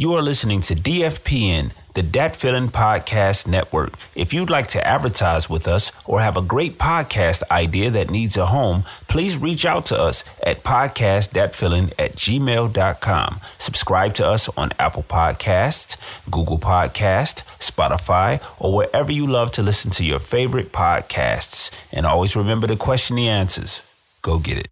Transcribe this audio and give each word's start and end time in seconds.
You 0.00 0.14
are 0.14 0.22
listening 0.22 0.60
to 0.60 0.76
DFPN, 0.76 1.72
the 1.94 2.04
Dat 2.04 2.36
Feeling 2.36 2.68
Podcast 2.68 3.48
Network. 3.48 3.94
If 4.14 4.32
you'd 4.32 4.48
like 4.48 4.68
to 4.68 4.86
advertise 4.86 5.50
with 5.50 5.66
us 5.66 5.90
or 6.04 6.20
have 6.20 6.36
a 6.36 6.40
great 6.40 6.78
podcast 6.78 7.42
idea 7.50 7.90
that 7.90 8.08
needs 8.08 8.36
a 8.36 8.46
home, 8.46 8.84
please 9.08 9.36
reach 9.36 9.66
out 9.66 9.86
to 9.86 10.00
us 10.00 10.22
at 10.46 10.62
podcastdatfeeling 10.62 11.94
at 11.98 12.12
gmail.com. 12.14 13.40
Subscribe 13.58 14.14
to 14.14 14.24
us 14.24 14.48
on 14.50 14.70
Apple 14.78 15.02
Podcasts, 15.02 15.96
Google 16.30 16.60
Podcast, 16.60 17.42
Spotify, 17.58 18.40
or 18.60 18.72
wherever 18.72 19.10
you 19.10 19.26
love 19.26 19.50
to 19.50 19.64
listen 19.64 19.90
to 19.90 20.04
your 20.04 20.20
favorite 20.20 20.70
podcasts. 20.70 21.72
And 21.90 22.06
always 22.06 22.36
remember 22.36 22.68
to 22.68 22.76
question 22.76 23.16
the 23.16 23.28
answers. 23.28 23.82
Go 24.22 24.38
get 24.38 24.58
it. 24.58 24.68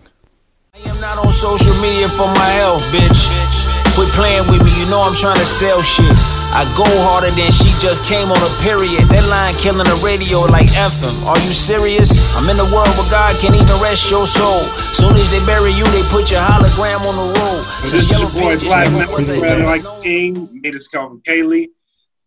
I 0.75 0.78
am 0.89 1.00
not 1.00 1.19
on 1.19 1.28
social 1.31 1.75
media 1.83 2.09
for 2.09 2.27
my 2.27 2.50
health, 2.50 2.83
bitch. 2.92 3.75
Quit 3.97 4.12
playing 4.12 4.44
with 4.52 4.61
me, 4.61 4.69
you 4.77 4.84
know 4.92 5.00
I'm 5.00 5.16
trying 5.16 5.41
to 5.41 5.48
sell 5.48 5.80
shit. 5.80 6.12
I 6.52 6.69
go 6.77 6.84
harder 7.08 7.33
than 7.33 7.48
she 7.48 7.72
just 7.80 8.05
came 8.05 8.28
on 8.28 8.36
a 8.36 8.53
period. 8.61 9.08
That 9.08 9.25
line 9.25 9.56
killing 9.56 9.88
the 9.88 9.97
radio 10.05 10.44
like 10.53 10.69
FM. 10.77 11.25
Are 11.25 11.41
you 11.41 11.53
serious? 11.56 12.12
I'm 12.36 12.44
in 12.53 12.61
the 12.61 12.69
world 12.77 12.92
where 13.00 13.08
God 13.08 13.33
can't 13.41 13.56
even 13.56 13.72
rest 13.80 14.12
your 14.12 14.28
soul. 14.28 14.69
Soon 14.92 15.16
as 15.16 15.28
they 15.33 15.41
bury 15.48 15.72
you, 15.72 15.88
they 15.97 16.05
put 16.12 16.28
your 16.28 16.44
hologram 16.44 17.08
on 17.08 17.16
the 17.16 17.41
roll. 17.41 17.64
So 17.88 17.97
this 17.97 18.12
is 18.12 18.20
your 18.20 18.28
boy 18.36 18.61
Black 18.61 18.92
Network 18.92 19.25
like 19.64 20.03
King, 20.05 20.48
made 20.53 20.77
us 20.77 20.88
Calvin 20.88 21.25
Kaylee. 21.25 21.69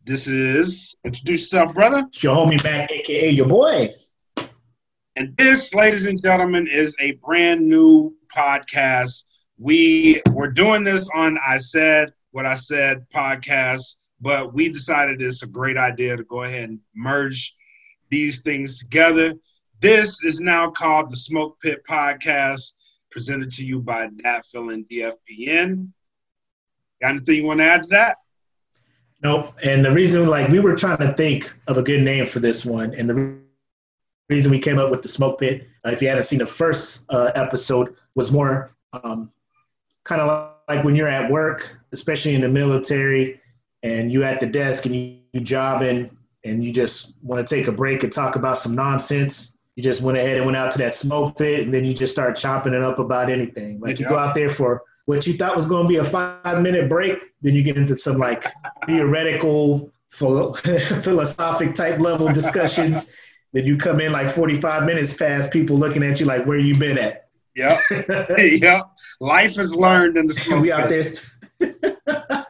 This 0.04 0.26
is 0.26 0.98
introduce 1.06 1.54
yourself, 1.54 1.76
brother. 1.76 2.06
It's 2.09 2.23
your 2.23 2.36
homie 2.36 2.58
back, 2.64 2.92
aka 2.92 3.30
your 3.30 3.45
boy. 3.45 3.94
And 5.16 5.38
this, 5.38 5.76
ladies 5.76 6.08
and 6.08 6.20
gentlemen, 6.20 6.66
is 6.66 6.95
a 7.00 7.11
brand 7.22 7.61
new 7.61 8.16
podcast. 8.36 9.29
We 9.60 10.22
were 10.32 10.50
doing 10.50 10.84
this 10.84 11.10
on 11.14 11.38
I 11.46 11.58
Said 11.58 12.14
What 12.32 12.46
I 12.46 12.56
Said 12.56 13.06
podcast 13.14 13.98
but 14.22 14.54
we 14.54 14.70
decided 14.70 15.22
it's 15.22 15.44
a 15.44 15.48
great 15.48 15.78
idea 15.78 16.18
to 16.18 16.24
go 16.24 16.44
ahead 16.44 16.70
and 16.70 16.80
merge 16.96 17.56
these 18.10 18.42
things 18.42 18.80
together. 18.80 19.34
This 19.80 20.24
is 20.24 20.42
now 20.42 20.70
called 20.70 21.10
the 21.10 21.16
Smoke 21.16 21.60
Pit 21.62 21.82
Podcast, 21.88 22.74
presented 23.12 23.50
to 23.52 23.66
you 23.66 23.80
by 23.80 24.08
DatFill 24.08 24.74
and 24.74 24.86
DFPN. 24.90 25.90
Got 27.02 27.10
anything 27.12 27.36
you 27.36 27.46
want 27.46 27.60
to 27.60 27.66
add 27.66 27.84
to 27.84 27.90
that? 27.90 28.18
Nope. 29.23 29.54
And 29.64 29.84
the 29.84 29.92
reason, 29.92 30.28
like, 30.28 30.50
we 30.50 30.60
were 30.60 30.76
trying 30.76 30.98
to 30.98 31.14
think 31.14 31.54
of 31.68 31.78
a 31.78 31.84
good 31.84 32.02
name 32.02 32.26
for 32.26 32.40
this 32.40 32.66
one, 32.66 32.94
and 32.94 33.10
the 33.10 33.38
reason 34.30 34.52
we 34.52 34.60
came 34.60 34.78
up 34.78 34.92
with 34.92 35.02
the 35.02 35.08
Smoke 35.08 35.40
Pit, 35.40 35.68
uh, 35.86 35.92
if 35.92 36.02
you 36.02 36.10
hadn't 36.10 36.23
seen 36.23 36.40
the 36.40 36.46
first 36.46 37.06
uh, 37.10 37.32
episode, 37.36 37.96
was 38.16 38.32
more 38.32 38.72
um, 39.04 39.32
kind 40.10 40.22
of 40.22 40.50
like 40.68 40.84
when 40.84 40.96
you're 40.96 41.08
at 41.08 41.30
work, 41.30 41.78
especially 41.92 42.34
in 42.34 42.42
the 42.42 42.48
military, 42.48 43.39
and 43.83 44.11
you 44.11 44.23
at 44.23 44.39
the 44.39 44.48
desk 44.48 44.88
and 44.88 44.95
you, 44.95 45.20
you 45.33 45.39
jobbing 45.39 46.10
and 46.44 46.64
you 46.66 46.73
just 46.73 47.14
want 47.22 47.45
to 47.45 47.56
take 47.56 47.67
a 47.67 47.72
break 47.72 48.04
and 48.04 48.11
talk 48.11 48.36
about 48.36 48.58
some 48.58 48.73
nonsense. 48.73 49.58
You 49.76 49.83
just 49.83 50.02
went 50.02 50.17
ahead 50.17 50.38
and 50.38 50.45
went 50.45 50.58
out 50.58 50.72
to 50.73 50.78
that 50.80 50.95
smoke 50.95 51.38
pit 51.38 51.61
and 51.61 51.73
then 51.73 51.86
you 51.86 51.94
just 51.94 52.11
start 52.11 52.36
chopping 52.36 52.73
it 52.73 52.82
up 52.82 52.98
about 52.98 53.30
anything. 53.30 53.80
Like 53.80 54.00
you 54.00 54.10
go 54.10 54.17
out 54.17 54.33
there 54.33 54.50
for 54.50 54.82
what 55.06 55.28
you 55.28 55.33
thought 55.36 55.56
was 55.56 55.67
going 55.67 55.83
to 55.83 55.88
be 55.88 55.98
a 55.98 56.04
five 56.04 56.62
minute 56.62 56.89
break, 56.89 57.20
then 57.42 57.54
you 57.54 57.62
get 57.62 57.78
into 57.78 57.95
some 57.95 58.17
like 58.17 58.45
theoretical, 58.88 59.92
philosophic 60.10 61.76
type 61.76 62.00
level 62.00 62.33
discussions. 62.33 63.12
then 63.54 63.66
you 63.66 63.78
come 63.78 64.02
in 64.02 64.12
like 64.12 64.30
45 64.30 64.83
minutes 64.86 65.14
past 65.14 65.52
people 65.52 65.78
looking 65.78 66.04
at 66.04 66.20
you 66.20 66.26
like, 66.26 66.45
where 66.45 66.58
you 66.58 66.76
been 66.76 66.98
at? 66.98 67.29
Yep. 67.59 67.80
yep. 68.61 68.89
Life 69.20 69.59
is 69.59 69.75
learned 69.75 70.15
in 70.17 70.27
the 70.27 70.33
smoke 70.33 70.61
we 70.61 70.71
out 70.71 70.87
there 70.87 71.03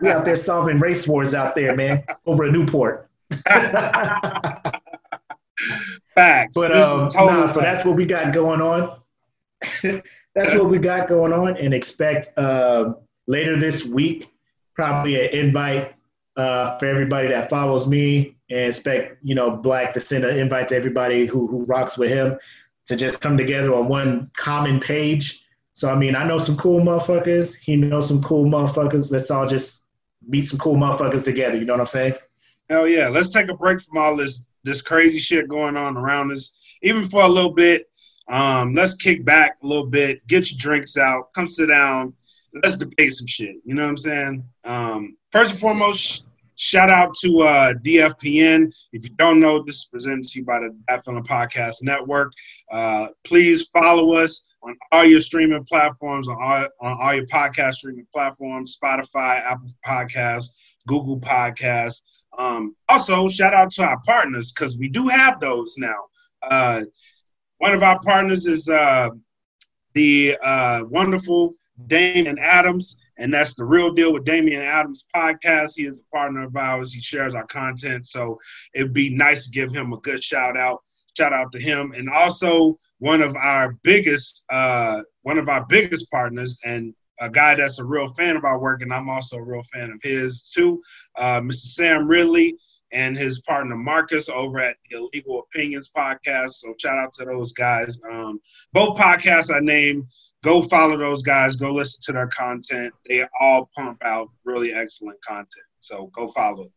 we 0.00 0.08
out 0.08 0.24
there 0.24 0.36
solving 0.36 0.78
race 0.78 1.08
wars 1.08 1.34
out 1.34 1.56
there, 1.56 1.74
man, 1.74 2.04
over 2.26 2.44
a 2.44 2.52
Newport. 2.52 3.10
Facts. 6.14 6.52
But 6.54 6.76
um, 6.76 7.08
nah, 7.14 7.46
so 7.46 7.60
that's 7.60 7.84
what 7.84 7.96
we 7.96 8.06
got 8.06 8.32
going 8.32 8.60
on. 8.60 8.96
that's 10.34 10.52
what 10.52 10.70
we 10.70 10.78
got 10.78 11.08
going 11.08 11.32
on, 11.32 11.56
and 11.56 11.74
expect 11.74 12.30
uh, 12.38 12.92
later 13.26 13.58
this 13.58 13.84
week 13.84 14.28
probably 14.74 15.26
an 15.26 15.30
invite 15.34 15.94
uh, 16.36 16.78
for 16.78 16.86
everybody 16.86 17.28
that 17.28 17.50
follows 17.50 17.88
me, 17.88 18.36
and 18.48 18.68
expect 18.68 19.16
you 19.24 19.34
know 19.34 19.56
Black 19.56 19.92
to 19.94 20.00
send 20.00 20.22
an 20.24 20.38
invite 20.38 20.68
to 20.68 20.76
everybody 20.76 21.26
who 21.26 21.48
who 21.48 21.64
rocks 21.64 21.98
with 21.98 22.10
him 22.10 22.38
to 22.86 22.96
just 22.96 23.20
come 23.20 23.36
together 23.36 23.74
on 23.74 23.88
one 23.88 24.30
common 24.36 24.80
page 24.80 25.42
so 25.72 25.90
I 25.90 25.96
mean, 25.96 26.14
I 26.14 26.24
know 26.24 26.38
some 26.38 26.56
cool 26.56 26.80
motherfuckers. 26.80 27.56
He 27.56 27.76
knows 27.76 28.06
some 28.06 28.22
cool 28.22 28.44
motherfuckers. 28.44 29.10
Let's 29.10 29.30
all 29.30 29.46
just 29.46 29.84
meet 30.26 30.48
some 30.48 30.58
cool 30.58 30.76
motherfuckers 30.76 31.24
together. 31.24 31.56
You 31.56 31.64
know 31.64 31.74
what 31.74 31.80
I'm 31.80 31.86
saying? 31.86 32.14
Hell 32.68 32.86
yeah! 32.86 33.08
Let's 33.08 33.30
take 33.30 33.48
a 33.48 33.54
break 33.54 33.80
from 33.80 33.98
all 33.98 34.16
this 34.16 34.46
this 34.64 34.82
crazy 34.82 35.18
shit 35.18 35.48
going 35.48 35.76
on 35.76 35.96
around 35.96 36.30
us, 36.30 36.54
even 36.82 37.08
for 37.08 37.22
a 37.22 37.28
little 37.28 37.52
bit. 37.52 37.88
Um, 38.28 38.74
let's 38.74 38.94
kick 38.94 39.24
back 39.24 39.56
a 39.62 39.66
little 39.66 39.86
bit, 39.86 40.24
get 40.28 40.50
your 40.50 40.58
drinks 40.58 40.96
out, 40.96 41.32
come 41.34 41.48
sit 41.48 41.66
down, 41.66 42.14
let's 42.62 42.76
debate 42.76 43.12
some 43.14 43.26
shit. 43.26 43.56
You 43.64 43.74
know 43.74 43.82
what 43.82 43.88
I'm 43.88 43.96
saying? 43.96 44.44
Um, 44.64 45.16
first 45.32 45.50
and 45.50 45.60
foremost, 45.60 46.22
shout 46.62 46.90
out 46.90 47.12
to 47.14 47.40
uh, 47.40 47.72
DFPN. 47.84 48.72
If 48.92 49.04
you 49.04 49.10
don't 49.16 49.40
know, 49.40 49.62
this 49.64 49.78
is 49.78 49.84
presented 49.86 50.28
to 50.28 50.38
you 50.38 50.44
by 50.44 50.60
the 50.60 50.74
DFPN 50.88 51.22
Podcast 51.22 51.82
Network. 51.82 52.32
Uh, 52.70 53.08
please 53.24 53.66
follow 53.68 54.14
us 54.14 54.44
on 54.62 54.76
all 54.92 55.04
your 55.04 55.18
streaming 55.18 55.64
platforms, 55.64 56.28
on 56.28 56.36
all, 56.40 56.66
on 56.80 57.00
all 57.00 57.14
your 57.14 57.26
podcast 57.26 57.74
streaming 57.74 58.06
platforms, 58.14 58.78
Spotify, 58.80 59.42
Apple 59.42 59.66
Podcasts, 59.84 60.50
Google 60.86 61.18
Podcasts. 61.18 62.04
Um, 62.38 62.76
also, 62.88 63.26
shout 63.26 63.54
out 63.54 63.72
to 63.72 63.84
our 63.84 64.00
partners 64.06 64.52
because 64.52 64.78
we 64.78 64.88
do 64.88 65.08
have 65.08 65.40
those 65.40 65.74
now. 65.78 65.98
Uh, 66.48 66.82
one 67.58 67.74
of 67.74 67.82
our 67.82 67.98
partners 68.00 68.46
is 68.46 68.68
uh, 68.68 69.10
the 69.94 70.38
uh, 70.40 70.84
wonderful 70.88 71.54
and 72.28 72.38
Adams, 72.38 72.96
and 73.18 73.32
that's 73.32 73.54
the 73.54 73.64
real 73.64 73.92
deal 73.92 74.12
with 74.12 74.24
Damian 74.24 74.62
Adams 74.62 75.06
podcast. 75.14 75.72
He 75.76 75.86
is 75.86 76.00
a 76.00 76.16
partner 76.16 76.44
of 76.44 76.56
ours. 76.56 76.92
He 76.92 77.00
shares 77.00 77.34
our 77.34 77.46
content, 77.46 78.06
so 78.06 78.38
it'd 78.74 78.92
be 78.92 79.14
nice 79.14 79.44
to 79.44 79.50
give 79.50 79.72
him 79.72 79.92
a 79.92 79.98
good 79.98 80.22
shout 80.22 80.56
out. 80.56 80.82
Shout 81.16 81.32
out 81.34 81.52
to 81.52 81.60
him, 81.60 81.92
and 81.94 82.08
also 82.08 82.78
one 82.98 83.20
of 83.20 83.36
our 83.36 83.76
biggest 83.82 84.44
uh, 84.50 85.00
one 85.22 85.38
of 85.38 85.48
our 85.48 85.66
biggest 85.66 86.10
partners, 86.10 86.58
and 86.64 86.94
a 87.20 87.28
guy 87.28 87.54
that's 87.54 87.78
a 87.78 87.84
real 87.84 88.08
fan 88.14 88.36
of 88.36 88.44
our 88.44 88.58
work, 88.58 88.82
and 88.82 88.92
I'm 88.92 89.08
also 89.08 89.36
a 89.36 89.42
real 89.42 89.62
fan 89.72 89.90
of 89.90 90.00
his 90.02 90.50
too, 90.50 90.82
uh, 91.16 91.40
Mr. 91.40 91.66
Sam 91.66 92.08
Ridley 92.08 92.56
and 92.92 93.16
his 93.16 93.40
partner 93.40 93.76
Marcus 93.76 94.28
over 94.28 94.60
at 94.60 94.76
the 94.90 94.98
Illegal 94.98 95.40
Opinions 95.40 95.90
podcast. 95.96 96.52
So 96.54 96.74
shout 96.78 96.98
out 96.98 97.12
to 97.14 97.24
those 97.24 97.52
guys. 97.52 97.98
Um, 98.10 98.40
both 98.72 98.98
podcasts 98.98 99.54
I 99.54 99.60
named. 99.60 100.04
Go 100.42 100.62
follow 100.62 100.96
those 100.96 101.22
guys. 101.22 101.54
Go 101.54 101.72
listen 101.72 102.00
to 102.06 102.12
their 102.12 102.26
content. 102.28 102.92
They 103.08 103.24
all 103.38 103.70
pump 103.76 103.98
out 104.04 104.28
really 104.44 104.74
excellent 104.74 105.22
content. 105.24 105.66
So 105.78 106.10
go 106.14 106.28
follow. 106.28 106.70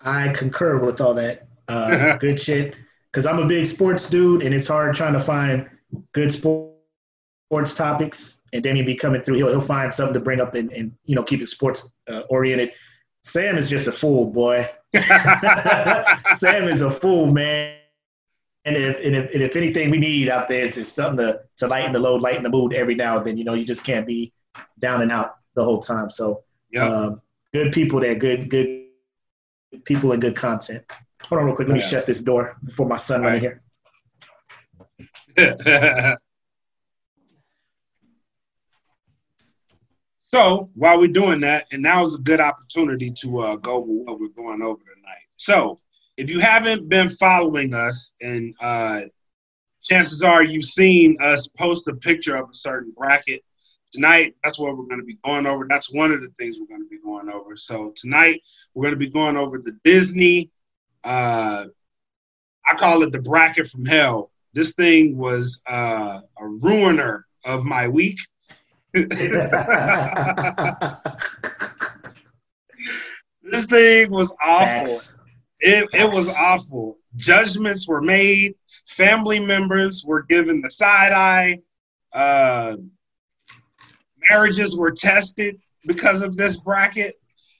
I 0.00 0.28
concur 0.30 0.78
with 0.78 1.00
all 1.00 1.14
that. 1.14 1.46
Uh, 1.68 2.16
good 2.18 2.38
shit. 2.38 2.76
Because 3.12 3.26
I'm 3.26 3.38
a 3.38 3.46
big 3.46 3.66
sports 3.66 4.08
dude, 4.10 4.42
and 4.42 4.52
it's 4.52 4.66
hard 4.66 4.94
trying 4.94 5.12
to 5.12 5.20
find 5.20 5.70
good 6.12 6.32
sports 6.32 7.74
topics. 7.74 8.40
And 8.52 8.64
then 8.64 8.74
he'll 8.74 8.84
be 8.84 8.96
coming 8.96 9.22
through. 9.22 9.36
He'll, 9.36 9.48
he'll 9.48 9.60
find 9.60 9.94
something 9.94 10.14
to 10.14 10.20
bring 10.20 10.40
up 10.40 10.54
and, 10.54 10.72
and 10.72 10.92
you 11.04 11.14
know 11.14 11.22
keep 11.22 11.40
it 11.40 11.46
sports 11.46 11.90
uh, 12.10 12.20
oriented. 12.28 12.72
Sam 13.22 13.56
is 13.56 13.70
just 13.70 13.88
a 13.88 13.92
fool, 13.92 14.26
boy. 14.26 14.68
Sam 16.34 16.68
is 16.68 16.82
a 16.82 16.90
fool, 16.90 17.26
man. 17.26 17.78
And 18.66 18.76
if, 18.76 18.96
and 19.04 19.14
if, 19.14 19.32
and 19.34 19.42
if 19.42 19.56
anything 19.56 19.90
we 19.90 19.98
need 19.98 20.28
out 20.30 20.48
there 20.48 20.62
is 20.62 20.74
just 20.76 20.94
something 20.94 21.18
to, 21.24 21.40
to 21.58 21.66
lighten 21.66 21.92
the 21.92 21.98
load, 21.98 22.22
lighten 22.22 22.42
the 22.42 22.48
mood 22.48 22.72
every 22.72 22.94
now 22.94 23.18
and 23.18 23.26
then. 23.26 23.36
You 23.36 23.44
know, 23.44 23.54
you 23.54 23.64
just 23.64 23.84
can't 23.84 24.06
be 24.06 24.32
down 24.78 25.02
and 25.02 25.12
out 25.12 25.36
the 25.54 25.62
whole 25.62 25.80
time. 25.80 26.08
So, 26.08 26.42
um, 26.80 27.20
good 27.52 27.72
people 27.72 28.00
there, 28.00 28.14
good 28.14 28.48
good 28.48 28.84
people 29.84 30.12
and 30.12 30.20
good 30.20 30.34
content. 30.36 30.82
Hold 31.28 31.40
on 31.40 31.46
real 31.46 31.56
quick. 31.56 31.68
Let 31.68 31.74
me 31.74 31.80
Yeah. 31.80 31.86
shut 31.88 32.06
this 32.06 32.22
door 32.22 32.56
before 32.64 32.86
my 32.86 32.96
son 32.96 33.24
in 33.26 33.40
here. 33.40 33.62
so 40.24 40.68
while 40.74 40.98
we're 40.98 41.08
doing 41.08 41.40
that, 41.40 41.66
and 41.72 41.82
now 41.82 42.02
is 42.04 42.14
a 42.14 42.18
good 42.18 42.40
opportunity 42.40 43.10
to 43.10 43.40
uh, 43.40 43.56
go 43.56 43.74
over 43.76 43.92
what 43.92 44.20
we're 44.20 44.28
going 44.28 44.62
over 44.62 44.82
tonight. 44.82 45.26
So 45.36 45.80
if 46.16 46.30
you 46.30 46.40
haven't 46.40 46.88
been 46.88 47.08
following 47.08 47.74
us, 47.74 48.14
and 48.20 48.54
uh, 48.60 49.02
chances 49.82 50.22
are 50.22 50.44
you've 50.44 50.64
seen 50.64 51.16
us 51.20 51.48
post 51.48 51.88
a 51.88 51.94
picture 51.94 52.36
of 52.36 52.50
a 52.50 52.54
certain 52.54 52.92
bracket. 52.96 53.42
Tonight, 53.92 54.34
that's 54.42 54.58
what 54.58 54.76
we're 54.76 54.86
going 54.86 55.00
to 55.00 55.06
be 55.06 55.18
going 55.24 55.46
over. 55.46 55.66
That's 55.68 55.92
one 55.92 56.12
of 56.12 56.20
the 56.20 56.30
things 56.38 56.58
we're 56.58 56.66
going 56.66 56.82
to 56.82 56.88
be 56.88 56.98
going 56.98 57.30
over. 57.30 57.56
So 57.56 57.92
tonight, 57.94 58.42
we're 58.74 58.82
going 58.82 58.94
to 58.94 58.98
be 58.98 59.10
going 59.10 59.36
over 59.36 59.58
the 59.58 59.78
Disney. 59.84 60.50
Uh, 61.04 61.66
I 62.66 62.74
call 62.76 63.02
it 63.02 63.12
the 63.12 63.20
bracket 63.20 63.68
from 63.68 63.84
hell. 63.84 64.30
This 64.52 64.74
thing 64.74 65.16
was 65.16 65.62
uh, 65.68 66.20
a 66.38 66.46
ruiner 66.46 67.26
of 67.44 67.64
my 67.64 67.88
week. 67.88 68.18
this 68.94 69.06
thing 73.66 74.10
was 74.10 74.34
awful. 74.42 74.66
Facts. 74.66 75.18
It, 75.66 75.88
it 75.94 76.04
was 76.04 76.28
awful. 76.36 76.98
Judgments 77.16 77.88
were 77.88 78.02
made. 78.02 78.54
Family 78.86 79.40
members 79.40 80.04
were 80.06 80.22
given 80.22 80.60
the 80.60 80.70
side 80.70 81.12
eye. 81.12 81.60
Uh, 82.12 82.76
marriages 84.28 84.76
were 84.76 84.90
tested 84.90 85.58
because 85.86 86.20
of 86.20 86.36
this 86.36 86.58
bracket. 86.58 87.14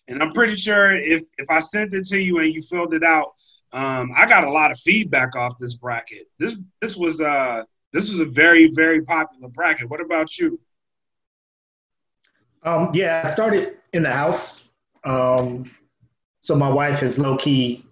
And 0.06 0.22
I'm 0.22 0.32
pretty 0.32 0.56
sure 0.56 0.94
if 0.94 1.22
if 1.38 1.48
I 1.48 1.60
sent 1.60 1.94
it 1.94 2.06
to 2.08 2.20
you 2.20 2.40
and 2.40 2.52
you 2.52 2.60
filled 2.60 2.92
it 2.92 3.02
out, 3.02 3.32
um, 3.72 4.12
I 4.14 4.26
got 4.26 4.44
a 4.44 4.52
lot 4.52 4.70
of 4.70 4.78
feedback 4.80 5.34
off 5.34 5.54
this 5.58 5.72
bracket. 5.74 6.26
This 6.38 6.58
this 6.82 6.98
was 6.98 7.22
uh 7.22 7.62
this 7.94 8.10
was 8.10 8.20
a 8.20 8.26
very 8.26 8.70
very 8.74 9.00
popular 9.00 9.48
bracket. 9.48 9.88
What 9.88 10.02
about 10.02 10.36
you? 10.36 10.60
Um, 12.64 12.90
yeah, 12.92 13.22
I 13.24 13.30
started 13.30 13.78
in 13.94 14.02
the 14.02 14.12
house. 14.12 14.68
Um, 15.04 15.70
so 16.42 16.54
my 16.54 16.68
wife 16.68 17.02
is 17.02 17.18
low 17.18 17.38
key 17.38 17.86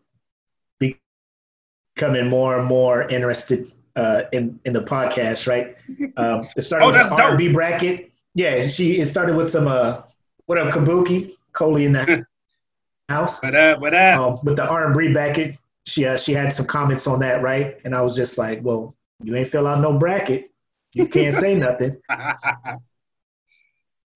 becoming 2.02 2.28
more 2.28 2.58
and 2.58 2.66
more 2.66 3.02
interested 3.08 3.70
uh, 3.96 4.22
in 4.32 4.58
in 4.64 4.72
the 4.72 4.81
podcast. 4.82 5.46
Right? 5.46 5.76
Um, 6.16 6.49
it 6.56 6.62
started 6.62 6.84
Oh, 6.84 6.93
with 6.93 6.96
that's. 6.96 7.10
R&B 7.10 7.49
bracket. 7.52 8.10
Yeah, 8.34 8.62
she 8.66 8.99
it 9.00 9.06
started 9.06 9.37
with 9.37 9.50
some 9.50 9.69
uh, 9.69 10.02
what 10.46 10.58
up, 10.58 10.72
Kabuki, 10.72 11.32
Coley 11.52 11.84
in 11.84 11.93
the 11.93 12.26
house. 13.08 13.43
What 13.43 13.54
up? 13.54 13.81
What 13.81 13.94
up? 13.94 14.20
Um, 14.20 14.38
but 14.43 14.56
the 14.56 14.69
R&B 14.69 15.12
bracket, 15.12 15.60
she 15.87 16.06
uh, 16.06 16.16
she 16.16 16.32
had 16.32 16.52
some 16.52 16.66
comments 16.66 17.06
on 17.06 17.20
that, 17.20 17.43
right? 17.43 17.78
And 17.84 17.94
I 17.94 18.00
was 18.00 18.16
just 18.16 18.38
like, 18.38 18.60
well, 18.62 18.94
you 19.22 19.37
ain't 19.37 19.46
fill 19.46 19.66
out 19.66 19.81
no 19.81 19.93
bracket, 19.99 20.49
you 20.94 21.06
can't 21.06 21.34
say 21.34 21.54
nothing. 21.54 21.96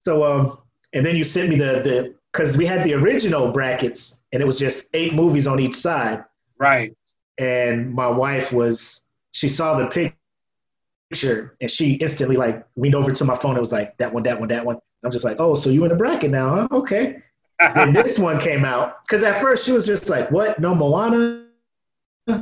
So 0.01 0.23
um, 0.25 0.59
and 0.93 1.05
then 1.05 1.17
you 1.17 1.25
sent 1.25 1.49
me 1.49 1.57
the 1.57 1.81
the 1.83 2.15
because 2.33 2.57
we 2.57 2.65
had 2.65 2.85
the 2.85 2.95
original 2.95 3.51
brackets, 3.51 4.23
and 4.33 4.41
it 4.41 4.47
was 4.47 4.57
just 4.57 4.89
eight 4.95 5.15
movies 5.15 5.47
on 5.49 5.59
each 5.59 5.75
side. 5.75 6.25
right. 6.59 6.95
And 7.39 7.93
my 7.95 8.07
wife 8.09 8.53
was 8.53 9.07
she 9.33 9.49
saw 9.49 9.77
the 9.77 9.87
picture, 11.13 11.57
and 11.61 11.71
she 11.71 11.95
instantly 11.95 12.37
like 12.37 12.65
leaned 12.77 12.95
over 12.95 13.13
to 13.13 13.25
my 13.25 13.35
phone. 13.37 13.53
and 13.53 13.61
was 13.61 13.73
like 13.73 13.97
that 13.99 14.13
one, 14.13 14.23
that 14.25 14.39
one, 14.39 14.49
that 14.49 14.65
one. 14.65 14.79
I'm 15.05 15.11
just 15.11 15.25
like, 15.25 15.37
oh, 15.39 15.55
so 15.55 15.71
you 15.71 15.85
in 15.85 15.91
the 15.91 15.97
bracket 15.97 16.31
now, 16.31 16.49
huh? 16.49 16.69
Okay. 16.73 17.19
and 17.61 17.95
this 17.97 18.19
one 18.19 18.41
came 18.41 18.65
out 18.65 19.03
because 19.03 19.23
at 19.23 19.41
first 19.41 19.65
she 19.67 19.73
was 19.73 19.87
just 19.87 20.09
like, 20.09 20.31
"What? 20.31 20.59
No 20.59 20.75
Moana? 20.75 21.47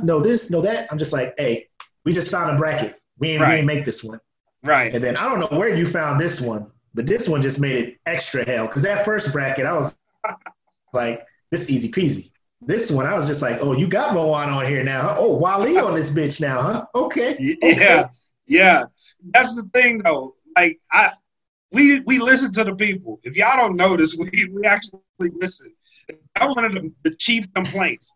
No 0.03 0.19
this? 0.19 0.49
No 0.49 0.61
that?" 0.61 0.87
I'm 0.91 0.97
just 0.97 1.13
like, 1.13 1.33
"Hey, 1.37 1.67
we 2.05 2.13
just 2.13 2.31
found 2.31 2.55
a 2.55 2.57
bracket. 2.57 2.99
We 3.19 3.31
ain't, 3.31 3.39
we 3.41 3.45
Right. 3.45 3.55
ain't 3.57 3.67
make 3.67 3.85
this 3.85 4.03
one." 4.03 4.19
right. 4.63 4.93
And 4.95 5.03
then 5.03 5.15
I 5.17 5.23
don't 5.29 5.39
know 5.39 5.57
where 5.59 5.75
you 5.75 5.85
found 5.85 6.19
this 6.19 6.41
one, 6.41 6.71
but 6.93 7.05
this 7.05 7.29
one 7.29 7.41
just 7.41 7.59
made 7.59 7.75
it 7.75 7.97
extra 8.05 8.45
hell. 8.45 8.65
Because 8.67 8.81
that 8.83 9.05
first 9.05 9.31
bracket, 9.31 9.65
I 9.65 9.73
was 9.73 9.95
like, 10.93 11.25
"This 11.51 11.69
easy 11.69 11.91
peasy." 11.91 12.31
This 12.61 12.89
one, 12.89 13.05
I 13.05 13.13
was 13.13 13.27
just 13.27 13.41
like, 13.41 13.59
"Oh, 13.61 13.73
you 13.73 13.87
got 13.87 14.13
Moana 14.13 14.51
on 14.51 14.65
here 14.65 14.83
now? 14.83 15.01
Huh? 15.01 15.15
Oh, 15.17 15.35
Wally 15.35 15.77
on 15.77 15.93
this 15.93 16.11
bitch 16.11 16.41
now, 16.41 16.61
huh? 16.61 16.85
Okay." 16.95 17.57
Yeah, 17.61 18.09
yeah. 18.47 18.85
That's 19.33 19.55
the 19.55 19.63
thing, 19.73 19.99
though. 19.99 20.35
Like 20.55 20.79
I, 20.91 21.11
we 21.71 21.99
we 22.01 22.19
listen 22.19 22.51
to 22.53 22.63
the 22.63 22.75
people. 22.75 23.19
If 23.23 23.35
y'all 23.35 23.57
don't 23.57 23.75
notice, 23.75 24.15
we 24.15 24.49
we 24.51 24.63
actually 24.63 25.01
listen. 25.19 25.73
That 26.07 26.47
was 26.47 26.55
one 26.55 26.65
of 26.65 26.73
the, 26.73 26.93
the 27.03 27.15
chief 27.15 27.51
complaints 27.53 28.13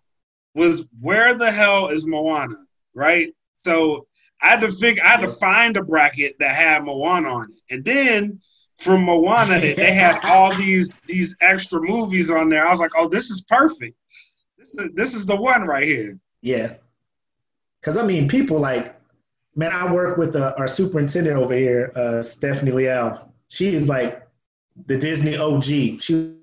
was 0.55 0.87
where 0.99 1.35
the 1.35 1.51
hell 1.51 1.89
is 1.89 2.05
Moana, 2.05 2.55
right? 2.93 3.33
So 3.53 4.07
I 4.41 4.49
had 4.49 4.61
to 4.61 4.71
figure, 4.71 5.03
I 5.03 5.09
had 5.09 5.21
to 5.21 5.27
find 5.27 5.75
a 5.77 5.83
bracket 5.83 6.35
that 6.39 6.55
had 6.55 6.83
Moana 6.83 7.29
on 7.29 7.51
it, 7.51 7.73
and 7.73 7.83
then 7.83 8.39
from 8.77 9.03
Moana, 9.03 9.59
they 9.59 9.93
had 9.93 10.19
all 10.23 10.55
these 10.55 10.93
these 11.05 11.35
extra 11.41 11.81
movies 11.81 12.29
on 12.29 12.49
there. 12.49 12.65
I 12.65 12.71
was 12.71 12.79
like, 12.79 12.91
oh, 12.97 13.07
this 13.07 13.29
is 13.29 13.41
perfect. 13.41 13.97
This 14.69 14.85
is 14.85 14.91
this 14.93 15.15
is 15.15 15.25
the 15.25 15.35
one 15.35 15.65
right 15.65 15.87
here. 15.87 16.17
Yeah. 16.41 16.75
Because, 17.81 17.97
I 17.97 18.03
mean, 18.03 18.27
people 18.27 18.59
like, 18.59 18.95
man, 19.55 19.71
I 19.71 19.91
work 19.91 20.17
with 20.17 20.35
uh, 20.35 20.53
our 20.57 20.67
superintendent 20.67 21.37
over 21.37 21.53
here, 21.53 21.91
uh, 21.95 22.21
Stephanie 22.21 22.71
Leal. 22.71 23.31
She 23.47 23.73
is 23.73 23.87
like 23.87 24.27
the 24.85 24.97
Disney 24.97 25.37
OG. 25.37 25.63
She 26.01 26.33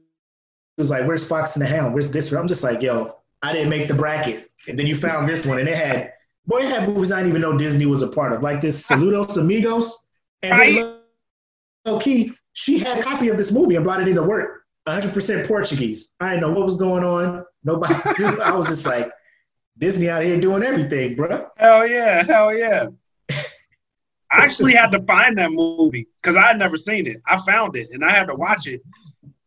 was 0.78 0.90
like, 0.90 1.06
where's 1.06 1.26
Fox 1.26 1.56
and 1.56 1.64
the 1.64 1.68
Hound? 1.68 1.92
Where's 1.94 2.10
this? 2.10 2.32
I'm 2.32 2.48
just 2.48 2.64
like, 2.64 2.82
yo, 2.82 3.16
I 3.42 3.52
didn't 3.52 3.68
make 3.68 3.86
the 3.86 3.94
bracket. 3.94 4.50
And 4.68 4.78
then 4.78 4.86
you 4.86 4.94
found 4.94 5.28
this 5.28 5.46
one, 5.46 5.58
and 5.58 5.68
it 5.68 5.76
had, 5.76 6.12
boy, 6.46 6.60
it 6.60 6.68
had 6.68 6.88
movies 6.88 7.12
I 7.12 7.18
didn't 7.18 7.28
even 7.30 7.42
know 7.42 7.56
Disney 7.56 7.86
was 7.86 8.02
a 8.02 8.08
part 8.08 8.32
of, 8.32 8.42
like 8.42 8.60
this 8.60 8.86
Saludos 8.86 9.36
Amigos. 9.40 10.06
And 10.42 10.52
Right. 10.58 10.74
then 10.74 10.96
low 11.84 11.98
key, 12.00 12.32
she 12.54 12.78
had 12.78 12.98
a 12.98 13.02
copy 13.02 13.28
of 13.28 13.36
this 13.36 13.52
movie 13.52 13.76
and 13.76 13.84
brought 13.84 14.00
it 14.02 14.08
into 14.08 14.22
work. 14.22 14.62
100% 14.86 15.46
Portuguese. 15.46 16.14
I 16.20 16.30
didn't 16.30 16.42
know 16.42 16.50
what 16.50 16.64
was 16.64 16.76
going 16.76 17.04
on. 17.04 17.44
Nobody 17.64 17.94
knew. 18.18 18.40
I 18.40 18.52
was 18.52 18.68
just 18.68 18.86
like, 18.86 19.10
Disney 19.78 20.08
out 20.08 20.22
here 20.22 20.40
doing 20.40 20.62
everything, 20.62 21.14
bro. 21.16 21.48
Hell 21.56 21.86
yeah, 21.86 22.22
hell 22.24 22.56
yeah. 22.56 22.86
I 23.30 24.42
actually 24.42 24.74
had 24.74 24.90
to 24.92 25.02
find 25.02 25.36
that 25.38 25.52
movie 25.52 26.08
because 26.20 26.36
I 26.36 26.46
had 26.48 26.58
never 26.58 26.76
seen 26.76 27.06
it. 27.06 27.20
I 27.26 27.38
found 27.38 27.76
it 27.76 27.90
and 27.92 28.04
I 28.04 28.10
had 28.10 28.26
to 28.28 28.34
watch 28.34 28.66
it. 28.66 28.80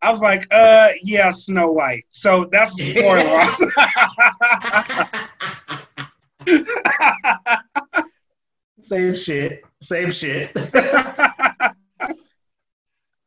I 0.01 0.09
was 0.09 0.21
like, 0.21 0.47
uh, 0.51 0.89
yeah, 1.03 1.29
Snow 1.31 1.71
White. 1.71 2.05
So 2.09 2.47
that's 2.51 2.79
a 2.79 2.91
spoiler. 2.93 3.45
Same 8.79 9.13
shit. 9.13 9.63
Same 9.81 10.09
shit. 10.11 10.51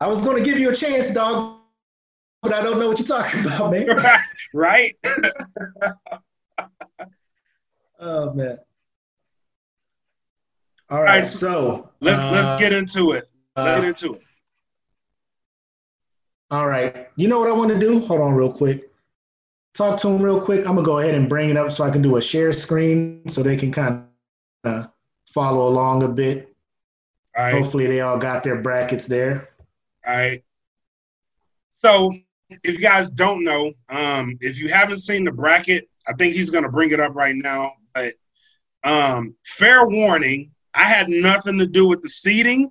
I 0.00 0.06
was 0.06 0.22
going 0.22 0.42
to 0.42 0.42
give 0.42 0.58
you 0.58 0.70
a 0.70 0.74
chance, 0.74 1.10
dog, 1.10 1.58
but 2.42 2.52
I 2.52 2.62
don't 2.62 2.78
know 2.78 2.88
what 2.88 2.98
you're 2.98 3.06
talking 3.06 3.40
about, 3.46 3.70
man. 3.70 3.86
right? 4.54 4.96
Oh, 8.04 8.32
man. 8.32 8.58
All 10.90 11.04
right, 11.04 11.18
right, 11.18 11.24
so 11.24 11.92
Let's 12.00 12.20
uh, 12.20 12.32
let's 12.32 12.60
get 12.60 12.72
into 12.72 13.12
it. 13.12 13.30
Let's 13.54 13.68
uh, 13.68 13.74
get 13.76 13.84
into 13.84 14.14
it. 14.14 14.22
All 16.50 16.66
right. 16.66 17.08
You 17.14 17.28
know 17.28 17.38
what 17.38 17.46
I 17.48 17.52
want 17.52 17.70
to 17.70 17.78
do? 17.78 18.00
Hold 18.00 18.20
on, 18.20 18.34
real 18.34 18.52
quick. 18.52 18.90
Talk 19.74 20.00
to 20.00 20.08
them 20.08 20.20
real 20.20 20.40
quick. 20.40 20.66
I'm 20.66 20.74
gonna 20.74 20.82
go 20.82 20.98
ahead 20.98 21.14
and 21.14 21.28
bring 21.28 21.48
it 21.48 21.56
up 21.56 21.70
so 21.70 21.84
I 21.84 21.90
can 21.90 22.02
do 22.02 22.16
a 22.16 22.20
share 22.20 22.50
screen 22.50 23.22
so 23.28 23.42
they 23.42 23.56
can 23.56 23.70
kind 23.70 24.04
of 24.64 24.90
follow 25.26 25.68
along 25.68 26.02
a 26.02 26.08
bit. 26.08 26.54
All 27.36 27.44
right. 27.44 27.54
Hopefully, 27.54 27.86
they 27.86 28.00
all 28.00 28.18
got 28.18 28.42
their 28.42 28.60
brackets 28.60 29.06
there. 29.06 29.48
All 30.06 30.14
right. 30.14 30.42
So, 31.74 32.12
if 32.62 32.74
you 32.74 32.80
guys 32.80 33.10
don't 33.10 33.44
know, 33.44 33.72
um, 33.88 34.36
if 34.40 34.60
you 34.60 34.68
haven't 34.68 34.98
seen 34.98 35.24
the 35.24 35.32
bracket, 35.32 35.88
I 36.08 36.12
think 36.14 36.34
he's 36.34 36.50
going 36.50 36.64
to 36.64 36.70
bring 36.70 36.90
it 36.90 37.00
up 37.00 37.14
right 37.14 37.34
now. 37.34 37.72
But 37.94 38.14
um, 38.84 39.34
fair 39.44 39.86
warning, 39.86 40.50
I 40.74 40.84
had 40.84 41.08
nothing 41.08 41.58
to 41.58 41.66
do 41.66 41.86
with 41.88 42.00
the 42.00 42.08
seating. 42.08 42.70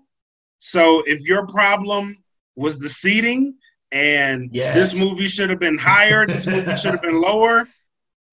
So, 0.59 1.03
if 1.05 1.21
your 1.21 1.47
problem 1.47 2.17
was 2.55 2.77
the 2.77 2.89
seating 2.89 3.55
and 3.91 4.49
Yes. 4.51 4.75
this 4.75 4.99
movie 4.99 5.27
should 5.27 5.49
have 5.49 5.59
been 5.59 5.77
higher, 5.77 6.25
this 6.27 6.47
movie 6.47 6.75
should 6.75 6.91
have 6.91 7.01
been 7.01 7.19
lower. 7.19 7.67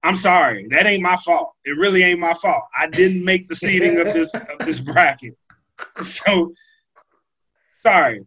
I'm 0.02 0.16
sorry, 0.16 0.66
that 0.70 0.86
ain't 0.86 1.02
my 1.02 1.16
fault. 1.16 1.54
It 1.64 1.76
really 1.76 2.02
ain't 2.02 2.20
my 2.20 2.34
fault. 2.34 2.62
I 2.78 2.86
didn't 2.86 3.24
make 3.24 3.48
the 3.48 3.56
seating 3.56 3.98
of 4.00 4.14
this 4.14 4.34
of 4.34 4.58
this 4.64 4.80
bracket. 4.80 5.34
So 6.02 6.52
sorry. 7.76 8.26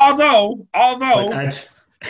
Although, 0.00 0.66
although 0.74 1.32
I, 1.32 1.50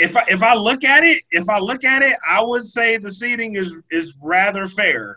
if 0.00 0.16
I, 0.16 0.24
if 0.28 0.42
I 0.42 0.54
look 0.54 0.84
at 0.84 1.04
it, 1.04 1.22
if 1.30 1.48
I 1.48 1.58
look 1.58 1.84
at 1.84 2.02
it, 2.02 2.16
I 2.28 2.42
would 2.42 2.64
say 2.64 2.96
the 2.96 3.10
seating 3.10 3.56
is 3.56 3.80
is 3.90 4.16
rather 4.22 4.66
fair. 4.66 5.16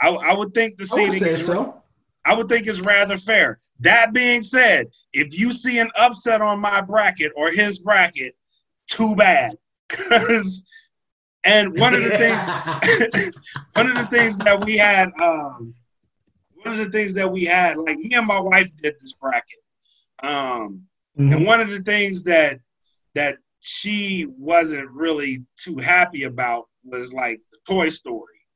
I, 0.00 0.08
I 0.08 0.34
would 0.34 0.54
think 0.54 0.76
the 0.76 0.88
I 0.92 1.02
would 1.02 1.12
seating 1.12 1.26
say 1.26 1.32
is, 1.32 1.46
so. 1.46 1.82
I 2.24 2.34
would 2.34 2.48
think 2.48 2.66
it's 2.66 2.80
rather 2.80 3.16
fair. 3.16 3.58
That 3.80 4.12
being 4.12 4.42
said, 4.42 4.88
if 5.12 5.38
you 5.38 5.52
see 5.52 5.78
an 5.78 5.90
upset 5.96 6.42
on 6.42 6.60
my 6.60 6.80
bracket 6.80 7.32
or 7.34 7.50
his 7.50 7.78
bracket, 7.78 8.34
too 8.86 9.16
bad. 9.16 9.56
Cause 9.88 10.62
And 11.44 11.78
one 11.78 11.94
of 11.94 12.02
the 12.02 12.10
things, 12.10 13.34
one 13.72 13.90
of 13.90 13.96
the 13.96 14.06
things 14.10 14.36
that 14.38 14.64
we 14.64 14.76
had, 14.76 15.10
um, 15.22 15.74
one 16.62 16.78
of 16.78 16.84
the 16.84 16.92
things 16.92 17.14
that 17.14 17.30
we 17.30 17.44
had, 17.44 17.78
like 17.78 17.98
me 17.98 18.14
and 18.14 18.26
my 18.26 18.40
wife 18.40 18.70
did 18.82 18.94
this 19.00 19.14
bracket, 19.14 19.58
um, 20.22 20.82
mm-hmm. 21.18 21.32
and 21.32 21.46
one 21.46 21.60
of 21.60 21.70
the 21.70 21.80
things 21.80 22.22
that 22.24 22.60
that 23.14 23.38
she 23.60 24.26
wasn't 24.38 24.90
really 24.90 25.44
too 25.56 25.76
happy 25.76 26.24
about 26.24 26.68
was 26.84 27.12
like 27.12 27.40
the 27.52 27.58
Toy 27.66 27.88
Story, 27.88 28.46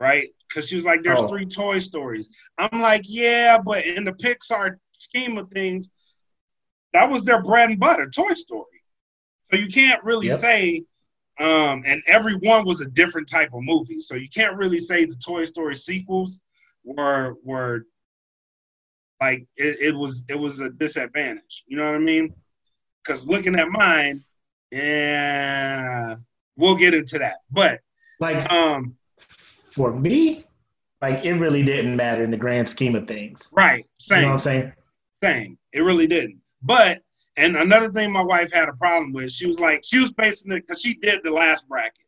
right? 0.00 0.28
Because 0.48 0.68
she 0.68 0.74
was 0.74 0.84
like, 0.84 1.02
"There's 1.02 1.20
oh. 1.20 1.28
three 1.28 1.46
Toy 1.46 1.78
Stories." 1.78 2.28
I'm 2.56 2.80
like, 2.80 3.02
"Yeah, 3.04 3.58
but 3.58 3.86
in 3.86 4.04
the 4.04 4.12
Pixar 4.12 4.76
scheme 4.92 5.38
of 5.38 5.50
things, 5.50 5.90
that 6.92 7.08
was 7.08 7.22
their 7.22 7.42
bread 7.42 7.70
and 7.70 7.78
butter, 7.78 8.08
Toy 8.08 8.34
Story." 8.34 8.64
So 9.44 9.56
you 9.56 9.68
can't 9.68 10.02
really 10.04 10.28
yep. 10.28 10.38
say 10.38 10.84
um, 11.40 11.84
and 11.86 12.02
every 12.06 12.34
one 12.34 12.64
was 12.64 12.80
a 12.80 12.88
different 12.88 13.28
type 13.28 13.50
of 13.54 13.62
movie. 13.62 14.00
So 14.00 14.16
you 14.16 14.28
can't 14.28 14.56
really 14.56 14.80
say 14.80 15.04
the 15.04 15.14
Toy 15.14 15.44
Story 15.44 15.74
sequels 15.76 16.40
were 16.84 17.36
were 17.44 17.86
like 19.20 19.46
it, 19.56 19.78
it 19.80 19.94
was 19.94 20.24
it 20.28 20.38
was 20.38 20.60
a 20.60 20.70
disadvantage. 20.70 21.64
You 21.66 21.76
know 21.76 21.86
what 21.86 21.94
I 21.94 22.00
mean? 22.00 22.34
Because 23.08 23.26
looking 23.26 23.58
at 23.58 23.70
mine, 23.70 24.22
yeah, 24.70 26.16
we'll 26.56 26.76
get 26.76 26.92
into 26.92 27.18
that. 27.18 27.36
But 27.50 27.80
like 28.20 28.50
um 28.52 28.96
for 29.18 29.92
me, 29.92 30.44
like 31.00 31.24
it 31.24 31.32
really 31.34 31.62
didn't 31.62 31.96
matter 31.96 32.22
in 32.22 32.30
the 32.30 32.36
grand 32.36 32.68
scheme 32.68 32.94
of 32.94 33.08
things. 33.08 33.48
Right. 33.52 33.86
Same. 33.98 34.16
You 34.16 34.22
know 34.22 34.28
what 34.28 34.34
I'm 34.34 34.40
saying? 34.40 34.72
Same. 35.16 35.58
It 35.72 35.80
really 35.80 36.06
didn't. 36.06 36.40
But 36.62 37.00
and 37.38 37.56
another 37.56 37.90
thing 37.90 38.12
my 38.12 38.22
wife 38.22 38.52
had 38.52 38.68
a 38.68 38.74
problem 38.74 39.12
with, 39.12 39.30
she 39.30 39.46
was 39.46 39.58
like, 39.58 39.82
she 39.84 40.00
was 40.00 40.12
basing 40.12 40.52
it 40.52 40.66
because 40.66 40.82
she 40.82 40.94
did 40.94 41.20
the 41.22 41.30
last 41.30 41.68
bracket, 41.68 42.04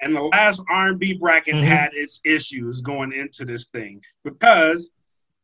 and 0.00 0.16
the 0.16 0.22
last 0.22 0.64
R&B 0.70 1.18
bracket 1.18 1.54
mm-hmm. 1.54 1.66
had 1.66 1.90
its 1.92 2.20
issues 2.24 2.80
going 2.80 3.12
into 3.12 3.44
this 3.44 3.66
thing 3.66 4.00
because 4.24 4.90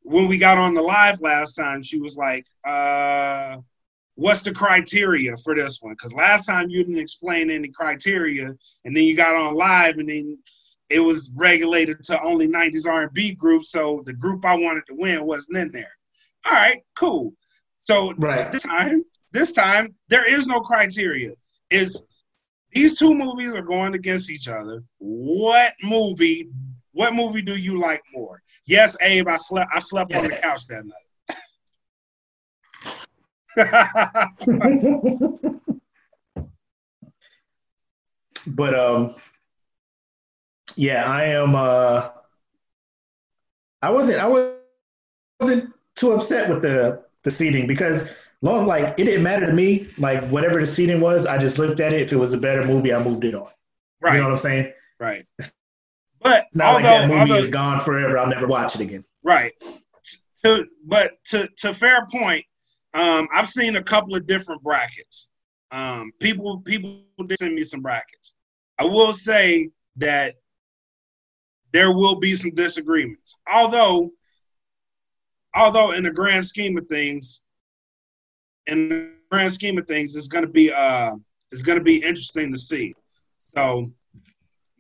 when 0.00 0.26
we 0.26 0.38
got 0.38 0.56
on 0.56 0.72
the 0.72 0.80
live 0.80 1.20
last 1.20 1.54
time, 1.54 1.82
she 1.82 2.00
was 2.00 2.16
like, 2.16 2.46
uh, 2.66 3.58
"What's 4.16 4.42
the 4.42 4.52
criteria 4.52 5.37
for 5.38 5.54
this 5.54 5.78
one?" 5.80 5.94
Because 5.94 6.12
last 6.12 6.46
time 6.46 6.68
you 6.68 6.85
didn't 6.85 6.99
explain 6.99 7.50
any 7.50 7.68
criteria, 7.68 8.49
and 8.85 8.96
then 8.96 9.04
you 9.04 9.14
got 9.14 9.35
on 9.35 9.54
live, 9.54 9.99
and 9.99 10.08
then 10.08 10.38
it 10.90 11.00
was 11.00 11.30
regulated 11.35 12.02
to 12.04 12.23
only 12.23 12.46
'90s 12.46 12.87
R&B 12.87 13.35
groups, 13.35 13.70
so 13.70 14.02
the 14.04 14.12
group 14.12 14.44
I 14.44 14.56
wanted 14.56 14.85
to 14.88 14.94
win 14.94 15.25
wasn't 15.25 15.58
in 15.58 15.73
there. 15.73 15.92
All 16.44 16.52
right, 16.52 16.82
cool. 16.94 17.32
So 17.78 18.12
right. 18.14 18.50
this 18.50 18.62
time 18.62 19.04
this 19.37 19.52
time, 19.52 19.94
there 20.08 20.25
is 20.25 20.46
no 20.46 20.61
criteria. 20.61 21.32
Is 21.70 22.06
these 22.73 22.99
two 22.99 23.12
movies 23.12 23.54
are 23.54 23.62
going 23.62 23.94
against 23.94 24.30
each 24.30 24.49
other. 24.49 24.82
What 24.99 25.75
movie? 25.82 26.49
What 26.92 27.14
movie 27.14 27.42
do 27.42 27.56
you 27.56 27.78
like 27.78 28.02
more? 28.14 28.42
Yes, 28.66 28.96
Abe. 29.00 29.28
I 29.28 29.37
slept. 29.37 29.70
I 29.75 29.78
slept 29.78 30.14
on 30.14 30.25
the 30.25 30.30
couch 30.30 30.66
that 30.68 30.85
night. 30.85 31.05
But 38.46 38.75
um, 38.75 39.14
yeah, 40.76 41.04
I 41.10 41.25
am. 41.25 41.54
Uh, 41.54 42.10
I 43.82 43.90
wasn't. 43.90 44.18
I 44.18 44.26
wasn't 45.40 45.72
too 45.94 46.12
upset 46.12 46.48
with 46.48 46.62
the 46.62 47.02
the 47.22 47.30
seating 47.30 47.66
because 47.66 48.12
long 48.42 48.66
like 48.66 48.94
it 48.98 49.04
didn't 49.04 49.22
matter 49.22 49.46
to 49.46 49.52
me. 49.52 49.88
Like 49.98 50.22
whatever 50.28 50.60
the 50.60 50.66
seating 50.66 51.00
was, 51.00 51.25
I 51.26 51.38
just 51.38 51.58
looked 51.58 51.80
at 51.80 51.92
it. 51.92 52.02
If 52.02 52.12
it 52.12 52.16
was 52.16 52.34
a 52.34 52.38
better 52.38 52.64
movie, 52.64 52.92
I 52.92 53.02
moved 53.02 53.25
it 53.25 53.34
on. 53.34 53.48
Right. 54.00 54.14
You 54.14 54.20
know 54.20 54.26
what 54.26 54.32
I'm 54.32 54.38
saying? 54.38 54.72
Right. 55.00 55.26
It's 55.38 55.54
But 56.20 56.46
not 56.54 56.66
although, 56.66 56.75
like 56.75 56.84
that 56.84 57.08
movie 57.08 57.20
although, 57.20 57.36
is 57.36 57.48
gone 57.48 57.80
forever. 57.80 58.18
I'll 58.18 58.26
never 58.26 58.46
watch 58.46 58.75
it 58.75 58.82
again. 58.82 59.04
Right. 59.22 59.52
To, 60.44 60.66
but 60.84 61.12
to 61.26 61.48
to 61.58 61.75
fair 61.75 62.06
point, 62.12 62.44
um, 62.96 63.28
I've 63.32 63.48
seen 63.48 63.76
a 63.76 63.82
couple 63.82 64.16
of 64.16 64.26
different 64.26 64.62
brackets. 64.62 65.28
Um, 65.70 66.12
people 66.18 66.60
people 66.60 67.02
did 67.26 67.38
send 67.38 67.54
me 67.54 67.64
some 67.64 67.82
brackets. 67.82 68.34
I 68.78 68.84
will 68.84 69.12
say 69.12 69.68
that 69.96 70.36
there 71.72 71.92
will 71.92 72.14
be 72.14 72.34
some 72.34 72.52
disagreements. 72.52 73.38
Although, 73.52 74.10
although 75.54 75.92
in 75.92 76.04
the 76.04 76.10
grand 76.10 76.46
scheme 76.46 76.78
of 76.78 76.86
things, 76.86 77.42
in 78.66 78.88
the 78.88 79.10
grand 79.30 79.52
scheme 79.52 79.76
of 79.76 79.86
things, 79.86 80.16
it's 80.16 80.28
going 80.28 80.44
to 80.44 80.50
be 80.50 80.72
uh, 80.72 81.14
it's 81.52 81.62
going 81.62 81.78
to 81.78 81.84
be 81.84 81.96
interesting 81.96 82.50
to 82.52 82.58
see. 82.58 82.94
So, 83.42 83.92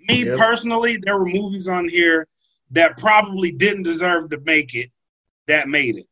me 0.08 0.24
yep. 0.24 0.38
personally, 0.38 0.96
there 0.96 1.18
were 1.18 1.26
movies 1.26 1.68
on 1.68 1.86
here 1.88 2.26
that 2.70 2.96
probably 2.96 3.52
didn't 3.52 3.82
deserve 3.82 4.30
to 4.30 4.40
make 4.40 4.74
it 4.74 4.90
that 5.48 5.68
made 5.68 5.96
it, 5.96 6.06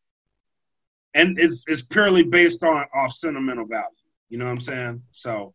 and 1.15 1.39
it's 1.39 1.65
it's 1.67 1.83
purely 1.83 2.23
based 2.23 2.65
on 2.65 2.85
off 2.95 3.13
sentimental 3.13 3.67
value. 3.67 3.87
You 4.29 4.39
know 4.39 4.47
what 4.47 4.53
I'm 4.53 4.61
saying? 4.61 5.03
So, 5.13 5.55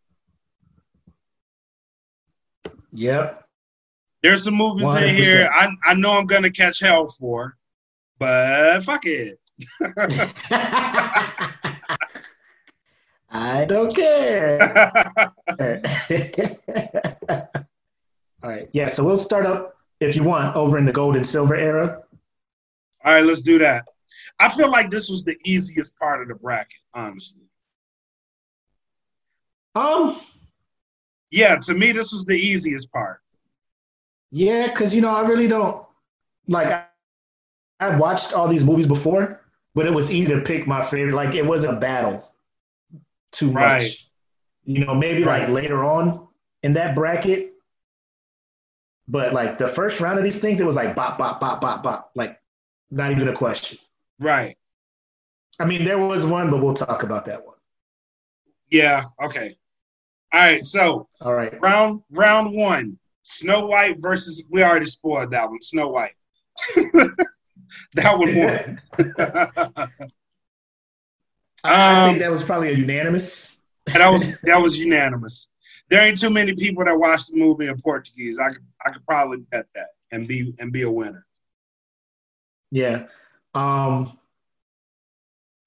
yep. 2.92 3.46
There's 4.22 4.44
some 4.44 4.56
movies 4.56 4.86
100%. 4.88 5.08
in 5.08 5.16
here 5.24 5.50
I 5.54 5.70
I 5.86 5.94
know 5.94 6.18
I'm 6.18 6.26
gonna 6.26 6.52
catch 6.52 6.80
hell 6.80 7.08
for, 7.08 7.58
but 8.18 8.84
fuck 8.84 9.06
it. 9.06 9.40
I 13.32 13.66
don't 13.66 13.96
care. 13.96 14.60
All 18.42 18.50
right. 18.50 18.70
Yeah. 18.74 18.88
So 18.88 19.04
we'll 19.04 19.18
start 19.18 19.46
up, 19.46 19.76
if 20.00 20.16
you 20.16 20.24
want, 20.24 20.56
over 20.56 20.78
in 20.78 20.86
the 20.86 20.92
gold 20.92 21.16
and 21.16 21.28
silver 21.28 21.56
era. 21.56 22.02
All 23.04 23.14
right. 23.14 23.24
Let's 23.24 23.42
do 23.42 23.60
that. 23.60 23.86
I 24.40 24.50
feel 24.50 24.70
like 24.70 24.90
this 24.90 25.10
was 25.10 25.24
the 25.24 25.38
easiest 25.46 25.98
part 25.98 26.22
of 26.22 26.28
the 26.28 26.36
bracket, 26.36 26.80
honestly. 26.94 27.44
Um. 29.76 30.20
Yeah. 31.32 31.58
To 31.58 31.74
me, 31.74 31.92
this 31.92 32.12
was 32.12 32.26
the 32.26 32.36
easiest 32.36 32.92
part. 32.92 33.22
Yeah, 34.32 34.68
because 34.68 34.94
you 34.94 35.02
know, 35.02 35.10
I 35.10 35.22
really 35.22 35.48
don't 35.48 35.86
like. 36.48 36.86
I, 37.80 37.96
watched 37.98 38.34
all 38.34 38.48
these 38.48 38.64
movies 38.64 38.88
before, 38.88 39.42
but 39.74 39.86
it 39.86 39.94
was 39.94 40.12
easy 40.12 40.30
to 40.30 40.42
pick 40.42 40.68
my 40.68 40.84
favorite. 40.84 41.16
Like 41.16 41.34
it 41.34 41.46
wasn't 41.46 41.78
a 41.78 41.80
battle 41.80 42.28
too 43.32 43.52
right. 43.52 43.82
much. 43.82 44.10
You 44.66 44.86
know, 44.86 44.94
maybe 44.94 45.24
right. 45.24 45.44
like 45.44 45.50
later 45.50 45.84
on 45.84 46.28
in 46.62 46.74
that 46.74 46.94
bracket. 46.94 47.54
But 49.08 49.34
like 49.34 49.58
the 49.58 49.68
first 49.68 50.00
round 50.00 50.20
of 50.20 50.24
these 50.24 50.40
things, 50.40 50.62
it 50.62 50.66
was 50.66 50.76
like 50.76 50.96
bop, 50.96 51.18
bop, 51.18 51.40
bop, 51.40 51.62
bop, 51.62 51.82
bop. 51.82 52.12
Like 52.16 52.40
not 52.92 53.12
even 53.12 53.30
a 53.30 53.34
question. 53.34 53.80
Right. 54.20 54.58
I 55.60 55.66
mean, 55.66 55.84
there 55.84 55.98
was 55.98 56.26
one, 56.26 56.50
but 56.50 56.62
we'll 56.62 56.74
talk 56.74 57.04
about 57.04 57.26
that 57.26 57.46
one. 57.46 57.56
Yeah. 58.70 59.06
Okay. 59.22 59.58
All 60.34 60.40
right. 60.40 60.66
So. 60.66 61.08
All 61.22 61.34
right. 61.34 61.60
Round 61.62 62.02
round 62.12 62.56
one. 62.56 62.98
Snow 63.24 63.68
White 63.68 63.98
versus. 64.00 64.44
We 64.50 64.64
already 64.64 64.86
spoiled 64.86 65.32
that 65.32 65.50
one. 65.50 65.62
Snow 65.62 65.90
White. 65.90 66.14
that 67.96 68.18
one 68.18 68.36
won. 68.36 68.82
I 71.64 72.04
um, 72.04 72.10
think 72.10 72.20
that 72.20 72.32
was 72.32 72.44
probably 72.44 72.70
a 72.70 72.74
unanimous. 72.74 73.58
that 73.88 74.10
was 74.10 74.38
that 74.44 74.62
was 74.62 74.80
unanimous. 74.80 75.50
There 75.90 76.02
ain't 76.02 76.20
too 76.20 76.30
many 76.30 76.54
people 76.54 76.86
that 76.86 76.98
watch 76.98 77.28
the 77.28 77.38
movie 77.38 77.68
in 77.68 77.78
Portuguese. 77.82 78.40
I 78.40 78.50
could 78.50 78.66
I 78.86 78.92
could 78.92 79.06
probably 79.06 79.40
bet 79.40 79.66
that 79.76 79.90
and 80.12 80.28
be 80.28 80.54
and 80.60 80.72
be 80.72 80.84
a 80.84 80.92
winner. 80.92 81.26
Yeah. 82.72 83.08
Um 83.54 84.18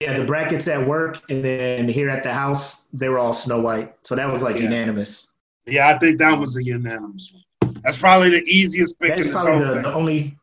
yeah, 0.01 0.19
the 0.19 0.25
brackets 0.25 0.67
at 0.67 0.85
work 0.85 1.23
and 1.31 1.45
then 1.45 1.89
here 1.89 2.09
at 2.09 2.25
the 2.25 2.33
house, 2.33 2.87
they 2.93 3.09
were 3.09 3.19
all 3.19 3.33
Snow 3.33 3.61
White. 3.61 3.95
So 4.03 4.17
that 4.17 4.29
was 4.29 4.43
like 4.43 4.57
yeah. 4.57 4.63
unanimous. 4.63 5.29
Yeah, 5.67 5.89
I 5.89 5.99
think 5.99 6.19
that 6.19 6.37
was 6.37 6.57
a 6.57 6.65
unanimous 6.65 7.33
one. 7.33 7.75
That's 7.83 7.99
probably 7.99 8.31
the 8.31 8.43
easiest 8.43 8.99
pick 9.01 9.11
That's 9.11 9.27
in 9.27 9.33
this 9.33 9.43
probably 9.43 9.67
the, 9.67 9.83
the 9.83 9.95
only 9.95 10.39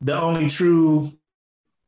the 0.00 0.20
only 0.20 0.48
true 0.48 1.12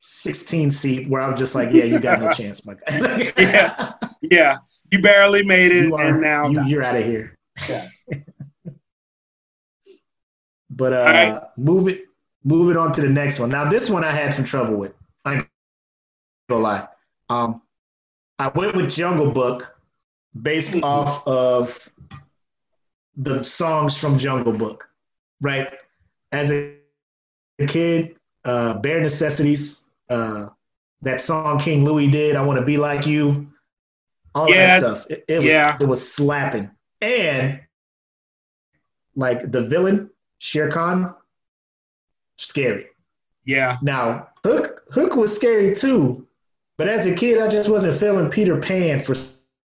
16 0.01 0.71
seat 0.71 1.09
where 1.09 1.23
I'm 1.23 1.37
just 1.37 1.55
like, 1.55 1.71
yeah, 1.73 1.85
you 1.85 2.01
got 2.01 2.21
no 2.21 2.33
chance, 2.35 2.67
my 2.67 2.75
guy. 2.75 3.33
yeah, 3.39 3.93
yeah, 4.23 4.57
you 4.91 5.01
barely 5.01 5.43
made 5.45 5.73
it, 5.73 5.93
are, 5.93 6.01
and 6.01 6.21
now 6.21 6.49
you, 6.49 6.79
are 6.79 6.83
out 6.83 6.97
of 6.97 7.05
here. 7.05 7.37
Yeah. 7.69 7.89
but 10.71 10.93
uh, 10.93 11.05
right. 11.05 11.43
move 11.57 11.89
it, 11.89 12.05
move 12.45 12.71
it 12.71 12.77
on 12.77 12.93
to 12.93 13.01
the 13.01 13.09
next 13.09 13.39
one. 13.39 13.51
Now, 13.51 13.69
this 13.69 13.91
one 13.91 14.05
I 14.05 14.13
had 14.13 14.33
some 14.35 14.45
trouble 14.45 14.77
with. 14.77 14.93
I 15.25 15.35
ain't 15.35 15.47
gonna 16.49 16.63
lie. 16.63 16.89
Um, 17.29 17.63
I 18.39 18.49
went 18.49 18.75
with 18.75 18.91
Jungle 18.91 19.31
Book 19.31 19.77
based 20.41 20.75
mm-hmm. 20.75 20.85
off 20.85 21.27
of 21.27 21.93
the 23.17 23.43
songs 23.43 23.99
from 23.99 24.19
Jungle 24.19 24.53
Book, 24.53 24.89
right? 25.41 25.69
As 26.33 26.51
a 26.51 26.77
kid, 27.67 28.17
uh, 28.45 28.75
Bare 28.75 29.01
Necessities, 29.01 29.85
uh, 30.09 30.49
that 31.03 31.21
song 31.21 31.59
King 31.59 31.85
Louie 31.85 32.09
did, 32.09 32.37
I 32.37 32.43
Want 32.43 32.59
to 32.59 32.65
Be 32.65 32.77
Like 32.77 33.07
You, 33.07 33.53
all 34.35 34.49
yeah, 34.49 34.81
that 34.81 34.81
stuff. 34.81 35.11
It, 35.11 35.25
it 35.29 35.37
was, 35.37 35.45
yeah. 35.45 35.77
it 35.81 35.87
was 35.87 36.13
slapping. 36.13 36.71
And 37.01 37.61
like 39.15 39.51
the 39.51 39.67
villain, 39.67 40.11
Shere 40.39 40.71
Khan, 40.71 41.15
scary. 42.41 42.87
Yeah. 43.45 43.77
Now, 43.83 44.29
Hook 44.45 44.83
Hook 44.91 45.17
was 45.17 45.35
scary 45.35 45.75
too, 45.75 46.27
but 46.77 46.89
as 46.89 47.07
a 47.07 47.15
kid, 47.15 47.41
I 47.41 47.49
just 47.49 47.69
wasn't 47.69 47.95
feeling 47.95 48.31
Peter 48.31 48.59
Pan 48.59 48.99
for 48.99 49.15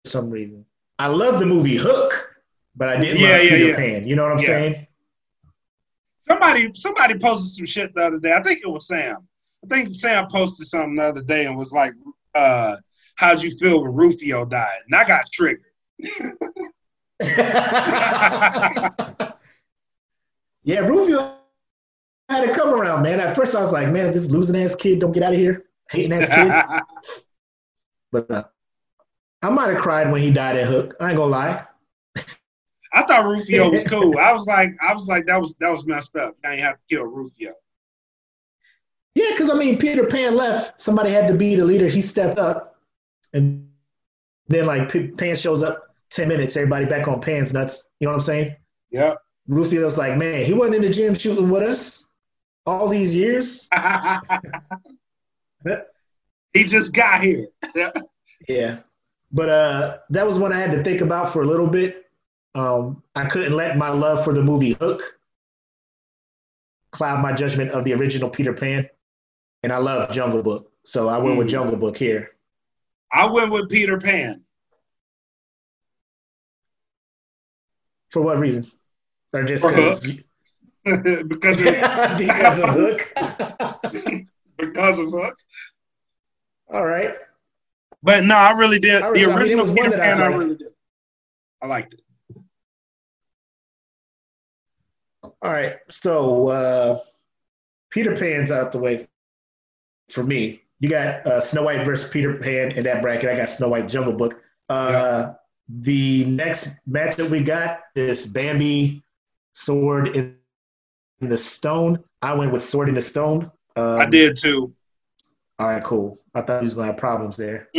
some 0.04 0.31
reason. 0.31 0.64
I 0.99 1.07
love 1.07 1.38
the 1.38 1.47
movie 1.47 1.76
Hook, 1.76 2.35
but 2.76 2.88
I 2.88 2.99
didn't 2.99 3.21
Yeah, 3.21 3.31
love 3.37 3.45
yeah, 3.45 3.50
Peter 3.50 3.69
yeah. 3.69 3.76
Pan. 3.76 4.07
You 4.07 4.16
know 4.16 4.23
what 4.25 4.33
I'm 4.33 4.38
saying? 4.38 4.87
Somebody 6.21 6.71
somebody 6.75 7.19
posted 7.19 7.50
some 7.57 7.66
shit 7.66 7.95
the 7.95 8.07
other 8.07 8.19
day. 8.19 8.33
I 8.33 8.42
think 8.42 8.61
it 8.64 8.69
was 8.69 8.87
Sam. 8.87 9.26
I 9.64 9.69
think 9.69 9.95
Sam 9.95 10.26
posted 10.31 10.66
something 10.66 10.97
the 10.97 11.02
other 11.04 11.23
day 11.23 11.47
and 11.47 11.57
was 11.57 11.73
like, 11.73 11.92
uh, 12.35 12.76
how'd 13.16 13.42
you 13.42 13.50
feel 13.52 13.83
when 13.83 13.92
Rufio 13.92 14.45
died? 14.45 14.78
And 14.87 14.95
I 14.95 15.04
got 15.04 15.25
triggered. 15.33 15.64
yeah, 20.64 20.78
Rufio 20.81 21.37
had 22.29 22.47
to 22.47 22.55
come 22.55 22.71
around, 22.71 23.02
man. 23.02 23.21
At 23.21 23.37
first, 23.37 23.55
I 23.55 23.61
was 23.61 23.73
like, 23.73 23.88
man, 23.88 24.07
if 24.07 24.14
this 24.14 24.31
losing 24.31 24.61
ass 24.61 24.75
kid 24.75 25.00
don't 25.00 25.12
get 25.12 25.23
out 25.23 25.33
of 25.33 25.38
here, 25.38 25.64
hating 25.91 26.12
ass 26.12 26.29
kid. 26.29 26.83
but 28.12 28.31
uh, 28.31 28.45
I 29.43 29.50
might 29.50 29.71
have 29.71 29.81
cried 29.81 30.11
when 30.11 30.21
he 30.21 30.33
died 30.33 30.57
at 30.57 30.67
Hook. 30.67 30.95
I 31.00 31.09
ain't 31.09 31.17
gonna 31.17 31.31
lie. 31.31 31.64
I 32.95 33.02
thought 33.05 33.25
Rufio 33.25 33.71
was 33.71 33.85
cool. 33.85 34.19
I 34.21 34.33
was 34.33 34.47
like, 34.47 34.76
I 34.81 34.95
was 34.95 35.09
like, 35.09 35.26
that 35.26 35.41
was 35.41 35.55
that 35.57 35.71
was 35.71 35.87
messed 35.87 36.17
up. 36.17 36.37
I 36.45 36.52
ain't 36.52 36.61
have 36.61 36.76
to 36.76 36.83
kill 36.88 37.05
Rufio. 37.05 37.55
Yeah, 39.14 39.31
because 39.31 39.50
I 39.50 39.55
mean, 39.55 39.79
Peter 39.79 40.07
Pan 40.07 40.37
left. 40.37 40.81
Somebody 40.81 41.11
had 41.11 41.29
to 41.29 41.35
be 41.35 41.55
the 41.55 41.64
leader. 41.64 41.88
He 41.88 42.00
stepped 42.00 42.38
up, 42.38 42.76
and 43.33 43.69
then 44.49 44.67
like 44.67 44.91
P- 44.91 45.09
Pan 45.09 45.37
shows 45.37 45.62
up. 45.62 45.88
Ten 46.11 46.29
minutes, 46.29 46.59
everybody 46.59 46.85
back 46.85 47.09
on 47.09 47.23
Pan's 47.23 47.55
nuts. 47.55 47.88
You 47.99 48.07
know 48.07 48.11
what 48.11 48.17
I'm 48.17 48.21
saying? 48.21 48.57
Yep. 48.91 49.17
Rufio's 49.49 49.97
like, 49.97 50.19
man, 50.19 50.45
he 50.45 50.52
wasn't 50.52 50.76
in 50.76 50.83
the 50.83 50.91
gym 50.91 51.14
shooting 51.14 51.49
with 51.49 51.62
us 51.62 52.07
all 52.66 52.88
these 52.88 53.14
years. 53.14 53.69
he 56.52 56.64
just 56.64 56.95
got 56.95 57.23
here. 57.23 57.47
Yeah. 58.49 58.81
But 59.33 59.49
uh 59.49 59.99
that 60.11 60.26
was 60.26 60.38
one 60.38 60.52
I 60.52 60.61
had 60.61 60.73
to 60.73 60.83
think 60.85 61.00
about 61.00 61.33
for 61.33 61.42
a 61.42 61.47
little 61.47 61.66
bit. 61.66 62.07
Um 62.54 63.02
I 63.14 63.26
couldn't 63.26 63.54
let 63.54 63.76
my 63.76 63.88
love 63.90 64.23
for 64.25 64.33
the 64.33 64.42
movie 64.42 64.73
Hook 64.81 65.02
cloud 66.90 67.23
my 67.23 67.33
judgment 67.33 67.71
of 67.71 67.85
the 67.85 67.95
original 67.95 68.28
Peter 68.28 68.52
Pan. 68.52 68.88
And 69.62 69.73
I 69.73 69.78
love 69.78 70.12
Jungle 70.12 70.42
Book. 70.42 70.71
So 70.85 71.09
I 71.09 71.19
went 71.19 71.38
with 71.38 71.47
Mm. 71.47 71.50
Jungle 71.50 71.76
Book 71.76 71.97
here. 71.97 72.28
I 73.12 73.31
went 73.31 73.50
with 73.50 73.71
Peter 73.71 73.99
Pan. 73.99 74.42
For 78.11 78.21
what 78.21 78.38
reason? 78.38 78.66
Or 79.33 79.45
just 79.45 79.66
because 79.66 80.07
because 81.29 81.61
of, 81.61 81.67
because 82.19 82.59
of 82.59 82.69
Hook. 82.71 83.12
because 84.57 84.99
of 84.99 85.11
Hook. 85.11 85.37
All 86.73 86.85
right. 86.87 87.15
But 88.03 88.25
no, 88.25 88.35
I 88.35 88.53
really 88.53 88.79
did. 88.81 89.03
I 89.03 89.07
the 89.07 89.12
really- 89.12 89.25
I 89.25 89.29
mean, 89.29 89.39
original 89.39 89.67
one 89.67 89.75
Peter 89.77 89.91
that 89.91 90.01
I 90.01 90.11
I, 90.11 90.29
liked. 90.29 90.39
really 90.39 90.57
did. 90.57 90.69
I 91.62 91.67
liked 91.67 91.95
it. 91.95 92.01
All 95.25 95.53
right. 95.53 95.75
So 95.91 96.49
uh 96.49 96.99
Peter 97.91 98.17
Pan's 98.17 98.51
out 98.51 98.73
the 98.73 98.79
way 98.79 99.07
for 100.11 100.23
me. 100.25 100.62
You 100.81 100.89
got 100.89 101.25
uh, 101.27 101.41
Snow 101.41 101.62
White 101.62 101.85
versus 101.85 102.11
Peter 102.11 102.35
Pan 102.37 102.73
in 102.73 102.83
that 102.85 103.03
bracket. 103.03 103.31
I 103.31 103.37
got 103.37 103.49
Snow 103.49 103.69
White 103.69 103.87
Jungle 103.89 104.12
Book. 104.15 104.43
Uh, 104.69 105.35
The 105.69 106.25
next 106.25 106.71
matchup 106.91 107.31
we 107.31 107.41
got 107.41 107.81
is 107.95 108.27
Bambi 108.27 109.05
Sword 109.53 110.09
in 110.17 110.37
the 111.29 111.37
Stone. 111.37 112.02
I 112.21 112.35
went 112.35 112.52
with 112.52 112.62
Sword 112.62 112.88
in 112.88 112.95
the 112.95 113.00
Stone. 113.00 113.50
Um, 113.76 114.00
I 114.00 114.07
did 114.07 114.37
too. 114.37 114.75
All 115.59 115.68
right, 115.68 115.83
cool. 115.83 116.18
I 116.35 116.42
thought 116.42 116.61
he 116.61 116.64
was 116.64 116.75
gonna 116.75 116.88
have 116.88 116.97
problems 116.97 117.37
there. 117.37 117.68
I 117.75 117.79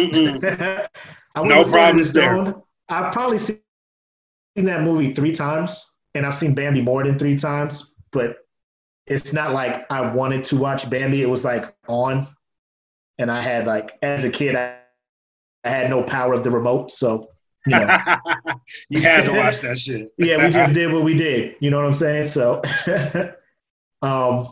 went 1.36 1.50
No 1.50 1.62
in 1.62 1.64
the 1.64 1.70
problems 1.72 2.14
there. 2.14 2.56
I've 2.90 3.12
probably 3.12 3.38
seen 3.38 3.60
that 4.56 4.84
movie 4.84 5.14
three 5.14 5.32
times, 5.32 5.92
and 6.16 6.26
I've 6.26 6.36
seen 6.36 6.54
Bambi 6.54 6.82
more 6.82 7.04
than 7.04 7.18
three 7.18 7.36
times. 7.36 7.96
But 8.12 8.38
it's 9.08 9.34
not 9.34 9.54
like 9.54 9.86
I 9.92 10.02
wanted 10.14 10.44
to 10.46 10.58
watch 10.58 10.90
Bambi. 10.90 11.22
It 11.22 11.30
was 11.30 11.44
like 11.44 11.74
on, 11.88 12.28
and 13.18 13.32
I 13.32 13.42
had 13.42 13.66
like 13.66 13.98
as 14.02 14.24
a 14.24 14.30
kid, 14.30 14.56
I, 14.56 14.78
I 15.64 15.70
had 15.70 15.90
no 15.90 16.04
power 16.04 16.34
of 16.34 16.44
the 16.44 16.52
remote, 16.52 16.92
so 16.92 17.30
you 17.68 17.78
you 18.90 19.02
had 19.02 19.24
to 19.26 19.32
watch 19.36 19.60
that 19.62 19.78
shit. 19.80 20.14
yeah, 20.18 20.44
we 20.46 20.52
just 20.52 20.74
did 20.74 20.92
what 20.92 21.04
we 21.04 21.16
did. 21.16 21.56
You 21.60 21.70
know 21.70 21.78
what 21.78 21.86
I'm 21.86 21.94
saying? 21.94 22.24
So, 22.26 22.62
um, 24.02 24.48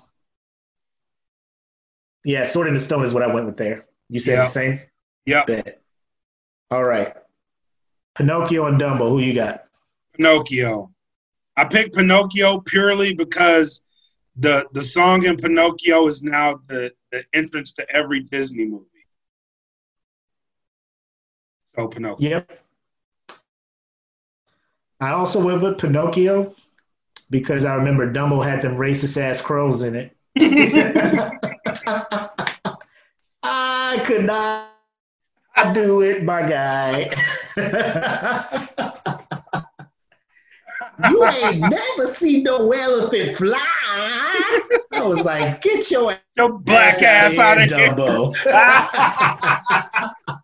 yeah, 2.24 2.44
Sword 2.44 2.68
in 2.68 2.74
the 2.74 2.80
Stone 2.80 3.04
is 3.04 3.14
what 3.14 3.24
I 3.24 3.28
went 3.34 3.46
with 3.46 3.58
there. 3.58 3.84
You 4.10 4.20
said 4.20 4.34
Yeah. 4.34 4.44
the 4.44 4.50
same. 4.50 4.80
Yeah. 5.26 5.62
All 6.70 6.84
right. 6.84 7.14
Pinocchio 8.16 8.66
and 8.68 8.80
Dumbo. 8.80 9.10
Who 9.10 9.20
you 9.20 9.34
got? 9.34 9.64
Pinocchio. 10.16 10.92
I 11.58 11.66
picked 11.66 11.96
Pinocchio 11.96 12.60
purely 12.62 13.14
because 13.14 13.84
the 14.38 14.66
the 14.74 14.84
song 14.84 15.26
in 15.26 15.36
Pinocchio 15.38 16.08
is 16.08 16.24
now 16.24 16.60
the, 16.68 16.92
the 17.12 17.24
entrance 17.34 17.74
to 17.74 17.90
every 17.94 18.22
Disney 18.22 18.66
movie. 18.66 18.86
So 21.68 21.88
Pinocchio. 21.88 22.30
Yep. 22.30 22.52
I 25.02 25.12
also 25.14 25.44
went 25.44 25.62
with 25.64 25.80
Pinocchio 25.80 26.54
because 27.32 27.66
I 27.66 27.74
remember 27.74 28.14
Dumbo 28.14 28.44
had 28.46 28.62
them 28.62 28.78
racist 28.78 29.20
ass 29.20 29.42
crows 29.42 29.82
in 29.82 29.96
it. 29.96 30.16
I 33.44 34.04
could 34.06 34.26
not 34.26 34.70
do 35.74 36.02
it, 36.02 36.24
my 36.24 36.44
guy. 36.44 37.10
you 41.10 41.26
ain't 41.26 41.62
never 41.62 42.06
seen 42.06 42.44
no 42.44 42.72
elephant 42.72 43.36
fly. 43.36 43.58
I 44.94 45.02
was 45.02 45.26
like, 45.26 45.64
get 45.64 45.90
your 45.90 46.16
Your 46.38 46.60
black 46.60 47.02
ass 47.02 47.40
out 47.40 47.60
of 47.60 47.72
here. 47.72 47.96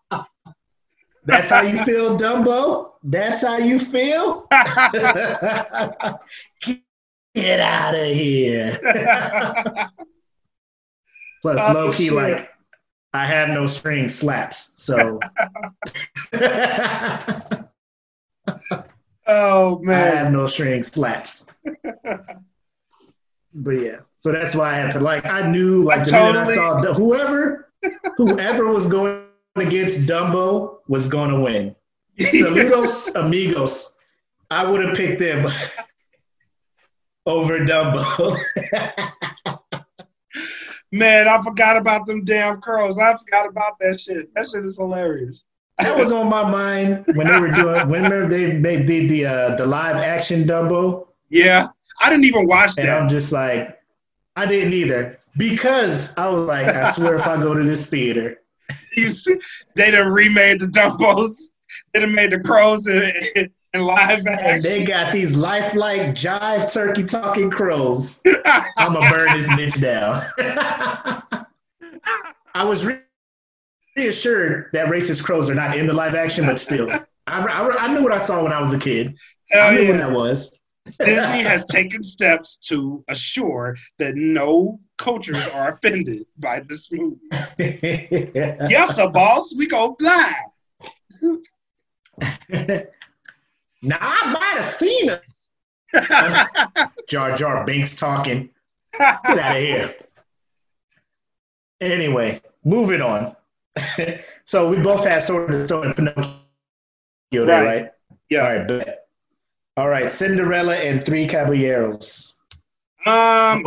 That's 1.28 1.50
how 1.50 1.60
you 1.60 1.76
feel, 1.84 2.16
Dumbo? 2.18 2.92
That's 3.02 3.42
how 3.42 3.58
you 3.58 3.78
feel? 3.78 4.46
Get 7.34 7.60
out 7.60 7.94
of 7.94 8.06
here. 8.06 8.78
Plus, 11.42 11.60
Oh, 11.60 11.72
low 11.74 11.92
key, 11.92 12.06
shit. 12.06 12.14
like, 12.14 12.48
I 13.12 13.26
have 13.26 13.50
no 13.50 13.66
string 13.66 14.08
slaps. 14.08 14.70
So, 14.74 15.20
oh 19.26 19.78
man. 19.80 19.94
I 19.94 20.16
have 20.16 20.32
no 20.32 20.46
string 20.46 20.82
slaps. 20.82 21.46
But 23.54 23.70
yeah, 23.72 23.98
so 24.16 24.32
that's 24.32 24.54
why 24.54 24.72
I 24.72 24.76
had 24.76 24.92
to, 24.92 25.00
like, 25.00 25.26
I 25.26 25.46
knew, 25.50 25.82
like, 25.82 26.04
the 26.04 26.12
minute 26.12 26.36
I 26.36 26.44
saw 26.44 26.80
whoever, 26.94 27.70
whoever 28.16 28.68
was 28.68 28.86
going 28.86 29.24
against 29.56 30.00
Dumbo 30.06 30.77
was 30.88 31.06
going 31.08 31.30
to 31.30 31.40
win. 31.40 31.76
Saludos 32.18 33.14
amigos. 33.24 33.94
I 34.50 34.64
would 34.68 34.84
have 34.84 34.96
picked 34.96 35.20
them 35.20 35.46
over 37.26 37.58
Dumbo. 37.60 38.36
Man, 40.92 41.28
I 41.28 41.42
forgot 41.42 41.76
about 41.76 42.06
them 42.06 42.24
damn 42.24 42.60
curls. 42.62 42.98
I 42.98 43.14
forgot 43.16 43.46
about 43.46 43.74
that 43.80 44.00
shit. 44.00 44.34
That 44.34 44.48
shit 44.48 44.64
is 44.64 44.78
hilarious. 44.78 45.44
that 45.78 45.96
was 45.96 46.10
on 46.10 46.30
my 46.30 46.50
mind 46.50 47.04
when 47.14 47.26
they 47.26 47.38
were 47.38 47.50
doing. 47.50 47.88
Whenever 47.90 48.26
they 48.26 48.56
they 48.56 48.82
did 48.82 49.10
the 49.10 49.26
uh, 49.26 49.54
the 49.56 49.66
live 49.66 49.96
action 49.96 50.44
Dumbo, 50.44 51.08
Yeah. 51.28 51.68
I 52.00 52.08
didn't 52.10 52.24
even 52.24 52.46
watch 52.46 52.78
and 52.78 52.86
that. 52.88 53.02
I'm 53.02 53.08
just 53.08 53.32
like, 53.32 53.76
I 54.36 54.46
didn't 54.46 54.72
either 54.72 55.18
because 55.36 56.16
I 56.16 56.28
was 56.28 56.48
like, 56.48 56.68
I 56.68 56.90
swear 56.92 57.16
if 57.16 57.26
I 57.26 57.36
go 57.36 57.54
to 57.54 57.62
this 57.62 57.86
theater, 57.88 58.38
You 58.98 59.10
see, 59.10 59.36
they 59.74 59.90
done 59.90 60.08
remade 60.12 60.60
the 60.60 60.66
Dumbos. 60.66 61.36
They 61.92 62.00
done 62.00 62.14
made 62.14 62.32
the 62.32 62.40
crows 62.40 62.86
in, 62.86 63.12
live 63.74 64.26
and 64.26 64.28
action. 64.28 64.62
they 64.62 64.84
got 64.84 65.12
these 65.12 65.36
lifelike 65.36 66.14
jive 66.14 66.72
turkey 66.72 67.04
talking 67.04 67.50
crows, 67.50 68.20
I'm 68.76 68.94
gonna 68.94 69.10
burn 69.10 69.38
this 69.38 69.48
bitch 69.48 69.80
down. 69.80 70.24
I 72.54 72.64
was 72.64 72.86
re- 72.86 73.00
reassured 73.96 74.70
that 74.72 74.88
racist 74.88 75.22
crows 75.22 75.50
are 75.50 75.54
not 75.54 75.76
in 75.76 75.86
the 75.86 75.92
live 75.92 76.14
action, 76.14 76.46
but 76.46 76.58
still, 76.58 76.90
I, 76.90 77.04
I, 77.26 77.76
I 77.84 77.92
knew 77.92 78.02
what 78.02 78.12
I 78.12 78.18
saw 78.18 78.42
when 78.42 78.52
I 78.52 78.60
was 78.60 78.72
a 78.72 78.78
kid. 78.78 79.14
Hell 79.50 79.68
I 79.68 79.76
knew 79.76 79.88
what 79.88 79.98
that 79.98 80.12
was. 80.12 80.58
Disney 80.98 81.42
has 81.42 81.66
taken 81.66 82.02
steps 82.02 82.56
to 82.68 83.04
assure 83.08 83.76
that 83.98 84.14
no 84.16 84.78
cultures 84.98 85.48
are 85.48 85.72
offended 85.74 86.26
by 86.38 86.60
this 86.60 86.90
movie. 86.92 87.16
Yes, 87.58 88.96
sir, 88.96 89.08
boss. 89.08 89.54
We 89.56 89.66
go 89.66 89.96
blind. 89.98 90.34
now 93.82 93.98
I 94.00 94.32
might 94.32 94.54
have 94.56 94.64
seen 94.64 95.10
it. 95.10 95.22
Jar 97.08 97.34
Jar 97.36 97.64
Binks 97.64 97.96
talking. 97.96 98.50
Get 98.98 99.38
out 99.38 99.56
of 99.56 99.62
here. 99.62 99.94
Anyway, 101.80 102.40
moving 102.64 103.00
on. 103.00 103.34
so 104.44 104.68
we 104.68 104.76
both 104.78 105.04
have 105.04 105.22
Sword 105.22 105.50
of 105.50 105.60
the 105.60 105.66
Stone 105.66 105.86
and 105.86 105.96
Pinocchio 105.96 106.32
there, 107.32 107.46
Right. 107.46 107.82
right? 107.82 107.90
Yeah. 108.28 108.42
All 108.46 108.54
right, 108.56 108.68
bet. 108.68 108.98
All 109.76 109.88
right, 109.88 110.10
Cinderella 110.10 110.74
and 110.74 111.06
Three 111.06 111.26
Caballeros. 111.26 112.34
Um, 113.06 113.62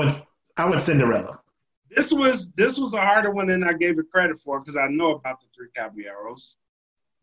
I 0.62 0.66
went 0.66 0.80
Cinderella. 0.80 1.40
this 1.90 2.14
was 2.14 2.52
this 2.52 2.78
was 2.78 2.94
a 2.94 3.02
harder 3.02 3.32
one 3.32 3.48
than 3.48 3.64
I 3.64 3.74
gave 3.74 3.98
it 3.98 4.06
credit 4.14 4.38
for 4.38 4.60
because 4.60 4.78
I 4.78 4.88
know 4.90 5.12
about 5.16 5.40
the 5.42 5.48
three 5.56 5.70
caballeros 5.76 6.58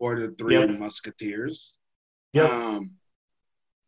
or 0.01 0.18
the 0.18 0.35
three 0.37 0.55
Yep. 0.59 0.70
musketeers. 0.81 1.79
Yep. 2.33 2.51
Um, 2.51 2.90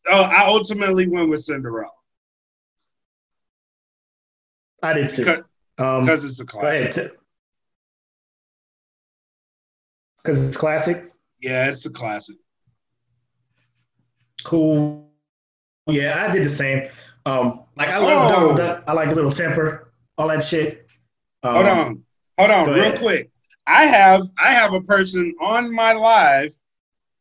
oh, 0.08 0.22
I 0.22 0.46
ultimately 0.46 1.08
went 1.08 1.30
with 1.30 1.40
Cinderella 1.42 1.90
I 4.84 4.92
did 4.92 5.10
too. 5.10 5.24
because, 5.24 5.42
Um, 5.78 6.08
it's 6.08 6.38
a 6.40 6.46
classic. 6.46 7.12
Because 10.22 10.46
it's 10.46 10.56
classic. 10.56 11.10
Yeah, 11.40 11.68
it's 11.68 11.84
a 11.86 11.90
classic. 11.90 12.36
Cool. 14.44 15.10
Yeah, 15.88 16.26
I 16.28 16.32
did 16.32 16.44
the 16.44 16.48
same. 16.48 16.88
Um, 17.26 17.64
like 17.76 17.88
I 17.88 17.98
love 17.98 18.30
Oh. 18.30 18.32
Donald 18.32 18.56
Duck. 18.56 18.84
I 18.86 18.92
like 18.92 19.08
his 19.08 19.16
little 19.16 19.30
temper, 19.32 19.92
all 20.18 20.28
that 20.28 20.42
shit. 20.42 20.86
Um, 21.42 21.54
Hold 21.54 21.66
on, 21.66 22.04
hold 22.38 22.50
on, 22.50 22.66
real 22.74 22.80
ahead. 22.80 22.98
quick. 22.98 23.30
I 23.66 23.84
have 23.86 24.22
I 24.38 24.52
have 24.52 24.72
a 24.74 24.80
person 24.80 25.34
on 25.40 25.72
my 25.72 25.92
live 25.92 26.52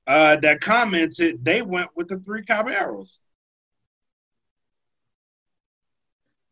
uh, 0.08 0.36
that 0.38 0.62
commented 0.62 1.44
they 1.44 1.62
went 1.62 1.90
with 1.96 2.08
the 2.08 2.18
three 2.20 2.44
caballeros. 2.44 3.20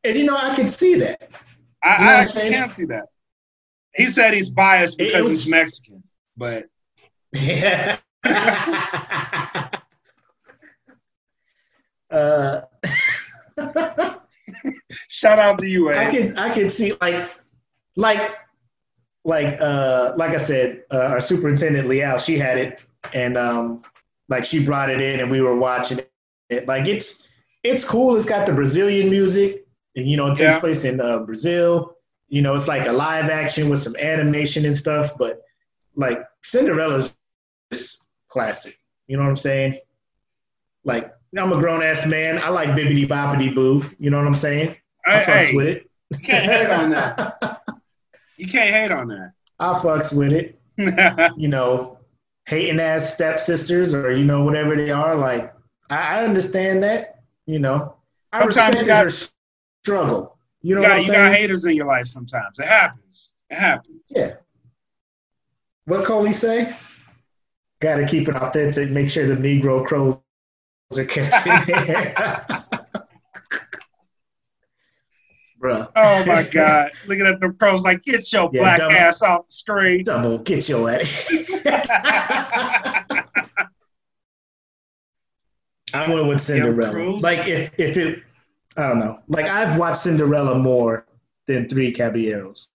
And 0.04 0.18
you 0.18 0.26
know, 0.26 0.38
I 0.38 0.54
can 0.56 0.68
see 0.68 0.96
that. 0.96 1.30
I, 1.84 1.98
You 1.98 2.04
know 2.06 2.10
I 2.10 2.14
actually 2.14 2.50
can't 2.50 2.72
see 2.72 2.86
that. 2.86 3.08
He 3.96 4.08
said 4.08 4.34
he's 4.34 4.50
biased 4.50 4.98
because 4.98 5.24
was- 5.24 5.44
he's 5.44 5.48
Mexican, 5.52 6.04
but 6.38 6.66
Yeah. 7.34 7.98
uh, 12.12 12.62
shout 15.10 15.40
out 15.40 15.60
to 15.60 15.68
you, 15.68 15.90
I 15.94 16.04
A. 16.04 16.12
can 16.12 16.38
I 16.38 16.54
can 16.54 16.70
see 16.70 16.94
like 17.02 17.32
like 17.96 18.32
like 19.26 19.60
uh 19.62 20.14
like 20.18 20.32
I 20.32 20.38
said, 20.38 20.84
uh, 20.92 20.98
our 21.00 21.20
superintendent 21.20 21.88
Liao, 21.88 22.18
she 22.18 22.38
had 22.38 22.58
it 22.58 22.82
and 23.14 23.38
um 23.38 23.84
like 24.30 24.46
she 24.46 24.64
brought 24.64 24.90
it 24.90 25.02
in 25.02 25.20
and 25.20 25.32
we 25.32 25.42
were 25.42 25.56
watching 25.56 26.00
it. 26.50 26.68
Like 26.68 26.88
it's 26.88 27.28
it's 27.64 27.84
cool. 27.84 28.16
It's 28.16 28.26
got 28.26 28.46
the 28.48 28.54
Brazilian 28.54 29.10
music. 29.10 29.64
And, 29.96 30.08
you 30.08 30.16
know, 30.18 30.28
it 30.32 30.36
takes 30.36 30.56
Yeah. 30.56 30.60
place 30.60 30.86
in 30.86 31.02
uh, 31.02 31.20
Brazil. 31.20 31.96
You 32.30 32.42
know, 32.42 32.54
it's 32.54 32.68
like 32.68 32.86
a 32.88 32.92
live 32.92 33.30
action 33.30 33.70
with 33.70 33.80
some 33.80 33.96
animation 33.98 34.66
and 34.66 34.76
stuff, 34.78 35.18
but 35.18 35.42
like 35.96 36.20
Cinderella's 36.44 37.16
just 37.72 38.06
classic. 38.28 38.80
You 39.08 39.18
know 39.18 39.24
what 39.24 39.30
I'm 39.30 39.36
saying? 39.38 39.76
Like 40.84 41.14
I'm 41.38 41.52
a 41.52 41.58
grown 41.58 41.84
ass 41.84 42.06
man. 42.06 42.38
I 42.40 42.50
like 42.50 42.70
Bibbidi 42.70 43.08
Bobbidi 43.08 43.54
Boo. 43.54 43.84
You 44.00 44.10
know 44.10 44.18
what 44.18 44.28
I'm 44.28 44.36
saying? 44.36 44.76
I 45.06 45.20
Hey, 45.20 45.50
fucks 45.52 45.56
with 45.56 45.68
it. 45.68 45.90
you 46.12 46.20
can't 46.20 46.46
hate 46.46 46.70
on 46.70 46.90
that. 46.92 47.62
You 48.40 48.48
can't 48.48 48.70
hate 48.70 48.92
on 48.96 49.08
that. 49.08 49.32
I 49.58 49.74
fucks 49.80 50.14
with 50.16 50.32
it. 50.32 50.60
You 51.38 51.48
know, 51.48 51.98
hating 52.46 52.80
ass 52.80 53.12
stepsisters 53.14 53.96
or 53.96 54.12
you 54.12 54.24
know 54.26 54.44
whatever 54.44 54.76
they 54.76 54.92
are. 54.92 55.16
Like 55.16 55.54
I, 55.90 56.20
I 56.20 56.24
understand 56.24 56.84
that. 56.84 57.22
You 57.48 57.58
know, 57.60 57.96
I 58.32 58.42
Sometimes 58.42 58.80
you 58.82 58.86
got- 58.86 59.30
struggle. 59.84 60.38
You 60.62 60.76
know 60.76 60.82
you 60.82 60.88
what 60.88 60.96
got 60.98 61.06
you 61.08 61.12
got 61.14 61.34
haters 61.34 61.66
in 61.66 61.76
your 61.76 61.86
life 61.88 62.06
sometimes. 62.08 62.60
It 62.60 62.68
happens. 62.68 63.34
It 63.50 63.58
happens. 63.58 64.12
Yeah. 64.16 64.34
What 65.86 66.06
Coley 66.06 66.34
say? 66.34 66.76
Got 67.80 67.96
to 67.98 68.06
keep 68.06 68.28
it 68.28 68.36
authentic. 68.36 68.90
Make 68.92 69.10
sure 69.10 69.26
the 69.28 69.36
Negro 69.36 69.86
crows 69.86 70.20
are 70.96 71.06
catching. 71.06 71.52
Bruh. 75.62 75.90
Oh 75.96 76.26
my 76.26 76.44
God! 76.44 76.92
Looking 77.08 77.26
at 77.26 77.40
the 77.40 77.50
pros 77.50 77.84
like, 77.84 78.04
get 78.04 78.32
your 78.32 78.48
Yeah, 78.54 78.60
black 78.62 78.78
dumb- 78.80 78.92
ass 78.92 79.24
off 79.24 79.48
the 79.48 79.52
screen. 79.54 80.04
Double, 80.04 80.38
get 80.38 80.70
your 80.70 80.88
ass. 80.90 81.34
I 85.94 86.14
went 86.14 86.28
with 86.28 86.42
Cinderella. 86.42 87.18
Like 87.20 87.48
if 87.48 87.72
if 87.80 87.98
it, 87.98 88.20
I 88.78 88.84
don't 88.88 89.00
know. 89.00 89.20
Like 89.28 89.48
I've 89.48 89.78
watched 89.80 89.98
Cinderella 90.02 90.58
more 90.60 91.06
than 91.48 91.68
Three 91.68 91.92
Caballeros, 91.92 92.70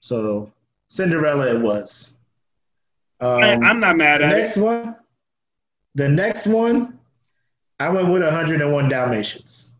so 0.00 0.52
Cinderella 0.88 1.56
it 1.56 1.60
was. 1.60 2.14
Um, 3.20 3.42
I, 3.42 3.54
I'm 3.54 3.80
not 3.80 3.96
mad 3.96 4.22
at 4.22 4.32
it. 4.32 4.36
next 4.36 4.58
one, 4.58 4.94
the 5.96 6.08
next 6.08 6.46
one, 6.46 6.95
I 7.78 7.88
went 7.90 8.08
with 8.08 8.22
101 8.22 8.88
Dalmatians, 8.88 9.74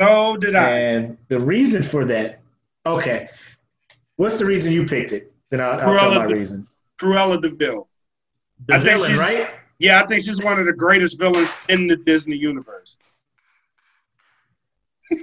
So 0.00 0.36
did 0.36 0.54
I. 0.56 0.70
and 0.70 1.16
the 1.28 1.38
reason 1.40 1.82
for 1.82 2.04
that, 2.06 2.40
okay, 2.86 3.28
what's 4.16 4.38
the 4.38 4.44
reason 4.44 4.72
you 4.72 4.84
picked 4.84 5.12
it? 5.12 5.32
Then 5.50 5.60
I'll, 5.60 5.80
I'll 5.80 5.96
tell 5.96 6.14
my 6.14 6.26
de- 6.26 6.34
reason. 6.34 6.66
Cruella 6.98 7.40
de 7.40 7.50
Vil. 7.50 7.86
The 8.66 8.74
I 8.74 8.78
think 8.78 8.98
villain, 8.98 9.10
she's- 9.10 9.18
right? 9.20 9.50
Yeah, 9.78 10.02
I 10.02 10.06
think 10.06 10.22
she's 10.24 10.42
one 10.42 10.58
of 10.58 10.66
the 10.66 10.72
greatest 10.72 11.18
villains 11.18 11.52
in 11.68 11.86
the 11.88 11.96
Disney 11.96 12.36
universe. 12.36 12.96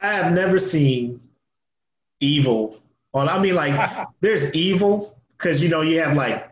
I 0.00 0.12
have 0.12 0.32
never 0.32 0.58
seen 0.58 1.20
evil. 2.20 2.76
Well, 3.12 3.28
I 3.28 3.38
mean, 3.38 3.54
like, 3.54 4.08
there's 4.20 4.52
evil 4.54 5.18
because 5.36 5.62
you 5.62 5.68
know 5.68 5.82
you 5.82 6.00
have 6.00 6.16
like 6.16 6.50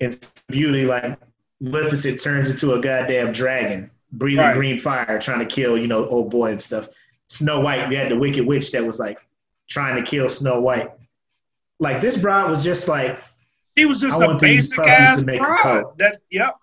in 0.00 0.14
Beauty, 0.48 0.84
like 0.84 1.18
Maleficent 1.62 2.20
turns 2.20 2.50
into 2.50 2.72
a 2.74 2.80
goddamn 2.80 3.30
dragon, 3.32 3.88
breathing 4.10 4.44
Right. 4.44 4.56
green 4.56 4.78
fire, 4.78 5.18
trying 5.20 5.38
to 5.38 5.46
kill 5.46 5.78
you 5.78 5.86
know 5.86 6.06
old 6.08 6.28
boy 6.30 6.50
and 6.50 6.60
stuff. 6.60 6.88
Snow 7.28 7.60
White, 7.60 7.88
we 7.88 7.94
had 7.94 8.10
the 8.10 8.16
Wicked 8.16 8.44
Witch 8.44 8.72
that 8.72 8.84
was 8.84 8.98
like 8.98 9.18
trying 9.70 9.96
to 9.96 10.02
kill 10.02 10.28
Snow 10.28 10.60
White. 10.60 10.90
Like 11.78 12.00
this 12.00 12.18
broad 12.18 12.50
was 12.50 12.64
just 12.64 12.88
like 12.88 13.18
She 13.78 13.84
was 13.86 14.00
just 14.00 14.20
a 14.20 14.36
basic 14.40 14.78
ass 14.80 15.22
broad. 15.22 15.96
That 15.98 16.20
yep. 16.30 16.56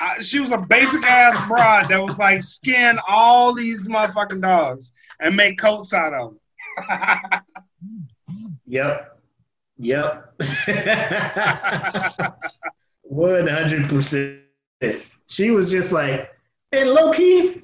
I- 0.00 0.20
she 0.22 0.38
was 0.40 0.52
a 0.52 0.58
basic 0.58 1.04
ass 1.04 1.36
broad 1.48 1.88
that 1.90 2.00
was 2.02 2.18
like 2.18 2.42
skin 2.42 2.98
all 3.08 3.52
these 3.54 3.88
motherfucking 3.88 4.40
dogs 4.40 4.92
and 5.20 5.36
make 5.36 5.58
coats 5.58 5.92
out 5.92 6.14
of 6.14 6.34
them. 6.78 7.42
Yep. 8.66 9.18
Yep. 9.78 10.34
One 13.12 13.46
hundred 13.46 13.90
percent. 13.90 14.40
She 15.26 15.50
was 15.50 15.70
just 15.70 15.92
like, 15.92 16.34
and 16.72 16.90
low 16.90 17.12
key, 17.12 17.62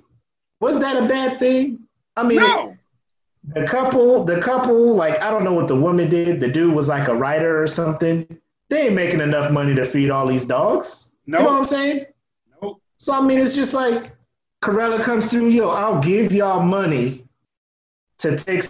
was 0.61 0.79
that 0.81 1.03
a 1.03 1.09
bad 1.09 1.39
thing? 1.39 1.81
I 2.17 2.23
mean, 2.23 2.39
no, 2.39 2.77
the 3.45 3.67
couple, 3.67 4.25
the 4.25 4.41
couple, 4.43 4.95
like 4.95 5.19
I 5.23 5.31
don't 5.31 5.45
know 5.45 5.55
what 5.55 5.67
the 5.69 5.75
woman 5.75 6.11
did. 6.11 6.41
The 6.41 6.49
dude 6.49 6.75
was 6.75 6.89
like 6.91 7.09
a 7.09 7.15
writer 7.15 7.63
or 7.63 7.67
something. 7.67 8.27
They 8.69 8.89
ain't 8.89 8.95
making 8.95 9.21
enough 9.23 9.51
money 9.51 9.75
to 9.75 9.87
feed 9.87 10.11
all 10.11 10.27
these 10.27 10.45
dogs. 10.45 11.13
You 11.25 11.33
know 11.33 11.45
what 11.45 11.53
no, 11.53 11.59
I'm 11.59 11.67
saying? 11.67 12.07
no. 12.63 12.81
So 12.99 13.15
I 13.15 13.23
mean, 13.23 13.39
it's 13.39 13.55
just 13.57 13.73
like 13.73 14.13
Cruella 14.63 15.03
comes 15.03 15.27
through. 15.27 15.49
Yo, 15.49 15.71
I'll 15.71 16.01
give 16.03 16.31
y'all 16.31 16.61
money 16.61 17.25
to 18.19 18.37
take 18.37 18.65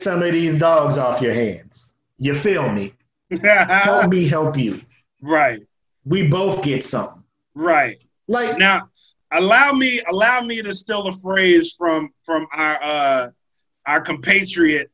some 0.00 0.22
of 0.24 0.32
these 0.32 0.58
dogs 0.58 0.98
off 0.98 1.22
your 1.22 1.34
hands. 1.34 1.94
You 2.18 2.34
feel 2.34 2.68
me? 2.72 2.94
Help 3.42 4.10
me 4.10 4.26
help 4.26 4.58
you. 4.58 4.80
right, 5.22 5.60
We 6.04 6.26
both 6.26 6.62
get 6.62 6.84
something. 6.84 7.22
right. 7.54 8.02
Like 8.28 8.58
Now, 8.58 8.88
allow 9.32 9.72
me 9.72 10.00
allow 10.08 10.40
me 10.40 10.62
to 10.62 10.72
steal 10.72 11.06
a 11.08 11.12
phrase 11.12 11.74
from 11.76 12.10
from 12.24 12.46
our 12.52 12.78
uh 12.82 13.30
our 13.86 14.00
compatriot 14.00 14.90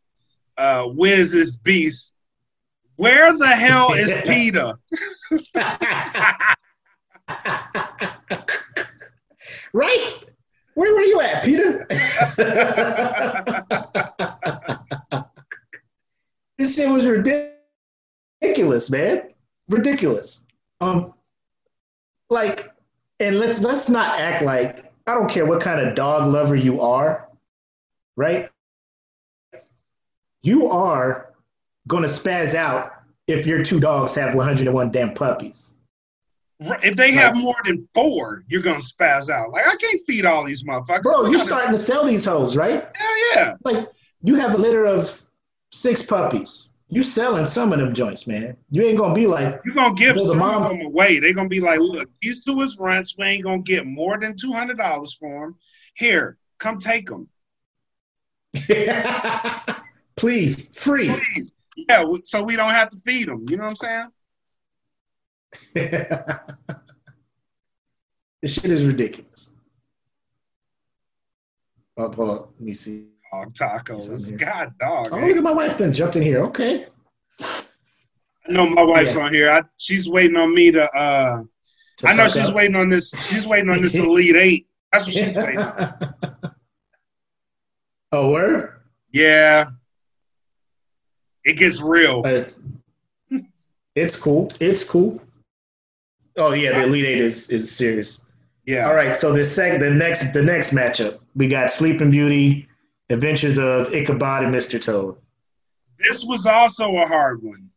uh 0.56 0.88
Wiz's 0.90 1.58
Beast. 1.58 2.14
Where 2.96 3.36
the 3.36 3.46
hell 3.46 3.92
is 3.92 4.16
Peter? 4.26 4.72
right? 9.72 10.18
Where 10.74 10.94
were 10.94 11.00
you 11.02 11.20
at, 11.20 11.44
Peter? 11.44 11.86
this 16.58 16.74
shit 16.74 16.88
was 16.88 17.06
ridiculous, 17.06 18.90
man. 18.90 19.22
Ridiculous. 19.68 20.44
Um, 20.80 21.14
like, 22.28 22.70
and 23.20 23.38
let's 23.38 23.60
let's 23.62 23.88
not 23.88 24.18
act 24.20 24.42
like 24.42 24.92
I 25.06 25.14
don't 25.14 25.30
care 25.30 25.46
what 25.46 25.60
kind 25.60 25.80
of 25.80 25.94
dog 25.94 26.32
lover 26.32 26.56
you 26.56 26.80
are, 26.80 27.28
right? 28.16 28.50
You 30.42 30.68
are 30.68 31.34
gonna 31.88 32.08
spaz 32.08 32.54
out 32.54 32.92
if 33.26 33.46
your 33.46 33.62
two 33.62 33.80
dogs 33.80 34.14
have 34.14 34.34
101 34.34 34.90
damn 34.90 35.14
puppies. 35.14 35.74
If 36.58 36.96
they 36.96 37.12
have 37.12 37.36
more 37.36 37.56
than 37.64 37.86
four, 37.94 38.44
you're 38.48 38.62
gonna 38.62 38.78
spaz 38.78 39.28
out. 39.28 39.50
Like 39.50 39.66
I 39.66 39.76
can't 39.76 40.00
feed 40.06 40.24
all 40.24 40.44
these 40.44 40.64
motherfuckers. 40.64 41.02
Bro, 41.02 41.26
you're 41.26 41.40
starting 41.40 41.72
to 41.72 41.78
sell 41.78 42.04
these 42.04 42.24
hoes, 42.24 42.56
right? 42.56 42.88
Hell 42.94 43.34
yeah. 43.34 43.54
Like 43.64 43.88
you 44.22 44.36
have 44.36 44.54
a 44.54 44.58
litter 44.58 44.84
of 44.84 45.22
six 45.70 46.02
puppies. 46.02 46.65
You 46.88 47.02
selling 47.02 47.46
some 47.46 47.72
of 47.72 47.80
them 47.80 47.94
joints, 47.94 48.28
man. 48.28 48.56
You 48.70 48.82
ain't 48.82 48.98
gonna 48.98 49.14
be 49.14 49.26
like 49.26 49.60
you're 49.64 49.74
gonna 49.74 49.94
give 49.94 50.18
some 50.20 50.38
mom- 50.38 50.62
of 50.62 50.70
them 50.70 50.86
away. 50.86 51.18
They're 51.18 51.34
gonna 51.34 51.48
be 51.48 51.60
like, 51.60 51.80
look, 51.80 52.08
these 52.22 52.44
two 52.44 52.60
is 52.62 52.78
rents. 52.78 53.16
We 53.18 53.26
ain't 53.26 53.42
gonna 53.42 53.62
get 53.62 53.86
more 53.86 54.18
than 54.18 54.36
two 54.36 54.52
hundred 54.52 54.78
dollars 54.78 55.12
for 55.12 55.46
them. 55.46 55.56
Here, 55.94 56.38
come 56.58 56.78
take 56.78 57.08
them, 57.08 57.28
please, 60.16 60.68
free. 60.78 61.08
please. 61.08 61.52
Yeah, 61.76 62.04
so 62.24 62.42
we 62.42 62.56
don't 62.56 62.70
have 62.70 62.88
to 62.90 62.98
feed 62.98 63.28
them. 63.28 63.44
You 63.48 63.56
know 63.56 63.64
what 63.64 63.70
I'm 63.70 63.76
saying? 63.76 64.08
this 68.42 68.52
shit 68.52 68.70
is 68.70 68.84
ridiculous. 68.84 69.50
Oh, 71.96 72.12
hold 72.12 72.30
on. 72.30 72.36
Let 72.36 72.60
me 72.60 72.74
see. 72.74 73.08
Dog 73.32 73.52
tacos. 73.54 74.36
God, 74.38 74.72
dog. 74.78 75.08
Oh, 75.12 75.16
eh? 75.18 75.26
look 75.26 75.36
at 75.36 75.42
my 75.42 75.52
wife 75.52 75.76
then 75.78 75.92
jumped 75.92 76.16
in 76.16 76.22
here. 76.22 76.42
Okay. 76.44 76.86
I 77.40 78.52
know 78.52 78.68
my 78.68 78.82
wife's 78.82 79.16
Yeah. 79.16 79.22
on 79.22 79.34
here. 79.34 79.50
I, 79.50 79.62
she's 79.76 80.08
waiting 80.08 80.36
on 80.36 80.54
me 80.54 80.70
to. 80.72 80.90
uh 80.96 81.42
To 81.98 82.08
I 82.08 82.14
know 82.14 82.28
she's 82.28 82.48
up. 82.48 82.54
waiting 82.54 82.76
on 82.76 82.88
this. 82.88 83.10
She's 83.28 83.46
waiting 83.46 83.68
on 83.70 83.82
this 83.82 83.94
elite 83.96 84.36
eight. 84.36 84.66
That's 84.92 85.06
what 85.06 85.14
she's 85.14 85.36
waiting. 85.36 85.58
on. 85.58 85.94
oh, 88.12 88.30
word? 88.30 88.80
Yeah, 89.12 89.66
it 91.44 91.56
gets 91.56 91.82
real. 91.82 92.22
But 92.22 92.56
it's 93.94 94.18
cool. 94.18 94.50
It's 94.60 94.84
cool. 94.84 95.20
Oh 96.38 96.52
yeah, 96.52 96.78
the 96.78 96.84
Elite 96.84 97.04
Eight 97.06 97.18
is 97.18 97.48
is 97.50 97.74
serious. 97.74 98.26
Yeah. 98.66 98.86
All 98.88 98.94
right, 98.94 99.16
so 99.16 99.32
the 99.32 99.42
sec 99.44 99.80
the 99.80 99.90
next 99.90 100.32
the 100.34 100.42
next 100.42 100.72
matchup 100.74 101.18
we 101.34 101.48
got 101.48 101.70
Sleeping 101.70 102.10
Beauty, 102.10 102.65
Adventures 103.10 103.58
of 103.58 103.92
Ichabod 103.94 104.44
and 104.44 104.54
Mr. 104.54 104.80
Toad. 104.82 105.16
this 105.98 106.24
was 106.24 106.46
also 106.46 106.96
a 106.96 107.06
hard 107.06 107.42
one. 107.42 107.68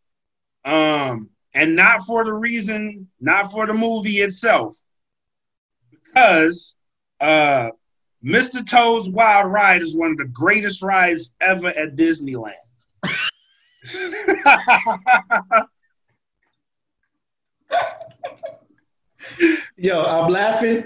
Um, 0.65 1.29
and 1.53 1.75
not 1.75 2.03
for 2.03 2.23
the 2.23 2.33
reason, 2.33 3.07
not 3.19 3.51
for 3.51 3.67
the 3.67 3.73
movie 3.73 4.21
itself, 4.21 4.77
because 5.91 6.77
uh, 7.19 7.71
Mr. 8.23 8.65
Toad's 8.65 9.09
Wild 9.09 9.51
Ride 9.51 9.81
is 9.81 9.95
one 9.95 10.11
of 10.11 10.17
the 10.17 10.25
greatest 10.25 10.83
rides 10.83 11.35
ever 11.41 11.69
at 11.69 11.95
Disneyland. 11.95 12.53
Yo, 19.77 20.03
I'm 20.03 20.31
laughing 20.31 20.83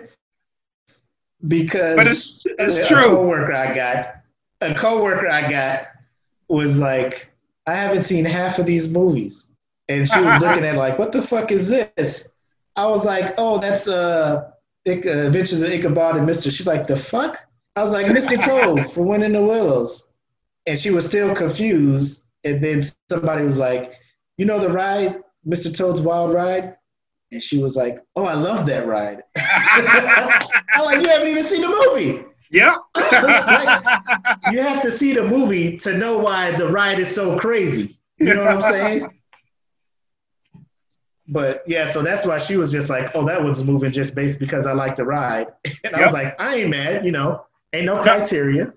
because 1.48 1.96
but 1.96 2.08
it's 2.08 2.46
it's 2.46 2.88
true. 2.88 3.10
coworker 3.10 3.54
I 3.54 3.74
got, 3.74 4.16
a 4.64 4.76
coworker 4.76 5.30
I 5.30 5.50
got 5.50 5.88
was 6.48 6.80
like, 6.80 7.32
I 7.68 7.76
haven't 7.76 8.04
seen 8.04 8.26
half 8.26 8.60
of 8.60 8.66
these 8.66 8.90
movies, 8.90 9.50
and 9.88 10.08
she 10.08 10.20
was 10.20 10.42
looking 10.42 10.66
at 10.66 10.76
like, 10.76 11.00
what 11.00 11.12
the 11.12 11.22
fuck 11.22 11.52
is 11.52 11.68
this? 11.68 12.30
I 12.76 12.88
was 12.88 13.06
like, 13.06 13.34
oh, 13.38 13.60
that's 13.60 13.88
uh, 13.88 14.52
Ic- 14.86 15.06
uh 15.06 15.28
Adventures 15.28 15.62
of 15.62 15.70
Ichabod 15.70 16.16
and 16.16 16.28
Mr. 16.28 16.52
She's 16.52 16.68
like, 16.68 16.88
the 16.88 16.96
fuck? 16.96 17.46
I 17.76 17.82
was 17.82 17.92
like, 17.94 18.08
Mr. 18.08 18.42
Toad 18.42 18.86
for 18.92 19.04
Wind 19.04 19.24
in 19.24 19.34
the 19.34 19.42
Willows, 19.42 20.10
and 20.66 20.78
she 20.78 20.92
was 20.92 21.06
still 21.06 21.34
confused. 21.36 22.22
And 22.44 22.62
then 22.62 22.84
somebody 23.10 23.46
was 23.46 23.58
like, 23.58 23.94
you 24.38 24.46
know 24.46 24.60
the 24.60 24.70
ride, 24.70 25.24
Mr. 25.48 25.76
Toad's 25.76 26.02
Wild 26.02 26.34
Ride, 26.34 26.76
and 27.32 27.42
she 27.42 27.58
was 27.58 27.76
like, 27.76 28.00
oh, 28.16 28.26
I 28.26 28.34
love 28.34 28.66
that 28.66 28.86
ride. 28.86 29.24
I'm 29.38 30.86
like, 30.86 31.04
you 31.04 31.10
haven't 31.10 31.30
even 31.30 31.44
seen 31.44 31.62
the 31.62 31.68
movie. 31.70 32.24
Yep. 32.54 32.76
You 34.52 34.60
have 34.62 34.82
to 34.82 34.92
see 34.92 35.14
the 35.14 35.24
movie 35.24 35.78
to 35.78 35.98
know 35.98 36.18
why 36.20 36.52
the 36.52 36.68
ride 36.68 37.00
is 37.00 37.14
so 37.14 37.38
crazy. 37.38 37.96
You 38.20 38.36
know 38.36 38.44
what 38.44 38.56
I'm 38.56 38.62
saying? 38.62 39.20
But 41.28 41.64
yeah, 41.66 41.90
so 41.90 42.02
that's 42.02 42.26
why 42.26 42.38
she 42.38 42.58
was 42.58 42.72
just 42.72 42.90
like, 42.90 43.16
"Oh, 43.16 43.26
that 43.26 43.42
one's 43.44 43.64
moving 43.64 43.92
just 43.92 44.14
based 44.14 44.40
because 44.40 44.68
I 44.68 44.74
like 44.74 44.96
the 44.98 45.06
ride," 45.06 45.48
and 45.84 45.96
I 45.96 46.04
was 46.04 46.14
like, 46.14 46.40
"I 46.40 46.56
ain't 46.56 46.70
mad, 46.70 47.06
you 47.06 47.12
know, 47.12 47.46
ain't 47.74 47.86
no 47.86 48.02
criteria." 48.02 48.74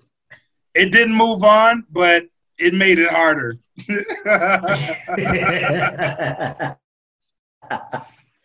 it 0.77 0.91
didn't 0.91 1.15
move 1.15 1.43
on, 1.43 1.85
but 1.91 2.25
it 2.57 2.73
made 2.73 2.99
it 2.99 3.09
harder. 3.09 3.55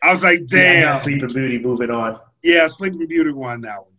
I 0.04 0.10
was 0.10 0.24
like, 0.24 0.46
Damn, 0.46 0.82
damn. 0.82 0.96
Sleeping 0.96 1.28
Beauty 1.28 1.58
moving 1.58 1.90
on 1.90 2.18
Yeah, 2.42 2.66
Sleeping 2.66 3.06
Beauty 3.06 3.30
won 3.32 3.60
that 3.62 3.78
one. 3.78 3.91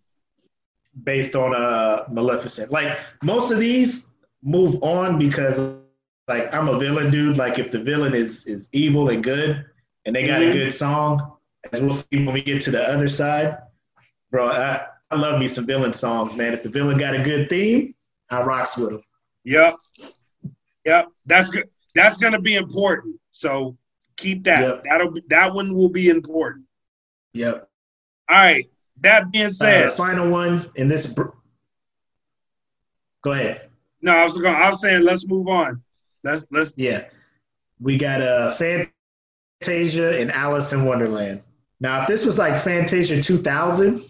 Based 1.04 1.36
on 1.36 1.56
uh 1.56 2.06
Maleficent. 2.12 2.72
Like 2.72 2.98
most 3.24 3.52
of 3.52 3.60
these 3.60 4.08
move 4.44 4.82
on 4.84 5.18
because 5.18 5.60
like 6.28 6.54
I'm 6.54 6.68
a 6.70 6.78
villain 6.78 7.10
dude. 7.12 7.38
Like 7.38 7.58
if 7.60 7.72
the 7.72 7.80
villain 7.80 8.14
is 8.14 8.46
is 8.46 8.70
evil 8.74 9.10
and 9.10 9.24
good, 9.24 9.66
and 10.06 10.16
they 10.16 10.28
got 10.28 10.42
Mhm. 10.42 10.50
a 10.50 10.54
good 10.54 10.74
song, 10.74 11.38
as 11.72 11.82
we'll 11.82 11.94
see 11.94 12.08
when 12.26 12.34
we 12.34 12.42
get 12.42 12.62
to 12.64 12.72
the 12.72 12.84
other 12.88 13.08
side, 13.08 13.58
bro. 14.32 14.48
I, 14.50 14.86
I 15.12 15.16
love 15.16 15.40
me 15.40 15.48
some 15.48 15.66
villain 15.66 15.94
songs, 15.94 16.36
man. 16.36 16.54
If 16.54 16.64
the 16.64 16.70
villain 16.70 16.98
got 16.98 17.16
a 17.16 17.22
good 17.22 17.50
theme, 17.50 17.94
I 18.30 18.42
rocks 18.42 18.78
with 18.78 18.90
them. 18.92 19.02
Yep. 19.46 19.76
Yep. 20.86 21.08
That's 21.26 21.50
good. 21.50 21.70
That's 21.96 22.18
gonna 22.18 22.40
be 22.42 22.56
important. 22.56 23.16
So 23.32 23.78
keep 24.18 24.44
that. 24.46 24.62
Yep. 24.62 24.84
That'll 24.86 25.12
be, 25.12 25.24
that 25.30 25.54
one 25.54 25.74
will 25.76 25.90
be 25.90 26.10
important. 26.10 26.66
Yep. 27.34 27.70
All 28.30 28.38
right. 28.38 28.70
That 29.02 29.32
being 29.32 29.46
Uh, 29.48 29.50
said, 29.50 29.92
final 29.92 30.30
one 30.30 30.62
in 30.76 30.88
this. 30.88 31.06
Br- 31.08 31.30
Go 33.24 33.32
ahead. 33.32 33.70
no, 34.02 34.12
I 34.12 34.24
was 34.24 34.38
going. 34.38 34.54
I 34.56 34.70
was 34.70 34.82
saying, 34.82 35.04
let's 35.04 35.28
move 35.28 35.48
on. 35.48 35.82
Let's 36.24 36.46
let's. 36.52 36.74
Yeah. 36.78 37.06
We 37.80 37.98
got 37.98 38.22
uh, 38.22 38.52
Fantasia 38.52 40.20
and 40.20 40.32
Alice 40.32 40.72
in 40.74 40.86
Wonderland. 40.86 41.42
Now, 41.80 42.02
if 42.02 42.08
this 42.08 42.26
was 42.26 42.38
like 42.38 42.56
Fantasia 42.56 43.22
2000, 43.22 44.02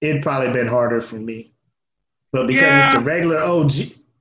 it'd 0.00 0.22
probably 0.22 0.52
been 0.52 0.66
harder 0.66 1.00
for 1.00 1.16
me. 1.16 1.52
But 2.32 2.46
because 2.46 2.62
Yeah. 2.62 2.86
it's 2.90 2.98
the 2.98 3.04
regular 3.04 3.38
OG, 3.40 3.72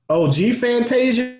OG 0.09 0.53
Fantasia, 0.55 1.37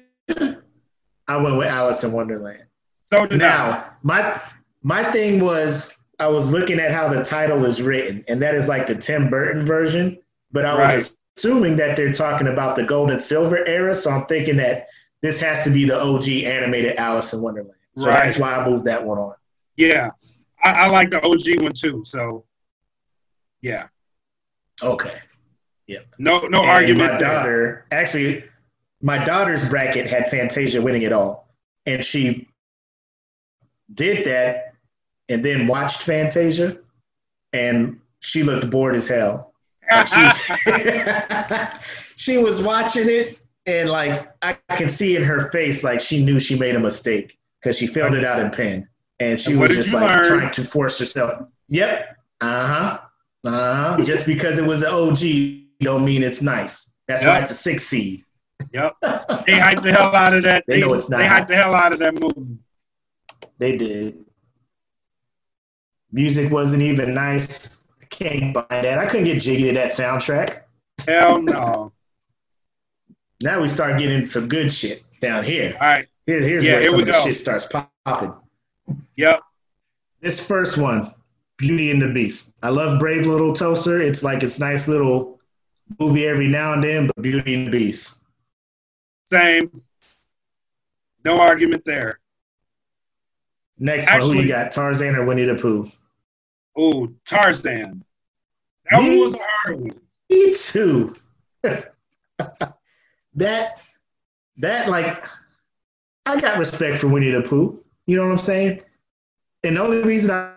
I 1.27 1.37
went 1.37 1.57
with 1.57 1.67
Alice 1.67 2.03
in 2.03 2.11
Wonderland. 2.13 2.63
So 2.99 3.25
did 3.25 3.41
I. 3.41 3.45
Now, 3.47 3.85
my 4.03 4.41
my 4.83 5.09
thing 5.11 5.39
was 5.43 5.97
I 6.19 6.28
was 6.28 6.52
looking 6.52 6.80
at 6.80 6.91
how 6.91 7.08
the 7.08 7.23
title 7.23 7.65
is 7.65 7.82
written, 7.82 8.23
and 8.28 8.41
that 8.41 8.56
is 8.56 8.69
like 8.69 8.88
the 8.88 8.95
Tim 8.95 9.30
Burton 9.30 9.65
version. 9.65 10.19
But 10.52 10.65
I 10.65 10.78
Right. 10.78 10.95
was 10.95 11.17
assuming 11.38 11.76
that 11.78 11.95
they're 11.97 12.12
talking 12.12 12.47
about 12.47 12.76
the 12.76 12.84
gold 12.84 13.10
and 13.12 13.21
silver 13.21 13.65
era, 13.65 13.95
so 13.95 14.12
I'm 14.12 14.26
thinking 14.26 14.58
that 14.58 14.88
this 15.21 15.39
has 15.41 15.63
to 15.63 15.69
be 15.71 15.86
the 15.86 15.99
OG 15.99 16.45
animated 16.45 16.97
Alice 16.97 17.34
in 17.34 17.41
Wonderland. 17.41 17.76
So 17.95 18.08
Right. 18.08 18.23
that's 18.23 18.38
why 18.38 18.54
I 18.56 18.67
moved 18.69 18.86
that 18.86 19.04
one 19.04 19.17
on. 19.17 19.34
Yeah, 19.78 20.12
I, 20.63 20.86
I 20.86 20.88
like 20.88 21.10
the 21.10 21.21
OG 21.23 21.62
one 21.62 21.73
too. 21.73 22.04
So, 22.06 22.45
yeah, 23.62 23.88
Okay. 24.84 25.13
Yeah. 25.88 25.99
No 26.19 26.41
no 26.47 26.62
And 26.62 26.69
argument 26.69 27.13
My 27.13 27.17
there. 27.17 27.28
daughter, 27.28 27.86
actually, 27.91 28.43
my 29.02 29.23
daughter's 29.23 29.67
bracket 29.67 30.08
had 30.08 30.28
Fantasia 30.28 30.82
winning 30.82 31.02
it 31.02 31.12
all, 31.12 31.47
and 31.86 32.04
she 32.04 32.47
did 33.93 34.26
that, 34.26 34.72
and 35.34 35.43
then 35.43 35.67
watched 35.67 36.04
Fantasia, 36.04 36.78
and 37.52 38.00
she 38.22 38.43
looked 38.43 38.69
bored 38.69 38.96
as 38.96 39.08
hell. 39.08 39.54
Like, 39.91 40.08
she, 40.08 40.30
she 42.15 42.38
was 42.38 42.62
watching 42.62 43.10
it, 43.10 43.39
and 43.65 43.89
like 43.89 44.32
I 44.41 44.54
can 44.76 44.89
see 44.89 45.15
in 45.15 45.24
her 45.24 45.50
face, 45.52 45.84
like 45.84 46.00
she 46.00 46.24
knew 46.24 46.39
she 46.39 46.58
made 46.58 46.76
a 46.76 46.80
mistake 46.80 47.38
because 47.62 47.78
she 47.78 47.88
filled 47.88 48.13
it 48.13 48.24
out 48.24 48.39
in 48.39 48.52
pen, 48.52 48.88
and 49.19 49.39
she 49.39 49.52
And 49.52 49.62
was 49.62 49.72
just 49.72 49.93
like 49.93 50.10
learn? 50.10 50.26
trying 50.26 50.52
to 50.52 50.63
force 50.63 51.00
herself. 51.00 51.32
Yep. 51.69 52.17
Uh 52.41 52.67
huh. 52.67 53.00
Uh 53.46 53.96
huh. 53.98 54.04
just 54.04 54.26
because 54.26 54.58
it 54.58 54.65
was 54.65 54.84
an 54.84 54.89
OG, 54.89 55.19
don't 55.82 56.06
mean 56.06 56.24
it's 56.24 56.41
nice. 56.41 56.91
That's 57.08 57.24
why 57.26 57.39
it's 57.39 57.52
a 57.52 57.56
six 57.56 57.84
seed. 57.84 58.24
Yep, 58.74 58.96
they 59.02 59.60
hyped 59.60 59.84
the 59.84 59.91
hell 59.91 60.15
out 60.15 60.34
of 60.34 60.43
that. 60.46 60.63
They 60.67 60.80
know 60.80 60.93
it's 60.93 61.10
not. 61.10 61.17
They 61.17 61.26
hyped 61.26 61.48
the 61.48 61.56
hell 61.58 61.74
out 61.76 61.91
of 61.91 62.00
that 62.00 62.13
movie. 62.13 62.58
They 63.58 63.76
did. 63.78 64.22
Music 66.13 66.52
wasn't 66.52 66.84
even 66.84 67.15
nice. 67.15 67.84
I 67.99 68.06
can't 68.06 68.54
buy 68.54 68.65
that. 68.69 68.99
I 68.99 69.08
couldn't 69.08 69.26
get 69.26 69.41
jiggy 69.41 69.63
to 69.63 69.73
that 69.73 69.89
soundtrack. 69.91 70.62
Hell 71.08 71.41
no. 71.41 71.91
Now 73.41 73.60
we 73.60 73.67
start 73.67 73.97
getting 73.97 74.26
some 74.28 74.47
good 74.47 74.71
shit 74.71 75.04
down 75.21 75.43
here. 75.43 75.76
All 75.82 75.88
right. 75.88 76.08
Here, 76.28 76.39
here's 76.39 76.63
Yeah, 76.63 76.73
where 76.73 76.82
here 76.82 76.89
some 76.91 76.97
we 76.97 77.02
of 77.02 77.08
the 77.08 77.21
shit 77.23 77.36
starts 77.36 77.65
popping. 78.06 78.32
Yep. 79.17 79.41
This 80.21 80.45
first 80.45 80.78
one, 80.78 81.13
Beauty 81.58 81.89
and 81.89 82.02
the 82.02 82.10
Beast. 82.10 82.56
I 82.62 82.69
love 82.69 82.99
Brave 82.99 83.26
Little 83.26 83.52
Toaster. 83.52 83.99
It's 84.02 84.23
like 84.23 84.43
it's 84.43 84.60
nice 84.60 84.88
little 84.88 85.41
movie 85.99 86.28
every 86.28 86.47
now 86.47 86.73
and 86.73 86.84
then, 86.84 87.08
but 87.08 87.21
Beauty 87.21 87.56
and 87.56 87.67
the 87.67 87.71
Beast. 87.71 88.19
Same. 89.26 89.82
No 91.26 91.39
argument 91.39 91.84
there. 91.86 92.19
Next 93.80 94.10
one, 94.12 94.21
who 94.21 94.41
you 94.43 94.47
got? 94.47 94.71
Tarzan 94.71 95.15
or 95.15 95.26
Winnie 95.26 95.45
the 95.45 95.56
Pooh? 95.56 95.91
Oh, 96.75 97.07
Tarzan. 97.25 98.03
That 98.89 99.01
Me? 99.01 99.09
one 99.09 99.19
was 99.19 99.36
a 99.36 99.39
hard 99.41 99.79
one. 99.81 99.99
Me 100.29 100.53
too. 100.53 101.15
that 103.36 103.81
that 104.57 104.89
like 104.89 105.23
I 106.25 106.39
got 106.39 106.57
respect 106.57 106.97
for 106.97 107.07
Winnie 107.07 107.31
the 107.31 107.41
Pooh. 107.41 107.83
You 108.05 108.17
know 108.17 108.23
what 108.23 108.31
I'm 108.31 108.38
saying? 108.38 108.81
And 109.63 109.77
the 109.77 109.81
only 109.81 110.01
reason 110.01 110.31
I, 110.31 110.53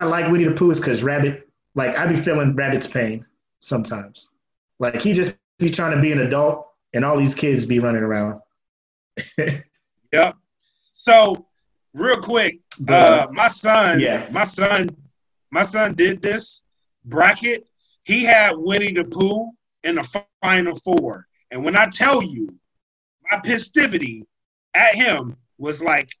I 0.00 0.04
like 0.06 0.30
Winnie 0.30 0.44
the 0.44 0.52
Pooh 0.52 0.70
is 0.70 0.78
because 0.80 1.02
Rabbit, 1.02 1.48
like 1.74 1.96
I 1.96 2.06
be 2.06 2.16
feeling 2.16 2.54
Rabbit's 2.54 2.86
pain 2.86 3.24
sometimes. 3.60 4.32
Like 4.78 5.00
he 5.00 5.12
just 5.12 5.36
be 5.58 5.70
trying 5.70 5.94
to 5.94 6.00
be 6.00 6.12
an 6.12 6.20
adult 6.20 6.66
and 6.94 7.04
all 7.04 7.18
these 7.18 7.34
kids 7.34 7.64
be 7.66 7.78
running 7.78 8.02
around. 8.02 8.40
Yep. 10.10 10.36
So, 10.94 11.44
real 11.92 12.16
quick, 12.22 12.60
uh, 12.88 13.26
my 13.30 13.48
son, 13.48 14.00
Yeah. 14.00 14.26
my 14.32 14.44
son, 14.44 14.88
my 15.50 15.62
son 15.62 15.94
did 15.94 16.20
this 16.22 16.62
bracket. 17.04 17.66
He 18.04 18.24
had 18.24 18.52
Winnie 18.56 18.92
the 18.92 19.04
Pooh 19.04 19.50
in 19.84 19.96
the 19.96 20.22
final 20.42 20.74
four, 20.76 21.26
and 21.50 21.64
when 21.64 21.76
I 21.76 21.86
tell 21.86 22.22
you, 22.22 22.54
my 23.30 23.40
festivity 23.40 24.24
at 24.74 24.94
him 24.94 25.36
was 25.58 25.82
like, 25.82 26.14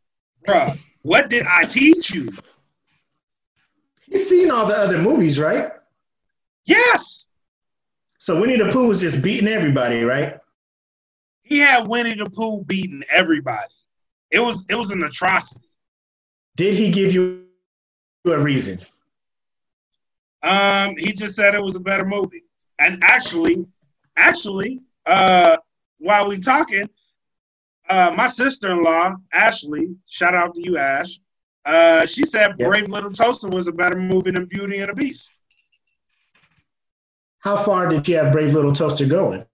"Bruh, 0.46 0.78
what 1.02 1.28
did 1.30 1.46
I 1.46 1.64
teach 1.64 2.10
you?" 2.10 2.30
He's 4.06 4.28
seen 4.28 4.50
all 4.50 4.66
the 4.66 4.76
other 4.76 4.98
movies, 4.98 5.38
right? 5.38 5.70
Yes, 6.64 7.26
So 8.18 8.40
Winnie 8.40 8.56
the 8.58 8.70
Pooh 8.70 8.88
was 8.88 9.00
just 9.00 9.22
beating 9.22 9.48
everybody, 9.48 10.02
right? 10.04 10.38
he 11.42 11.58
had 11.60 11.88
Winnie 11.88 12.14
the 12.14 12.28
Pooh 12.28 12.62
beating 12.64 13.02
everybody. 13.10 13.72
It 14.30 14.40
was 14.40 14.64
it 14.68 14.74
was 14.74 14.90
an 14.90 15.02
atrocity. 15.02 15.70
Did 16.56 16.74
he 16.74 16.90
give 16.90 17.14
you 17.14 17.46
a 18.26 18.38
reason? 18.38 18.78
Um, 20.42 20.96
he 20.96 21.12
just 21.12 21.34
said 21.34 21.54
it 21.54 21.62
was 21.62 21.76
a 21.76 21.80
better 21.80 22.04
movie. 22.04 22.44
And 22.78 23.02
actually, 23.02 23.66
actually, 24.16 24.80
uh, 25.06 25.56
while 25.98 26.28
we're 26.28 26.38
talking, 26.38 26.88
uh, 27.90 28.14
my 28.16 28.26
sister-in-law, 28.28 29.14
Ashley, 29.32 29.96
shout 30.06 30.34
out 30.34 30.54
to 30.54 30.60
you, 30.62 30.76
Ash. 30.78 31.18
Uh, 31.64 32.06
she 32.06 32.22
said 32.22 32.54
Yep. 32.58 32.68
Brave 32.68 32.88
Little 32.88 33.10
Toaster 33.10 33.48
was 33.48 33.66
a 33.66 33.72
better 33.72 33.96
movie 33.96 34.30
than 34.30 34.44
Beauty 34.46 34.78
and 34.78 34.88
the 34.90 34.94
Beast. 34.94 35.30
How 37.40 37.56
far 37.56 37.88
did 37.88 38.06
you 38.08 38.16
have 38.16 38.32
Brave 38.32 38.54
Little 38.54 38.72
Toaster 38.72 39.06
going? 39.06 39.44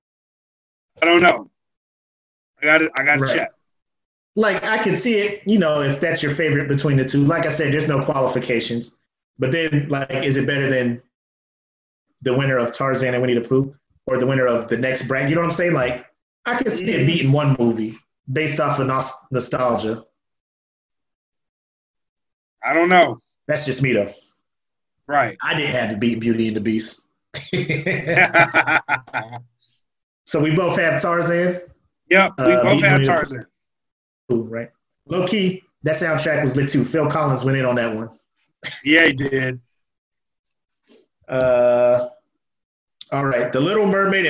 I 1.02 1.06
don't 1.06 1.22
know. 1.22 1.50
I 2.62 2.64
got 2.66 2.82
it. 2.82 2.92
I 2.96 3.04
got 3.04 3.16
to 3.16 3.22
Right. 3.24 3.34
check. 3.36 3.52
Like 4.36 4.64
I 4.64 4.78
can 4.78 4.96
see 4.96 5.14
it, 5.18 5.42
you 5.46 5.58
know, 5.58 5.82
if 5.82 6.00
that's 6.00 6.22
your 6.22 6.32
favorite 6.32 6.66
between 6.68 6.96
the 6.96 7.04
two. 7.04 7.24
Like 7.24 7.46
I 7.46 7.50
said, 7.50 7.72
there's 7.72 7.86
no 7.88 8.04
qualifications. 8.04 8.98
But 9.38 9.52
then, 9.52 9.88
like, 9.88 10.10
is 10.10 10.36
it 10.36 10.46
better 10.46 10.70
than 10.70 11.02
the 12.22 12.34
winner 12.34 12.56
of 12.58 12.74
Tarzan 12.76 13.14
and 13.14 13.20
Winnie 13.20 13.34
the 13.34 13.40
Pooh, 13.46 13.74
or 14.06 14.18
the 14.18 14.26
winner 14.26 14.46
of 14.46 14.68
the 14.68 14.76
next 14.76 15.04
brand? 15.08 15.28
You 15.28 15.34
know 15.34 15.40
what 15.42 15.48
I'm 15.48 15.52
saying? 15.52 15.72
Like, 15.72 16.06
I 16.46 16.56
can 16.56 16.70
see 16.70 16.90
it 16.90 17.06
beating 17.06 17.32
one 17.32 17.56
movie 17.58 17.96
based 18.32 18.60
off 18.60 18.78
of 18.78 18.86
nos- 18.86 19.12
nostalgia. 19.30 20.04
I 22.62 22.72
don't 22.74 22.88
know. 22.88 23.20
That's 23.46 23.66
just 23.66 23.82
me 23.82 23.92
though. 23.92 24.08
Right. 25.06 25.36
I 25.42 25.54
didn't 25.54 25.74
have 25.74 25.90
to 25.90 25.96
beat 25.98 26.20
Beauty 26.20 26.46
and 26.48 26.56
the 26.56 26.60
Beast. 26.60 27.02
so 30.24 30.40
we 30.40 30.54
both 30.54 30.78
have 30.78 31.00
Tarzan. 31.02 31.60
Yep, 32.10 32.32
we 32.38 32.44
Uh, 32.44 32.62
both 32.62 32.72
Beauty 32.72 32.86
had 32.86 32.94
and 32.96 33.04
the- 33.04 33.08
Tarzan. 33.08 33.46
Cool, 34.30 34.44
right? 34.44 34.70
Low 35.06 35.26
key, 35.26 35.62
that 35.82 35.96
soundtrack 35.96 36.40
was 36.40 36.56
lit 36.56 36.70
too. 36.70 36.82
Phil 36.84 37.10
Collins 37.10 37.44
went 37.44 37.58
in 37.58 37.66
on 37.66 37.74
that 37.74 37.94
one. 37.94 38.08
Yeah, 38.84 39.06
he 39.06 39.12
did. 39.12 39.60
Uh, 41.28 42.08
all 43.12 43.24
right, 43.24 43.50
The 43.52 43.60
Little 43.60 43.86
Mermaid 43.86 44.26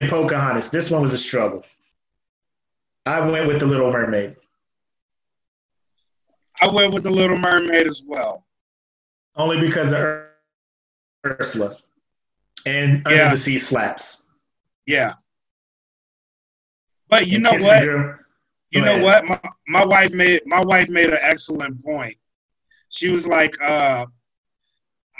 and 0.00 0.10
Pocahontas. 0.10 0.68
This 0.70 0.90
one 0.90 1.00
was 1.02 1.12
a 1.12 1.18
struggle. 1.18 1.64
I 3.06 3.20
went 3.20 3.46
with 3.46 3.58
The 3.60 3.66
Little 3.66 3.90
Mermaid 3.90 4.36
I 6.60 6.66
went 6.66 6.92
with 6.92 7.04
the 7.04 7.10
Little 7.10 7.38
Mermaid 7.38 7.86
as 7.86 8.02
well. 8.04 8.44
only 9.36 9.60
because 9.60 9.92
of 9.92 10.24
Ursula 11.24 11.76
and 12.66 13.06
Under 13.06 13.16
Yeah. 13.16 13.28
the 13.30 13.36
Sea 13.36 13.58
slaps. 13.58 14.24
Yeah. 14.84 15.14
But 17.08 17.28
you 17.28 17.36
And 17.36 17.44
know 17.44 17.52
what? 17.52 17.84
You 18.70 18.80
know 18.82 18.96
ahead. 18.96 19.02
what? 19.04 19.24
My, 19.24 19.40
my 19.68 19.84
wife 19.86 20.12
made 20.12 20.42
my 20.46 20.60
wife 20.60 20.88
made 20.88 21.10
an 21.10 21.18
excellent 21.20 21.80
point. 21.84 22.18
She 22.88 23.10
was 23.10 23.26
like, 23.26 23.54
uh, 23.62 24.06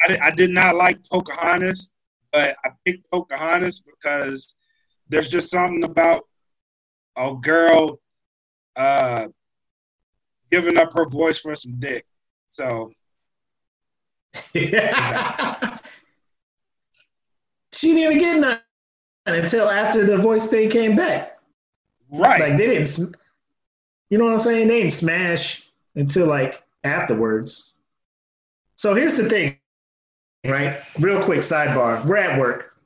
I, 0.09 0.19
I 0.23 0.31
did 0.31 0.51
not 0.51 0.75
like 0.75 0.99
Pocahontas, 1.11 1.91
but 2.33 2.57
I 2.65 2.71
picked 2.85 3.11
Pocahontas 3.11 3.81
because 3.81 4.57
there's 5.09 5.29
just 5.29 5.51
something 5.51 5.85
about 5.85 6.23
a 7.17 7.35
girl 7.35 8.01
uh, 8.77 9.29
giving 10.51 10.77
up 10.79 10.93
her 10.95 11.07
voice 11.09 11.39
for 11.39 11.55
some 11.55 11.79
dick. 11.79 12.05
So 12.47 12.93
she 17.73 17.95
didn't 17.95 18.03
even 18.13 18.19
get 18.19 18.41
none 18.41 18.61
until 19.27 19.69
after 19.69 20.07
the 20.07 20.19
voice 20.19 20.49
thing 20.49 20.71
came 20.71 20.95
back. 20.97 21.39
right, 22.11 22.41
Like 22.41 22.57
they 22.57 22.67
didn't, 22.67 22.87
sm- 22.87 23.15
you 24.11 24.19
know 24.19 24.25
what 24.27 24.33
I'm 24.35 24.39
saying? 24.41 24.69
They 24.69 24.81
didn't 24.81 24.93
smash 24.93 25.71
until 25.95 26.27
like 26.27 26.63
afterwards. 26.89 27.75
So 28.77 28.95
here's 28.95 29.17
the 29.17 29.29
thing, 29.29 29.57
right? 30.45 30.77
Real 30.99 31.21
quick 31.21 31.41
sidebar. 31.41 32.05
We're 32.05 32.17
at 32.17 32.39
work, 32.39 32.77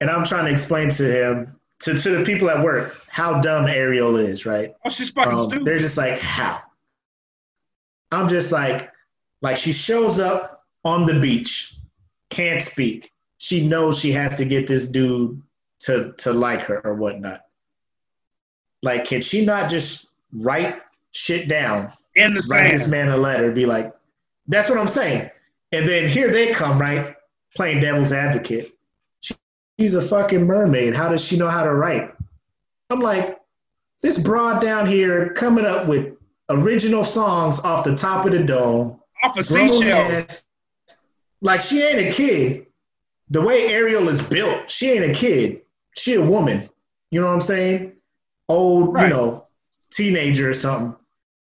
and 0.00 0.08
I'm 0.10 0.24
trying 0.24 0.46
to 0.46 0.50
explain 0.50 0.90
to 0.90 1.04
him, 1.04 1.58
to, 1.80 1.98
to 1.98 2.10
the 2.18 2.24
people 2.24 2.48
at 2.50 2.62
work, 2.64 3.02
how 3.08 3.40
dumb 3.40 3.66
Ariel 3.66 4.16
is, 4.16 4.46
right? 4.46 4.72
oh, 4.84 4.90
she's 4.90 5.10
fucking 5.10 5.32
Um, 5.32 5.38
stupid. 5.38 5.64
they're 5.64 5.78
just 5.78 5.98
like, 5.98 6.18
how? 6.18 6.60
I'm 8.12 8.28
just 8.28 8.52
like, 8.52 8.90
like 9.42 9.56
she 9.56 9.72
shows 9.72 10.18
up 10.20 10.64
on 10.84 11.04
the 11.06 11.20
beach, 11.20 11.74
can't 12.30 12.62
speak. 12.62 13.10
She 13.38 13.66
knows 13.66 13.98
she 13.98 14.12
has 14.12 14.36
to 14.38 14.44
get 14.44 14.66
this 14.66 14.86
dude 14.86 15.42
to 15.80 16.14
to 16.18 16.32
like 16.32 16.62
her 16.62 16.80
or 16.86 16.94
whatnot. 16.94 17.42
Like, 18.82 19.04
can 19.04 19.20
she 19.20 19.44
not 19.44 19.68
just 19.68 20.06
write 20.32 20.80
shit 21.16 21.48
down, 21.48 21.90
In 22.14 22.34
the 22.34 22.46
write 22.50 22.70
this 22.70 22.88
man 22.88 23.08
a 23.08 23.16
letter, 23.16 23.50
be 23.50 23.66
like, 23.66 23.92
that's 24.46 24.68
what 24.68 24.78
I'm 24.78 24.88
saying. 24.88 25.30
And 25.72 25.88
then 25.88 26.08
here 26.08 26.30
they 26.30 26.52
come, 26.52 26.80
right, 26.80 27.14
playing 27.54 27.80
devil's 27.80 28.12
advocate. 28.12 28.72
She's 29.78 29.94
a 29.94 30.02
fucking 30.02 30.44
mermaid. 30.46 30.94
How 30.94 31.08
does 31.08 31.24
she 31.24 31.36
know 31.36 31.48
how 31.48 31.62
to 31.64 31.74
write? 31.74 32.14
I'm 32.90 33.00
like, 33.00 33.38
this 34.02 34.18
broad 34.18 34.60
down 34.62 34.86
here 34.86 35.30
coming 35.34 35.64
up 35.66 35.86
with 35.88 36.14
original 36.48 37.04
songs 37.04 37.58
off 37.60 37.84
the 37.84 37.96
top 37.96 38.24
of 38.24 38.32
the 38.32 38.42
dome. 38.42 39.00
Off 39.22 39.36
of 39.36 39.44
seashells. 39.44 40.44
Like 41.40 41.60
she 41.60 41.82
ain't 41.82 42.00
a 42.00 42.12
kid. 42.12 42.66
The 43.30 43.40
way 43.42 43.66
Ariel 43.72 44.08
is 44.08 44.22
built, 44.22 44.70
she 44.70 44.90
ain't 44.92 45.04
a 45.04 45.12
kid. 45.12 45.62
She 45.96 46.14
a 46.14 46.22
woman. 46.22 46.68
You 47.10 47.20
know 47.20 47.26
what 47.26 47.34
I'm 47.34 47.40
saying? 47.40 47.92
Old, 48.48 48.94
Right. 48.94 49.08
you 49.08 49.14
know, 49.14 49.46
teenager 49.90 50.48
or 50.48 50.52
something. 50.52 50.96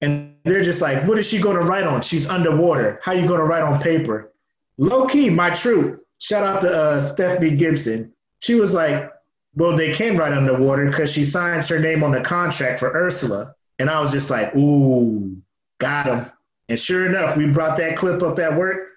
And 0.02 0.34
they're 0.44 0.62
just 0.62 0.80
like, 0.80 1.06
what 1.06 1.18
is 1.18 1.26
she 1.28 1.40
gonna 1.40 1.60
write 1.60 1.84
on? 1.84 2.00
She's 2.02 2.26
underwater. 2.26 2.98
How 3.02 3.12
you 3.12 3.26
gonna 3.28 3.44
write 3.44 3.62
on 3.62 3.80
paper? 3.80 4.32
Low 4.78 5.06
key, 5.06 5.28
my 5.30 5.50
truth. 5.50 6.00
Shout 6.18 6.42
out 6.44 6.60
to 6.62 6.74
uh, 6.74 7.00
Stephanie 7.00 7.54
Gibson. 7.54 8.12
She 8.40 8.54
was 8.54 8.72
like, 8.74 9.10
well, 9.56 9.76
they 9.76 9.92
can 9.92 10.16
write 10.16 10.32
underwater 10.32 10.86
because 10.86 11.12
she 11.12 11.24
signs 11.24 11.68
her 11.68 11.78
name 11.78 12.02
on 12.02 12.12
the 12.12 12.20
contract 12.20 12.78
for 12.80 12.88
Ursula. 12.94 13.54
And 13.78 13.90
I 13.90 14.00
was 14.00 14.10
just 14.12 14.30
like, 14.30 14.54
ooh, 14.56 15.36
got 15.78 16.06
him. 16.06 16.26
And 16.68 16.78
sure 16.78 17.06
enough, 17.06 17.36
we 17.36 17.46
brought 17.46 17.76
that 17.78 17.96
clip 17.96 18.22
up 18.22 18.38
at 18.38 18.56
work. 18.56 18.88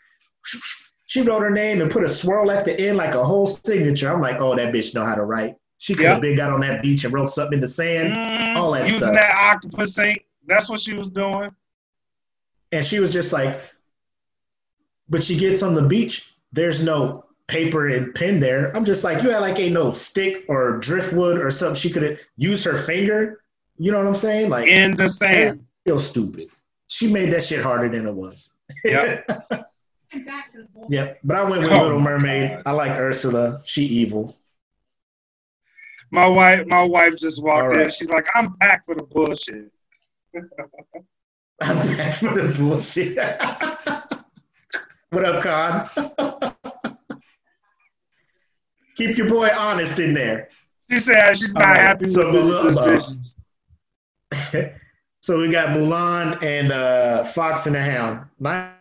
She 1.08 1.22
wrote 1.22 1.42
her 1.42 1.50
name 1.50 1.82
and 1.82 1.92
put 1.92 2.04
a 2.04 2.10
swirl 2.10 2.52
at 2.52 2.66
the 2.66 2.80
end 2.80 2.98
like 2.98 3.14
a 3.16 3.24
whole 3.24 3.46
signature. 3.46 4.12
I'm 4.12 4.22
like, 4.22 4.40
oh, 4.40 4.56
that 4.56 4.74
bitch 4.74 4.94
know 4.94 5.06
how 5.06 5.16
to 5.16 5.24
write. 5.24 5.56
She 5.80 5.96
could 5.96 6.06
have 6.06 6.16
Yep. 6.18 6.22
been 6.22 6.36
got 6.38 6.52
on 6.52 6.62
that 6.62 6.82
beach 6.82 7.04
and 7.04 7.14
wrote 7.14 7.30
something 7.30 7.56
in 7.56 7.62
the 7.62 7.68
sand. 7.68 8.14
Mm, 8.14 8.56
all 8.56 8.72
that 8.74 8.86
using 8.86 9.00
stuff. 9.00 9.14
that 9.14 9.36
octopus 9.36 9.98
ink. 10.00 10.26
That's 10.46 10.70
what 10.70 10.80
she 10.80 10.94
was 10.94 11.10
doing. 11.10 11.52
And 12.72 12.86
she 12.86 13.00
was 13.00 13.14
just 13.14 13.32
like, 13.34 13.62
but 15.10 15.24
she 15.24 15.38
gets 15.38 15.62
on 15.64 15.74
the 15.76 15.82
beach. 15.82 16.34
There's 16.52 16.84
no 16.84 17.26
paper 17.48 17.90
and 17.90 18.14
pen 18.16 18.40
there. 18.40 18.76
I'm 18.76 18.86
just 18.86 19.04
like, 19.04 19.24
you 19.24 19.30
had 19.30 19.40
like 19.40 19.60
a 19.60 19.70
no 19.70 19.94
stick 19.94 20.46
or 20.48 20.78
driftwood 20.80 21.38
or 21.38 21.52
something. 21.52 21.76
She 21.76 21.90
could 21.90 22.04
have 22.04 22.20
used 22.38 22.64
her 22.66 22.78
finger. 22.78 23.42
You 23.78 23.92
know 23.92 24.00
what 24.00 24.08
I'm 24.08 24.16
saying? 24.16 24.50
Like, 24.50 24.68
In 24.68 24.96
the 24.96 25.10
sand. 25.10 25.66
Feel 25.86 26.00
stupid. 26.00 26.50
She 26.88 27.12
made 27.12 27.32
that 27.34 27.44
shit 27.44 27.62
harder 27.62 27.90
than 27.90 28.08
it 28.08 28.14
was. 28.14 28.54
Yep. 28.84 29.28
Yep. 30.90 31.20
But 31.24 31.38
I 31.38 31.44
went 31.44 31.64
with 31.64 31.72
Oh 31.72 31.82
Little 31.82 32.00
Mermaid. 32.00 32.52
God. 32.52 32.64
I 32.68 32.72
like 32.72 32.92
Ursula. 32.92 33.62
She 33.66 33.84
evil. 33.84 34.36
My 36.12 36.28
wife, 36.28 36.68
my 36.68 36.84
wife 36.84 37.18
just 37.18 37.44
walked 37.44 37.74
All 37.74 37.80
in. 37.80 37.90
She's 37.90 38.12
like, 38.12 38.28
"I'm 38.36 38.50
back 38.54 38.86
for 38.86 38.94
the 38.94 39.04
bullshit." 39.04 39.72
I'm 41.62 41.78
back 41.98 42.16
for 42.16 42.34
the 42.34 42.54
bullshit. 42.58 43.18
What 45.10 45.26
up, 45.26 45.44
Con? 45.44 45.90
Keep 48.96 49.18
your 49.18 49.30
boy 49.30 49.50
honest 49.56 50.00
in 50.00 50.14
there. 50.14 50.50
She 50.90 51.00
said 51.00 51.38
she's 51.38 51.56
not 51.56 51.66
right, 51.66 51.78
happy 51.78 52.08
so 52.08 52.32
with 52.32 52.44
his 52.44 52.78
decisions. 52.78 53.36
so 55.22 55.38
we 55.38 55.50
got 55.50 55.70
Mulan 55.70 56.42
and 56.44 56.72
uh, 56.72 57.24
Fox 57.24 57.68
and 57.68 57.76
the 57.76 57.82
Hound. 57.82 58.26
Not 58.40 58.74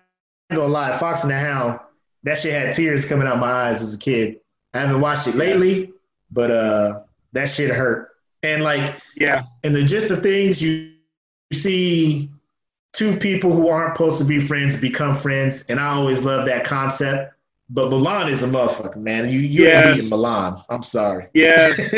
gonna 0.52 0.68
lie, 0.68 0.96
Fox 0.96 1.22
and 1.22 1.30
the 1.30 1.38
Hound. 1.38 1.80
That 2.22 2.38
shit 2.38 2.52
had 2.52 2.72
tears 2.74 3.04
coming 3.04 3.26
out 3.26 3.38
my 3.38 3.50
eyes 3.50 3.82
as 3.82 3.94
a 3.94 3.98
kid. 3.98 4.40
I 4.74 4.80
haven't 4.80 5.00
watched 5.00 5.26
it 5.28 5.34
lately, 5.34 5.92
but 6.30 6.50
uh, 6.50 7.02
that 7.32 7.46
shit 7.46 7.70
hurt. 7.70 8.08
And 8.42 8.62
like, 8.62 8.98
Yeah, 9.16 9.42
And 9.64 9.74
the 9.74 9.84
gist 9.84 10.10
of 10.10 10.22
things, 10.22 10.62
you 10.62 10.91
see 11.52 12.30
two 12.92 13.16
people 13.16 13.52
who 13.52 13.68
aren't 13.68 13.96
supposed 13.96 14.18
to 14.18 14.24
be 14.24 14.38
friends 14.38 14.76
become 14.76 15.14
friends, 15.14 15.64
and 15.68 15.80
I 15.80 15.88
always 15.88 16.22
love 16.22 16.46
that 16.46 16.64
concept. 16.64 17.34
But 17.70 17.88
Milan 17.90 18.28
is 18.28 18.42
a 18.42 18.48
motherfucker, 18.48 18.96
man. 18.96 19.28
You 19.30 19.40
you 19.40 19.64
Yes. 19.64 20.10
Milan. 20.10 20.56
I'm 20.68 20.82
sorry. 20.82 21.28
yes. 21.32 21.94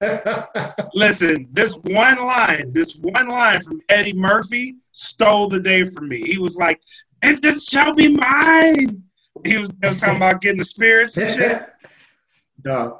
Listen, 0.94 1.48
this 1.52 1.74
one 1.76 2.16
line, 2.24 2.72
this 2.72 2.96
one 2.96 3.28
line 3.28 3.60
from 3.60 3.80
Eddie 3.88 4.14
Murphy 4.14 4.76
stole 4.92 5.48
the 5.48 5.60
day 5.60 5.84
from 5.84 6.08
me. 6.08 6.20
He 6.22 6.38
was 6.38 6.56
like, 6.56 6.80
"And 7.22 7.40
this 7.42 7.66
shall 7.68 7.94
be 7.94 8.08
mine." 8.08 9.02
He 9.44 9.58
was, 9.58 9.70
he 9.82 9.88
was 9.88 10.00
talking 10.00 10.16
about 10.16 10.40
getting 10.40 10.58
the 10.58 10.64
spirits 10.64 11.16
and 11.18 11.30
shit. 11.30 11.68
Dog, 12.62 12.98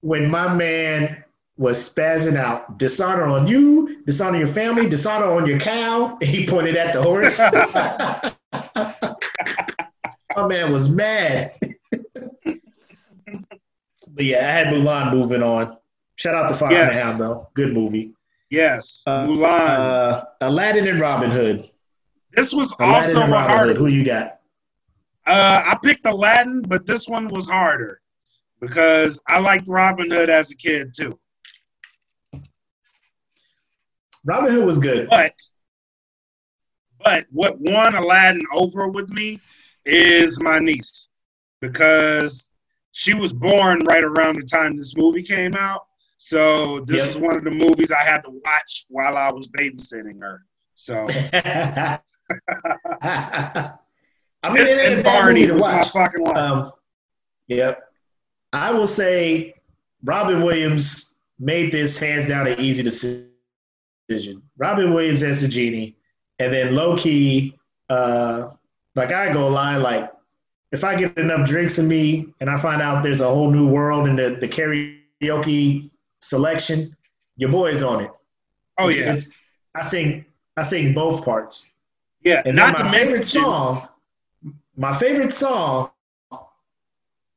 when 0.00 0.30
my 0.30 0.52
man 0.54 1.24
was 1.62 1.88
spazzing 1.88 2.36
out, 2.36 2.76
dishonor 2.76 3.28
on 3.28 3.46
you, 3.46 4.02
dishonor 4.04 4.36
your 4.36 4.48
family, 4.48 4.88
dishonor 4.88 5.26
on 5.26 5.46
your 5.46 5.60
cow. 5.60 6.18
He 6.22 6.44
pointed 6.44 6.76
at 6.76 6.92
the 6.92 7.00
horse. 7.00 7.38
my 10.36 10.46
man 10.48 10.72
was 10.72 10.90
mad. 10.90 11.54
but 11.92 12.58
yeah, 14.18 14.38
I 14.38 14.50
had 14.50 14.66
Mulan 14.66 15.12
moving 15.12 15.40
on. 15.42 15.76
Shout 16.16 16.34
out 16.34 16.48
to 16.48 16.54
Fox 16.54 16.74
and 16.74 16.88
Yes. 16.88 16.96
the 16.96 17.02
Hound, 17.04 17.20
though. 17.20 17.48
Good 17.54 17.72
movie. 17.72 18.12
Yes, 18.50 19.04
Uh, 19.06 19.24
Mulan. 19.26 19.78
Uh, 19.78 20.24
Aladdin 20.40 20.88
and 20.88 20.98
Robin 21.00 21.30
Hood. 21.30 21.70
this 22.32 22.52
was 22.52 22.74
Aladdin 22.80 22.94
also 22.96 23.20
and 23.22 23.32
a 23.32 23.36
Robin 23.36 23.56
hard. 23.56 23.76
Who 23.76 23.86
you 23.86 24.04
got? 24.04 24.40
Uh, 25.26 25.62
I 25.64 25.78
picked 25.80 26.04
Aladdin, 26.06 26.62
but 26.62 26.86
this 26.86 27.08
one 27.08 27.28
was 27.28 27.48
harder 27.48 28.00
because 28.60 29.20
I 29.28 29.38
liked 29.38 29.68
Robin 29.68 30.10
Hood 30.10 30.28
as 30.28 30.50
a 30.50 30.56
kid 30.56 30.92
too. 30.92 31.16
Robin 34.24 34.52
Hood 34.52 34.66
was 34.66 34.78
good. 34.78 35.08
But 35.08 35.34
but 37.04 37.26
what 37.30 37.60
won 37.60 37.94
Aladdin 37.94 38.44
over 38.52 38.88
with 38.88 39.10
me 39.10 39.40
is 39.84 40.40
my 40.40 40.58
niece 40.58 41.08
because 41.60 42.50
she 42.92 43.14
was 43.14 43.32
born 43.32 43.80
right 43.84 44.04
around 44.04 44.36
the 44.36 44.44
time 44.44 44.76
this 44.76 44.96
movie 44.96 45.22
came 45.22 45.54
out. 45.56 45.86
So 46.18 46.80
this 46.80 47.06
is 47.06 47.18
one 47.18 47.36
of 47.36 47.42
the 47.42 47.50
movies 47.50 47.90
I 47.90 48.04
had 48.04 48.22
to 48.22 48.30
watch 48.30 48.86
while 48.88 49.16
I 49.16 49.32
was 49.32 49.48
babysitting 49.48 50.20
her. 50.20 50.44
So 50.74 51.08
I 54.44 54.48
mean, 54.48 54.54
this 54.54 54.76
it 54.76 54.92
and 54.92 55.04
Barney 55.04 55.46
movie 55.46 55.58
to 55.58 55.66
my 55.66 55.78
watch. 55.78 55.90
fucking 55.90 56.24
life. 56.24 56.36
Um, 56.36 56.72
yep. 57.48 57.82
I 58.52 58.72
will 58.72 58.86
say 58.86 59.54
Robin 60.04 60.42
Williams 60.42 61.16
made 61.38 61.72
this 61.72 61.98
hands 61.98 62.26
down 62.28 62.46
an 62.46 62.60
easy 62.60 62.82
decision. 62.82 63.31
Robin 64.58 64.92
Williams 64.92 65.22
as 65.22 65.40
the 65.42 65.48
genie, 65.48 65.96
and 66.38 66.52
then 66.52 66.74
low 66.74 66.96
key, 66.96 67.56
uh, 67.88 68.50
like 68.94 69.12
I 69.12 69.32
go 69.32 69.48
lie, 69.48 69.76
like 69.76 70.10
if 70.72 70.84
I 70.84 70.96
get 70.96 71.16
enough 71.18 71.46
drinks 71.48 71.78
in 71.78 71.86
me 71.88 72.32
and 72.40 72.48
I 72.48 72.56
find 72.58 72.80
out 72.82 73.02
there's 73.02 73.20
a 73.20 73.28
whole 73.28 73.50
new 73.50 73.66
world 73.68 74.08
in 74.08 74.16
the, 74.16 74.36
the 74.40 74.48
karaoke 74.48 75.90
selection, 76.20 76.96
your 77.36 77.50
boy's 77.50 77.82
on 77.82 78.02
it. 78.04 78.10
oh 78.78 78.88
It's- 78.88 78.98
yeah, 78.98 79.04
it's- 79.12 79.38
I 79.74 79.80
sing 79.82 80.24
I 80.56 80.62
sing 80.62 80.92
both 80.92 81.24
parts. 81.24 81.72
yeah. 82.22 82.42
And 82.44 82.54
Not 82.56 82.78
my 82.78 82.90
favorite 82.90 83.24
song, 83.24 83.88
my 84.76 84.92
favorite 84.94 85.32
song, 85.32 85.90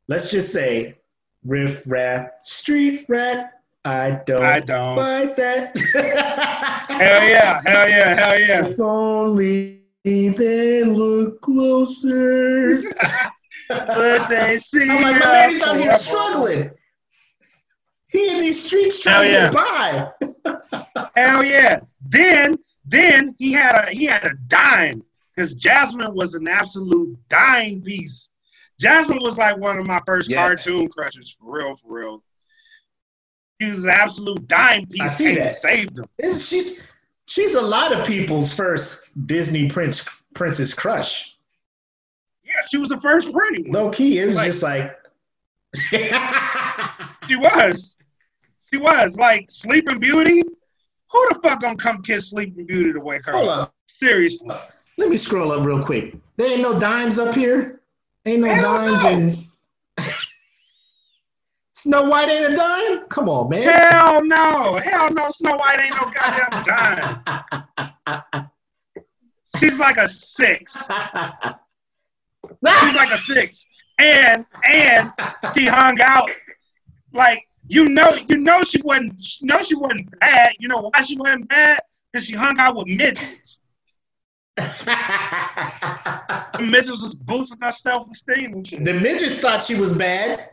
let's 0.08 0.30
just 0.32 0.52
say 0.52 0.96
Riff 1.46 1.84
Raff 1.88 2.30
Street 2.44 3.06
Rat. 3.08 3.55
I 3.86 4.22
don't 4.26 4.42
I 4.42 4.60
don't. 4.60 4.96
like 4.96 5.36
that. 5.36 5.78
Hell 6.88 7.28
yeah, 7.28 7.62
hell 7.66 7.90
yeah, 7.90 8.16
hell 8.16 8.40
yeah. 8.40 8.66
If 8.66 8.80
only 8.80 9.82
they 10.04 10.84
look 10.84 11.42
closer. 11.42 12.82
But 13.68 14.28
they 14.28 14.60
see. 14.60 14.88
I'm 14.88 15.02
like, 15.02 15.16
my 15.16 15.18
us 15.20 15.24
man, 15.26 15.50
he's 15.50 15.64
out 15.64 15.78
here 15.78 15.92
struggling. 15.94 16.72
He 18.10 18.30
in 18.32 18.40
these 18.42 18.64
streets 18.64 19.04
Hell 19.04 19.22
trying 19.24 19.34
yeah. 19.34 19.50
to 19.50 20.14
get 20.22 20.36
by. 20.94 21.10
Hell 21.16 21.44
yeah. 21.44 21.80
Then 22.08 22.58
then 22.86 23.36
he 23.40 23.52
had 23.54 23.88
a 23.88 23.92
he 23.92 24.06
had 24.06 24.24
a 24.24 24.36
dime 24.48 25.02
because 25.36 25.56
Jasmine 25.56 26.14
was 26.14 26.36
an 26.36 26.48
absolute 26.48 27.18
dime 27.28 27.82
piece. 27.82 28.30
Jasmine 28.80 29.20
was 29.22 29.40
like 29.40 29.58
one 29.58 29.80
of 29.80 29.88
my 29.88 30.00
first 30.06 30.30
Yes. 30.30 30.40
cartoon 30.40 30.88
crushes 30.88 31.32
for 31.32 31.52
real, 31.58 31.76
for 31.76 31.92
real. 31.92 32.24
He 33.60 33.70
was 33.72 33.84
an 33.86 33.92
absolute 33.92 34.48
dime 34.48 34.86
piece. 34.88 35.02
I 35.02 35.08
see 35.08 35.36
that. 35.36 35.52
saved 35.54 35.98
him. 35.98 36.06
This, 36.18 36.48
she's 36.48 36.84
she's 37.28 37.56
a 37.56 37.62
lot 37.62 37.94
of 37.94 38.06
people's 38.06 38.54
first 38.54 39.10
Disney 39.28 39.68
prince 39.70 40.06
princess 40.34 40.74
crush. 40.74 41.38
Yeah, 42.44 42.52
she 42.70 42.78
was 42.78 42.90
the 42.90 42.98
first 42.98 43.32
pretty 43.32 43.64
one. 43.64 43.72
Low 43.72 43.90
key, 43.92 44.20
it 44.20 44.26
was 44.28 44.36
Like- 44.36 44.46
just 44.48 44.64
like 44.64 44.98
She 47.28 47.36
was. 47.36 47.98
She 48.72 48.78
was 48.78 49.18
like 49.18 49.46
Sleeping 49.50 50.00
Beauty. 50.00 50.42
Who 51.12 51.30
the 51.34 51.40
fuck 51.42 51.62
gonna 51.62 51.76
come 51.78 52.02
kiss 52.02 52.30
Sleeping 52.30 52.66
Beauty 52.66 52.94
to 52.94 53.00
wake 53.00 53.26
her 53.26 53.32
Hold 53.32 53.50
up? 53.50 53.60
up. 53.60 53.76
Seriously. 53.88 54.56
Let 54.98 55.10
me 55.10 55.18
scroll 55.18 55.52
up 55.52 55.66
real 55.66 55.82
quick. 55.84 56.16
There 56.38 56.48
ain't 56.52 56.62
no 56.62 56.80
dimes 56.80 57.20
up 57.20 57.34
here. 57.36 57.82
Ain't 58.26 58.42
no 58.42 58.48
Hell 58.54 58.74
dimes 58.78 59.04
no. 59.04 59.10
and 59.10 59.38
Snow 61.86 62.02
White 62.02 62.30
ain't 62.30 62.52
a 62.52 62.56
dime? 62.56 63.08
Come 63.10 63.30
on, 63.30 63.48
man. 63.48 63.62
Hell 63.62 64.26
no. 64.26 64.78
Hell 64.78 65.14
no. 65.14 65.30
Snow 65.30 65.56
White 65.56 65.80
ain't 65.82 65.94
no 65.94 66.10
goddamn 66.10 66.64
dime. 66.64 68.50
She's 69.60 69.80
like 69.80 69.98
a 69.98 70.08
six. 70.08 70.74
She's 70.74 70.90
like 72.96 73.12
a 73.12 73.18
six. 73.18 73.68
And 74.00 74.48
and 74.68 75.12
she 75.54 75.68
hung 75.68 76.02
out 76.02 76.28
like 77.14 77.48
you 77.68 77.88
know 77.88 78.16
you 78.28 78.38
know 78.38 78.64
she 78.64 78.82
wasn't 78.82 79.14
you 79.40 79.48
know 79.48 79.62
she 79.62 79.76
wasn't 79.76 80.20
bad. 80.20 80.54
You 80.58 80.70
know 80.70 80.90
why 80.92 81.04
she 81.04 81.16
wasn't 81.20 81.48
bad? 81.50 81.82
Because 82.12 82.26
she 82.26 82.34
hung 82.34 82.58
out 82.58 82.78
with 82.78 82.88
midgets. 82.88 83.60
The 84.58 84.66
midgets 86.62 86.90
was 86.90 87.14
boosting 87.14 87.62
her 87.62 87.72
self 87.72 88.10
esteem 88.10 88.54
and 88.54 88.68
shit. 88.68 88.84
the 88.84 88.94
midgets 88.94 89.40
thought 89.40 89.62
she 89.62 89.76
was 89.76 89.94
bad. 89.94 90.50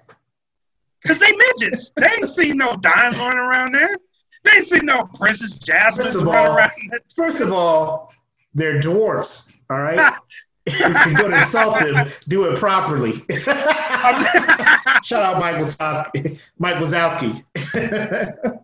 Cause 1.06 1.18
they 1.18 1.32
midgets. 1.32 1.92
They 1.96 2.06
ain't 2.06 2.28
seen 2.28 2.56
no 2.58 2.76
dimes 2.76 3.18
running 3.18 3.38
around 3.38 3.74
there. 3.74 3.96
They 4.44 4.50
ain't 4.56 4.64
seen 4.64 4.86
no 4.86 5.04
Princess 5.18 5.56
Jasmine 5.56 6.06
running 6.24 6.50
all- 6.50 6.56
around 6.56 6.70
there. 6.90 7.00
First 7.16 7.40
of 7.40 7.52
all, 7.52 8.12
they're 8.54 8.80
dwarfs, 8.80 9.52
all 9.70 9.80
right? 9.80 10.14
if 10.66 11.06
you're 11.06 11.14
going 11.14 11.32
to 11.32 11.38
insult 11.38 11.80
them, 11.80 12.08
do 12.28 12.44
it 12.44 12.58
properly. 12.58 13.12
Shout 15.02 15.22
out 15.22 15.40
Mike 15.40 15.56
Wazowski. 15.56 16.40
Mike 16.58 16.76
Wazowski. 16.76 17.42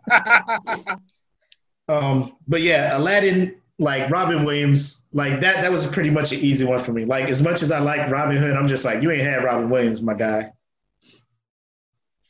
um, 1.88 2.32
but 2.46 2.62
yeah, 2.62 2.96
Aladdin, 2.96 3.56
like 3.78 4.10
Robin 4.10 4.44
Williams, 4.44 5.06
like 5.12 5.40
that, 5.40 5.62
that 5.62 5.72
was 5.72 5.86
pretty 5.86 6.10
much 6.10 6.32
an 6.32 6.38
easy 6.40 6.64
one 6.64 6.78
for 6.78 6.92
me. 6.92 7.04
Like 7.04 7.28
as 7.28 7.42
much 7.42 7.62
as 7.62 7.72
I 7.72 7.78
like 7.80 8.10
Robin 8.10 8.36
Hood, 8.36 8.56
I'm 8.56 8.68
just 8.68 8.84
like, 8.84 9.02
you 9.02 9.10
ain't 9.10 9.22
had 9.22 9.42
Robin 9.44 9.70
Williams, 9.70 10.00
my 10.00 10.14
guy. 10.14 10.52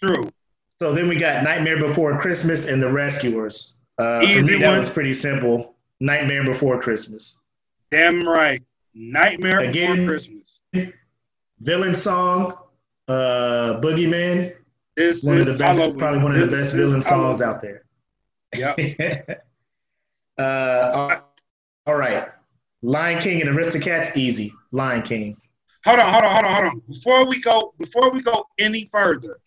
True. 0.01 0.31
So 0.81 0.93
then 0.93 1.09
we 1.09 1.17
got 1.17 1.43
Nightmare 1.43 1.79
Before 1.79 2.19
Christmas 2.19 2.67
and 2.67 2.83
The 2.83 2.91
Rescuers. 2.91 3.79
Uh, 3.99 4.21
Easy 4.23 4.55
me, 4.55 4.63
that 4.63 4.69
one. 4.69 4.79
was 4.79 4.91
pretty 4.91 5.13
simple. 5.13 5.75
Nightmare 6.01 6.45
Before 6.45 6.81
Christmas. 6.81 7.41
Damn 7.91 8.29
right. 8.29 8.63
Nightmare 8.95 9.61
Again. 9.61 9.97
Before 9.97 10.09
Christmas. 10.11 10.61
Villain 11.61 11.95
song, 11.95 12.57
uh, 13.09 13.81
Boogeyman. 13.83 14.53
This 14.97 15.25
One 15.25 15.35
of 15.35 15.49
is 15.49 15.59
the 15.59 15.65
best, 15.65 15.99
probably 15.99 16.23
one 16.23 16.35
of 16.35 16.41
the 16.41 16.57
best 16.57 16.75
villain 16.75 17.03
songs 17.03 17.43
out 17.43 17.61
there. 17.61 17.85
Yep. 18.57 19.45
uh, 20.39 21.21
all 21.87 21.97
right. 21.97 22.29
Lion 22.83 23.21
King 23.21 23.41
and 23.41 23.51
Aristocats, 23.51 24.17
easy. 24.17 24.53
Lion 24.71 25.03
King. 25.03 25.37
Hold 25.85 26.01
on, 26.01 26.13
hold 26.13 26.25
on, 26.25 26.31
hold 26.33 26.45
on, 26.45 26.53
hold 26.53 26.67
on. 26.67 26.83
Before 26.89 27.27
we 27.27 27.41
go, 27.41 27.75
before 27.79 28.11
we 28.11 28.23
go 28.23 28.45
any 28.59 28.85
further, 28.87 29.39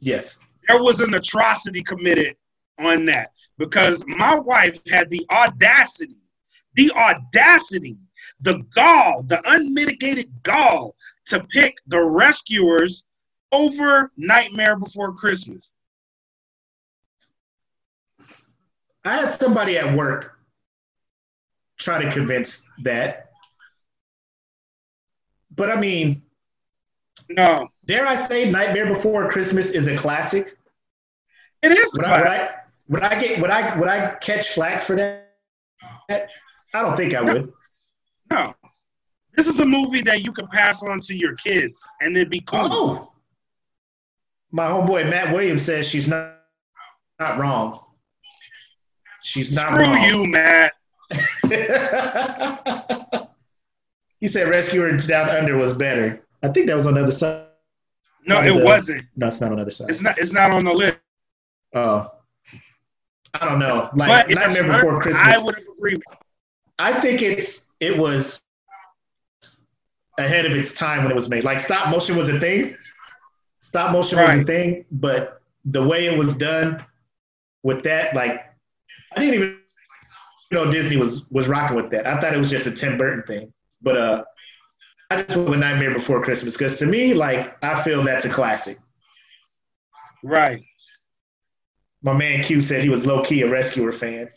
Yes. 0.00 0.38
there 0.68 0.82
was 0.82 1.00
an 1.00 1.14
atrocity 1.14 1.82
committed 1.82 2.34
on 2.78 3.04
that 3.06 3.32
because 3.58 4.04
my 4.06 4.34
wife 4.34 4.80
had 4.90 5.10
the 5.10 5.26
audacity, 5.30 6.16
the 6.74 6.90
audacity 6.92 8.00
the 8.40 8.62
gall, 8.74 9.22
the 9.22 9.40
unmitigated 9.50 10.30
gall 10.42 10.96
to 11.26 11.44
pick 11.50 11.76
the 11.86 12.00
rescuers 12.02 13.04
over 13.52 14.10
Nightmare 14.16 14.76
Before 14.76 15.12
Christmas? 15.12 15.74
I 19.04 19.16
had 19.16 19.30
somebody 19.30 19.78
at 19.78 19.96
work 19.96 20.38
try 21.78 22.02
to 22.02 22.10
convince 22.10 22.68
that. 22.82 23.30
But 25.54 25.70
I 25.70 25.80
mean, 25.80 26.22
no. 27.28 27.68
Dare 27.90 28.06
I 28.06 28.14
say 28.14 28.48
Nightmare 28.48 28.86
Before 28.86 29.28
Christmas 29.28 29.72
is 29.72 29.88
a 29.88 29.96
classic? 29.96 30.56
It 31.60 31.72
is 31.72 31.92
would 31.94 32.04
classic. 32.04 32.40
I, 32.40 32.50
would, 32.88 33.02
I, 33.02 33.08
would 33.08 33.12
I 33.12 33.20
get 33.20 33.40
would 33.40 33.50
I 33.50 33.76
would 33.76 33.88
I 33.88 34.14
catch 34.20 34.50
flack 34.50 34.80
for 34.80 34.94
that? 34.94 35.26
I 36.08 36.82
don't 36.82 36.96
think 36.96 37.14
I 37.14 37.20
would. 37.20 37.52
No. 38.30 38.54
This 39.34 39.48
is 39.48 39.58
a 39.58 39.64
movie 39.64 40.02
that 40.02 40.24
you 40.24 40.30
can 40.30 40.46
pass 40.46 40.84
on 40.84 41.00
to 41.00 41.16
your 41.16 41.34
kids 41.34 41.84
and 42.00 42.16
it'd 42.16 42.30
be 42.30 42.38
cool. 42.42 42.68
Oh. 42.72 43.12
My 44.52 44.68
homeboy 44.68 45.10
Matt 45.10 45.34
Williams 45.34 45.62
says 45.62 45.88
she's 45.88 46.06
not 46.06 46.36
not 47.18 47.40
wrong. 47.40 47.76
She's 49.24 49.52
not 49.52 49.72
Screw 49.72 49.86
wrong. 49.86 50.04
you, 50.04 50.26
Matt. 50.26 50.74
he 54.20 54.28
said 54.28 54.48
Rescuers 54.48 55.08
Down 55.08 55.28
Under 55.28 55.56
was 55.56 55.72
better. 55.72 56.24
I 56.44 56.48
think 56.50 56.68
that 56.68 56.76
was 56.76 56.86
on 56.86 56.94
the 56.94 57.02
other 57.02 57.10
side. 57.10 57.48
No, 58.26 58.42
it 58.42 58.58
the- 58.58 58.64
wasn't. 58.64 59.04
That's 59.16 59.40
not 59.40 59.50
on 59.50 59.56
the 59.56 59.62
other 59.62 59.70
side. 59.70 59.90
It's 59.90 60.02
not. 60.02 60.18
It's 60.18 60.32
not 60.32 60.50
on 60.50 60.64
the 60.64 60.72
list. 60.72 60.98
Oh. 61.74 62.10
I 63.34 63.44
don't 63.44 63.58
know. 63.58 63.90
Like 63.94 64.08
but 64.08 64.28
Nightmare 64.28 64.46
absurd. 64.46 64.66
Before 64.66 65.00
Christmas. 65.00 65.36
I 65.36 65.42
would. 65.42 65.56
With 65.78 66.00
I 66.78 67.00
think 67.00 67.22
it's 67.22 67.68
it 67.78 67.96
was 67.96 68.42
ahead 70.18 70.46
of 70.46 70.52
its 70.52 70.72
time 70.72 71.02
when 71.02 71.10
it 71.12 71.14
was 71.14 71.28
made. 71.28 71.44
Like 71.44 71.60
stop 71.60 71.90
motion 71.90 72.16
was 72.16 72.28
a 72.28 72.38
thing. 72.40 72.76
Stop 73.60 73.92
motion 73.92 74.18
was 74.18 74.30
a 74.40 74.44
thing, 74.44 74.84
but 74.90 75.42
the 75.64 75.86
way 75.86 76.06
it 76.06 76.16
was 76.16 76.34
done 76.34 76.84
with 77.62 77.82
that, 77.84 78.14
like 78.14 78.44
I 79.14 79.20
didn't 79.20 79.34
even 79.34 79.58
know 80.50 80.70
Disney 80.70 80.96
was 80.96 81.30
was 81.30 81.48
rocking 81.48 81.76
with 81.76 81.90
that. 81.90 82.06
I 82.06 82.20
thought 82.20 82.34
it 82.34 82.38
was 82.38 82.50
just 82.50 82.66
a 82.66 82.72
Tim 82.72 82.98
Burton 82.98 83.22
thing. 83.24 83.52
But 83.82 83.96
uh 83.96 84.24
just 85.16 85.36
went 85.36 85.60
Nightmare 85.60 85.92
Before 85.92 86.22
Christmas 86.22 86.56
because 86.56 86.78
to 86.78 86.86
me, 86.86 87.14
like 87.14 87.62
I 87.64 87.82
feel 87.82 88.02
that's 88.02 88.24
a 88.24 88.30
classic. 88.30 88.78
Right. 90.22 90.62
My 92.02 92.12
man 92.12 92.42
Q 92.42 92.60
said 92.60 92.82
he 92.82 92.88
was 92.88 93.06
low 93.06 93.22
key 93.22 93.42
a 93.42 93.48
rescuer 93.48 93.92
fan. 93.92 94.28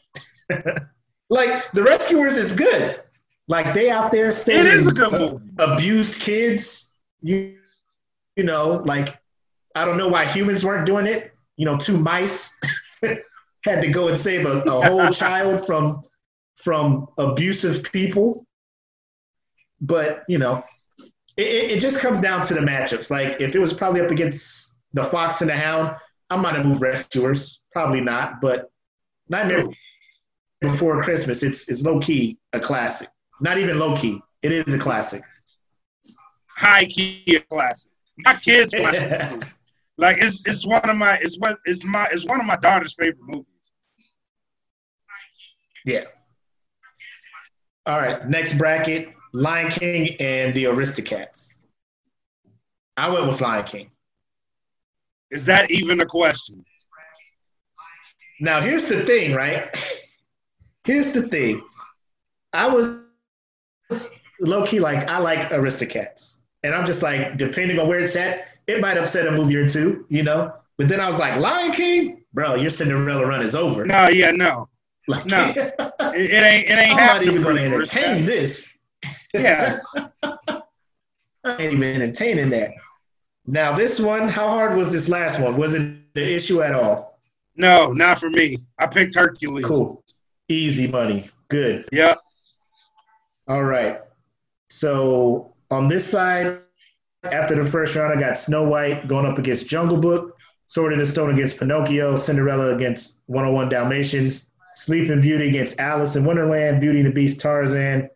like 1.30 1.71
the 1.74 1.84
rescuers 1.84 2.38
is 2.38 2.55
good. 2.55 3.01
Like 3.47 3.74
they 3.74 3.89
out 3.89 4.11
there 4.11 4.32
saving 4.32 4.67
It 4.67 4.74
is 4.74 4.88
a 4.88 4.91
good 4.91 5.11
movie. 5.11 5.45
abused 5.59 6.21
kids. 6.21 6.95
You 7.21 7.57
you 8.36 8.43
know, 8.43 8.82
like 8.86 9.17
I 9.76 9.86
don't 9.86 9.97
know 9.97 10.07
why 10.07 10.26
humans 10.26 10.65
weren't 10.65 10.86
doing 10.86 11.05
it. 11.07 11.34
You 11.57 11.65
know, 11.65 11.78
two 11.78 11.97
mice 11.97 12.59
had 13.03 13.82
to 13.82 13.88
go 13.89 14.07
and 14.07 14.17
save 14.17 14.45
a, 14.45 14.61
a 14.61 14.88
whole 14.88 15.09
child 15.11 15.65
from 15.65 16.01
from 16.55 17.07
abusive 17.17 17.84
people. 17.91 18.45
But 19.84 20.23
you 20.27 20.38
know, 20.39 20.63
it, 21.38 21.71
it, 21.71 21.79
just 21.79 21.99
comes 21.99 22.21
down 22.21 22.43
to 22.43 22.53
the 22.53 22.61
matchups. 22.61 23.11
Like 23.11 23.39
if 23.41 23.53
it 23.55 23.59
was 23.59 23.73
probably 23.73 24.01
up 24.01 24.09
against 24.09 24.79
the 24.93 25.03
Fox 25.03 25.41
and 25.41 25.49
the 25.49 25.57
Hound, 25.57 25.95
I 26.29 26.38
might 26.38 26.55
have 26.55 26.65
moved 26.65 26.81
Rescuers. 26.81 27.59
Probably 27.71 28.01
not, 28.01 28.39
but 28.39 28.71
Nightmare 29.29 29.65
Before 30.61 31.03
Christmas, 31.03 31.43
it's 31.43 31.67
it's 31.69 31.84
low 31.84 31.99
key 31.99 32.38
a 32.53 32.59
classic. 32.59 33.09
Not 33.41 33.57
even 33.57 33.77
low 33.77 33.95
key. 33.97 34.21
It 34.41 34.51
is 34.51 34.73
a 34.73 34.79
classic. 34.79 35.21
High 36.47 36.86
key 36.86 37.23
a 37.36 37.39
classic. 37.41 37.91
My 38.19 38.36
kids 38.36 38.73
watch 38.77 38.99
this 38.99 39.31
movie. 39.31 39.47
Like 39.97 40.17
it's 40.19 40.45
it's 40.47 40.65
one 40.65 40.89
of 40.89 40.95
my 40.95 41.17
it's 41.21 41.38
what 41.39 41.59
it's 41.65 41.84
my 41.84 42.07
it's 42.11 42.25
one 42.25 42.39
of 42.39 42.45
my 42.45 42.55
daughter's 42.55 42.93
favorite 42.93 43.17
movies. 43.21 43.45
Yeah. 45.86 46.05
All 47.86 47.99
right. 47.99 48.27
Next 48.27 48.57
bracket: 48.57 49.13
Lion 49.34 49.71
King 49.71 50.15
and 50.19 50.53
the 50.53 50.65
Aristocats. 50.65 51.55
I 52.95 53.09
went 53.09 53.27
with 53.27 53.41
Lion 53.41 53.65
King. 53.65 53.89
Is 55.31 55.45
that 55.47 55.71
even 55.71 55.99
a 55.99 56.05
question? 56.05 56.63
Now, 58.39 58.61
here's 58.61 58.88
the 58.88 59.03
thing, 59.03 59.34
right? 59.34 59.75
here's 60.84 61.11
the 61.11 61.23
thing. 61.23 61.61
I 62.53 62.67
was 62.67 63.03
low 64.39 64.65
key 64.65 64.79
like 64.79 65.09
I 65.09 65.17
like 65.17 65.49
Aristocats, 65.49 66.38
and 66.61 66.75
I'm 66.75 66.86
just 66.86 67.01
like, 67.01 67.38
depending 67.38 67.79
on 67.79 67.88
where 67.88 67.99
it's 67.99 68.15
at, 68.15 68.47
it 68.67 68.79
might 68.79 68.97
upset 68.97 69.27
a 69.27 69.31
movie 69.31 69.55
or 69.55 69.67
two, 69.67 70.05
you 70.09 70.21
know. 70.21 70.53
But 70.77 70.88
then 70.88 70.99
I 70.99 71.07
was 71.07 71.17
like, 71.17 71.39
Lion 71.39 71.71
King, 71.71 72.23
bro, 72.34 72.55
your 72.55 72.69
Cinderella 72.69 73.25
run 73.25 73.41
is 73.41 73.55
over. 73.55 73.86
No, 73.86 74.09
yeah, 74.09 74.31
no. 74.31 74.69
Like, 75.07 75.25
no. 75.25 75.53
It, 76.15 76.29
it 76.29 76.43
ain't 76.43 76.69
it 76.69 76.77
ain't 76.77 76.99
happening 76.99 77.34
even 77.34 77.55
to 77.55 77.61
entertain 77.63 78.23
this. 78.23 78.72
Yeah. 79.34 79.79
I 81.43 81.57
ain't 81.57 81.73
even 81.73 82.01
entertaining 82.01 82.49
that. 82.51 82.71
Now, 83.45 83.75
this 83.75 83.99
one, 83.99 84.29
how 84.29 84.47
hard 84.47 84.77
was 84.77 84.91
this 84.91 85.09
last 85.09 85.39
one? 85.39 85.57
Was 85.57 85.73
it 85.73 86.13
the 86.13 86.34
issue 86.34 86.61
at 86.61 86.73
all? 86.73 87.19
No, 87.55 87.91
not 87.91 88.19
for 88.19 88.29
me. 88.29 88.59
I 88.79 88.88
picked 88.88 89.15
Hercules. 89.15 89.65
Cool. 89.65 90.03
Easy 90.47 90.88
money. 90.88 91.29
Good. 91.49 91.88
Yep. 91.91 92.19
All 93.47 93.63
right. 93.63 93.99
So 94.69 95.53
on 95.69 95.88
this 95.88 96.09
side, 96.09 96.59
after 97.23 97.61
the 97.61 97.69
first 97.69 97.95
round, 97.95 98.17
I 98.17 98.21
got 98.21 98.38
Snow 98.38 98.63
White 98.63 99.07
going 99.07 99.25
up 99.25 99.38
against 99.38 99.67
Jungle 99.67 99.97
Book, 99.97 100.38
Sword 100.67 100.93
in 100.93 100.99
the 100.99 101.05
Stone 101.05 101.31
against 101.31 101.57
Pinocchio, 101.57 102.15
Cinderella 102.15 102.73
against 102.73 103.21
101 103.27 103.69
Dalmatians, 103.69 104.51
Sleeping 104.75 105.21
Beauty 105.21 105.49
against 105.49 105.79
Alice 105.79 106.15
in 106.15 106.25
Wonderland, 106.25 106.81
Beauty 106.81 106.99
and 106.99 107.09
the 107.09 107.13
Beast 107.13 107.39
Tarzan, 107.39 108.09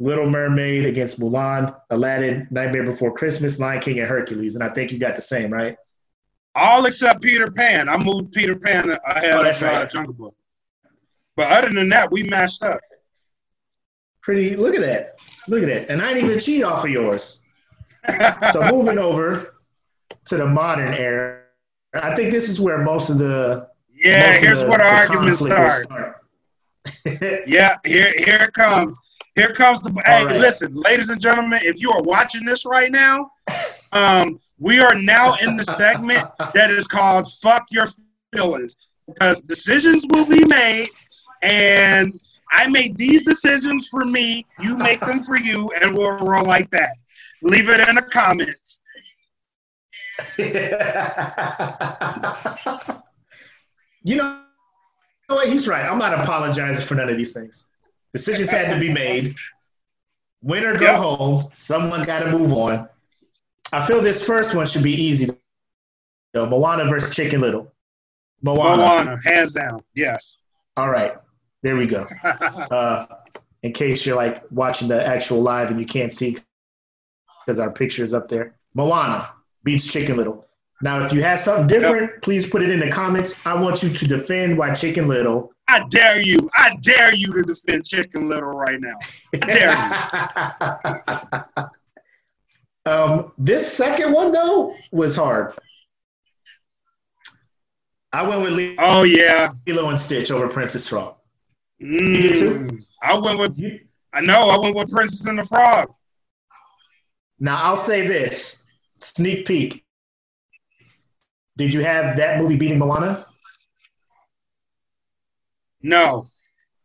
Little 0.00 0.26
Mermaid 0.28 0.86
against 0.86 1.20
Mulan, 1.20 1.76
Aladdin, 1.90 2.48
Nightmare 2.50 2.84
Before 2.84 3.12
Christmas, 3.12 3.60
Lion 3.60 3.80
King, 3.82 4.00
and 4.00 4.08
Hercules. 4.08 4.54
And 4.54 4.64
I 4.64 4.70
think 4.70 4.90
you 4.92 4.98
got 4.98 5.14
the 5.14 5.22
same, 5.22 5.52
right? 5.52 5.76
All 6.54 6.86
except 6.86 7.20
Peter 7.22 7.46
Pan. 7.50 7.88
I 7.88 7.96
moved 7.98 8.32
Peter 8.32 8.56
Pan 8.56 8.90
ahead 9.06 9.36
Oh, 9.36 9.44
that's 9.44 9.60
of 9.60 9.68
uh, 9.68 9.72
right. 9.72 9.90
Jungle 9.90 10.14
Book. 10.14 10.34
But 11.36 11.52
other 11.52 11.72
than 11.72 11.90
that, 11.90 12.10
we 12.10 12.22
matched 12.22 12.62
up. 12.62 12.80
Pretty. 14.22 14.56
Look 14.56 14.74
at 14.74 14.80
that. 14.80 15.18
Look 15.48 15.62
at 15.62 15.68
that. 15.68 15.90
And 15.90 16.00
I 16.02 16.14
didn't 16.14 16.30
even 16.30 16.38
cheat 16.40 16.64
off 16.64 16.84
of 16.84 16.90
yours. 16.90 17.40
So 18.52 18.62
moving 18.72 18.98
over 18.98 19.52
to 20.24 20.36
the 20.36 20.46
modern 20.46 20.94
era, 20.94 21.42
I 21.94 22.14
think 22.14 22.32
this 22.32 22.48
is 22.48 22.58
where 22.58 22.78
most 22.78 23.10
of 23.10 23.18
the 23.18 23.68
yeah, 23.94 24.38
here's 24.38 24.62
the- 24.62 24.68
where 24.70 24.78
the, 24.78 24.84
the 24.84 24.90
arguments 24.90 25.40
will 25.40 25.46
start. 25.48 26.16
Yeah, 27.46 27.76
here 27.84 28.14
here 28.16 28.42
it 28.44 28.52
comes. 28.54 28.98
Here 29.40 29.52
comes 29.54 29.80
the 29.80 29.90
hey, 30.04 30.26
right. 30.26 30.36
listen, 30.38 30.74
ladies 30.74 31.08
and 31.08 31.18
gentlemen, 31.18 31.60
if 31.62 31.80
you 31.80 31.90
are 31.92 32.02
watching 32.02 32.44
this 32.44 32.66
right 32.66 32.92
now, 32.92 33.30
um, 33.94 34.38
we 34.58 34.80
are 34.80 34.94
now 34.94 35.34
in 35.36 35.56
the 35.56 35.64
segment 35.64 36.22
that 36.52 36.70
is 36.70 36.86
called 36.86 37.26
Fuck 37.40 37.64
Your 37.70 37.86
Feelings. 38.34 38.76
Because 39.06 39.40
decisions 39.40 40.04
will 40.10 40.26
be 40.26 40.44
made, 40.44 40.90
and 41.40 42.12
I 42.50 42.66
made 42.66 42.98
these 42.98 43.24
decisions 43.24 43.88
for 43.88 44.04
me, 44.04 44.44
you 44.58 44.76
make 44.76 45.00
them 45.00 45.24
for 45.24 45.38
you, 45.38 45.70
and 45.80 45.96
we'll 45.96 46.18
roll 46.18 46.44
like 46.44 46.70
that. 46.72 46.90
Leave 47.40 47.70
it 47.70 47.88
in 47.88 47.94
the 47.94 48.02
comments. 48.02 48.82
you 54.02 54.16
know 54.16 54.42
what? 55.28 55.48
He's 55.48 55.66
right. 55.66 55.86
I'm 55.86 55.96
not 55.98 56.12
apologizing 56.20 56.84
for 56.84 56.94
none 56.94 57.08
of 57.08 57.16
these 57.16 57.32
things. 57.32 57.69
Decisions 58.12 58.50
had 58.50 58.72
to 58.72 58.78
be 58.80 58.90
made. 58.92 59.34
Win 60.42 60.64
or 60.64 60.76
go 60.78 60.86
Yep. 60.86 60.96
home. 60.96 61.44
Someone 61.54 62.04
got 62.04 62.20
to 62.20 62.30
move 62.36 62.52
on. 62.52 62.88
I 63.72 63.84
feel 63.86 64.00
this 64.00 64.24
first 64.24 64.54
one 64.54 64.66
should 64.66 64.82
be 64.82 64.94
easy. 64.94 65.30
Though. 66.32 66.46
Moana 66.46 66.86
versus 66.88 67.14
Chicken 67.14 67.40
Little. 67.40 67.72
Moana. 68.42 68.76
Moana, 68.76 69.20
hands 69.24 69.52
down. 69.52 69.82
Yes. 69.94 70.36
All 70.76 70.88
right. 70.90 71.14
There 71.62 71.76
we 71.76 71.86
go. 71.86 72.06
Uh, 72.70 73.06
in 73.62 73.72
case 73.72 74.06
you're 74.06 74.16
like 74.16 74.42
watching 74.50 74.88
the 74.88 75.06
actual 75.06 75.42
live 75.42 75.70
and 75.70 75.78
you 75.78 75.84
can't 75.84 76.14
see 76.14 76.38
because 77.44 77.58
our 77.58 77.70
picture 77.70 78.02
is 78.02 78.14
up 78.14 78.26
there. 78.28 78.54
Moana 78.74 79.28
beats 79.64 79.86
Chicken 79.92 80.16
Little. 80.16 80.46
Now, 80.80 81.04
if 81.04 81.12
you 81.12 81.20
have 81.22 81.38
something 81.40 81.66
different, 81.66 82.22
please 82.22 82.46
put 82.46 82.62
it 82.62 82.70
in 82.70 82.80
the 82.80 82.90
comments. 82.90 83.44
I 83.46 83.52
want 83.60 83.82
you 83.82 83.90
to 83.90 84.06
defend 84.08 84.56
why 84.56 84.72
Chicken 84.72 85.08
Little. 85.08 85.52
I 85.70 85.86
dare 85.88 86.20
you. 86.20 86.50
I 86.54 86.76
dare 86.80 87.14
you 87.14 87.32
to 87.34 87.42
defend 87.42 87.86
Chicken 87.86 88.28
Little 88.28 88.50
right 88.50 88.80
now. 88.80 88.96
I 89.34 89.38
dare 89.38 89.72
you. 92.86 92.86
um, 92.92 93.32
this 93.38 93.72
second 93.72 94.12
one 94.12 94.32
though 94.32 94.74
was 94.90 95.14
hard. 95.14 95.54
I 98.12 98.26
went 98.26 98.42
with 98.42 98.74
Oh 98.78 99.04
yeah. 99.04 99.50
Lilo 99.66 99.88
and 99.88 99.98
Stitch 99.98 100.32
over 100.32 100.48
Princess 100.48 100.88
Frog. 100.88 101.14
Mm. 101.80 102.82
I 103.02 103.18
went 103.18 103.38
with 103.38 103.58
I 104.12 104.20
know. 104.20 104.50
I 104.50 104.58
went 104.58 104.74
with 104.74 104.90
Princess 104.90 105.24
and 105.26 105.38
the 105.38 105.44
Frog. 105.44 105.94
Now 107.38 107.62
I'll 107.62 107.76
say 107.76 108.04
this: 108.06 108.62
sneak 108.98 109.46
peek. 109.46 109.84
Did 111.56 111.72
you 111.72 111.84
have 111.84 112.16
that 112.16 112.40
movie 112.40 112.56
beating 112.56 112.78
Moana? 112.78 113.26
No, 115.82 116.26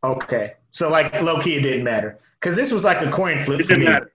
Okay, 0.03 0.53
so 0.71 0.89
like 0.89 1.19
low 1.21 1.41
key, 1.41 1.55
it 1.55 1.61
didn't 1.61 1.83
matter 1.83 2.19
because 2.39 2.55
this 2.55 2.71
was 2.71 2.83
like 2.83 3.01
a 3.05 3.09
coin 3.09 3.37
flip 3.39 3.59
it 3.59 3.63
for 3.63 3.69
didn't 3.69 3.85
me. 3.85 3.85
matter. 3.85 4.11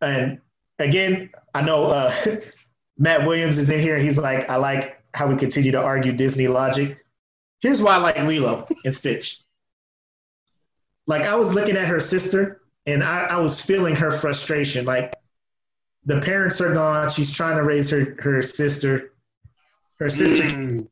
And 0.00 0.40
again, 0.78 1.30
I 1.54 1.62
know 1.62 1.84
uh, 1.86 2.12
Matt 2.98 3.26
Williams 3.26 3.58
is 3.58 3.70
in 3.70 3.80
here. 3.80 3.94
And 3.96 4.04
he's 4.04 4.18
like, 4.18 4.48
I 4.50 4.56
like 4.56 5.00
how 5.14 5.26
we 5.28 5.36
continue 5.36 5.70
to 5.72 5.80
argue 5.80 6.12
Disney 6.12 6.48
logic. 6.48 6.98
Here's 7.60 7.80
why 7.82 7.94
I 7.94 7.98
like 7.98 8.18
Lilo 8.18 8.66
and 8.84 8.92
Stitch. 8.92 9.40
Like 11.06 11.22
I 11.22 11.36
was 11.36 11.54
looking 11.54 11.76
at 11.76 11.86
her 11.86 12.00
sister 12.00 12.62
and 12.86 13.02
I, 13.04 13.20
I 13.26 13.36
was 13.38 13.60
feeling 13.60 13.94
her 13.96 14.10
frustration. 14.10 14.84
Like 14.84 15.14
the 16.04 16.20
parents 16.20 16.60
are 16.60 16.72
gone. 16.74 17.08
She's 17.08 17.32
trying 17.32 17.56
to 17.56 17.62
raise 17.62 17.88
her, 17.90 18.16
her 18.20 18.42
sister. 18.42 19.12
Her 20.00 20.08
sister 20.08 20.42
Mm, 20.44 20.88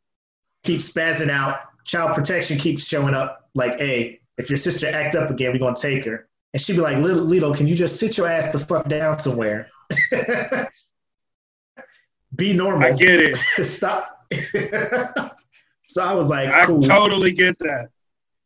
keeps 0.62 0.90
spazzing 0.90 1.28
out. 1.30 1.56
Child 1.84 2.14
protection 2.14 2.58
keeps 2.58 2.86
showing 2.86 3.14
up. 3.14 3.48
Like, 3.54 3.78
hey, 3.78 4.20
if 4.38 4.48
your 4.50 4.56
sister 4.56 4.88
act 4.88 5.14
up 5.14 5.30
again, 5.30 5.52
we're 5.52 5.58
gonna 5.58 5.76
take 5.76 6.04
her. 6.04 6.28
And 6.52 6.60
she'd 6.60 6.76
be 6.76 6.82
like, 6.82 6.98
"Little 6.98 7.24
Lilo, 7.24 7.52
can 7.54 7.66
you 7.66 7.74
just 7.74 7.98
sit 7.98 8.16
your 8.18 8.28
ass 8.28 8.48
the 8.48 8.58
fuck 8.58 8.88
down 8.88 9.18
somewhere? 9.18 9.68
Be 12.36 12.52
normal. 12.52 12.84
I 12.84 12.92
get 12.92 13.20
it. 13.20 13.36
Stop." 13.64 14.26
so 15.88 16.02
I 16.02 16.14
was 16.14 16.30
like, 16.30 16.48
I 16.50 16.66
totally 16.66 17.32
get 17.32 17.58
that. 17.58 17.90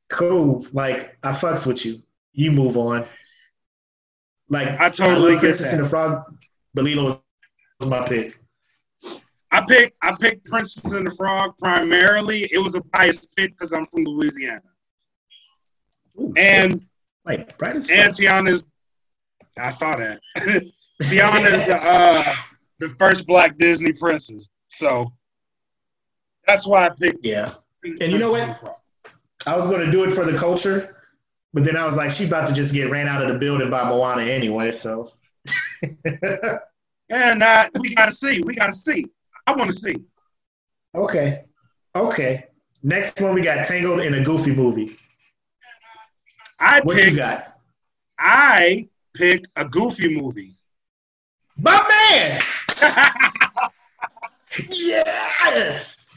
cool. 0.09 0.67
Like, 0.73 1.17
I 1.23 1.31
fucks 1.31 1.67
with 1.67 1.85
you. 1.85 2.03
You 2.33 2.51
move 2.53 2.77
on." 2.77 3.05
Like, 4.49 4.81
I 4.81 4.91
totally 4.91 5.33
love 5.33 5.41
get 5.43 5.49
Princess 5.49 5.73
and 5.73 5.81
that. 5.81 5.85
the 5.85 5.89
Frog, 5.89 6.25
but 6.75 6.85
Lilo 6.85 7.21
was 7.81 7.89
my 7.89 8.07
pick. 8.07 8.39
I 9.57 9.65
picked 9.67 9.97
I 10.03 10.15
picked 10.15 10.45
Princess 10.45 10.93
and 10.93 11.07
the 11.07 11.11
Frog 11.15 11.57
primarily. 11.59 12.43
It 12.53 12.63
was 12.63 12.75
a 12.75 12.83
biased 12.93 13.35
pick 13.37 13.53
because 13.53 13.73
I'm 13.73 13.87
from 13.87 14.05
Louisiana, 14.05 14.61
Ooh, 16.21 16.35
and 16.37 16.85
like, 17.25 17.57
bright 17.57 17.77
as 17.77 17.89
and 17.89 18.13
Tiana's. 18.13 18.67
I 19.59 19.71
saw 19.71 19.97
that. 19.97 20.21
Tiana's 21.03 21.65
the 21.65 21.77
uh, 21.77 22.35
the 22.81 22.91
first 22.99 23.27
Black 23.27 23.57
Disney 23.57 23.93
princess, 23.93 24.51
so 24.69 25.11
that's 26.47 26.67
why 26.67 26.87
I 26.87 26.91
picked. 26.91 27.25
yeah. 27.25 27.55
And 27.83 28.13
you 28.13 28.19
know 28.19 28.33
what? 28.33 28.41
Princess 28.41 28.43
and 28.43 28.51
the 28.51 28.59
Frog. 28.59 28.77
I 29.47 29.57
was 29.57 29.67
going 29.69 29.81
to 29.81 29.91
do 29.91 30.05
it 30.05 30.13
for 30.13 30.27
the 30.31 30.37
culture, 30.37 30.97
but 31.55 31.65
then 31.65 31.77
I 31.77 31.87
was 31.87 31.97
like, 31.97 32.11
she's 32.11 32.29
about 32.29 32.47
to 32.49 32.53
just 32.53 32.75
get 32.75 32.91
ran 32.91 33.09
out 33.09 33.23
of 33.23 33.29
the 33.33 33.39
building 33.39 33.71
by 33.71 33.89
Moana 33.89 34.23
anyway. 34.23 34.73
So, 34.73 35.11
And 37.09 37.43
uh, 37.43 37.71
we 37.79 37.95
gotta 37.95 38.13
see. 38.13 38.41
We 38.43 38.55
gotta 38.55 38.73
see. 38.73 39.07
I 39.47 39.53
want 39.55 39.71
to 39.71 39.77
see. 39.77 39.97
okay, 40.95 41.45
okay. 41.95 42.47
Next 42.83 43.21
one, 43.21 43.35
we 43.35 43.41
got 43.43 43.65
Tangled 43.67 44.01
in 44.01 44.15
a 44.15 44.23
Goofy 44.25 44.53
movie. 44.55 44.97
I 46.61 46.81
What 46.83 46.97
picked. 46.97 47.11
you 47.13 47.17
got, 47.17 47.59
I 48.19 48.89
picked 49.15 49.49
a 49.57 49.65
Goofy 49.69 50.09
movie. 50.21 50.53
my 51.59 51.83
man? 52.19 52.41
Yes, 54.71 56.09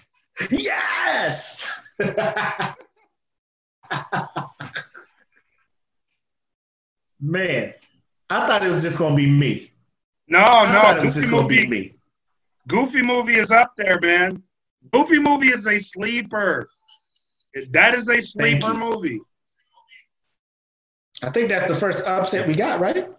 yes. 0.50 1.70
man, 7.20 7.74
I 8.30 8.48
thought 8.48 8.64
it 8.64 8.70
was 8.70 8.84
just 8.84 8.98
going 8.98 9.12
to 9.14 9.18
be 9.18 9.28
me. 9.30 9.72
no, 10.28 10.40
I 10.40 10.72
no, 10.72 11.00
it 11.00 11.04
was 11.04 11.16
Goofy 11.16 11.22
just 11.22 11.32
going 11.32 11.48
to 11.50 11.56
be 11.56 11.68
me. 11.68 11.94
Goofy 12.70 13.02
movie 13.02 13.34
is 13.36 13.52
up 13.52 13.74
there, 13.78 14.00
man. 14.00 14.42
Goofy 14.94 15.20
movie 15.20 15.48
is 15.48 15.66
a 15.68 15.80
sleeper. 15.80 16.70
That 17.72 17.96
is 17.96 18.08
a 18.08 18.22
sleeper 18.22 18.74
movie. 18.76 19.20
I 21.24 21.32
think 21.32 21.50
that's 21.50 21.68
the 21.68 21.76
first 21.76 22.06
upset 22.06 22.48
we 22.48 22.54
got, 22.54 22.80
right? 22.80 23.10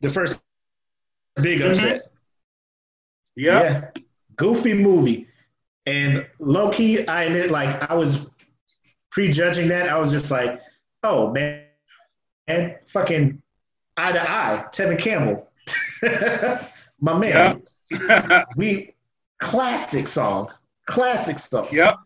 The 0.00 0.08
first 0.08 0.40
big 1.36 1.60
Mhm. 1.60 1.70
upset. 1.72 2.02
Yep. 3.36 3.62
Yeah. 3.94 4.02
Goofy 4.36 4.72
movie. 4.72 5.28
And 5.86 6.26
low 6.38 6.70
key, 6.70 7.06
I 7.06 7.24
admit, 7.24 7.50
like, 7.50 7.90
I 7.90 7.94
was 7.94 8.26
prejudging 9.10 9.68
that. 9.68 9.88
I 9.88 9.98
was 9.98 10.10
just 10.10 10.30
like, 10.30 10.60
oh, 11.02 11.30
man, 11.30 11.64
and 12.46 12.76
fucking 12.88 13.42
eye 13.96 14.12
to 14.12 14.30
eye, 14.30 14.64
Tevin 14.72 14.98
Campbell. 14.98 15.50
My 17.00 17.16
man. 17.18 17.28
Yep. 17.28 17.68
We, 18.56 18.94
classic 19.38 20.06
song. 20.08 20.50
Classic 20.86 21.38
song. 21.38 21.68
yep. 21.72 21.96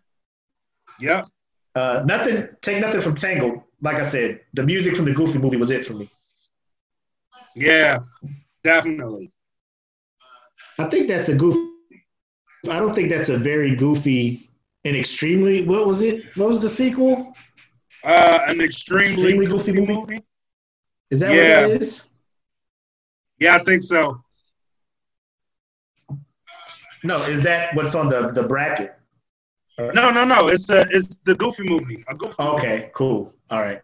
Yep. 1.01 1.27
Uh, 1.75 2.03
nothing, 2.05 2.49
take 2.61 2.81
nothing 2.81 3.01
from 3.01 3.15
Tangled. 3.15 3.63
Like 3.81 3.97
I 3.97 4.03
said, 4.03 4.41
the 4.55 4.63
music 4.63 4.95
from 4.95 5.07
the 5.07 5.13
Goofy 5.13 5.39
movie 5.39 5.57
was 5.57 5.71
it 5.71 5.85
for 5.85 5.95
me. 5.95 6.09
Yeah. 7.57 7.99
Definitely. 8.63 9.33
I 10.79 10.85
think 10.89 11.09
that's 11.09 11.29
a 11.29 11.35
goofy. 11.35 11.69
I 12.71 12.79
don't 12.79 12.95
think 12.95 13.11
that's 13.11 13.29
a 13.29 13.37
very 13.37 13.75
goofy 13.75 14.49
and 14.85 14.97
extremely. 14.97 15.65
What 15.65 15.87
was 15.87 16.01
it? 16.01 16.37
What 16.37 16.49
was 16.49 16.63
the 16.63 16.69
sequel? 16.69 17.35
Uh, 18.05 18.39
an 18.47 18.61
extremely, 18.61 19.23
Extremely 19.25 19.47
goofy, 19.47 19.73
Goofy 19.73 19.93
movie. 19.93 20.01
movie? 20.13 20.23
Is 21.11 21.21
that 21.21 21.35
Yeah. 21.35 21.63
what 21.67 21.71
it 21.77 21.83
is? 21.83 22.07
Yeah, 23.39 23.57
I 23.57 23.65
think 23.65 23.83
so. 23.83 24.23
No, 27.05 27.17
is 27.23 27.43
that 27.43 27.75
what's 27.75 27.95
on 27.95 28.09
the 28.09 28.31
the 28.31 28.43
bracket? 28.45 28.95
No, 29.79 30.11
no, 30.11 30.25
no. 30.25 30.49
It's 30.49 30.71
a, 30.71 30.87
it's 30.91 31.17
the 31.25 31.35
Goofy 31.35 31.65
movie. 31.65 32.05
A 32.09 32.15
Goofy. 32.15 32.35
Okay, 32.39 32.91
cool. 32.95 33.33
All 33.51 33.63
right. 33.63 33.81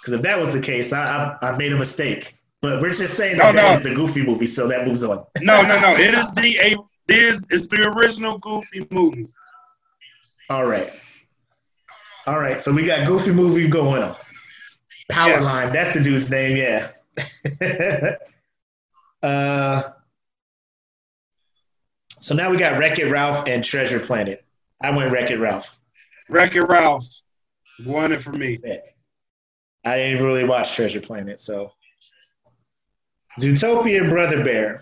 Because 0.00 0.14
if 0.14 0.22
that 0.22 0.38
was 0.38 0.52
the 0.52 0.60
case, 0.60 0.92
I, 0.92 1.36
I 1.40 1.48
I 1.48 1.56
made 1.56 1.72
a 1.72 1.76
mistake. 1.76 2.34
But 2.60 2.80
we're 2.80 2.92
just 2.92 3.16
saying 3.16 3.38
No, 3.38 3.44
that 3.44 3.54
that 3.54 3.72
no. 3.72 3.76
is 3.78 3.82
the 3.82 3.94
Goofy 3.94 4.22
movie, 4.24 4.46
so 4.46 4.68
that 4.68 4.86
moves 4.86 5.02
on. 5.02 5.24
No, 5.40 5.62
no, 5.62 5.78
no. 5.80 5.94
It 5.94 6.14
is 6.14 6.32
the 6.34 6.58
a. 6.58 6.76
It 7.08 7.16
is 7.16 7.46
it's 7.50 7.68
the 7.68 7.88
original 7.88 8.38
Goofy 8.38 8.86
movie. 8.90 9.26
All 10.50 10.66
right. 10.66 10.90
All 12.26 12.38
right. 12.38 12.60
So 12.60 12.72
we 12.72 12.84
got 12.84 13.06
Goofy 13.06 13.32
movie 13.32 13.68
going 13.68 14.02
on. 14.02 14.16
Powerline. 15.10 15.72
That's 15.72 15.96
the 15.96 16.02
dude's 16.02 16.30
name. 16.30 16.56
Yeah. 16.56 18.16
uh. 19.22 19.90
So 22.22 22.36
now 22.36 22.50
we 22.50 22.56
got 22.56 22.78
Wreck 22.78 23.00
It 23.00 23.06
Ralph 23.06 23.48
and 23.48 23.64
Treasure 23.64 23.98
Planet. 23.98 24.44
I 24.80 24.90
went 24.90 25.10
Wreck 25.10 25.32
It 25.32 25.38
Ralph. 25.38 25.80
Wreck 26.28 26.54
It 26.54 26.62
Ralph 26.62 27.04
won 27.84 28.12
it 28.12 28.22
for 28.22 28.30
me. 28.32 28.60
I 29.84 29.96
didn't 29.96 30.24
really 30.24 30.44
watch 30.44 30.76
Treasure 30.76 31.00
Planet, 31.00 31.40
so 31.40 31.72
Zootopia 33.40 34.02
and 34.02 34.08
Brother 34.08 34.44
Bear. 34.44 34.80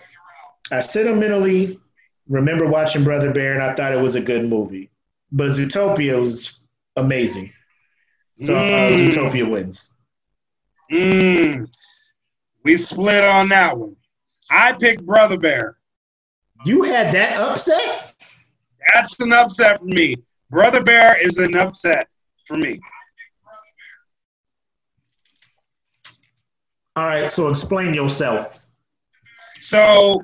I 0.70 0.80
sentimentally 0.80 1.80
remember 2.28 2.68
watching 2.68 3.04
Brother 3.04 3.32
Bear, 3.32 3.54
and 3.54 3.62
I 3.62 3.74
thought 3.74 3.94
it 3.94 4.02
was 4.02 4.16
a 4.16 4.20
good 4.20 4.44
movie. 4.46 4.90
But 5.32 5.48
Zootopia 5.52 6.20
was 6.20 6.60
amazing, 6.96 7.50
so 8.36 8.54
uh, 8.54 8.60
Mm. 8.60 9.12
Zootopia 9.12 9.50
wins. 9.50 9.94
Mm. 10.92 11.72
We 12.64 12.76
split 12.76 13.24
on 13.24 13.48
that 13.48 13.78
one. 13.78 13.96
I 14.50 14.72
picked 14.72 15.06
Brother 15.06 15.38
Bear. 15.38 15.78
You 16.64 16.82
had 16.82 17.12
that 17.14 17.36
upset? 17.40 18.14
That's 18.94 19.18
an 19.20 19.32
upset 19.32 19.78
for 19.78 19.86
me. 19.86 20.16
Brother 20.50 20.82
Bear 20.82 21.16
is 21.24 21.38
an 21.38 21.56
upset 21.56 22.08
for 22.46 22.56
me. 22.56 22.80
All 26.96 27.04
right, 27.04 27.30
so 27.30 27.48
explain 27.48 27.94
yourself. 27.94 28.60
So 29.60 30.22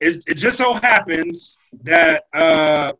it, 0.00 0.22
it 0.26 0.34
just 0.34 0.56
so 0.56 0.74
happens 0.74 1.58
that 1.82 2.24
uh, 2.32 2.92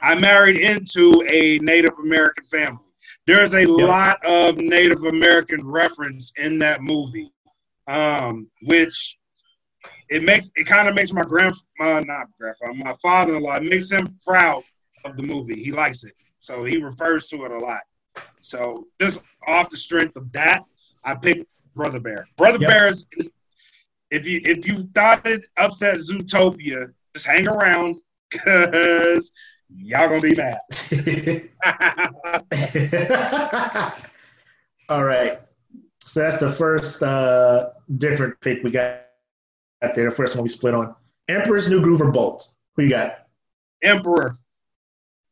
I 0.00 0.14
married 0.14 0.58
into 0.58 1.22
a 1.28 1.58
Native 1.58 1.98
American 2.02 2.44
family. 2.44 2.84
There's 3.26 3.54
a 3.54 3.66
lot 3.66 4.24
of 4.24 4.58
Native 4.58 5.04
American 5.04 5.66
reference 5.66 6.32
in 6.36 6.58
that 6.60 6.82
movie, 6.82 7.32
um, 7.88 8.48
which 8.62 9.18
it 10.10 10.22
makes 10.22 10.50
it 10.56 10.66
kind 10.66 10.88
of 10.88 10.94
makes 10.94 11.12
my 11.12 11.22
grand 11.22 11.54
my 11.78 12.00
not 12.00 12.26
grandfather 12.38 12.74
my 12.74 12.94
father-in-law 13.02 13.56
it 13.56 13.64
makes 13.64 13.90
him 13.90 14.18
proud 14.26 14.62
of 15.04 15.16
the 15.16 15.22
movie. 15.22 15.62
He 15.62 15.70
likes 15.70 16.04
it, 16.04 16.14
so 16.38 16.64
he 16.64 16.78
refers 16.78 17.28
to 17.28 17.44
it 17.44 17.52
a 17.52 17.58
lot. 17.58 17.82
So 18.40 18.86
just 19.00 19.22
off 19.46 19.70
the 19.70 19.76
strength 19.76 20.16
of 20.16 20.32
that, 20.32 20.64
I 21.04 21.14
picked 21.14 21.46
Brother 21.74 22.00
Bear. 22.00 22.26
Brother 22.36 22.58
Yep. 22.58 22.70
Bear 22.70 22.88
is, 22.88 23.06
is 23.12 23.38
if 24.10 24.26
you 24.26 24.40
if 24.44 24.66
you 24.66 24.88
thought 24.94 25.26
it 25.26 25.44
upset 25.56 25.96
Zootopia, 25.96 26.92
just 27.14 27.26
hang 27.26 27.48
around 27.48 27.96
because 28.30 29.32
y'all 29.68 30.08
gonna 30.08 30.20
be 30.20 30.34
mad. 30.34 30.58
All 34.88 35.04
right. 35.04 35.38
So 36.00 36.20
that's 36.20 36.38
the 36.38 36.50
first 36.50 37.02
uh, 37.02 37.70
different 37.96 38.38
pick 38.40 38.62
we 38.62 38.70
got 38.70 39.03
there. 39.92 40.08
The 40.08 40.14
first 40.14 40.36
one 40.36 40.44
we 40.44 40.48
split 40.48 40.74
on. 40.74 40.94
Emperor's 41.28 41.68
New 41.68 41.80
Groove 41.80 42.00
or 42.00 42.10
Bolt? 42.10 42.48
Who 42.76 42.84
you 42.84 42.90
got? 42.90 43.26
Emperor. 43.82 44.36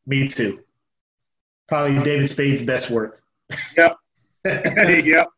Me 0.06 0.26
too. 0.26 0.62
Probably 1.68 1.98
David 2.02 2.28
Spade's 2.28 2.62
best 2.62 2.90
work. 2.90 3.22
Yep. 3.76 3.96
yep. 5.04 5.28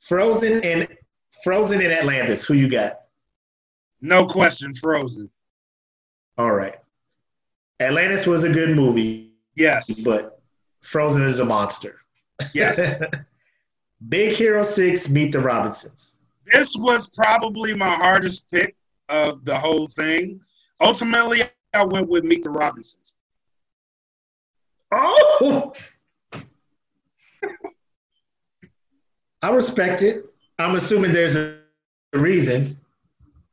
Frozen 0.00 0.64
and 0.64 0.88
Frozen 1.44 1.80
in 1.80 1.90
Atlantis. 1.90 2.44
Who 2.46 2.54
you 2.54 2.68
got? 2.68 3.00
No 4.00 4.26
question, 4.26 4.74
Frozen. 4.74 5.30
All 6.38 6.52
right. 6.52 6.76
Atlantis 7.80 8.26
was 8.26 8.44
a 8.44 8.50
good 8.50 8.70
movie. 8.70 9.32
Yes. 9.54 10.00
But 10.00 10.40
Frozen 10.80 11.24
is 11.24 11.40
a 11.40 11.44
monster. 11.44 12.00
Yes. 12.54 13.02
Big 14.08 14.32
Hero 14.32 14.62
6, 14.62 15.10
Meet 15.10 15.32
the 15.32 15.40
Robinsons. 15.40 16.19
This 16.52 16.76
was 16.76 17.08
probably 17.08 17.74
my 17.74 17.94
hardest 17.94 18.50
pick 18.50 18.76
of 19.08 19.44
the 19.44 19.58
whole 19.58 19.86
thing. 19.86 20.40
Ultimately, 20.80 21.42
I 21.74 21.84
went 21.84 22.08
with 22.08 22.24
Meet 22.24 22.44
the 22.44 22.50
Robinsons. 22.50 23.14
Oh! 24.92 25.72
I 29.42 29.50
respect 29.50 30.02
it. 30.02 30.26
I'm 30.58 30.74
assuming 30.74 31.12
there's 31.12 31.36
a 31.36 31.58
reason. 32.12 32.76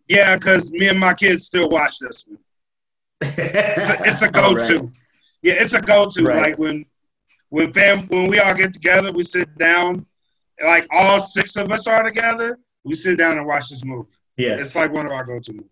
Yeah, 0.10 0.36
because 0.36 0.72
me 0.72 0.90
and 0.90 1.00
my 1.00 1.14
kids 1.14 1.46
still 1.46 1.70
watch 1.70 2.00
this 2.00 2.26
one. 2.28 2.40
It's 3.22 3.90
a, 3.90 3.98
it's 4.04 4.22
a 4.22 4.30
go-to. 4.32 4.80
Right. 4.80 4.90
Yeah, 5.42 5.54
it's 5.58 5.74
a 5.74 5.82
go-to. 5.82 6.24
Right. 6.24 6.38
Like 6.38 6.58
when 6.58 6.86
when 7.50 7.72
fam 7.72 8.08
when 8.08 8.28
we 8.28 8.40
all 8.40 8.54
get 8.54 8.74
together, 8.74 9.12
we 9.12 9.24
sit 9.24 9.58
down, 9.58 10.06
like 10.64 10.86
all 10.92 11.22
six 11.22 11.56
of 11.56 11.72
us 11.72 11.88
are 11.88 12.04
together. 12.04 12.60
We 12.88 12.96
sit 12.96 13.18
down 13.18 13.38
and 13.38 13.46
watch 13.46 13.70
this 13.70 13.84
movie. 13.84 14.10
Yeah, 14.38 14.58
it's 14.60 14.76
like 14.76 14.92
one 14.92 15.06
of 15.06 15.12
our 15.12 15.24
go-to 15.26 15.54
movies. 15.54 15.70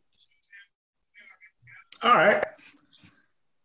All 2.03 2.13
right. 2.13 2.43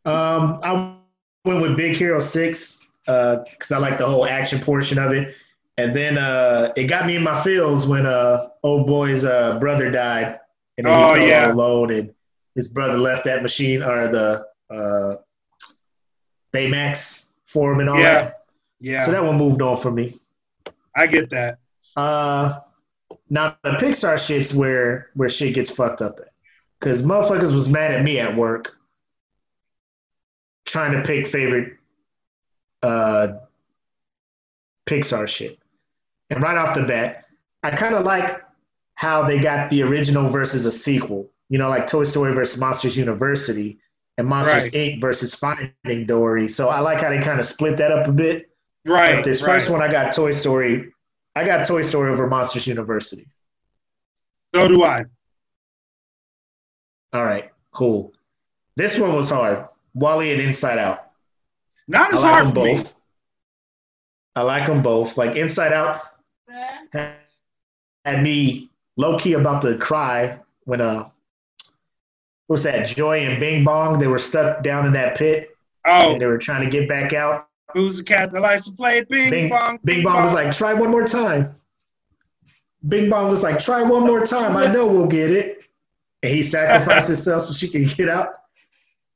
Um, 0.05 0.61
I 0.62 0.96
went 1.44 1.61
with 1.61 1.76
Big 1.76 1.96
Hero 1.96 2.20
Six 2.20 2.80
because 3.05 3.70
uh, 3.72 3.76
I 3.76 3.78
like 3.78 3.98
the 3.98 4.07
whole 4.07 4.24
action 4.24 4.61
portion 4.61 4.98
of 4.98 5.12
it. 5.12 5.34
And 5.78 5.94
then 5.96 6.18
uh, 6.18 6.72
it 6.76 6.84
got 6.84 7.07
me 7.07 7.16
in 7.16 7.22
my 7.22 7.40
feels 7.42 7.86
when 7.86 8.05
uh, 8.07 8.48
old 8.62 8.86
boy's 8.86 9.24
uh, 9.24 9.59
brother 9.59 9.90
died, 9.90 10.38
and 10.76 10.86
then 10.86 10.94
oh, 10.94 11.14
he 11.14 11.20
felt 11.20 11.28
yeah. 11.28 11.46
all 11.46 11.53
alone, 11.55 11.90
and 11.92 12.14
his 12.55 12.68
brother 12.68 12.98
left 12.98 13.24
that 13.24 13.42
machine 13.42 13.82
or 13.82 14.09
the 14.09 14.46
uh, 14.70 15.16
Baymax 16.53 17.26
for 17.46 17.72
him 17.72 17.80
and 17.80 17.88
all 17.88 17.98
yeah. 17.98 18.22
that. 18.22 18.36
Yeah. 18.78 19.05
So 19.05 19.12
that 19.12 19.24
one 19.24 19.38
moved 19.38 19.62
on 19.62 19.76
for 19.76 19.90
me. 19.90 20.14
I 20.94 21.07
get 21.07 21.30
that. 21.30 21.59
Uh, 21.96 22.59
now 23.31 23.57
the 23.62 23.70
Pixar 23.70 24.18
shit's 24.18 24.55
where 24.55 25.09
where 25.14 25.28
shit 25.28 25.55
gets 25.55 25.70
fucked 25.70 26.03
up 26.03 26.20
at, 26.20 26.33
because 26.78 27.03
motherfuckers 27.03 27.55
was 27.55 27.68
mad 27.68 27.93
at 27.93 28.03
me 28.03 28.18
at 28.18 28.37
work 28.37 28.76
trying 30.66 30.93
to 30.93 31.03
pick 31.03 31.26
favorite 31.26 31.78
uh 32.83 33.28
Pixar 34.87 35.28
shit. 35.28 35.59
And 36.31 36.43
right 36.43 36.57
off 36.57 36.74
the 36.74 36.83
bat, 36.83 37.24
I 37.62 37.70
kind 37.70 37.95
of 37.95 38.05
like 38.05 38.43
how 38.95 39.22
they 39.22 39.39
got 39.39 39.70
the 39.70 39.83
original 39.83 40.28
versus 40.28 40.66
a 40.66 40.72
sequel. 40.72 41.31
You 41.49 41.59
know, 41.59 41.68
like 41.68 41.87
Toy 41.87 42.05
Story 42.05 42.35
versus 42.35 42.61
Monsters 42.61 42.97
University 42.97 43.81
and 44.18 44.28
Monsters 44.28 44.64
right. 44.64 44.72
Inc. 44.72 45.01
versus 45.01 45.35
Finding 45.35 46.07
Dory. 46.07 46.49
So 46.49 46.68
I 46.68 46.81
like 46.81 47.01
how 47.01 47.11
they 47.11 47.20
kind 47.20 47.41
of 47.41 47.47
split 47.47 47.76
that 47.78 47.91
up 47.91 48.07
a 48.07 48.12
bit. 48.12 48.51
Right. 48.87 49.16
But 49.16 49.24
this 49.24 49.43
right. 49.43 49.55
first 49.55 49.70
one, 49.70 49.83
I 49.83 49.91
got 49.91 50.14
Toy 50.14 50.31
Story. 50.31 50.93
I 51.35 51.45
got 51.45 51.66
Toy 51.66 51.83
Story 51.83 52.11
over 52.11 52.26
Monsters 52.26 52.66
University. 52.66 53.26
So 54.55 54.68
do 54.68 54.83
I. 54.83 55.05
All 57.12 57.24
right, 57.24 57.51
cool. 57.72 58.12
This 58.76 58.99
one 58.99 59.14
was 59.14 59.31
hard. 59.31 59.66
WALL-E 59.95 60.33
and 60.33 60.41
Inside 60.41 60.78
Out. 60.78 61.11
Not 61.89 62.12
as 62.12 62.22
like 62.22 62.35
hard 62.35 62.47
for 62.47 62.55
both. 62.55 62.85
Me. 62.85 62.91
I 64.37 64.43
like 64.43 64.66
them 64.66 64.83
both. 64.83 65.16
Like 65.16 65.37
Inside 65.37 65.72
Out 65.72 66.03
had 68.05 68.22
me 68.22 68.70
low 68.97 69.18
key 69.18 69.35
about 69.35 69.62
to 69.62 69.76
cry 69.78 70.39
when 70.64 70.81
uh 70.81 71.09
what's 72.47 72.62
that 72.64 72.87
Joy 72.87 73.20
and 73.20 73.39
Bing 73.41 73.64
Bong 73.64 73.99
they 73.99 74.07
were 74.07 74.18
stuck 74.18 74.62
down 74.62 74.87
in 74.87 74.93
that 74.93 75.16
pit. 75.16 75.57
Oh, 75.87 76.18
they 76.18 76.26
were 76.26 76.39
trying 76.39 76.64
to 76.64 76.70
get 76.70 76.89
back 76.89 77.12
out. 77.12 77.49
Who's 77.75 77.99
the 77.99 78.05
cat 78.05 78.33
that 78.33 78.41
likes 78.41 78.64
to 78.66 78.73
play 78.73 79.03
Bing, 79.03 79.31
Bing 79.31 79.49
Bong? 79.49 79.79
Bing, 79.85 79.97
Bing 79.97 80.05
Bong, 80.05 80.14
Bong 80.14 80.25
was 80.25 80.33
like, 80.33 80.53
try 80.53 80.73
one 80.73 80.91
more 80.91 81.05
time. 81.05 81.49
Bing 82.89 83.11
Bong 83.11 83.31
was 83.31 83.43
like, 83.43 83.59
try 83.59 83.83
one 83.83 84.07
more 84.07 84.25
time. 84.25 84.57
I 84.57 84.73
know 84.73 84.87
we'll 84.87 85.07
get 85.07 85.31
it. 85.31 85.64
And 86.23 86.33
he 86.33 86.43
sacrificed 86.43 87.07
himself 87.09 87.43
so 87.43 87.55
she 87.55 87.68
could 87.68 87.97
get 87.97 88.09
out. 88.09 88.29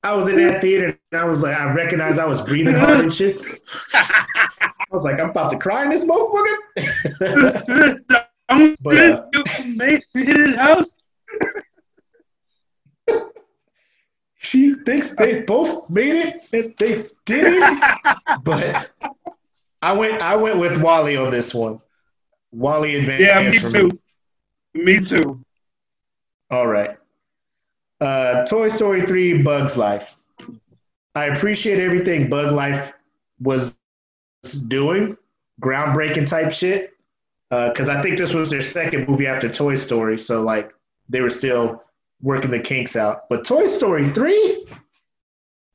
I 0.03 0.13
was 0.15 0.29
in 0.29 0.37
that 0.37 0.61
theater 0.61 0.99
and 1.13 1.21
I 1.21 1.25
was 1.25 1.43
like, 1.43 1.57
I 1.57 1.73
recognized 1.73 2.19
I 2.19 2.27
was 2.27 2.43
breathing 2.43 2.75
hard 2.75 3.01
and 3.01 3.13
shit. 3.13 3.41
I 3.95 4.67
was 4.91 5.03
like, 5.03 5.19
I'm 5.19 5.31
about 5.31 5.49
to 5.51 5.59
cry 5.59 5.85
in 5.85 5.91
this 5.91 6.05
motherfucker. 6.05 6.57
but, 8.83 8.99
uh, 8.99 9.23
you 9.65 9.77
made 9.77 10.03
it 10.15 10.59
out. 10.59 10.87
She 14.45 14.75
thinks 14.75 15.13
they 15.13 15.41
both 15.41 15.89
made 15.89 16.15
it 16.15 16.49
and 16.53 16.75
they 16.79 17.05
didn't. 17.25 17.81
but 18.43 18.91
I 19.81 19.93
went 19.93 20.23
I 20.23 20.37
went 20.37 20.59
with 20.59 20.81
WALL-E 20.81 21.17
on 21.17 21.31
this 21.31 21.55
one. 21.55 21.81
WALL-E 22.53 22.97
advanced. 22.97 23.25
Yeah, 23.25 23.43
me 23.43 23.59
too. 23.59 23.99
Me. 24.75 24.85
me 24.85 25.01
too. 25.01 25.45
All 26.51 26.67
right. 26.67 26.97
Uh, 28.01 28.45
Toy 28.45 28.69
Story 28.69 29.07
3 29.07 29.43
Bugs 29.43 29.77
Life. 29.77 30.19
I 31.15 31.27
appreciate 31.27 31.81
everything 31.81 32.29
Bug 32.29 32.53
Life 32.53 32.93
was 33.41 33.79
doing, 34.69 35.17
groundbreaking 35.61 36.29
type 36.29 36.51
shit. 36.51 36.91
Because 37.51 37.89
uh, 37.89 37.95
I 37.95 38.03
think 38.03 38.19
this 38.19 38.35
was 38.35 38.51
their 38.51 38.61
second 38.61 39.09
movie 39.09 39.27
after 39.27 39.49
Toy 39.49 39.77
Story, 39.77 40.19
so 40.19 40.43
like 40.43 40.75
they 41.09 41.21
were 41.21 41.31
still 41.31 41.84
working 42.21 42.51
the 42.51 42.61
kinks 42.61 42.97
out. 42.97 43.29
But 43.29 43.45
Toy 43.45 43.67
Story 43.67 44.09
three, 44.11 44.67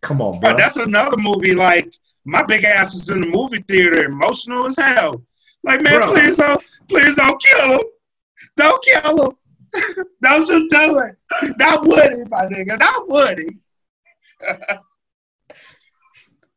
come 0.01 0.21
on, 0.21 0.39
bro. 0.39 0.55
that's 0.55 0.77
another 0.77 1.17
movie. 1.17 1.55
Like 1.55 1.91
my 2.25 2.43
big 2.43 2.63
ass 2.63 2.95
is 2.95 3.09
in 3.09 3.21
the 3.21 3.27
movie 3.27 3.63
theater, 3.67 4.05
emotional 4.05 4.65
as 4.65 4.77
hell. 4.77 5.23
Like 5.63 5.81
man, 5.81 5.99
bro. 5.99 6.11
please 6.11 6.37
don't, 6.37 6.63
please 6.87 7.15
don't 7.15 7.41
kill 7.41 7.79
him. 7.79 7.83
Don't 8.57 8.83
kill 8.83 9.25
him. 9.25 9.35
don't 10.21 10.47
you 10.47 10.69
do 10.69 10.99
it. 10.99 11.15
Not 11.57 11.85
Woody, 11.85 12.23
my 12.29 12.45
nigga. 12.45 12.79
Not 12.79 13.07
Woody. 13.07 13.57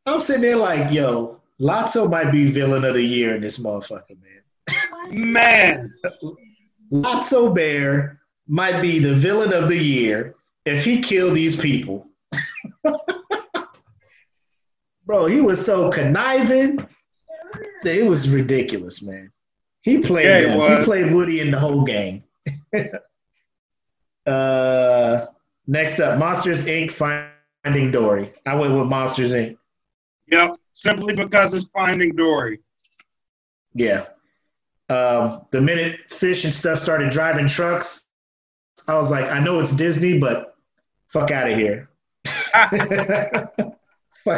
I'm 0.05 0.19
sitting 0.19 0.41
there 0.41 0.57
like, 0.57 0.91
yo, 0.91 1.41
Lotso 1.61 2.09
might 2.09 2.31
be 2.31 2.45
villain 2.45 2.83
of 2.83 2.95
the 2.95 3.03
year 3.03 3.35
in 3.35 3.41
this 3.41 3.57
motherfucker, 3.57 4.17
man. 4.21 5.31
Man. 5.31 5.93
Lotso 6.91 7.53
Bear 7.53 8.19
might 8.47 8.81
be 8.81 8.99
the 8.99 9.13
villain 9.13 9.53
of 9.53 9.67
the 9.67 9.77
year 9.77 10.35
if 10.65 10.83
he 10.85 11.01
killed 11.01 11.35
these 11.35 11.55
people. 11.55 12.07
Bro, 15.05 15.27
he 15.27 15.41
was 15.41 15.63
so 15.63 15.89
conniving. 15.89 16.85
It 17.83 18.07
was 18.07 18.29
ridiculous, 18.33 19.01
man. 19.01 19.31
He 19.81 19.99
played 19.99 20.25
yeah, 20.25 20.77
he 20.79 20.85
played 20.85 21.13
Woody 21.13 21.41
in 21.41 21.51
the 21.51 21.59
whole 21.59 21.83
game. 21.83 22.23
uh, 24.25 25.25
next 25.67 25.99
up, 25.99 26.17
Monsters 26.17 26.63
Inc. 26.65 26.91
Finding 26.91 27.91
Dory. 27.91 28.33
I 28.45 28.55
went 28.55 28.73
with 28.73 28.87
Monsters 28.87 29.33
Inc. 29.33 29.57
Yep 30.31 30.57
simply 30.73 31.13
because 31.13 31.53
it's 31.53 31.69
Finding 31.69 32.15
Dory. 32.15 32.59
Yeah. 33.73 34.05
Um, 34.89 35.45
the 35.51 35.61
minute 35.61 35.99
fish 36.09 36.43
and 36.43 36.53
stuff 36.53 36.77
started 36.77 37.09
driving 37.09 37.47
trucks, 37.47 38.09
I 38.87 38.95
was 38.95 39.11
like, 39.11 39.25
I 39.25 39.39
know 39.39 39.59
it's 39.59 39.73
Disney, 39.73 40.19
but 40.19 40.55
fuck 41.07 41.31
out 41.31 41.49
of 41.49 41.57
here. 41.57 41.89
fuck 42.25 42.73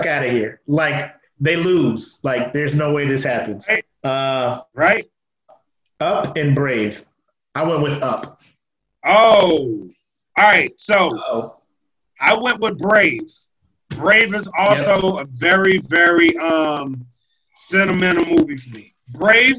out 0.06 0.24
of 0.24 0.32
here. 0.32 0.62
Like 0.68 1.14
they 1.40 1.56
lose. 1.56 2.20
Like 2.24 2.54
there's 2.54 2.76
no 2.76 2.94
way 2.94 3.06
this 3.06 3.24
happens. 3.24 3.68
Right. 3.68 3.86
Uh, 4.04 4.62
right. 4.74 5.10
Up 6.00 6.38
and 6.38 6.56
Brave. 6.56 7.06
I 7.56 7.64
went 7.64 7.82
with 7.82 8.02
Up. 8.04 8.42
Oh, 9.04 9.90
all 10.38 10.44
right. 10.44 10.78
So 10.80 11.08
Uh-oh. 11.08 11.58
I 12.20 12.36
went 12.36 12.60
with 12.60 12.78
Brave. 12.78 13.32
Brave 13.90 14.34
is 14.34 14.50
also 14.58 15.18
yep. 15.18 15.26
a 15.26 15.30
very, 15.32 15.80
very 15.88 16.36
um, 16.38 17.06
sentimental 17.56 18.26
movie 18.26 18.58
for 18.58 18.72
me. 18.72 18.94
Brave, 19.10 19.58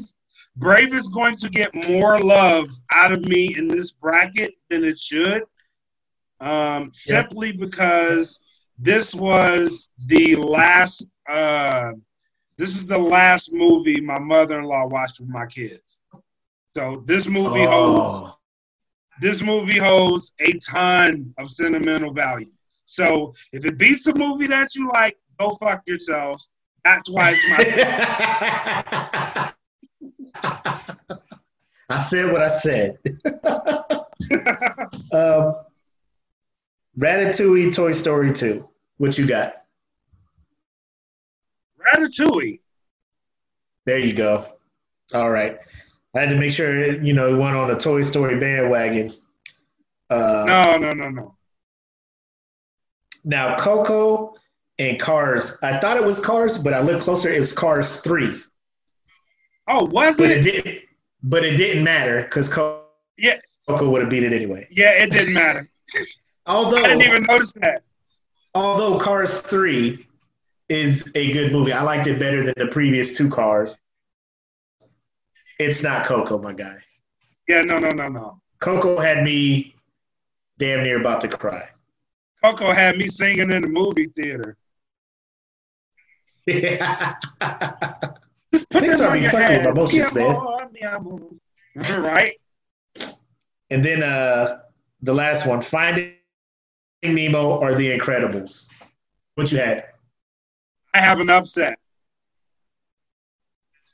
Brave 0.56 0.92
is 0.92 1.08
going 1.08 1.36
to 1.36 1.48
get 1.48 1.74
more 1.74 2.18
love 2.18 2.68
out 2.92 3.12
of 3.12 3.26
me 3.26 3.56
in 3.56 3.68
this 3.68 3.92
bracket 3.92 4.54
than 4.68 4.84
it 4.84 4.98
should, 4.98 5.44
um, 6.40 6.90
simply 6.92 7.48
yep. 7.48 7.58
because 7.58 8.40
this 8.78 9.14
was 9.14 9.92
the 10.06 10.36
last. 10.36 11.08
Uh, 11.28 11.92
this 12.58 12.70
is 12.70 12.86
the 12.86 12.98
last 12.98 13.52
movie 13.52 14.00
my 14.00 14.18
mother-in-law 14.18 14.86
watched 14.86 15.20
with 15.20 15.28
my 15.28 15.46
kids. 15.46 16.00
So 16.70 17.02
this 17.06 17.28
movie 17.28 17.64
holds 17.64 18.20
Oh, 18.22 18.36
this 19.20 19.42
movie 19.42 19.78
holds 19.78 20.32
a 20.40 20.52
ton 20.58 21.34
of 21.38 21.50
sentimental 21.50 22.12
value. 22.12 22.50
So 22.84 23.34
if 23.52 23.64
it 23.64 23.78
beats 23.78 24.06
a 24.06 24.14
movie 24.14 24.46
that 24.46 24.74
you 24.74 24.88
like, 24.88 25.16
go 25.38 25.54
fuck 25.56 25.82
yourselves. 25.86 26.50
That's 26.84 27.10
why 27.10 27.34
it's 27.36 29.52
my. 30.42 30.72
I 31.88 31.98
said 31.98 32.32
what 32.32 32.42
I 32.42 32.48
said. 32.48 32.98
um, 35.12 35.54
Ratatouille, 36.98 37.74
Toy 37.74 37.92
Story 37.92 38.32
2. 38.32 38.68
What 38.98 39.16
you 39.18 39.26
got? 39.26 39.54
Ratatouille. 41.94 42.60
There 43.84 43.98
you 43.98 44.14
go. 44.14 44.44
All 45.14 45.30
right. 45.30 45.58
I 46.14 46.20
had 46.20 46.30
to 46.30 46.36
make 46.36 46.52
sure, 46.52 47.00
you 47.02 47.12
know, 47.12 47.34
it 47.34 47.38
went 47.38 47.56
on 47.56 47.70
a 47.70 47.78
Toy 47.78 48.02
Story 48.02 48.40
bandwagon. 48.40 49.12
Uh, 50.10 50.44
No, 50.46 50.78
no, 50.78 50.92
no, 50.92 51.10
no. 51.10 51.36
Now, 53.24 53.56
Coco 53.56 54.34
and 54.78 54.98
Cars. 54.98 55.58
I 55.62 55.78
thought 55.78 55.96
it 55.96 56.04
was 56.04 56.18
Cars, 56.20 56.58
but 56.58 56.72
I 56.74 56.80
looked 56.80 57.04
closer. 57.04 57.28
It 57.28 57.38
was 57.38 57.52
Cars 57.52 58.00
3. 58.00 58.40
Oh, 59.68 59.84
was 59.86 60.16
But 60.16 60.30
it 60.30 60.46
it? 60.46 60.84
But 61.22 61.44
it 61.44 61.56
didn't 61.56 61.84
matter 61.84 62.22
because 62.22 62.48
Coco 62.48 62.84
Yeah, 63.16 63.38
would 63.68 64.00
have 64.02 64.10
beat 64.10 64.22
it 64.22 64.32
anyway. 64.32 64.66
yeah, 64.70 65.02
it 65.02 65.10
didn't 65.10 65.34
matter. 65.34 65.68
Although, 66.46 66.76
I 66.84 66.88
didn't 66.88 67.02
even 67.02 67.22
notice 67.24 67.52
that. 67.54 67.82
although 68.54 68.98
Cars 69.00 69.40
3 69.42 70.06
is 70.68 71.10
a 71.16 71.32
good 71.32 71.50
movie, 71.52 71.72
I 71.72 71.82
liked 71.82 72.06
it 72.06 72.20
better 72.20 72.44
than 72.44 72.54
the 72.56 72.66
previous 72.68 73.16
two 73.16 73.28
Cars. 73.28 73.78
It's 75.58 75.82
not 75.82 76.06
Coco, 76.06 76.38
my 76.40 76.52
guy. 76.52 76.76
Yeah, 77.48 77.62
no, 77.62 77.78
no, 77.78 77.90
no, 77.90 78.08
no. 78.08 78.40
Coco 78.60 78.98
had 78.98 79.24
me 79.24 79.74
damn 80.58 80.84
near 80.84 81.00
about 81.00 81.20
to 81.22 81.28
cry. 81.28 81.68
Coco 82.44 82.70
had 82.72 82.96
me 82.96 83.08
singing 83.08 83.50
in 83.50 83.62
the 83.62 83.68
movie 83.68 84.06
theater. 84.06 84.56
Just 88.50 88.70
put 88.70 88.84
Pixar 88.84 89.10
on 89.10 89.22
your 89.22 89.32
with 89.32 89.42
head. 89.42 89.66
emotions, 89.66 90.14
man. 90.14 90.30
amor, 90.36 90.68
mi 90.72 90.80
amor. 90.82 91.20
Right? 92.00 92.34
and 93.70 93.84
then 93.84 94.02
uh, 94.02 94.60
the 95.02 95.12
last 95.12 95.46
one, 95.46 95.60
Finding 95.60 96.14
Nemo 97.02 97.58
or 97.58 97.74
The 97.74 97.98
Incredibles. 97.98 98.70
What 99.34 99.52
you 99.52 99.58
had? 99.58 99.84
I 100.94 101.00
have 101.00 101.20
an 101.20 101.28
upset. 101.28 101.78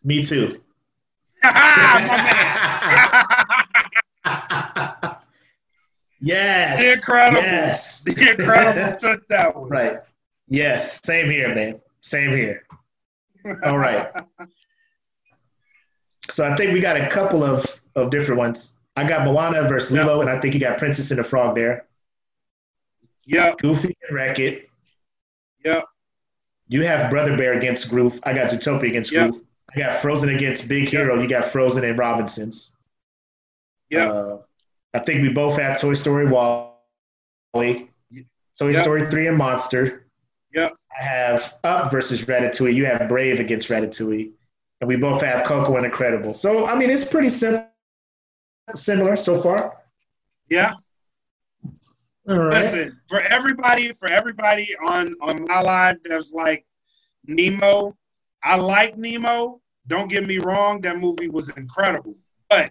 Me 0.05 0.23
too. 0.23 0.61
Yes. 6.25 6.79
The 6.79 7.13
Incredibles. 7.13 7.33
Yes. 7.43 8.05
the 8.05 8.13
Incredibles 8.13 8.99
took 9.01 9.27
that 9.29 9.57
one. 9.57 9.69
Right. 9.69 9.97
Yes. 10.49 11.01
Same 11.03 11.29
here, 11.29 11.53
man. 11.55 11.81
Same 12.01 12.31
here. 12.31 12.63
All 13.65 13.79
right. 13.79 14.09
So 16.31 16.47
I 16.47 16.55
think 16.57 16.73
we 16.73 16.81
got 16.81 16.97
a 16.97 17.09
couple 17.09 17.43
of, 17.43 17.65
of 17.97 18.11
different 18.11 18.39
ones. 18.39 18.77
I 18.97 19.07
got 19.07 19.25
Moana 19.25 19.67
versus 19.69 19.91
Lilo, 19.93 20.21
and 20.21 20.31
I 20.31 20.39
think 20.41 20.55
you 20.55 20.61
got 20.61 20.79
Princess 20.79 21.11
and 21.11 21.19
the 21.19 21.25
Frog 21.25 21.55
there. 21.55 21.87
Yep, 23.25 23.59
Goofy 23.59 23.97
and 24.09 24.15
Wreck 24.17 24.39
It. 24.39 24.69
yep, 25.65 25.85
You 26.69 26.83
have 26.85 27.09
Brother 27.11 27.37
Bear 27.37 27.55
against 27.55 27.89
Goof. 27.91 28.19
I 28.25 28.33
got 28.33 28.51
Zootopia 28.51 28.89
against 28.89 29.13
Yep. 29.13 29.31
Goof. 29.33 29.41
I 29.75 29.79
got 29.79 29.95
Frozen 29.95 30.31
against 30.31 30.69
Big 30.69 30.85
Yep. 30.85 30.91
Hero. 30.93 31.21
You 31.23 31.29
got 31.29 31.45
Frozen 31.45 31.85
and 31.85 31.99
Robinsons. 31.99 32.77
yep. 33.91 34.11
Uh, 34.11 34.39
I 34.95 34.99
think 34.99 35.23
we 35.23 35.31
both 35.31 35.57
have 35.59 35.81
Toy 35.81 35.95
Story 35.95 36.27
WALL-E, 36.29 37.89
Toy 38.59 38.69
Yep. 38.71 38.83
Story 38.83 39.11
3 39.11 39.29
and 39.29 39.37
Monster. 39.39 40.02
Yep. 40.55 40.75
I 40.99 41.03
have 41.03 41.59
Up 41.65 41.91
versus 41.91 42.25
Ratatouille. 42.25 42.75
You 42.75 42.85
have 42.87 43.09
Brave 43.09 43.41
against 43.41 43.69
Ratatouille. 43.69 44.31
And 44.81 44.89
we 44.89 44.97
both 44.97 45.23
have 45.23 45.45
Coco 45.45 45.77
and 45.77 45.87
Incredible. 45.87 46.35
So, 46.35 46.67
I 46.67 46.75
mean, 46.75 46.91
it's 46.91 47.05
pretty 47.05 47.29
sim- 47.29 47.65
similar 48.75 49.17
so 49.17 49.35
far. 49.35 49.77
yeah. 50.51 50.75
All 52.29 52.39
right. 52.39 52.63
Listen, 52.63 53.01
for 53.09 53.21
everybody, 53.21 53.93
for 53.95 54.09
everybody 54.09 54.77
on 54.87 55.17
on 55.21 55.45
my 55.49 55.61
live 55.61 55.97
that's 56.05 56.33
like 56.33 56.65
Nemo, 57.27 57.97
I 58.45 58.57
like 58.57 58.97
Nemo. 58.97 59.61
Don't 59.89 60.09
get 60.09 60.25
me 60.25 60.39
wrong, 60.39 60.81
that 60.83 60.99
movie 60.99 61.29
was 61.29 61.49
incredible. 61.57 62.15
But 62.49 62.71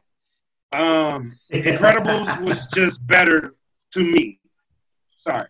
um 0.71 1.37
Incredibles 1.51 2.41
was 2.41 2.67
just 2.67 3.05
better 3.07 3.53
to 3.91 3.99
me. 3.99 4.39
Sorry. 5.17 5.49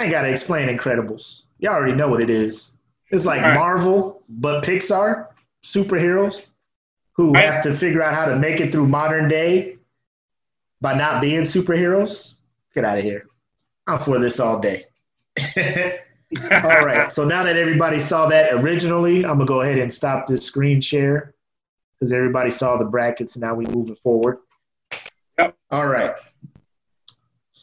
I 0.00 0.04
ain't 0.04 0.12
got 0.12 0.22
to 0.22 0.28
explain 0.30 0.68
Incredibles. 0.74 1.42
Y'all 1.58 1.74
already 1.74 1.92
know 1.92 2.08
what 2.08 2.22
it 2.22 2.30
is. 2.30 2.72
It's 3.10 3.26
like 3.26 3.42
right. 3.42 3.52
Marvel, 3.52 4.22
but 4.30 4.64
Pixar, 4.64 5.26
superheroes 5.62 6.46
who 7.12 7.34
Right. 7.34 7.44
have 7.44 7.62
to 7.64 7.74
figure 7.74 8.02
out 8.02 8.14
how 8.14 8.24
to 8.24 8.36
make 8.36 8.60
it 8.62 8.72
through 8.72 8.86
modern 8.88 9.28
day 9.28 9.76
by 10.80 10.94
not 10.94 11.20
being 11.20 11.42
superheroes. 11.42 12.36
Get 12.74 12.86
out 12.86 12.96
of 12.96 13.04
here. 13.04 13.26
I'm 13.86 13.98
for 13.98 14.18
this 14.18 14.40
all 14.40 14.58
day. 14.58 14.86
all 16.64 16.82
right. 16.82 17.12
So 17.12 17.26
now 17.26 17.42
that 17.42 17.56
everybody 17.56 18.00
saw 18.00 18.26
that 18.28 18.54
originally, 18.54 19.18
I'm 19.26 19.34
going 19.34 19.40
to 19.40 19.44
go 19.44 19.60
ahead 19.60 19.76
and 19.78 19.92
stop 19.92 20.26
this 20.26 20.46
screen 20.46 20.80
share 20.80 21.34
because 21.92 22.10
everybody 22.10 22.48
saw 22.50 22.78
the 22.78 22.86
brackets. 22.86 23.36
and 23.36 23.42
Now 23.42 23.52
we 23.54 23.66
moving 23.66 23.96
forward. 23.96 24.38
Yep. 25.38 25.56
All 25.70 25.86
right. 25.88 26.14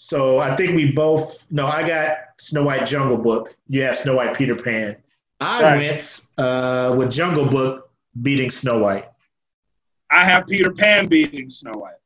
So 0.07 0.39
I 0.39 0.55
think 0.55 0.73
we 0.73 0.93
both 0.93 1.51
no, 1.51 1.67
I 1.67 1.85
got 1.85 2.15
Snow 2.39 2.63
White 2.63 2.85
Jungle 2.85 3.17
Book. 3.17 3.53
You 3.67 3.81
have 3.81 3.97
Snow 3.97 4.15
White 4.15 4.33
Peter 4.37 4.55
Pan. 4.55 4.95
I 5.41 5.61
Right. 5.61 5.77
went 5.89 6.21
uh, 6.37 6.95
with 6.97 7.11
Jungle 7.11 7.45
Book 7.45 7.89
beating 8.21 8.49
Snow 8.49 8.79
White. 8.79 9.09
I 10.09 10.23
have 10.23 10.47
Peter 10.47 10.71
Pan 10.71 11.07
beating 11.07 11.49
Snow 11.49 11.73
White. 11.73 11.99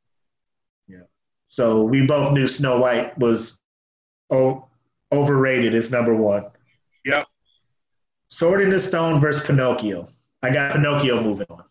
Yeah. 0.88 1.02
So 1.46 1.84
we 1.84 2.04
both 2.04 2.32
knew 2.32 2.48
Snow 2.48 2.80
White 2.80 3.16
was 3.18 3.60
o- 4.30 4.66
overrated 5.12 5.72
as 5.76 5.92
number 5.92 6.12
one. 6.16 6.46
Yep. 7.04 7.28
Sword 8.26 8.62
in 8.62 8.70
the 8.70 8.80
Stone 8.80 9.20
versus 9.20 9.46
Pinocchio. 9.46 10.08
I 10.42 10.50
got 10.50 10.72
Pinocchio 10.72 11.22
moving 11.22 11.46
on. 11.50 11.62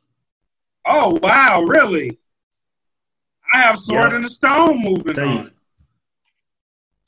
Oh 0.85 1.19
wow, 1.21 1.63
really? 1.63 2.17
I 3.53 3.57
have 3.63 3.77
Sword 3.77 4.11
Yep. 4.11 4.13
in 4.13 4.21
the 4.21 4.29
Stone 4.29 4.81
moving 4.81 5.19
on. 5.19 5.51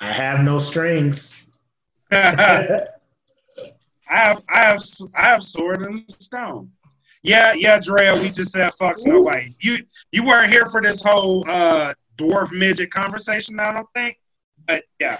I 0.03 0.11
have 0.11 0.43
no 0.43 0.59
strings. 0.59 1.45
I 2.11 2.87
have 4.05 4.43
I 4.49 4.59
have 4.59 4.83
I 5.15 5.21
have 5.21 5.41
Sword 5.41 5.83
and 5.83 6.11
Stone. 6.11 6.69
Yeah, 7.23 7.53
yeah, 7.53 7.79
Drea, 7.79 8.13
we 8.15 8.29
just 8.29 8.51
said 8.51 8.73
fuck 8.73 8.97
White. 9.05 9.51
You 9.61 9.77
you 10.11 10.25
weren't 10.25 10.51
here 10.51 10.67
for 10.67 10.81
this 10.81 11.01
whole 11.01 11.49
uh 11.49 11.93
dwarf 12.17 12.51
midget 12.51 12.91
conversation, 12.91 13.57
I 13.61 13.71
don't 13.71 13.87
think. 13.95 14.17
But 14.67 14.83
yeah. 14.99 15.17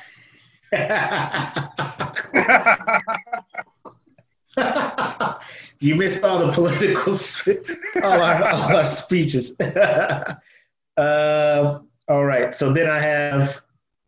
you 5.80 5.96
missed 5.96 6.24
all 6.24 6.40
the 6.40 6.52
political, 6.52 7.14
sp- 7.16 7.64
all 8.04 8.22
our, 8.22 8.50
all 8.50 8.76
our 8.76 8.88
speeches. 8.88 9.56
uh, 10.98 11.80
all 12.10 12.26
right, 12.26 12.54
so 12.54 12.74
then 12.74 12.90
I 12.90 13.00
have 13.00 13.62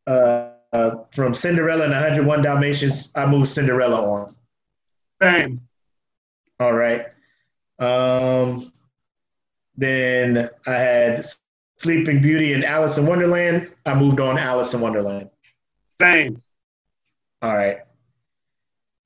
uh, 0.07 0.49
uh, 0.76 1.03
from 1.11 1.34
Cinderella 1.34 1.86
and 1.86 1.93
101 1.93 2.41
Dalmatians. 2.41 3.11
I 3.15 3.26
moved 3.26 3.47
Cinderella 3.47 4.01
on. 4.01 4.36
Same. 5.21 5.61
All 6.59 6.73
right. 6.73 7.05
Um, 7.80 8.69
then 9.78 10.49
I 10.67 10.73
had 10.73 11.26
Sleeping 11.78 12.21
Beauty 12.21 12.53
and 12.53 12.65
Alice 12.65 12.97
in 12.97 13.05
Wonderland. 13.05 13.71
I 13.86 13.93
moved 13.93 14.19
on 14.19 14.38
Alice 14.38 14.73
in 14.73 14.82
Wonderland. 14.82 15.30
Same. 15.89 16.41
All 17.41 17.55
right. 17.55 17.80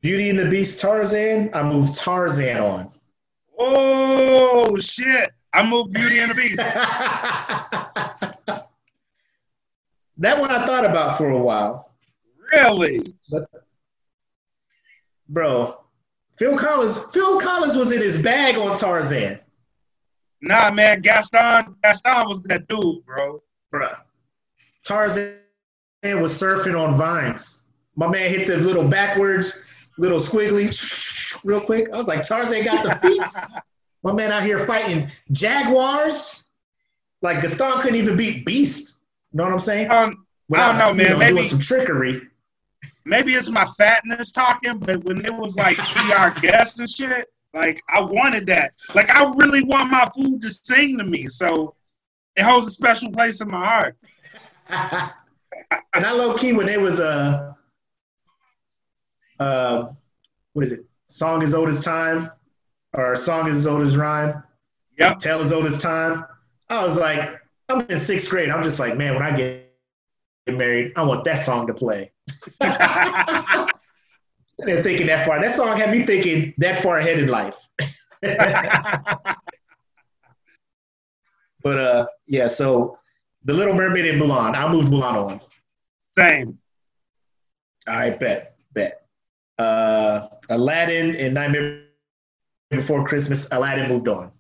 Beauty 0.02 0.30
and 0.30 0.40
the 0.40 0.48
Beast 0.48 0.80
Tarzan. 0.80 1.52
I 1.54 1.62
moved 1.62 1.94
Tarzan 1.96 2.58
on. 2.58 2.90
Oh 3.60 4.78
shit. 4.78 5.32
I 5.54 5.68
moved 5.68 5.94
Beauty 5.94 6.20
and 6.20 6.32
the 6.32 6.36
Beast. 6.36 6.62
that 10.20 10.40
one 10.40 10.52
I 10.52 10.66
thought 10.66 10.86
about 10.86 11.18
for 11.18 11.30
a 11.30 11.38
while, 11.38 11.92
Really? 12.54 13.02
But, 13.32 13.50
bro. 15.28 15.84
Phil 16.38 16.58
Collins. 16.58 17.00
Phil 17.14 17.40
Collins 17.40 17.76
was 17.76 17.92
in 17.92 18.02
his 18.02 18.22
bag 18.22 18.56
on 18.56 18.78
Tarzan, 18.78 19.40
Nah, 20.42 20.72
man, 20.72 21.02
Gaston, 21.02 21.76
Gaston 21.84 22.26
was 22.28 22.44
that 22.44 22.66
dude, 22.70 23.06
bro. 23.06 23.44
bro. 23.72 23.90
Tarzan 24.86 25.36
was 26.04 26.32
surfing 26.32 26.80
on 26.82 26.98
vines. 26.98 27.64
My 27.98 28.08
man 28.08 28.30
hit 28.30 28.48
the 28.48 28.56
little 28.58 28.88
backwards, 28.88 29.62
little 29.98 30.20
squiggly, 30.20 30.70
real 31.44 31.60
quick. 31.60 31.90
I 31.94 31.98
was 31.98 32.08
like, 32.08 32.26
Tarzan 32.26 32.64
got 32.64 32.84
the 32.84 33.08
beats. 33.08 33.38
My 34.04 34.14
man 34.14 34.32
out 34.32 34.44
here 34.44 34.58
fighting 34.58 35.10
jaguars. 35.34 36.46
Like 37.22 37.42
Gaston 37.42 37.82
couldn't 37.82 37.98
even 38.00 38.16
beat 38.16 38.46
Beast. 38.46 39.00
Know 39.34 39.44
what 39.46 39.54
I'm 39.54 39.60
saying? 39.60 39.92
Um, 39.92 40.26
I 40.54 40.68
don't 40.68 40.78
know, 40.78 40.94
man. 40.94 41.12
Know, 41.12 41.18
Maybe 41.20 41.44
some 41.44 41.60
trickery. 41.60 42.22
maybe 43.06 43.34
it's 43.34 43.50
my 43.50 43.68
fatness 43.78 44.32
talking, 44.32 44.80
but 44.80 45.04
when 45.04 45.24
it 45.26 45.34
was 45.34 45.56
like 45.56 45.78
be 45.78 46.14
our 46.14 46.32
guest 46.32 46.80
and 46.80 46.90
shit, 46.90 47.28
like 47.54 47.82
I 47.90 48.02
wanted 48.02 48.48
that. 48.48 48.72
Like 48.96 49.10
I 49.12 49.32
really 49.36 49.64
want 49.64 49.92
my 49.92 50.10
food 50.16 50.42
to 50.42 50.50
sing 50.50 50.98
to 50.98 51.04
me. 51.04 51.28
So 51.28 51.76
it 52.36 52.44
holds 52.44 52.68
a 52.68 52.72
special 52.72 53.12
place 53.12 53.42
in 53.42 53.50
my 53.50 53.66
heart. 53.66 53.98
and 54.70 56.06
I 56.06 56.12
low 56.12 56.34
key 56.36 56.54
when 56.54 56.70
it 56.70 56.80
was 56.80 57.00
a 57.00 57.56
uh, 59.40 59.44
uh, 59.44 59.92
what 60.54 60.66
is 60.66 60.72
it? 60.72 60.86
Song 61.08 61.44
as 61.44 61.54
old 61.54 61.70
as 61.70 61.84
time, 61.84 62.30
or 62.94 63.16
song 63.16 63.48
as 63.48 63.66
old 63.66 63.82
as 63.84 63.96
rhyme. 63.98 64.44
Yep. 64.98 65.20
Tale 65.20 65.40
as 65.40 65.52
old 65.52 65.66
as 65.66 65.78
time. 65.78 66.26
I 66.70 66.84
was 66.84 66.98
like, 66.98 67.39
I'm 67.70 67.82
in 67.82 68.00
sixth 68.00 68.30
grade. 68.30 68.50
I'm 68.50 68.64
just 68.64 68.80
like, 68.80 68.98
man, 68.98 69.14
when 69.14 69.24
I 69.24 69.36
get 69.36 69.70
married, 70.48 70.94
I 70.96 71.04
want 71.04 71.24
that 71.26 71.36
song 71.36 71.68
to 71.68 71.74
play. 71.74 72.12
and 72.62 73.70
thinking 74.84 75.08
that 75.08 75.26
far. 75.26 75.42
That 75.42 75.52
song 75.52 75.78
had 75.78 75.92
me 75.92 76.06
thinking 76.06 76.54
that 76.58 76.82
far 76.82 76.98
ahead 76.98 77.20
in 77.20 77.28
life. 77.28 77.68
but 78.22 78.40
uh, 81.78 82.06
yeah. 82.28 82.48
So 82.48 82.98
the 83.46 83.54
Little 83.54 83.74
Mermaid 83.74 84.06
and 84.06 84.22
Mulan. 84.22 84.56
I'll 84.56 84.70
move 84.70 84.86
Mulan 84.86 85.14
on. 85.14 85.40
Same. 86.06 86.58
All 87.88 87.96
right, 87.96 88.20
bet, 88.20 88.56
bet. 88.74 89.06
Uh, 89.58 90.28
Aladdin 90.50 91.16
and 91.16 91.34
Nightmare 91.34 91.84
Before 92.70 93.06
Christmas. 93.06 93.48
Aladdin 93.52 93.90
moved 93.90 94.08
on. 94.08 94.32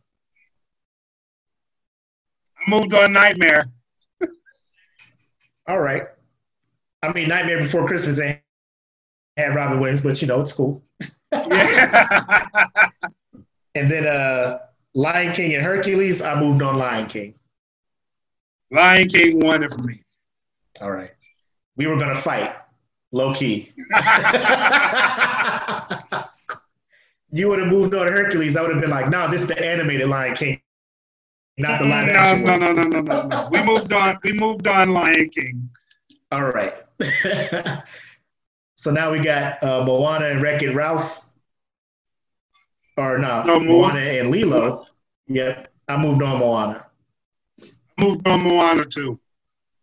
I 2.59 2.69
moved 2.69 2.93
on 2.93 3.13
Nightmare. 3.13 3.69
All 5.67 5.79
right. 5.79 6.03
I 7.03 7.13
mean, 7.13 7.29
Nightmare 7.29 7.59
Before 7.59 7.87
Christmas 7.87 8.19
ain't 8.19 8.39
had 9.37 9.55
Robin 9.55 9.79
Williams, 9.79 10.01
but 10.01 10.21
you 10.21 10.27
know 10.27 10.41
it's 10.41 10.53
cool. 10.53 10.83
Yeah. 11.31 12.89
And 13.75 13.89
then 13.89 14.07
uh, 14.07 14.59
Lion 14.95 15.33
King 15.33 15.53
and 15.53 15.63
Hercules. 15.63 16.21
I 16.21 16.37
moved 16.37 16.61
on 16.61 16.77
Lion 16.77 17.07
King. 17.07 17.35
Lion 18.71 19.07
King 19.07 19.39
won 19.39 19.63
it 19.63 19.71
for 19.71 19.81
me. 19.81 20.01
All 20.81 20.91
right. 20.91 21.11
We 21.75 21.87
were 21.87 21.97
gonna 21.97 22.15
fight, 22.15 22.55
low 23.11 23.33
key. 23.33 23.71
you 27.31 27.47
would 27.47 27.59
have 27.59 27.69
moved 27.69 27.93
on 27.93 28.07
Hercules. 28.07 28.57
I 28.57 28.61
would 28.61 28.71
have 28.71 28.81
been 28.81 28.89
like, 28.89 29.09
no, 29.09 29.29
this 29.29 29.41
is 29.41 29.47
the 29.47 29.63
animated 29.63 30.09
Lion 30.09 30.35
King, 30.35 30.59
not 31.59 31.79
the 31.79 31.85
live 31.85 32.07
no, 32.07 32.13
action. 32.13 32.45
no, 32.45 32.57
no, 32.57 32.71
no, 32.71 32.83
no, 32.83 33.01
no, 33.01 33.21
no. 33.27 33.49
We 33.51 33.61
moved 33.61 33.91
on. 33.91 34.17
We 34.23 34.31
moved 34.31 34.65
on 34.65 34.91
Lion 34.93 35.29
King. 35.29 35.69
All 36.31 36.43
right. 36.45 36.73
so 38.77 38.91
now 38.91 39.11
we 39.11 39.19
got 39.19 39.61
uh, 39.61 39.83
Moana 39.83 40.27
and 40.27 40.41
Wreck 40.41 40.61
It 40.63 40.73
Ralph. 40.73 41.25
Or 42.97 43.17
no, 43.17 43.43
No, 43.43 43.59
Moana 43.59 43.99
and 43.99 44.31
Lilo. 44.31 44.85
Yep. 45.27 45.71
I 45.87 45.97
moved 45.97 46.21
on 46.21 46.39
Moana. 46.39 46.85
I 47.61 48.03
Moved 48.03 48.27
on 48.27 48.41
Moana 48.43 48.85
too. 48.85 49.19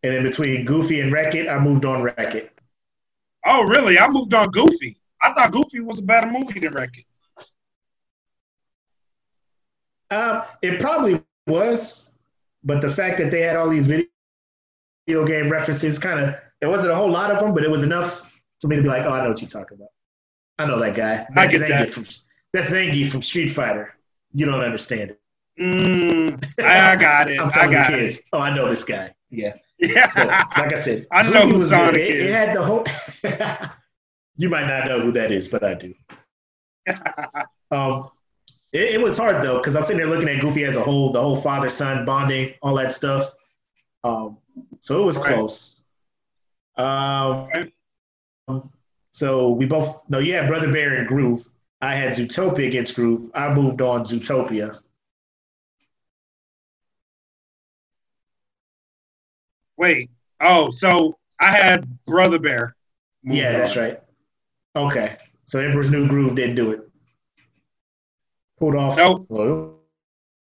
And 0.03 0.15
in 0.15 0.23
between 0.23 0.65
Goofy 0.65 1.01
and 1.01 1.13
Wreck 1.13 1.35
It, 1.35 1.49
I 1.49 1.59
moved 1.59 1.85
on 1.85 2.03
Wreck 2.03 2.35
It. 2.35 2.53
Oh, 3.45 3.65
really? 3.65 3.99
I 3.99 4.09
moved 4.09 4.35
on 4.35 4.51
Goofy. 4.51 4.99
I 5.23 5.33
thought 5.33 5.53
Goofy 5.53 5.81
was 5.81 5.99
a 5.99 6.03
better 6.03 6.27
movie 6.31 6.61
than 6.61 6.73
Wreck 6.75 6.97
It. 6.97 7.05
Um, 10.15 10.43
it 10.63 10.81
probably 10.81 11.21
was, 11.47 12.11
but 12.65 12.81
the 12.81 12.89
fact 12.89 13.19
that 13.19 13.31
they 13.31 13.43
had 13.43 13.57
all 13.57 13.69
these 13.69 13.87
video 13.87 14.07
game 15.27 15.49
references 15.49 15.99
kind 15.99 16.21
of, 16.21 16.35
it 16.61 16.67
wasn't 16.67 16.91
a 16.91 16.95
whole 16.95 17.11
lot 17.11 17.31
of 17.31 17.39
them, 17.41 17.55
but 17.55 17.63
it 17.65 17.71
was 17.71 17.83
enough 17.83 18.41
for 18.61 18.69
me 18.69 18.77
to 18.77 18.83
be 18.83 18.89
like, 18.89 19.03
oh, 19.05 19.11
I 19.13 19.23
know 19.23 19.29
what 19.31 19.41
you're 19.41 19.49
talking 19.49 19.77
about. 19.79 19.89
I 20.59 20.67
know 20.67 20.79
that 20.81 20.95
guy. 20.95 21.27
I 21.37 21.47
That's 21.47 21.59
get 21.59 21.69
Zangief 21.69 21.69
that. 21.79 21.91
From, 21.91 22.05
that's 22.53 22.71
Zangief 22.71 23.11
from 23.11 23.23
Street 23.23 23.49
Fighter. 23.49 23.95
You 24.33 24.47
don't 24.47 24.61
understand 24.61 25.11
it. 25.11 25.21
Mm, 25.61 26.45
I, 26.65 26.93
I 26.93 26.97
got 26.97 27.31
it. 27.31 27.39
I'm 27.41 27.47
I 27.47 27.51
telling 27.51 27.71
got 27.73 27.91
the 27.91 27.99
it. 27.99 28.01
kids. 28.07 28.21
Oh, 28.33 28.41
I 28.41 28.55
know 28.55 28.69
this 28.69 28.85
guy. 28.85 29.15
Yeah. 29.31 29.55
But 29.81 29.91
Yeah. 29.91 30.45
like 30.57 30.73
I 30.73 30.77
said, 30.77 31.07
I 31.13 31.23
know 31.31 31.47
who 31.49 31.55
was 31.59 31.69
Sonic. 31.71 32.01
It, 32.01 32.09
it 32.09 32.17
is. 32.29 32.35
had 32.35 32.55
the 32.57 32.63
whole. 32.63 32.85
you 34.37 34.49
might 34.49 34.67
not 34.67 34.87
know 34.87 35.01
who 35.01 35.13
that 35.13 35.31
is, 35.33 35.49
but 35.49 35.63
I 35.65 35.75
do. 35.75 35.95
Um, 37.71 38.09
it, 38.77 38.95
it 38.95 39.01
was 39.01 39.17
hard 39.19 39.43
though 39.43 39.59
because 39.59 39.77
I'm 39.77 39.83
sitting 39.83 39.99
there 39.99 40.07
looking 40.09 40.29
at 40.29 40.41
Goofy 40.41 40.65
as 40.65 40.77
a 40.77 40.83
whole, 40.83 41.11
the 41.13 41.21
whole 41.21 41.37
father 41.37 41.69
son 41.69 42.05
bonding, 42.05 42.55
all 42.63 42.75
that 42.77 42.93
stuff. 42.93 43.35
Um, 44.05 44.39
so 44.81 45.03
it 45.03 45.07
was 45.07 45.17
Right. 45.17 45.35
close. 45.35 45.83
Um, 46.77 48.63
so 49.11 49.51
we 49.51 49.65
both 49.67 50.09
no, 50.11 50.19
you 50.19 50.35
had 50.35 50.47
Brother 50.47 50.71
Bear 50.73 50.97
and 50.97 51.09
Groove. 51.09 51.45
I 51.81 51.95
had 51.95 52.13
Zootopia 52.15 52.67
against 52.67 52.95
Groove. 52.95 53.31
I 53.35 53.53
moved 53.55 53.81
on 53.83 54.05
Zootopia. 54.05 54.79
Wait. 59.77 60.11
Oh, 60.41 60.71
so 60.71 61.19
I 61.41 61.51
had 61.51 62.05
Brother 62.07 62.39
Bear. 62.39 62.77
yeah, 63.23 63.53
that's 63.53 63.77
right. 63.77 64.01
Okay, 64.75 65.17
so 65.45 65.59
Emperor's 65.59 65.91
New 65.91 66.07
Groove 66.07 66.35
didn't 66.37 66.57
do 66.57 66.71
it. 66.71 66.81
Pulled 68.59 68.75
off. 68.77 68.97
Nope. 68.97 69.27
Well, 69.29 69.79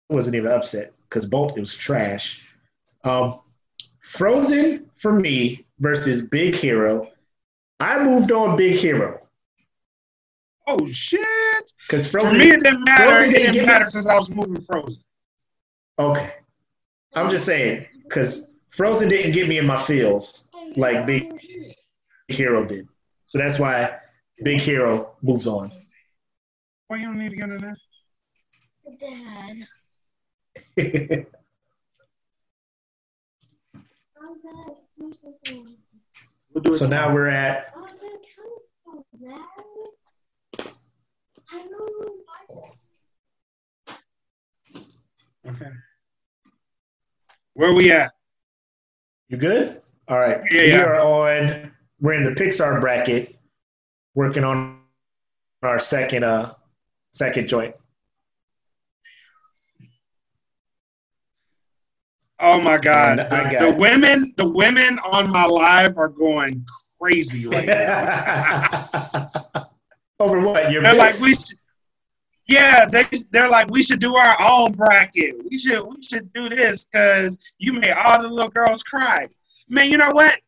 it 0.10 0.14
wasn't 0.14 0.36
even 0.36 0.52
upset 0.52 0.94
because 1.10 1.26
Bolt 1.26 1.58
it 1.58 1.60
was 1.60 1.76
trash. 1.76 2.56
Um, 3.04 3.40
Frozen 4.02 4.90
for 4.96 5.14
me 5.14 5.66
versus 5.80 6.22
Big 6.22 6.56
Hero. 6.56 7.12
I 7.80 8.04
moved 8.04 8.32
on 8.32 8.56
Big 8.58 8.76
Hero 8.80 9.20
Oh 10.70 10.86
shit! 10.88 11.22
because 11.88 12.10
For 12.10 12.20
Frozen. 12.22 12.40
me, 12.40 12.50
it 12.52 12.64
didn't 12.64 12.84
matter. 12.86 13.04
Frozen 13.04 13.30
It 13.30 13.38
didn't 13.38 13.54
didn't 13.54 13.68
matter 13.68 13.86
because 13.86 14.08
I 14.08 14.16
was 14.16 14.30
moving 14.30 14.60
Frozen. 14.62 15.02
okay, 16.00 16.34
I'm 17.14 17.30
just 17.30 17.46
saying 17.46 17.86
because 18.04 18.56
Frozen 18.70 19.10
didn't 19.10 19.32
get 19.34 19.48
me 19.48 19.58
in 19.60 19.66
my 19.66 19.78
feels 19.78 20.50
like 20.76 21.06
Big 21.06 21.32
Hero 22.30 22.66
did. 22.66 22.88
So 23.26 23.38
that's 23.38 23.60
why 23.60 23.98
Big 24.44 24.60
Hero 24.62 25.16
moves 25.22 25.48
on. 25.48 25.72
Why 26.88 26.98
you 26.98 27.06
don't 27.06 27.18
need 27.20 27.30
to 27.32 27.36
get 27.38 27.50
in 27.50 27.62
there? 27.62 27.78
Dad. 29.00 29.68
We'll 36.54 36.64
do 36.64 36.72
it 36.72 36.74
so 36.74 36.88
now 36.88 37.14
we're 37.14 37.28
at 37.28 37.74
Okay. 45.48 45.72
Where 47.54 47.70
are 47.70 47.74
we 47.74 47.92
at? 47.92 48.12
You 49.30 49.38
good? 49.38 49.82
All 50.08 50.20
right. 50.20 50.40
Yeah, 50.52 50.62
we 50.62 50.68
yeah. 50.70 50.84
are 50.84 51.00
on. 51.00 51.72
We're 52.00 52.14
in 52.14 52.24
the 52.24 52.32
Pixar 52.32 52.80
bracket, 52.82 53.38
working 54.14 54.44
on 54.44 54.82
our 55.64 55.80
second 55.80 56.24
uh 56.24 56.54
second 57.12 57.48
joint. 57.48 57.76
Oh 62.40 62.62
my 62.62 62.78
God! 62.78 63.18
The, 63.18 63.24
got 63.24 63.60
the 63.60 63.76
women, 63.78 64.34
the 64.38 64.48
women 64.48 65.00
on 65.00 65.32
my 65.32 65.46
live 65.46 65.98
are 65.98 66.10
going 66.10 66.66
crazy 67.00 67.48
right 67.48 67.66
now. 67.66 69.30
Over 70.20 70.42
what? 70.42 70.72
Your 70.72 70.84
They're 70.84 70.96
like, 70.96 71.20
we 71.20 71.34
should. 71.34 71.58
Yeah, 72.48 72.86
they 72.86 73.06
they're 73.32 73.50
like, 73.50 73.70
we 73.70 73.84
should 73.84 74.00
do 74.00 74.16
our 74.16 74.38
own 74.40 74.72
bracket. 74.74 75.36
We 75.50 75.58
should 75.58 75.82
we 75.82 76.02
should 76.02 76.32
do 76.34 76.48
this 76.48 76.86
because 76.86 77.38
you 77.58 77.74
made 77.74 77.92
all 77.92 78.22
the 78.22 78.28
little 78.28 78.50
girls 78.50 78.84
cry. 78.84 79.28
Man, 79.68 79.90
you 79.90 79.98
know 79.98 80.12
what? 80.12 80.40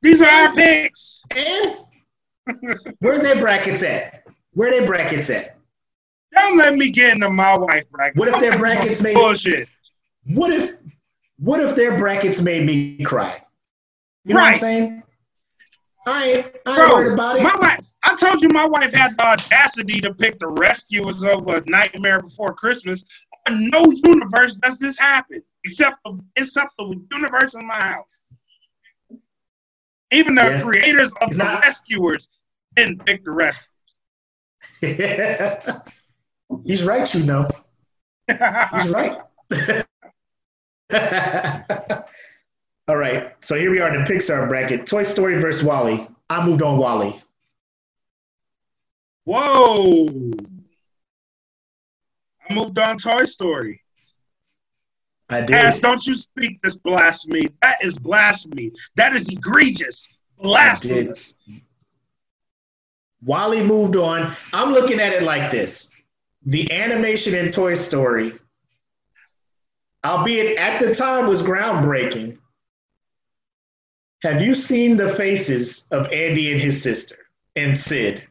These 0.00 0.22
are 0.22 0.28
our 0.28 0.54
picks. 0.54 1.20
And 1.30 1.76
where's 3.00 3.20
their 3.20 3.38
brackets 3.40 3.82
at? 3.82 4.24
Where 4.52 4.70
they 4.70 4.86
brackets 4.86 5.30
at? 5.30 5.58
Don't 6.32 6.56
let 6.56 6.74
me 6.74 6.90
get 6.90 7.12
into 7.12 7.28
my 7.28 7.56
wife 7.56 7.88
bracket. 7.90 8.16
What 8.16 8.28
if 8.28 8.40
their 8.40 8.58
brackets 8.58 9.02
made- 9.02 9.14
bullshit? 9.14 9.68
What 10.26 10.52
if 10.52 10.78
what 11.38 11.60
if 11.60 11.74
their 11.74 11.98
brackets 11.98 12.40
made 12.40 12.64
me 12.66 13.02
cry? 13.04 13.42
You 14.24 14.34
know 14.34 14.40
what 14.40 14.52
I'm 14.52 14.58
saying? 14.58 15.02
I 16.06 16.24
ain't, 16.24 16.46
I 16.66 16.82
ain't 16.84 16.92
worried 16.92 17.12
about 17.12 17.36
it. 17.38 17.42
my 17.42 17.56
wife. 17.60 17.80
I 18.04 18.14
told 18.16 18.42
you 18.42 18.48
my 18.48 18.66
wife 18.66 18.92
had 18.92 19.16
the 19.16 19.24
audacity 19.24 20.00
to 20.00 20.12
pick 20.14 20.38
the 20.40 20.48
rescuers 20.48 21.24
of 21.24 21.46
a 21.48 21.62
Nightmare 21.66 22.20
Before 22.20 22.52
Christmas. 22.52 23.04
No 23.48 23.84
universe 24.04 24.56
does 24.56 24.78
this 24.78 24.98
happen 24.98 25.42
except 25.64 25.98
the, 26.04 26.18
except 26.36 26.70
the 26.78 27.00
universe 27.12 27.54
in 27.54 27.66
my 27.66 27.78
house. 27.80 28.24
Even 30.12 30.34
the 30.34 30.42
Yeah. 30.42 30.60
creators 30.62 31.12
of 31.20 31.28
He's 31.28 31.38
the 31.38 31.44
not- 31.44 31.62
rescuers 31.62 32.28
didn't 32.76 33.04
pick 33.06 33.24
the 33.24 33.30
rescuers. 33.30 33.68
He's 36.64 36.82
right, 36.84 37.14
you 37.14 37.24
know. 37.24 37.48
He's 38.28 38.88
right. 38.88 39.18
All 42.88 42.96
right. 42.96 43.32
So 43.40 43.56
here 43.56 43.70
we 43.70 43.80
are 43.80 43.94
in 43.94 44.04
the 44.04 44.10
Pixar 44.10 44.48
bracket. 44.48 44.86
Toy 44.86 45.02
Story 45.02 45.40
versus 45.40 45.64
WALL-E. 45.64 46.06
I 46.28 46.46
moved 46.46 46.62
on 46.62 46.78
WALL-E. 46.78 47.18
Whoa! 49.24 50.08
I 52.48 52.54
moved 52.54 52.78
on 52.78 52.98
Toy 52.98 53.24
Story. 53.24 53.80
I 55.30 55.40
did. 55.40 55.52
Ass, 55.52 55.78
don't 55.78 56.04
you 56.06 56.14
speak 56.14 56.60
this 56.60 56.76
blasphemy. 56.76 57.48
That 57.62 57.76
is 57.82 57.98
blasphemy. 57.98 58.72
That 58.96 59.14
is 59.14 59.30
egregious. 59.30 60.08
Blasphemous. 60.38 61.36
WALL-E 63.24 63.62
moved 63.62 63.96
on. 63.96 64.34
I'm 64.52 64.72
looking 64.72 65.00
at 65.00 65.12
it 65.12 65.22
like 65.22 65.50
this 65.50 65.90
the 66.44 66.70
animation 66.72 67.36
in 67.36 67.50
Toy 67.50 67.74
Story, 67.74 68.32
albeit 70.04 70.58
at 70.58 70.80
the 70.80 70.94
time 70.94 71.26
was 71.26 71.42
groundbreaking. 71.42 72.38
Have 74.22 74.40
you 74.40 74.54
seen 74.54 74.96
the 74.96 75.08
faces 75.08 75.86
of 75.90 76.06
Andy 76.12 76.52
and 76.52 76.60
his 76.60 76.80
sister 76.80 77.18
and 77.56 77.78
Sid 77.78 78.22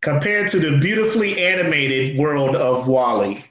compared 0.00 0.48
to 0.48 0.58
the 0.58 0.78
beautifully 0.78 1.44
animated 1.44 2.18
world 2.18 2.56
of 2.56 2.88
WALL-E? 2.88 3.44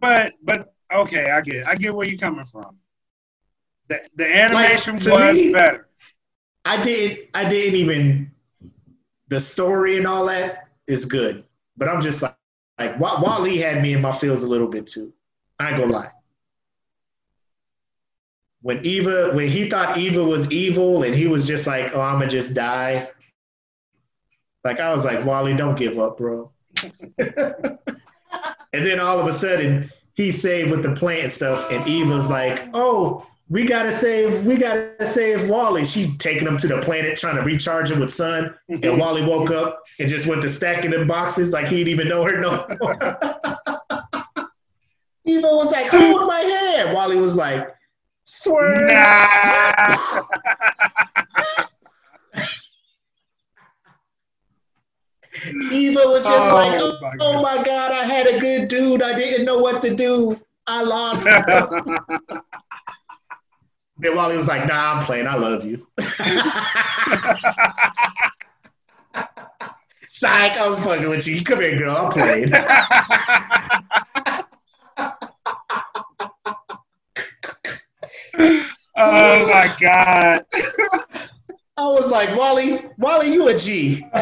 But 0.00 0.32
but 0.42 0.74
okay, 0.92 1.30
I 1.30 1.40
get 1.40 1.66
I 1.66 1.74
get 1.74 1.94
where 1.94 2.06
you're 2.08 2.18
coming 2.18 2.44
from. 2.44 2.76
The 3.88 4.00
the 4.16 4.26
animation 4.36 4.96
Like, 4.96 5.06
was 5.06 5.40
me- 5.40 5.52
better. 5.52 5.88
I 6.64 6.82
didn't 6.82 7.30
I 7.34 7.48
didn't 7.48 7.76
even 7.76 8.30
the 9.28 9.40
story 9.40 9.96
and 9.96 10.06
all 10.06 10.26
that 10.26 10.68
is 10.86 11.04
good. 11.04 11.44
But 11.76 11.88
I'm 11.88 12.02
just 12.02 12.22
like 12.22 12.34
like 12.78 12.98
WALL-E 12.98 13.58
had 13.58 13.80
me 13.82 13.92
in 13.92 14.00
my 14.00 14.12
feels 14.12 14.42
a 14.42 14.48
little 14.48 14.68
bit 14.68 14.86
too. 14.86 15.12
I 15.58 15.68
ain't 15.68 15.78
gonna 15.78 15.92
lie. 15.92 16.10
When 18.68 18.84
Eva 18.84 19.32
when 19.32 19.48
he 19.48 19.70
thought 19.70 19.96
Eva 19.96 20.22
was 20.22 20.50
evil 20.50 21.02
and 21.02 21.14
he 21.14 21.26
was 21.26 21.46
just 21.46 21.66
like, 21.66 21.94
oh, 21.94 22.02
I'ma 22.02 22.26
just 22.26 22.52
die. 22.52 23.10
Like 24.62 24.78
I 24.78 24.92
was 24.92 25.06
like, 25.06 25.24
WALL-E, 25.24 25.54
don't 25.54 25.74
give 25.74 25.98
up, 25.98 26.18
bro. 26.18 26.52
and 27.18 27.78
then 28.74 29.00
all 29.00 29.18
of 29.18 29.26
a 29.26 29.32
sudden 29.32 29.90
he 30.12 30.30
saved 30.30 30.70
with 30.70 30.82
the 30.82 30.92
plant 30.92 31.32
stuff, 31.32 31.72
and 31.72 31.88
Eva's 31.88 32.28
like, 32.28 32.68
oh, 32.74 33.26
we 33.48 33.64
gotta 33.64 33.90
save, 33.90 34.44
we 34.44 34.58
gotta 34.58 35.06
save 35.06 35.48
WALL-E. 35.48 35.86
She 35.86 36.14
taking 36.18 36.46
him 36.46 36.58
to 36.58 36.68
the 36.68 36.78
planet 36.82 37.16
trying 37.16 37.38
to 37.38 37.44
recharge 37.44 37.90
him 37.90 38.00
with 38.00 38.10
sun. 38.10 38.54
And 38.68 38.98
WALL-E 38.98 39.24
woke 39.24 39.50
up 39.50 39.82
and 39.98 40.10
just 40.10 40.26
went 40.26 40.42
to 40.42 40.50
stacking 40.50 40.90
the 40.90 41.06
boxes 41.06 41.54
like 41.54 41.68
he 41.68 41.78
didn't 41.78 41.88
even 41.88 42.08
know 42.08 42.22
her 42.22 42.38
no 42.38 42.66
more. 42.82 42.98
Eva 45.24 45.46
was 45.56 45.72
like, 45.72 45.88
hold 45.88 46.26
my 46.26 46.40
hand. 46.40 46.92
WALL-E 46.92 47.16
was 47.16 47.34
like, 47.34 47.77
swear. 48.28 48.86
Nah. 48.86 49.96
Eva 55.70 56.00
was 56.06 56.24
just 56.24 56.50
Oh, 56.50 56.54
like, 56.54 56.80
oh, 56.80 56.98
my 57.00 57.16
oh 57.20 57.42
my 57.42 57.62
God, 57.62 57.92
I 57.92 58.04
had 58.04 58.26
a 58.26 58.38
good 58.38 58.68
dude. 58.68 59.02
I 59.02 59.16
didn't 59.18 59.44
know 59.46 59.58
what 59.58 59.80
to 59.82 59.94
do. 59.94 60.38
I 60.66 60.82
lost. 60.82 61.24
then 63.98 64.14
WALL-E 64.14 64.36
was 64.36 64.48
like, 64.48 64.66
nah, 64.66 64.94
I'm 64.94 65.04
playing. 65.04 65.26
I 65.26 65.36
love 65.36 65.64
you. 65.64 65.86
Psych, 70.06 70.56
I 70.56 70.68
was 70.68 70.84
fucking 70.84 71.08
with 71.08 71.26
you. 71.26 71.42
Come 71.42 71.60
here, 71.60 71.78
girl. 71.78 71.96
I'm 71.96 72.10
playing. 72.10 72.48
Oh 78.38 79.46
my 79.46 79.74
god. 79.80 80.44
I 81.76 81.86
was 81.86 82.10
like, 82.10 82.36
WALL-E, 82.36 82.80
WALL-E, 82.98 83.32
you 83.32 83.48
a 83.48 83.56
G. 83.56 84.04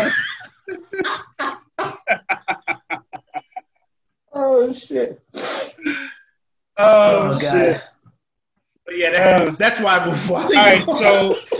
oh 4.32 4.72
shit. 4.72 5.22
Oh, 6.76 7.38
shit. 7.38 7.80
But 8.84 8.98
yeah, 8.98 9.10
that's, 9.10 9.50
Uh, 9.50 9.54
that's 9.58 9.80
why 9.80 9.98
I 9.98 10.06
moved 10.06 10.28
WALL-E. 10.28 10.56
All 10.56 10.64
right, 10.64 10.90
so 10.90 11.34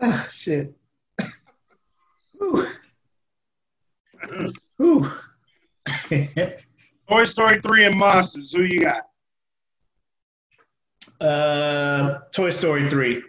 Ah, 0.00 0.26
shit. 0.30 0.74
Whew. 2.38 2.68
Whew. 4.76 5.10
Toy 7.08 7.24
Story 7.24 7.60
3 7.62 7.84
and 7.86 7.98
Monsters, 7.98 8.52
who 8.52 8.62
you 8.62 8.80
got? 8.80 9.06
Uh, 11.20 12.18
Toy 12.32 12.50
Story 12.50 12.88
3. 12.88 13.22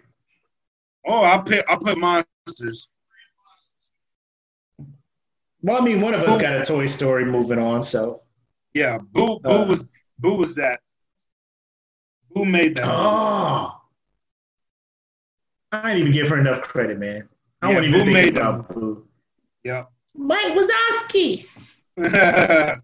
Oh, 1.05 1.21
I'll 1.21 1.41
put 1.43 1.63
I'll 1.69 1.79
put 1.79 1.97
Monsters. 1.97 2.89
Well, 5.61 5.81
I 5.81 5.85
mean, 5.85 6.01
one 6.01 6.13
of 6.13 6.21
us 6.21 6.41
got 6.41 6.53
a 6.55 6.63
Toy 6.63 6.85
Story 6.85 7.25
moving 7.25 7.59
on, 7.59 7.81
so. 7.81 8.21
Yeah, 8.73 8.99
Boo 9.11 9.39
Boo 9.39 9.49
Uh. 9.49 9.65
was 9.65 9.85
Boo 10.19 10.35
was 10.35 10.55
that. 10.55 10.81
Boo 12.33 12.45
made 12.45 12.75
that. 12.77 12.85
Oh. 12.87 13.73
I 15.71 15.81
didn't 15.93 15.99
even 15.99 16.11
give 16.11 16.29
her 16.29 16.37
enough 16.37 16.61
credit, 16.61 16.99
man. 16.99 17.27
I 17.61 17.69
Yeah, 17.69 17.73
won't 17.75 17.87
even 17.87 17.99
Boo 17.99 18.05
think 18.05 18.13
made 18.13 18.37
about 18.37 18.73
Boo. 18.73 19.07
Yeah. 19.63 19.85
Mike 20.15 20.53
Wazowski. 20.53 21.47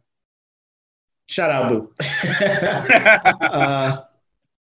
Shout 1.28 1.52
out, 1.52 1.70
Boo. 1.70 1.94
uh, 3.42 4.02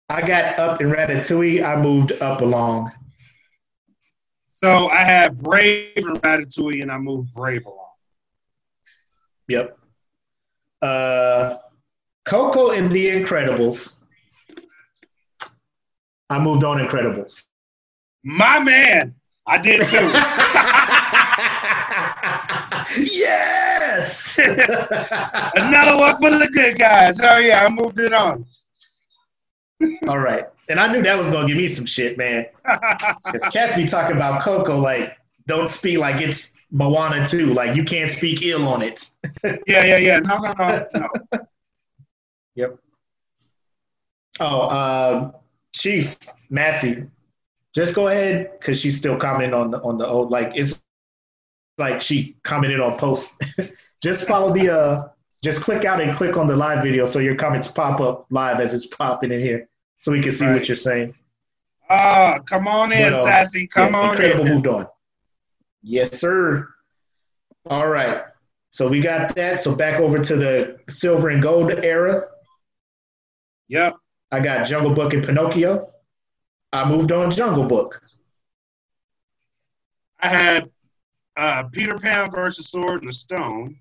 I 0.09 0.25
got 0.25 0.59
up 0.59 0.81
in 0.81 0.89
Ratatouille. 0.89 1.63
I 1.63 1.81
moved 1.81 2.13
up 2.21 2.41
along. 2.41 2.91
so 4.53 4.89
I 4.89 5.03
had 5.03 5.37
Brave 5.37 5.91
and 5.97 6.21
Ratatouille, 6.21 6.81
and 6.81 6.91
I 6.91 6.97
moved 6.97 7.33
Brave 7.33 7.65
along. 7.65 7.85
Yep. 9.47 9.77
Uh, 10.81 11.57
Coco 12.25 12.71
and 12.71 12.91
the 12.91 13.07
Incredibles. 13.07 13.97
I 16.29 16.39
moved 16.39 16.63
on 16.63 16.77
Incredibles. 16.77 17.45
My 18.23 18.59
man, 18.59 19.15
I 19.45 19.57
did 19.57 19.85
too. 19.87 19.97
yes. 23.13 24.37
Another 25.55 25.97
one 25.97 26.17
for 26.17 26.31
the 26.31 26.49
good 26.51 26.77
guys. 26.77 27.19
Oh 27.21 27.37
yeah, 27.37 27.65
I 27.65 27.69
moved 27.69 27.99
it 27.99 28.13
on. 28.13 28.45
All 30.07 30.19
right. 30.19 30.45
And 30.69 30.79
I 30.79 30.91
knew 30.91 31.01
that 31.01 31.17
was 31.17 31.29
gonna 31.29 31.47
give 31.47 31.57
me 31.57 31.67
some 31.67 31.85
shit, 31.85 32.17
man. 32.17 32.45
Because 33.25 33.41
Cats 33.51 33.75
be 33.75 33.85
talking 33.85 34.15
about 34.15 34.41
Coco 34.41 34.79
like 34.79 35.17
don't 35.47 35.69
speak 35.69 35.97
like 35.97 36.21
it's 36.21 36.59
Moana 36.71 37.25
too. 37.25 37.53
Like 37.53 37.75
you 37.75 37.83
can't 37.83 38.11
speak 38.11 38.41
ill 38.43 38.67
on 38.67 38.81
it. 38.81 39.09
yeah, 39.43 39.83
yeah, 39.83 39.97
yeah. 39.97 40.19
No, 40.19 40.37
no, 40.37 40.51
no, 40.53 40.87
no. 40.93 41.39
Yep. 42.55 42.79
Oh, 44.39 44.69
um, 44.69 45.33
Chief 45.73 46.17
Massey, 46.49 47.05
just 47.75 47.95
go 47.95 48.07
ahead 48.07 48.51
because 48.59 48.79
she's 48.79 48.97
still 48.97 49.17
commenting 49.17 49.53
on 49.53 49.71
the 49.71 49.81
on 49.81 49.97
the 49.97 50.07
old 50.07 50.29
like 50.29 50.51
it's 50.55 50.81
like 51.77 52.01
she 52.01 52.35
commented 52.43 52.79
on 52.79 52.97
posts. 52.97 53.37
just 54.03 54.27
follow 54.27 54.53
the 54.53 54.69
uh, 54.69 55.07
just 55.43 55.61
click 55.61 55.85
out 55.85 56.01
and 56.01 56.13
click 56.15 56.37
on 56.37 56.47
the 56.47 56.55
live 56.55 56.83
video 56.83 57.05
so 57.05 57.19
your 57.19 57.35
comments 57.35 57.67
pop 57.67 58.01
up 58.01 58.25
live 58.29 58.59
as 58.59 58.73
it's 58.73 58.85
popping 58.87 59.31
in 59.31 59.39
here, 59.39 59.69
so 59.97 60.11
we 60.11 60.21
can 60.21 60.31
see 60.31 60.45
Right. 60.45 60.55
what 60.55 60.67
you're 60.67 60.75
saying. 60.75 61.13
Ah, 61.89 62.39
come 62.45 62.67
on 62.67 62.91
in, 62.91 63.11
But, 63.11 63.19
uh, 63.19 63.23
sassy. 63.23 63.65
Come 63.67 63.93
Yeah, 63.93 63.99
on 64.01 64.09
Incredible 64.11 64.45
in. 64.45 64.53
moved 64.53 64.67
on. 64.67 64.87
Yes, 65.81 66.19
sir. 66.19 66.67
All 67.65 67.87
right. 67.87 68.23
So 68.71 68.87
we 68.87 68.99
got 68.99 69.35
that. 69.35 69.61
So 69.61 69.73
back 69.75 69.99
over 69.99 70.19
to 70.19 70.35
the 70.35 70.79
silver 70.89 71.29
and 71.29 71.41
gold 71.41 71.71
era. 71.83 72.27
Yep. 73.69 73.95
I 74.31 74.39
got 74.41 74.67
Jungle 74.67 74.93
Book 74.93 75.13
and 75.13 75.23
Pinocchio. 75.25 75.91
I 76.71 76.87
moved 76.87 77.11
on 77.11 77.31
Jungle 77.31 77.65
Book. 77.65 78.01
I 80.19 80.27
had 80.27 80.69
uh, 81.37 81.63
Peter 81.71 81.97
Pan 81.97 82.29
versus 82.29 82.69
Sword 82.69 83.03
the 83.03 83.13
Stone, 83.13 83.79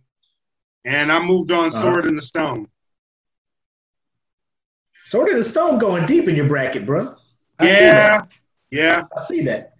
and 0.89 1.13
I 1.13 1.25
moved 1.25 1.53
on 1.53 1.69
Uh-huh. 1.69 1.83
Sword 1.83 2.07
in 2.07 2.17
the 2.17 2.23
Stone. 2.23 2.67
Sword 5.05 5.29
of 5.31 5.37
the 5.37 5.45
Stone 5.45 5.79
going 5.79 6.07
deep 6.07 6.29
in 6.29 6.35
your 6.35 6.49
bracket, 6.49 6.85
bro. 6.87 7.15
I 7.59 7.67
Yeah, 7.67 8.23
yeah. 8.71 9.05
I 9.17 9.21
see 9.21 9.43
that. 9.43 9.75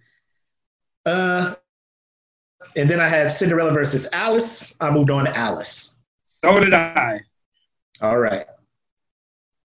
Uh, 1.05 1.55
and 2.75 2.89
then 2.89 2.99
I 2.99 3.07
have 3.07 3.31
Cinderella 3.31 3.71
versus 3.71 4.07
Alice. 4.13 4.75
I 4.79 4.89
moved 4.91 5.09
on 5.09 5.25
to 5.25 5.35
Alice. 5.35 5.95
So 6.25 6.59
did 6.59 6.73
I. 6.73 7.21
All 8.01 8.17
right. 8.17 8.45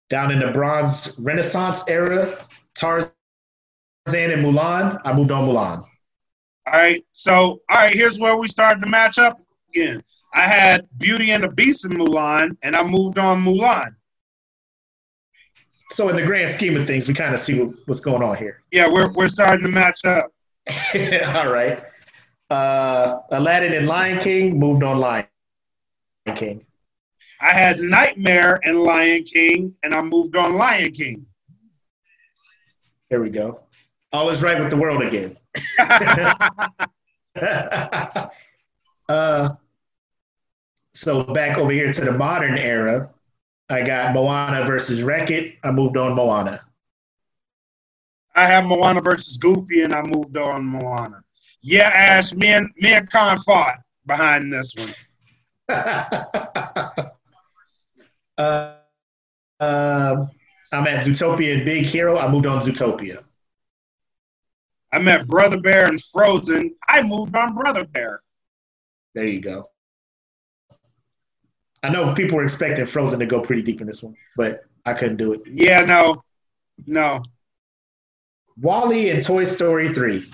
Down 0.09 0.31
in 0.31 0.39
the 0.39 0.51
Bronze 0.51 1.19
Renaissance 1.19 1.83
era, 1.89 2.27
Tarzan 2.75 3.11
Tarzan 4.07 4.31
and 4.33 4.45
Mulan, 4.45 5.01
I 5.05 5.13
moved 5.13 5.31
on 5.31 5.47
Mulan. 5.49 5.79
All 6.67 6.73
right. 6.73 7.05
So, 7.13 7.35
all 7.69 7.77
right, 7.77 7.95
here's 7.95 8.19
where 8.19 8.37
we 8.37 8.49
started 8.49 8.81
to 8.81 8.87
match 8.89 9.19
up 9.19 9.39
again. 9.71 10.03
I 10.35 10.49
had 10.49 10.89
Beauty 10.99 11.31
and 11.31 11.45
the 11.45 11.49
Beast 11.49 11.85
in 11.85 11.93
Mulan, 11.93 12.57
and 12.63 12.75
I 12.75 12.83
moved 12.83 13.19
on 13.19 13.45
Mulan. 13.45 13.95
So 15.91 16.09
in 16.09 16.17
the 16.17 16.27
grand 16.27 16.51
scheme 16.51 16.77
of 16.77 16.89
things, 16.89 17.07
we 17.07 17.15
kind 17.15 17.33
of 17.33 17.39
see 17.39 17.63
what, 17.63 17.77
what's 17.87 18.01
going 18.01 18.23
on 18.23 18.37
here. 18.37 18.63
Yeah, 18.73 18.89
we're 18.91 19.13
we're 19.13 19.29
starting 19.29 19.65
to 19.65 19.71
match 19.71 20.05
up. 20.05 20.33
All 21.37 21.53
right. 21.53 21.81
Uh, 22.51 23.19
Aladdin 23.31 23.75
and 23.75 23.87
Lion 23.87 24.19
King 24.19 24.59
moved 24.59 24.83
on 24.83 24.99
Lion 24.99 25.27
King. 26.35 26.67
I 27.41 27.53
had 27.53 27.79
Nightmare 27.79 28.59
and 28.65 28.81
Lion 28.81 29.23
King, 29.23 29.77
and 29.85 29.95
I 29.95 30.01
moved 30.01 30.35
on 30.35 30.55
Lion 30.55 30.91
King. 30.91 31.27
There 33.09 33.21
we 33.21 33.31
go. 33.31 33.61
All 34.13 34.29
is 34.31 34.43
right 34.43 34.59
with 34.59 34.71
the 34.71 34.77
world 34.77 35.03
again. 35.03 35.37
uh, 39.09 39.55
so 40.95 41.25
back 41.25 41.59
over 41.59 41.73
here 41.73 41.93
to 41.93 42.01
the 42.01 42.13
modern 42.13 42.57
era, 42.57 43.11
I 43.69 43.83
got 43.83 44.15
Moana 44.15 44.65
versus 44.65 45.03
Wreck-It. 45.03 45.57
I 45.63 45.71
moved 45.71 45.97
on 45.97 46.15
Moana. 46.15 46.61
I 48.35 48.47
have 48.47 48.65
Moana 48.65 49.01
versus 49.01 49.37
Goofy, 49.37 49.83
and 49.83 49.95
I 49.95 50.03
moved 50.03 50.37
on 50.37 50.65
Moana. 50.65 51.23
Yeah, 51.61 51.89
Ash, 51.89 52.35
me 52.35 52.49
and 52.49 52.69
me 52.77 52.93
and 52.93 53.11
Khan 53.11 53.39
fought 53.39 53.79
behind 54.07 54.53
this 54.53 54.75
one. 54.77 54.91
uh, 58.39 58.75
uh, 59.61 60.27
I'm 60.73 60.87
at 60.87 61.05
Zootopia 61.05 61.55
and 61.55 61.65
Big 61.65 61.87
Hero. 61.87 62.19
I 62.19 62.29
moved 62.29 62.47
on 62.47 62.61
Zootopia. 62.61 63.23
I 64.93 64.99
met 64.99 65.27
Brother 65.27 65.61
Bear 65.61 65.87
and 65.87 66.03
Frozen. 66.03 66.75
I 66.87 67.03
moved 67.03 67.35
on 67.35 67.55
Brother 67.55 67.85
Bear. 67.85 68.23
There 69.15 69.27
you 69.27 69.41
go. 69.41 69.67
I 71.85 71.91
know 71.91 72.15
people 72.15 72.39
were 72.39 72.45
expecting 72.45 72.87
Frozen 72.87 73.21
to 73.21 73.27
go 73.27 73.43
pretty 73.43 73.61
deep 73.61 73.83
in 73.83 73.87
this 73.87 74.03
one, 74.03 74.17
but 74.39 74.63
I 74.87 74.95
couldn't 74.95 75.19
do 75.19 75.35
it. 75.35 75.43
Yeah, 75.45 75.85
no, 75.85 76.25
no. 76.87 77.23
WALL-E 78.59 79.11
and 79.11 79.23
Toy 79.23 79.45
Story 79.45 79.93
3. 79.93 80.25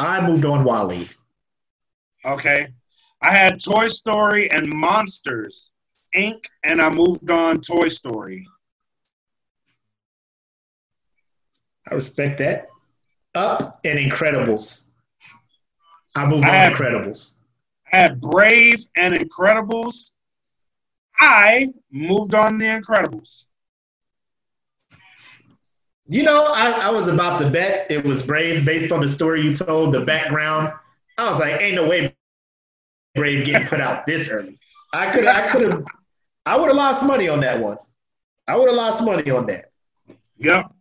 I 0.00 0.26
moved 0.28 0.44
on 0.44 0.64
WALL-E. 0.64 1.08
Okay. 2.24 2.66
I 3.22 3.30
had 3.30 3.62
Toy 3.62 3.86
Story 3.86 4.50
and 4.50 4.68
Monsters 4.68 5.70
Inc., 6.16 6.44
and 6.64 6.82
I 6.82 6.90
moved 6.90 7.30
on 7.30 7.60
Toy 7.60 7.86
Story. 7.86 8.44
I 11.88 11.94
respect 11.94 12.38
that. 12.38 12.66
Up 13.36 13.78
and 13.84 14.00
Incredibles. 14.00 14.82
I 16.16 16.26
moved 16.26 16.44
I 16.44 16.48
on 16.48 16.54
had, 16.54 16.72
Incredibles. 16.72 17.35
I 17.92 17.96
had 17.96 18.20
Brave 18.20 18.86
and 18.96 19.14
Incredibles. 19.14 20.12
I 21.18 21.68
moved 21.90 22.34
on 22.34 22.58
the 22.58 22.66
Incredibles. 22.66 23.46
You 26.08 26.22
know, 26.22 26.44
I, 26.44 26.70
I, 26.70 26.90
was 26.90 27.08
about 27.08 27.38
to 27.40 27.50
bet 27.50 27.90
it 27.90 28.04
was 28.04 28.22
Brave 28.22 28.64
based 28.64 28.92
on 28.92 29.00
the 29.00 29.08
story 29.08 29.42
you 29.42 29.56
told, 29.56 29.92
the 29.92 30.02
background. 30.02 30.72
I 31.18 31.28
was 31.28 31.40
like, 31.40 31.60
ain't 31.60 31.74
no 31.74 31.88
way 31.88 32.14
Brave 33.16 33.44
getting 33.44 33.66
put 33.66 33.80
out 33.80 34.06
this 34.06 34.30
early. 34.30 34.58
I 34.92 35.10
could 35.10 35.26
I 35.26 35.46
could 35.48 35.62
have 35.62 35.84
I 36.44 36.56
would 36.56 36.68
have 36.68 36.76
lost 36.76 37.04
money 37.04 37.28
on 37.28 37.40
that 37.40 37.60
one. 37.60 37.78
I 38.46 38.56
would 38.56 38.68
have 38.68 38.76
lost 38.76 39.04
money 39.04 39.30
on 39.30 39.46
that. 39.46 39.72
Yep. 40.38 40.72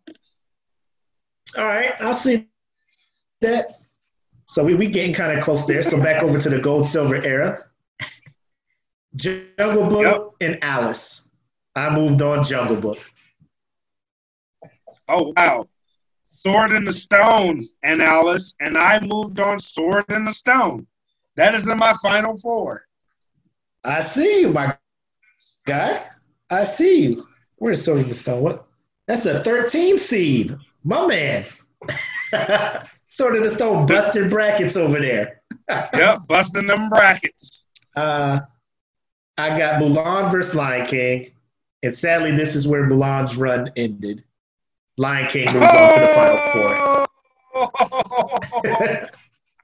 All 1.57 1.65
right, 1.65 1.93
I'll 2.01 2.13
see 2.13 2.47
that. 3.41 3.71
So 4.47 4.63
we 4.63 4.75
we 4.75 4.87
getting 4.87 5.13
kind 5.13 5.37
of 5.37 5.43
close 5.43 5.65
there. 5.65 5.81
So 5.81 6.01
back 6.01 6.23
over 6.23 6.39
to 6.39 6.49
the 6.49 6.59
gold 6.59 6.87
silver 6.87 7.23
era. 7.23 7.59
Jungle 9.15 9.89
Book 9.89 10.35
yep. 10.39 10.49
and 10.49 10.63
Alice. 10.63 11.29
I 11.75 11.93
moved 11.93 12.21
on 12.21 12.43
Jungle 12.43 12.77
Book. 12.77 12.99
Oh 15.07 15.33
wow. 15.35 15.67
Sword 16.27 16.73
in 16.73 16.83
the 16.83 16.91
Stone 16.91 17.69
and 17.83 18.01
Alice, 18.01 18.55
and 18.59 18.77
I 18.77 18.99
moved 18.99 19.39
on 19.39 19.57
Sword 19.59 20.05
in 20.09 20.25
the 20.25 20.33
Stone. 20.33 20.85
That 21.37 21.55
is 21.55 21.67
in 21.67 21.77
my 21.77 21.93
final 22.01 22.37
four. 22.37 22.85
I 23.83 24.01
see 24.01 24.41
you, 24.41 24.49
my 24.49 24.77
guy. 25.65 26.05
I 26.49 26.63
see 26.63 27.03
you. 27.03 27.27
Where's 27.57 27.83
Sword 27.83 27.99
in 27.99 28.09
the 28.09 28.15
Stone? 28.15 28.41
What? 28.41 28.67
That's 29.07 29.25
a 29.25 29.43
13 29.43 29.97
seed. 29.97 30.57
My 30.83 31.05
man. 31.07 31.45
Sword 32.83 33.35
of 33.37 33.43
the 33.43 33.49
Stone 33.49 33.85
busting 33.85 34.29
brackets 34.29 34.77
over 34.77 34.99
there. 34.99 35.41
yep, 35.69 36.27
busting 36.27 36.67
them 36.67 36.89
brackets. 36.89 37.65
Uh, 37.95 38.39
I 39.37 39.57
got 39.57 39.81
Mulan 39.81 40.31
versus 40.31 40.55
Lion 40.55 40.85
King, 40.85 41.31
and 41.83 41.93
sadly, 41.93 42.31
this 42.31 42.55
is 42.55 42.67
where 42.67 42.87
Mulan's 42.87 43.37
run 43.37 43.71
ended. 43.75 44.23
Lion 44.97 45.27
King 45.27 45.45
moves 45.53 45.65
oh! 45.69 45.85
on 45.85 45.93
to 45.93 45.99
the 45.99 46.07
final 46.07 46.37
four. 46.53 47.05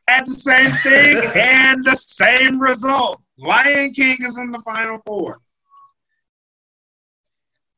At 0.08 0.26
the 0.26 0.34
same 0.34 0.72
thing 0.72 1.18
and 1.36 1.86
the 1.86 1.96
same 1.96 2.60
result. 2.60 3.22
Lion 3.38 3.92
King 3.92 4.18
is 4.22 4.38
in 4.38 4.52
the 4.52 4.60
final 4.60 5.00
four. 5.06 5.40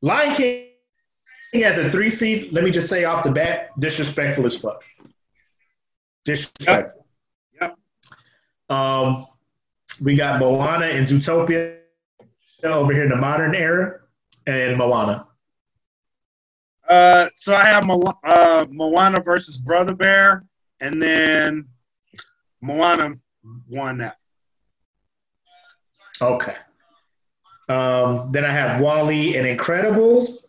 Lion 0.02 0.34
King 0.34 0.73
has 1.62 1.78
a 1.78 1.90
three 1.90 2.10
seed. 2.10 2.52
Let 2.52 2.64
me 2.64 2.70
just 2.70 2.88
say 2.88 3.04
off 3.04 3.22
the 3.22 3.30
bat, 3.30 3.70
disrespectful 3.78 4.46
as 4.46 4.56
fuck. 4.56 4.84
Disrespectful. 6.24 7.06
Yep. 7.60 7.76
yep. 8.70 8.76
Um, 8.76 9.26
we 10.02 10.14
got 10.14 10.40
Moana 10.40 10.86
and 10.86 11.06
Zootopia 11.06 11.78
over 12.64 12.92
here 12.92 13.04
in 13.04 13.10
the 13.10 13.16
modern 13.16 13.54
era, 13.54 14.00
and 14.46 14.76
Moana. 14.76 15.26
Uh, 16.88 17.28
so 17.34 17.54
I 17.54 17.64
have 17.64 17.86
Mo- 17.86 18.18
uh, 18.24 18.66
Moana 18.70 19.20
versus 19.20 19.58
Brother 19.58 19.94
Bear, 19.94 20.44
and 20.80 21.00
then 21.00 21.66
Moana 22.60 23.14
won 23.68 23.98
that. 23.98 24.16
Okay. 26.20 26.56
Um, 27.68 28.30
then 28.32 28.44
I 28.44 28.50
have 28.50 28.80
WALL-E 28.80 29.36
and 29.36 29.46
Incredibles. 29.46 30.43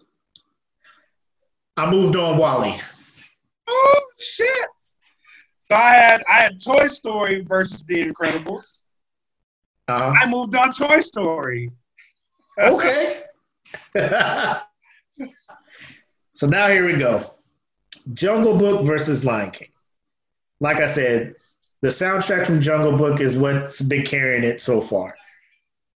I 1.78 1.90
moved 1.90 2.16
on 2.16 2.38
WALL-E. 2.38 2.80
Oh 3.68 4.02
shit! 4.20 4.48
So 5.62 5.76
I 5.76 5.94
had 5.94 6.24
I 6.30 6.34
had 6.34 6.64
Toy 6.64 6.88
Story 6.88 7.42
versus 7.42 7.84
The 7.84 8.06
Incredibles. 8.06 8.80
Uh-huh. 9.88 10.14
I 10.20 10.30
moved 10.30 10.56
on 10.56 10.72
Toy 10.72 11.00
Story. 11.02 11.72
okay. 12.60 13.24
So 16.36 16.48
now 16.48 16.68
here 16.68 16.86
we 16.86 16.98
go. 16.98 17.24
Jungle 18.14 18.58
Book 18.58 18.86
versus 18.86 19.24
Lion 19.24 19.52
King. 19.52 19.70
Like 20.60 20.82
I 20.82 20.86
said, 20.86 21.36
the 21.80 21.88
soundtrack 21.88 22.46
from 22.46 22.60
Jungle 22.60 22.92
Book 22.92 23.22
is 23.22 23.38
what's 23.38 23.82
been 23.82 24.04
carrying 24.04 24.44
it 24.44 24.60
so 24.60 24.82
far. 24.82 25.16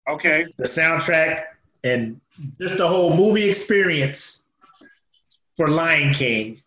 Okay. 0.06 0.44
The 0.58 0.64
soundtrack 0.64 1.44
and 1.84 2.20
just 2.60 2.76
the 2.76 2.86
whole 2.86 3.16
movie 3.16 3.48
experience 3.48 4.45
for 5.56 5.68
Lion 5.68 6.12
King 6.12 6.58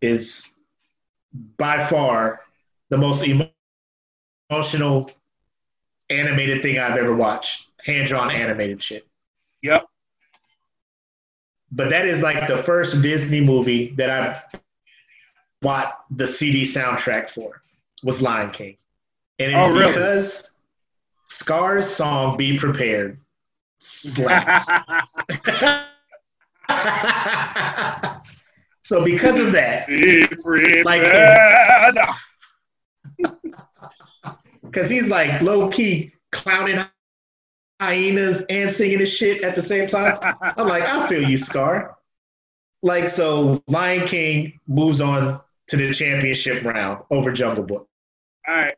is 0.00 0.54
by 1.56 1.82
far 1.82 2.40
the 2.88 2.98
most 2.98 3.24
emotional 4.50 5.10
animated 6.10 6.62
thing 6.62 6.78
I've 6.78 6.96
ever 6.96 7.14
watched. 7.14 7.66
Hand 7.84 8.06
drawn 8.06 8.30
animated 8.30 8.82
shit. 8.82 9.06
Yep 9.62 9.86
but 11.72 11.90
that 11.90 12.06
is 12.06 12.22
like 12.22 12.48
the 12.48 12.56
first 12.56 13.02
Disney 13.02 13.40
movie 13.40 13.90
that 13.96 14.10
I 14.10 14.40
bought 15.60 16.04
the 16.10 16.26
CD 16.26 16.62
soundtrack 16.62 17.28
for 17.28 17.60
was 18.02 18.22
Lion 18.22 18.50
King, 18.50 18.76
and 19.38 19.52
it's 19.52 19.66
oh, 19.66 19.72
really? 19.72 19.88
because 19.88 20.52
Scar's 21.28 21.86
song 21.86 22.36
"Be 22.36 22.56
Prepared" 22.56 23.18
slaps. 23.78 24.70
so 28.86 29.04
because 29.04 29.40
of 29.40 29.50
that, 29.50 29.88
like, 30.84 31.02
because 34.62 34.88
he's 34.90 35.10
like 35.10 35.42
low 35.42 35.68
key 35.68 36.12
clowning 36.30 36.86
hyenas 37.80 38.42
and 38.48 38.70
singing 38.70 39.00
his 39.00 39.12
shit 39.12 39.42
at 39.42 39.56
the 39.56 39.60
same 39.60 39.88
time. 39.88 40.16
I'm 40.40 40.68
like, 40.68 40.84
I 40.84 41.04
feel 41.08 41.28
you, 41.28 41.36
Scar. 41.36 41.96
Like, 42.80 43.08
so 43.08 43.60
Lion 43.66 44.06
King 44.06 44.60
moves 44.68 45.00
on 45.00 45.40
to 45.66 45.76
the 45.76 45.92
championship 45.92 46.62
round 46.62 47.02
over 47.10 47.32
Jungle 47.32 47.64
Book. 47.64 47.88
All 48.46 48.54
right. 48.54 48.76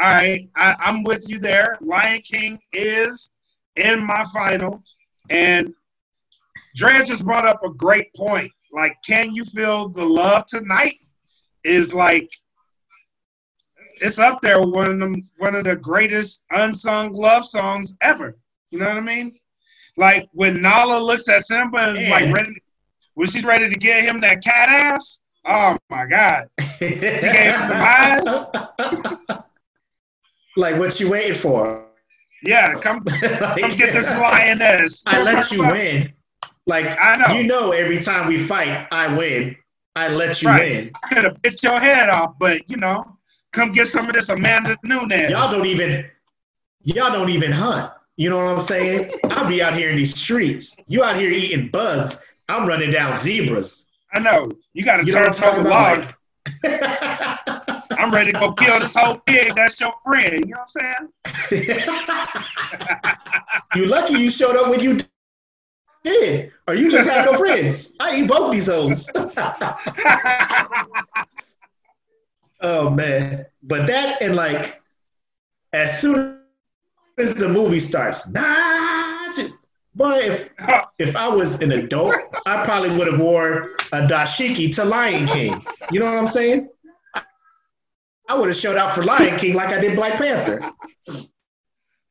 All 0.00 0.14
right. 0.14 0.50
I, 0.56 0.74
I'm 0.80 1.04
with 1.04 1.30
you 1.30 1.38
there. 1.38 1.78
Lion 1.80 2.22
King 2.22 2.58
is 2.72 3.30
in 3.76 4.04
my 4.04 4.24
final. 4.34 4.82
And 5.30 5.72
Dre 6.74 7.04
just 7.04 7.24
brought 7.24 7.46
up 7.46 7.62
a 7.62 7.70
great 7.70 8.12
point. 8.16 8.50
Like 8.72 8.96
"Can 9.06 9.34
You 9.34 9.44
Feel 9.44 9.88
the 9.88 10.04
Love 10.04 10.46
Tonight" 10.46 10.96
is 11.64 11.92
like 11.94 12.30
it's 14.00 14.18
up 14.18 14.40
there 14.42 14.60
one 14.62 14.90
of 14.90 14.98
them 14.98 15.22
one 15.38 15.54
of 15.54 15.64
the 15.64 15.76
greatest 15.76 16.44
unsung 16.50 17.12
love 17.12 17.44
songs 17.44 17.96
ever. 18.00 18.36
You 18.70 18.78
know 18.78 18.88
what 18.88 18.96
I 18.96 19.00
mean? 19.00 19.36
Like 19.96 20.28
when 20.32 20.62
Nala 20.62 21.02
looks 21.02 21.28
at 21.28 21.42
Simba 21.42 21.78
and 21.78 21.98
is 21.98 22.08
like 22.08 22.32
ready, 22.32 22.54
when 23.14 23.26
she's 23.26 23.44
ready 23.44 23.68
to 23.68 23.74
get 23.74 24.04
him 24.04 24.20
that 24.20 24.42
cat 24.44 24.68
ass. 24.68 25.20
Oh 25.44 25.76
my 25.88 26.06
god! 26.06 26.48
He 26.78 26.90
gave 26.90 27.54
him 27.54 27.68
the 27.68 27.76
eyes. 29.30 29.40
like 30.56 30.78
what 30.78 31.00
you 31.00 31.10
waiting 31.10 31.34
for? 31.34 31.86
Yeah, 32.42 32.74
come, 32.74 33.02
come 33.04 33.70
get 33.76 33.92
this 33.92 34.10
lioness. 34.10 35.02
I 35.06 35.22
let 35.22 35.50
you 35.50 35.62
win. 35.62 36.12
Like 36.68 36.96
I 37.00 37.16
know. 37.16 37.34
You 37.34 37.44
know, 37.44 37.72
every 37.72 37.98
time 37.98 38.28
we 38.28 38.36
fight, 38.38 38.86
I 38.92 39.08
win. 39.08 39.56
I 39.96 40.08
let 40.08 40.42
you 40.42 40.48
Right. 40.48 40.60
win. 40.60 40.90
I 41.02 41.08
could 41.08 41.24
have 41.24 41.42
bit 41.42 41.62
your 41.62 41.80
head 41.80 42.10
off, 42.10 42.34
but 42.38 42.68
you 42.70 42.76
know, 42.76 43.16
come 43.52 43.72
get 43.72 43.88
some 43.88 44.06
of 44.06 44.12
this 44.12 44.28
Amanda 44.28 44.76
Nunes. 44.84 45.30
Y'all 45.30 45.50
don't 45.50 45.64
even 45.66 46.04
y'all 46.84 47.10
don't 47.10 47.30
even 47.30 47.50
hunt. 47.52 47.90
You 48.18 48.28
know 48.28 48.36
what 48.44 48.52
I'm 48.54 48.60
saying? 48.60 49.10
I'll 49.30 49.48
be 49.48 49.62
out 49.62 49.74
here 49.74 49.88
in 49.90 49.96
these 49.96 50.14
streets. 50.14 50.76
You 50.88 51.02
out 51.02 51.16
here 51.16 51.30
eating 51.32 51.68
bugs. 51.70 52.22
I'm 52.50 52.66
running 52.66 52.90
down 52.90 53.16
zebras. 53.16 53.86
I 54.12 54.18
know. 54.18 54.52
You 54.74 54.84
got 54.84 54.98
to 54.98 55.06
You 55.06 55.12
turn 55.12 55.22
what 55.22 55.42
I'm 55.42 55.42
talking 55.42 55.60
over 55.60 55.68
logs. 55.70 56.16
I'm 57.98 58.12
ready 58.12 58.32
to 58.32 58.38
go 58.38 58.52
kill 58.52 58.78
this 58.80 58.94
whole 58.94 59.18
pig. 59.26 59.54
That's 59.56 59.80
your 59.80 59.92
friend. 60.04 60.44
You 60.46 60.54
know 60.54 60.64
what 60.64 60.70
I'm 60.76 61.10
saying? 61.52 61.66
you 63.74 63.86
lucky 63.86 64.14
you 64.14 64.30
showed 64.30 64.56
up 64.56 64.68
when 64.70 64.80
you 64.80 65.00
did. 66.04 66.52
Or 66.66 66.74
you 66.74 66.90
just 66.90 67.08
have 67.08 67.24
no 67.26 67.38
friends. 67.38 67.94
I 68.00 68.20
eat 68.20 68.28
both 68.28 68.52
these 68.52 68.66
hoes. 68.66 69.10
oh 72.60 72.90
man. 72.90 73.46
But 73.62 73.86
that 73.86 74.20
and 74.22 74.34
like 74.36 74.80
as 75.72 76.00
soon 76.00 76.40
as 77.18 77.34
the 77.34 77.48
movie 77.48 77.80
starts, 77.80 78.28
nah, 78.28 79.30
boy, 79.94 80.18
if 80.18 80.50
if 80.98 81.16
I 81.16 81.28
was 81.28 81.60
an 81.60 81.72
adult, 81.72 82.14
I 82.46 82.64
probably 82.64 82.96
would 82.96 83.06
have 83.08 83.20
wore 83.20 83.70
a 83.92 84.06
dashiki 84.06 84.74
to 84.76 84.84
Lion 84.84 85.26
King. 85.26 85.62
You 85.90 86.00
know 86.00 86.06
what 86.06 86.14
I'm 86.14 86.28
saying? 86.28 86.68
I 88.30 88.34
would 88.34 88.48
have 88.48 88.56
showed 88.56 88.76
out 88.76 88.94
for 88.94 89.04
Lion 89.04 89.38
King 89.38 89.54
like 89.54 89.70
I 89.70 89.80
did 89.80 89.96
Black 89.96 90.18
Panther. 90.18 90.60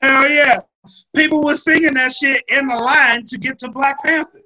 Hell 0.02 0.30
yeah. 0.30 0.60
People 1.16 1.44
were 1.44 1.56
singing 1.56 1.94
that 1.96 2.12
shit 2.12 2.44
in 2.48 2.68
the 2.68 2.76
line 2.76 3.24
to 3.26 3.38
get 3.38 3.60
to 3.60 3.70
Black 3.70 4.02
Panther. 4.04 4.40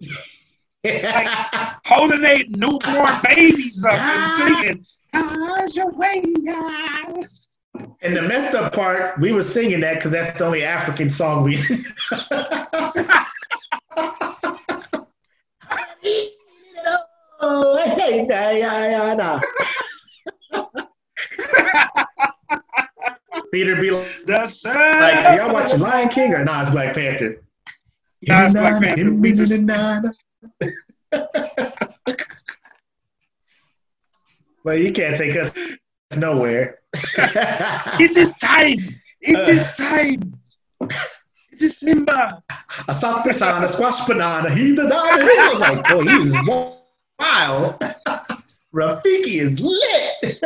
like 0.83 1.75
Holding 1.85 2.21
their 2.21 2.43
newborn 2.49 3.21
babies 3.23 3.83
up 3.85 3.93
and 3.93 4.23
ah. 4.23 4.35
singing. 4.37 4.85
"How's 5.13 5.75
your 5.75 5.91
way, 5.91 6.23
guys?" 6.45 7.47
And 8.01 8.15
the 8.15 8.21
messed 8.23 8.55
up 8.55 8.73
part, 8.73 9.19
we 9.19 9.31
were 9.31 9.43
singing 9.43 9.79
that 9.81 9.95
because 9.95 10.11
that's 10.11 10.37
the 10.37 10.45
only 10.45 10.63
African 10.63 11.09
song 11.09 11.43
we. 11.43 11.57
Oh, 17.43 17.73
hey, 23.51 23.63
nah, 23.63 23.73
yeah, 23.73 23.75
yeah, 23.75 23.75
nah. 23.75 23.75
Peter 23.75 23.75
be 23.81 23.91
like, 23.91 24.25
The 24.25 24.47
sun. 24.47 24.75
are 24.77 25.35
y'all 25.35 25.53
watching 25.53 25.79
Lion 25.79 26.09
King 26.09 26.33
or 26.33 26.43
nah, 26.43 26.61
it's 26.61 26.69
Black 26.69 26.95
Panther? 26.95 27.43
Nah, 28.27 28.45
it's 28.45 28.53
Black 28.53 28.81
Panther. 28.81 30.13
Well, 34.63 34.77
you 34.77 34.91
can't 34.91 35.17
take 35.17 35.35
us 35.37 35.53
nowhere. 36.17 36.79
It 37.99 38.15
is 38.17 38.33
time. 38.35 38.77
It 39.21 39.49
is 39.49 39.75
time. 39.75 40.39
It 41.51 41.61
is 41.61 41.77
Simba. 41.77 42.43
I 42.87 42.91
saw 42.91 43.21
this 43.23 43.41
on 43.41 43.63
a 43.63 43.67
squash 43.67 44.05
banana. 44.05 44.53
He 44.53 44.71
the 44.71 44.87
diamond. 44.87 45.29
I 45.29 45.49
was 45.51 45.59
like, 45.59 45.87
boy, 45.87 46.03
he 46.03 46.15
is 46.27 46.35
wild. 47.19 47.79
Rafiki 48.73 49.41
is 49.41 49.59
lit. 49.59 50.41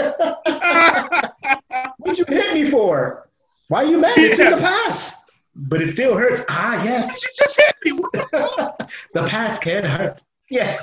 What'd 2.05 2.19
you 2.19 2.35
hit 2.35 2.53
me 2.53 2.69
for? 2.69 3.27
Why 3.67 3.83
are 3.83 3.85
you 3.87 3.97
mad? 3.97 4.15
It's 4.15 4.39
in 4.39 4.51
the 4.51 4.57
past. 4.57 5.15
But 5.55 5.81
it 5.81 5.87
still 5.87 6.15
hurts. 6.15 6.43
Ah, 6.49 6.83
yes. 6.83 7.23
You 7.23 7.29
just 7.35 7.59
hit 7.59 7.75
me. 7.83 7.91
the 9.13 9.25
past 9.25 9.63
can 9.63 9.83
hurt. 9.83 10.21
Yeah. 10.47 10.79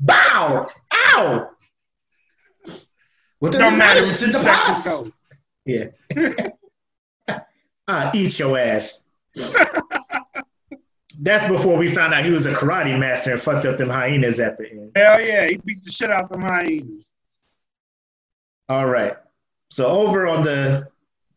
Bow. 0.00 0.66
Ow. 0.92 1.50
What 3.38 3.52
does 3.52 3.72
matter? 3.72 4.00
It's 4.02 4.22
in 4.22 4.32
the 4.32 4.38
past. 4.38 5.06
go. 5.06 5.12
Yeah. 5.64 5.86
ah, 7.88 8.10
eat 8.14 8.38
your 8.38 8.58
ass. 8.58 9.04
That's 11.20 11.50
before 11.50 11.78
we 11.78 11.88
found 11.88 12.12
out 12.12 12.22
he 12.22 12.30
was 12.30 12.44
a 12.44 12.52
karate 12.52 12.98
master 12.98 13.30
and 13.30 13.40
fucked 13.40 13.64
up 13.64 13.78
them 13.78 13.88
hyenas 13.88 14.40
at 14.40 14.58
the 14.58 14.70
end. 14.70 14.92
Hell 14.94 15.22
yeah. 15.22 15.46
He 15.46 15.56
beat 15.56 15.82
the 15.82 15.90
shit 15.90 16.10
out 16.10 16.24
of 16.24 16.30
them 16.32 16.42
hyenas. 16.42 17.12
All 18.68 18.84
right. 18.84 19.16
So 19.70 19.86
over 19.86 20.26
on 20.26 20.44
the 20.44 20.88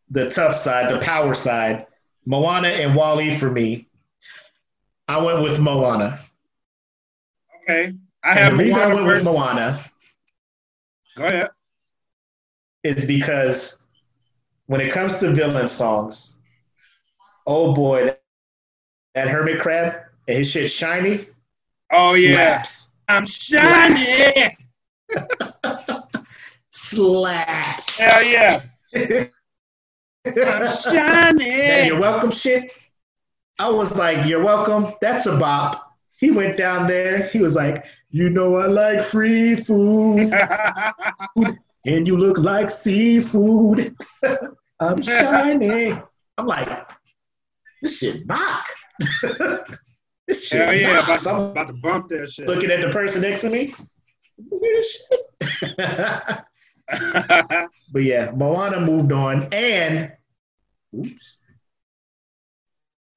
the 0.10 0.30
tough 0.30 0.54
side, 0.54 0.92
the 0.94 1.00
power 1.00 1.34
side, 1.34 1.88
Moana 2.26 2.68
and 2.70 2.96
WALL-E 2.96 3.34
for 3.36 3.50
me. 3.50 3.88
I 5.08 5.24
went 5.24 5.42
with 5.42 5.60
Moana. 5.60 6.20
Okay. 7.64 7.94
I 8.24 8.30
And 8.32 8.40
have 8.40 8.58
the 8.58 8.64
reason 8.64 8.80
I 8.82 8.86
Moana 8.88 8.96
went 8.96 9.08
with 9.08 9.24
Moana 9.26 9.80
Go 11.18 11.24
ahead. 11.26 11.50
is 12.84 13.06
because 13.06 13.80
when 14.68 14.82
it 14.82 14.92
comes 14.92 15.18
to 15.18 15.32
villain 15.32 15.68
songs, 15.68 16.40
oh 17.48 17.74
boy, 17.74 18.06
that, 18.06 18.22
that 19.16 19.28
hermit 19.30 19.60
crab 19.60 19.96
and 20.28 20.38
his 20.38 20.50
shit 20.52 20.72
shiny. 20.72 21.26
Oh 21.92 22.16
yeah. 22.16 22.64
I'm 23.10 23.26
shiny. 23.26 24.50
Slaps. 26.72 28.00
Hell 28.00 28.24
yeah. 28.24 28.62
I'm 30.26 30.34
that 30.36 31.36
shiny. 31.38 31.88
you're 31.88 32.00
welcome 32.00 32.32
shit. 32.32 32.72
I 33.60 33.70
was 33.70 33.98
like, 33.98 34.26
you're 34.26 34.44
welcome. 34.44 34.88
That's 35.02 35.26
a 35.26 35.38
bop. 35.38 35.98
He 36.18 36.32
went 36.32 36.58
down 36.58 36.88
there. 36.88 37.24
He 37.28 37.40
was 37.40 37.56
like, 37.56 37.86
you 38.10 38.30
know 38.30 38.56
I 38.58 38.68
like 38.68 39.04
free 39.04 39.56
food, 39.56 40.34
and 41.86 42.08
you 42.08 42.18
look 42.18 42.38
like 42.38 42.70
seafood. 42.70 43.96
I'm 44.80 45.02
shiny. 45.02 45.94
I'm 46.38 46.46
like, 46.46 46.90
this 47.82 48.00
shit 48.00 48.26
knock. 48.28 48.66
this 50.28 50.48
shit 50.48 50.62
Hell 50.62 50.76
yeah. 50.76 51.04
About 51.04 51.28
I'm 51.28 51.42
about 51.52 51.68
to 51.68 51.74
bump 51.74 52.10
that 52.10 52.30
shit. 52.30 52.48
looking 52.48 52.70
at 52.70 52.82
the 52.82 52.90
person 52.90 53.22
next 53.22 53.42
to 53.42 53.50
me. 53.50 53.74
Look 54.50 54.64
at 54.64 54.72
this 54.76 55.06
shit. 55.10 56.46
but 57.92 58.04
yeah, 58.04 58.32
Moana 58.32 58.80
moved 58.80 59.12
on, 59.12 59.44
and 59.54 60.12
oops, 60.98 61.40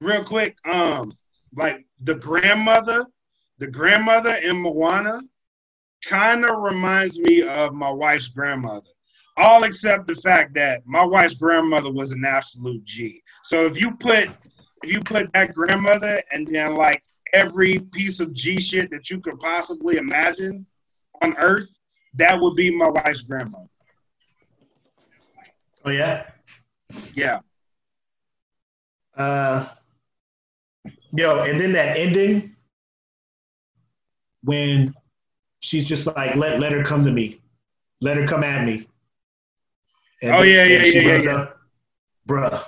Real 0.01 0.23
quick, 0.23 0.57
um, 0.65 1.13
like 1.55 1.85
the 2.01 2.15
grandmother, 2.15 3.05
the 3.59 3.67
grandmother 3.67 4.35
in 4.35 4.57
Moana 4.57 5.21
kind 6.05 6.45
of 6.45 6.59
reminds 6.59 7.17
me 7.17 7.41
of 7.41 7.73
my 7.73 7.89
wife's 7.89 8.27
grandmother. 8.27 8.87
All 9.37 9.63
except 9.63 10.07
the 10.07 10.13
fact 10.13 10.53
that 10.55 10.83
my 10.85 11.03
wife's 11.03 11.33
grandmother 11.33 11.91
was 11.91 12.11
an 12.11 12.23
absolute 12.25 12.83
G. 12.83 13.21
So 13.43 13.65
if 13.65 13.79
you 13.79 13.91
put 13.91 14.29
if 14.83 14.91
you 14.91 14.99
put 14.99 15.31
that 15.33 15.53
grandmother 15.53 16.21
and 16.31 16.47
then 16.47 16.75
like 16.75 17.01
every 17.33 17.79
piece 17.79 18.19
of 18.19 18.33
G 18.33 18.59
shit 18.59 18.91
that 18.91 19.09
you 19.09 19.19
could 19.19 19.39
possibly 19.39 19.97
imagine 19.97 20.65
on 21.21 21.35
earth, 21.37 21.79
that 22.17 22.39
would 22.39 22.55
be 22.55 22.75
my 22.75 22.89
wife's 22.89 23.21
grandmother. 23.21 23.67
oh 25.85 25.91
yeah, 25.91 26.25
Yeah. 27.13 27.39
uh, 29.17 29.65
yo, 31.13 31.41
and 31.43 31.59
then 31.59 31.71
that 31.73 31.97
ending 31.97 32.51
when 34.43 34.93
she's 35.59 35.87
just 35.87 36.07
like, 36.07 36.35
let 36.35 36.59
let 36.59 36.71
her 36.71 36.83
come 36.83 37.03
to 37.05 37.11
me, 37.11 37.41
let 38.01 38.17
her 38.17 38.27
come 38.27 38.43
at 38.43 38.65
me. 38.65 38.87
And 40.21 40.35
Oh, 40.35 40.41
yeah, 40.41 40.65
yeah, 40.65 40.83
yeah, 40.83 41.01
yeah, 41.01 41.21
yeah. 41.21 41.35
up, 41.35 41.57
bruh. 42.27 42.63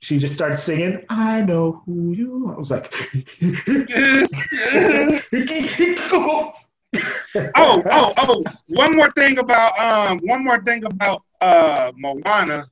She 0.00 0.18
just 0.18 0.34
starts 0.34 0.62
singing, 0.62 1.04
I 1.08 1.42
know 1.42 1.82
who 1.84 2.12
you 2.12 2.46
are. 2.46 2.54
I 2.54 2.58
was 2.58 2.70
like, 2.70 2.92
oh, 6.94 7.82
oh, 7.90 8.14
oh! 8.18 8.44
One 8.68 8.96
more 8.96 9.10
thing 9.12 9.38
about 9.38 9.78
um, 9.78 10.18
one 10.24 10.44
more 10.44 10.62
thing 10.62 10.84
about 10.84 11.20
uh, 11.40 11.92
Moana 11.96 12.66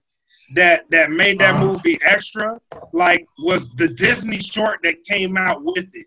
that 0.55 0.89
that 0.91 1.11
made 1.11 1.39
that 1.41 1.55
Uh-huh. 1.57 1.67
movie 1.67 1.99
extra. 2.05 2.59
Like, 2.93 3.27
was 3.39 3.71
the 3.75 3.89
Disney 3.89 4.39
short 4.39 4.81
that 4.85 5.03
came 5.05 5.37
out 5.37 5.63
with 5.65 5.89
it. 5.95 6.07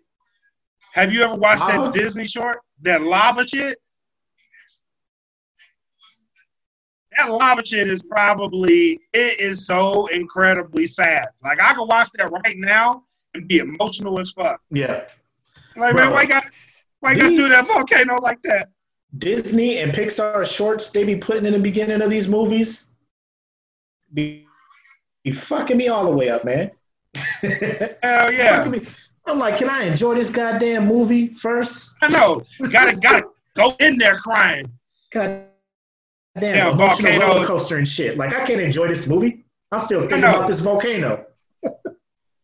Have 0.94 1.12
you 1.12 1.22
ever 1.22 1.34
watched 1.34 1.66
that 1.68 1.92
Disney 1.92 2.24
short? 2.24 2.60
That 2.82 3.02
lava 3.02 3.46
shit? 3.46 3.78
That 7.16 7.30
lava 7.30 7.64
shit 7.64 7.88
is 7.88 8.02
probably 8.02 9.00
it 9.12 9.40
is 9.40 9.66
so 9.66 10.06
incredibly 10.06 10.86
sad. 10.86 11.26
Like 11.42 11.60
I 11.60 11.74
could 11.74 11.86
watch 11.86 12.08
that 12.12 12.30
right 12.30 12.56
now 12.56 13.02
and 13.34 13.46
be 13.48 13.58
emotional 13.58 14.20
as 14.20 14.32
fuck. 14.32 14.60
Yeah. 14.70 15.04
Like 15.76 15.94
Bro. 15.94 16.04
man, 16.04 16.12
why 16.12 16.22
you 16.22 16.28
got 16.28 16.44
why 17.00 17.12
you 17.12 17.18
got 17.20 17.28
to 17.28 17.36
do 17.36 17.48
that 17.48 17.66
volcano 17.66 18.16
like 18.20 18.42
that? 18.42 18.70
Disney 19.16 19.78
and 19.78 19.92
Pixar 19.92 20.44
shorts 20.44 20.90
they 20.90 21.04
be 21.04 21.16
putting 21.16 21.46
in 21.46 21.52
the 21.54 21.58
beginning 21.58 22.02
of 22.02 22.10
these 22.10 22.28
movies 22.28 22.86
be, 24.12 24.46
be 25.24 25.32
fucking 25.32 25.76
me 25.76 25.88
all 25.88 26.04
the 26.04 26.10
way 26.10 26.28
up, 26.28 26.44
man. 26.44 26.70
Hell 27.14 28.32
yeah. 28.32 28.70
I'm 29.26 29.38
like, 29.38 29.56
can 29.58 29.68
I 29.68 29.84
enjoy 29.84 30.14
this 30.14 30.30
goddamn 30.30 30.86
movie 30.86 31.28
first? 31.28 31.94
I 32.02 32.08
know. 32.08 32.42
Gotta 32.70 32.96
gotta 33.02 33.26
go 33.54 33.74
in 33.80 33.98
there 33.98 34.16
crying. 34.16 34.70
God 35.10 35.44
damn, 36.38 36.54
Yeah, 36.54 36.72
volcano. 36.74 37.26
roller 37.26 37.46
coaster 37.46 37.76
and 37.76 37.86
shit. 37.86 38.16
Like, 38.16 38.34
I 38.34 38.44
can't 38.44 38.60
enjoy 38.60 38.88
this 38.88 39.06
movie. 39.06 39.44
I'm 39.72 39.80
still 39.80 40.00
thinking 40.00 40.20
about 40.20 40.46
this 40.46 40.60
volcano. 40.60 41.26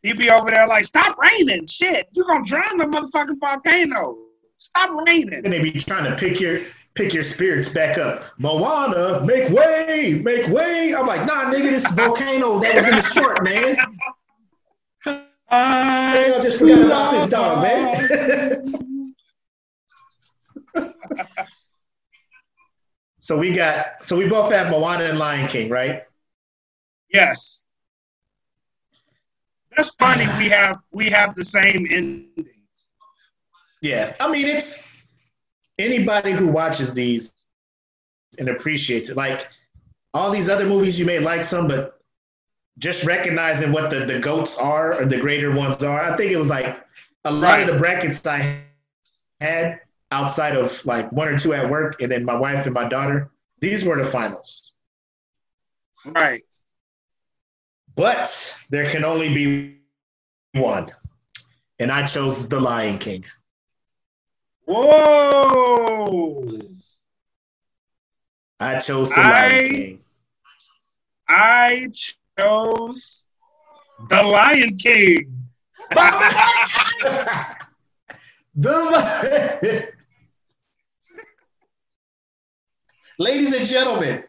He 0.02 0.12
be 0.12 0.28
over 0.28 0.50
there 0.50 0.66
like, 0.66 0.84
stop 0.84 1.16
raining. 1.18 1.66
Shit. 1.66 2.08
You 2.12 2.24
gonna 2.24 2.44
drown 2.44 2.76
the 2.76 2.84
motherfucking 2.84 3.40
volcano. 3.40 4.18
Stop 4.64 5.06
raining. 5.06 5.34
And 5.44 5.52
they 5.52 5.58
be 5.58 5.72
trying 5.72 6.10
to 6.10 6.16
pick 6.16 6.40
your 6.40 6.56
pick 6.94 7.12
your 7.12 7.22
spirits 7.22 7.68
back 7.68 7.98
up. 7.98 8.24
Moana, 8.38 9.22
make 9.26 9.50
way, 9.50 10.18
make 10.24 10.48
way. 10.48 10.94
I'm 10.94 11.06
like, 11.06 11.26
nah, 11.26 11.52
nigga, 11.52 11.68
this 11.68 11.90
volcano 11.90 12.60
that 12.60 12.74
was 12.74 12.88
in 12.88 12.94
the 12.94 13.02
short, 13.02 13.44
man. 13.44 13.76
I 15.50 16.40
just 16.42 16.58
forgot 16.58 16.80
about 16.80 17.10
this 17.10 17.28
dog, 17.28 17.62
man. 17.62 19.14
so 23.20 23.36
we 23.36 23.52
got, 23.52 24.02
so 24.02 24.16
we 24.16 24.26
both 24.26 24.50
have 24.50 24.70
Moana 24.70 25.04
and 25.04 25.18
Lion 25.18 25.46
King, 25.46 25.68
right? 25.68 26.04
Yes. 27.12 27.60
That's 29.76 29.94
funny. 29.96 30.24
We 30.38 30.48
have 30.48 30.78
we 30.90 31.10
have 31.10 31.34
the 31.34 31.44
same 31.44 31.86
ending. 31.90 32.53
Yeah, 33.84 34.16
I 34.18 34.30
mean, 34.30 34.46
it's 34.46 35.04
anybody 35.78 36.32
who 36.32 36.48
watches 36.48 36.94
these 36.94 37.34
and 38.38 38.48
appreciates 38.48 39.10
it. 39.10 39.16
Like 39.16 39.48
all 40.14 40.30
these 40.30 40.48
other 40.48 40.64
movies, 40.64 40.98
you 40.98 41.04
may 41.04 41.18
like 41.18 41.44
some, 41.44 41.68
but 41.68 42.00
just 42.78 43.04
recognizing 43.04 43.72
what 43.72 43.90
the, 43.90 44.06
the 44.06 44.18
goats 44.20 44.56
are 44.56 44.98
or 44.98 45.04
the 45.04 45.18
greater 45.18 45.52
ones 45.52 45.84
are, 45.84 46.02
I 46.02 46.16
think 46.16 46.32
it 46.32 46.38
was 46.38 46.48
like 46.48 46.82
a 47.26 47.30
lot 47.30 47.42
Right. 47.58 47.68
of 47.68 47.74
the 47.74 47.78
brackets 47.78 48.26
I 48.26 48.62
had 49.42 49.80
outside 50.10 50.56
of 50.56 50.84
like 50.86 51.12
one 51.12 51.28
or 51.28 51.38
two 51.38 51.52
at 51.52 51.68
work, 51.68 52.00
and 52.00 52.10
then 52.10 52.24
my 52.24 52.34
wife 52.34 52.64
and 52.64 52.74
my 52.74 52.88
daughter. 52.88 53.30
These 53.60 53.84
were 53.84 54.02
the 54.02 54.04
finals, 54.08 54.72
Right. 56.06 56.42
but 57.94 58.56
there 58.70 58.88
can 58.88 59.04
only 59.04 59.34
be 59.34 59.78
one, 60.58 60.90
and 61.78 61.92
I 61.92 62.06
chose 62.06 62.48
The 62.48 62.60
Lion 62.60 62.98
King. 62.98 63.24
Whoa. 64.66 66.60
I 68.60 68.78
chose 68.78 69.10
The 69.10 69.20
I- 69.20 69.30
Lion 69.30 69.68
King. 69.68 69.98
I 71.28 71.88
chose 72.38 73.26
the 74.08 74.22
Lion 74.22 74.76
King. 74.76 75.48
the 78.54 79.88
ladies 83.18 83.54
and 83.54 83.66
gentlemen, 83.66 84.24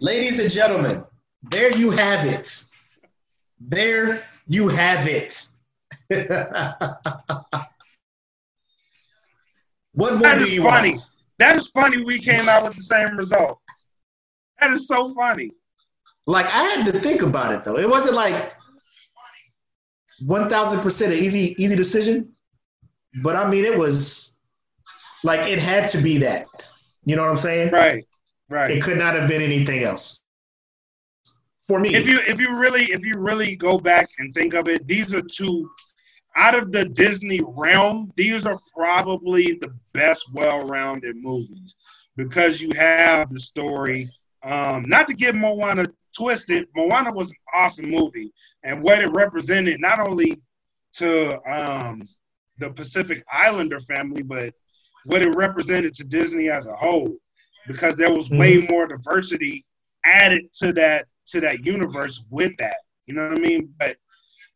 ladies 0.00 0.38
and 0.38 0.50
gentlemen, 0.50 1.04
there 1.42 1.76
you 1.76 1.90
have 1.90 2.26
it. 2.26 2.64
There 3.60 4.22
you 4.46 4.68
have 4.68 5.06
it. 5.06 5.48
what 9.94 10.12
more 10.14 10.22
That 10.22 10.38
do 10.38 10.44
is 10.44 10.54
you 10.54 10.62
funny. 10.62 10.90
want? 10.90 11.10
That 11.38 11.56
is 11.56 11.68
funny. 11.68 12.02
We 12.04 12.18
came 12.18 12.48
out 12.48 12.64
with 12.64 12.76
the 12.76 12.82
same 12.82 13.16
result. 13.16 13.58
That 14.60 14.70
is 14.70 14.86
so 14.86 15.12
funny. 15.14 15.50
Like 16.26 16.46
I 16.46 16.62
had 16.64 16.86
to 16.92 17.00
think 17.00 17.22
about 17.22 17.52
it 17.54 17.64
though. 17.64 17.78
It 17.78 17.88
wasn't 17.88 18.14
like 18.14 18.52
one 20.24 20.48
thousand 20.48 20.80
percent 20.80 21.12
an 21.12 21.18
easy 21.18 21.54
easy 21.58 21.74
decision, 21.74 22.32
but 23.22 23.34
I 23.34 23.48
mean 23.50 23.64
it 23.64 23.76
was 23.76 24.38
like 25.24 25.46
it 25.48 25.58
had 25.58 25.88
to 25.88 25.98
be 25.98 26.18
that. 26.18 26.46
You 27.04 27.16
know 27.16 27.22
what 27.22 27.30
I'm 27.30 27.36
saying? 27.38 27.72
Right. 27.72 28.04
Right. 28.48 28.70
It 28.70 28.82
could 28.82 28.98
not 28.98 29.14
have 29.14 29.28
been 29.28 29.42
anything 29.42 29.82
else. 29.82 30.22
For 31.66 31.80
me, 31.80 31.94
if 31.94 32.06
you 32.06 32.20
if 32.26 32.40
you 32.40 32.56
really 32.56 32.84
if 32.84 33.04
you 33.04 33.14
really 33.18 33.56
go 33.56 33.78
back 33.78 34.08
and 34.18 34.32
think 34.34 34.54
of 34.54 34.68
it, 34.68 34.86
these 34.86 35.14
are 35.14 35.22
two 35.22 35.68
out 36.36 36.54
of 36.54 36.72
the 36.72 36.84
Disney 36.86 37.40
realm. 37.46 38.12
These 38.16 38.46
are 38.46 38.58
probably 38.74 39.54
the 39.54 39.74
best 39.92 40.32
well-rounded 40.32 41.16
movies 41.16 41.76
because 42.16 42.60
you 42.60 42.70
have 42.74 43.30
the 43.30 43.40
story. 43.40 44.06
Um, 44.42 44.84
not 44.88 45.06
to 45.06 45.14
get 45.14 45.34
Moana 45.34 45.86
twisted, 46.16 46.68
Moana 46.74 47.12
was 47.12 47.30
an 47.30 47.36
awesome 47.54 47.90
movie, 47.90 48.32
and 48.62 48.82
what 48.82 49.02
it 49.02 49.08
represented 49.08 49.80
not 49.80 50.00
only 50.00 50.40
to 50.94 51.40
um, 51.50 52.06
the 52.58 52.70
Pacific 52.70 53.24
Islander 53.32 53.78
family, 53.80 54.22
but 54.22 54.52
what 55.06 55.22
it 55.22 55.34
represented 55.34 55.94
to 55.94 56.04
Disney 56.04 56.50
as 56.50 56.66
a 56.66 56.74
whole, 56.74 57.16
because 57.66 57.96
there 57.96 58.12
was 58.12 58.30
way 58.30 58.66
more 58.70 58.86
diversity 58.86 59.64
added 60.04 60.52
to 60.54 60.72
that 60.74 61.06
to 61.26 61.40
that 61.40 61.64
universe 61.64 62.24
with 62.30 62.52
that. 62.58 62.76
You 63.06 63.14
know 63.14 63.28
what 63.28 63.38
I 63.38 63.40
mean? 63.40 63.72
But 63.78 63.96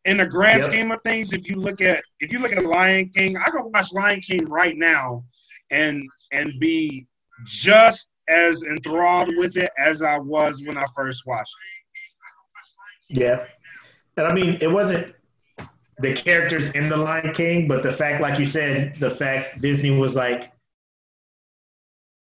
in 0.06 0.18
the 0.18 0.26
grand 0.26 0.62
Yep. 0.62 0.70
scheme 0.70 0.90
of 0.92 1.02
things, 1.02 1.32
if 1.32 1.50
you 1.50 1.56
look 1.56 1.80
at 1.80 2.02
if 2.20 2.32
you 2.32 2.38
look 2.38 2.52
at 2.52 2.64
Lion 2.64 3.08
King, 3.10 3.36
I 3.36 3.50
can 3.50 3.70
watch 3.72 3.92
Lion 3.92 4.20
King 4.20 4.46
right 4.48 4.76
now 4.76 5.24
and 5.70 6.08
and 6.32 6.52
be 6.58 7.06
just 7.44 8.12
as 8.28 8.62
enthralled 8.62 9.32
with 9.36 9.56
it 9.56 9.70
as 9.78 10.02
I 10.02 10.18
was 10.18 10.62
when 10.64 10.78
I 10.78 10.84
first 10.94 11.26
watched 11.26 11.54
it. 13.10 13.18
yeah, 13.20 13.46
and 14.16 14.26
I 14.26 14.32
mean 14.34 14.58
it 14.60 14.68
wasn't 14.68 15.14
the 15.98 16.12
characters 16.14 16.70
in 16.70 16.88
the 16.88 16.96
Lion 16.96 17.32
King, 17.32 17.66
but 17.68 17.82
the 17.82 17.92
fact, 17.92 18.20
like 18.20 18.38
you 18.38 18.44
said, 18.44 18.94
the 18.96 19.10
fact 19.10 19.60
Disney 19.62 19.90
was 19.96 20.14
like, 20.14 20.52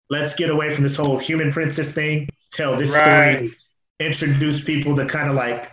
let's 0.09 0.35
get 0.35 0.49
away 0.49 0.69
from 0.69 0.83
this 0.83 0.97
whole 0.97 1.17
human 1.17 1.51
princess 1.51 1.91
thing, 1.91 2.27
tell 2.51 2.75
this 2.75 2.93
Right. 2.93 3.37
story, 3.37 3.51
introduce 3.99 4.61
people 4.61 4.95
to 4.97 5.05
kind 5.05 5.29
of 5.29 5.35
like 5.35 5.69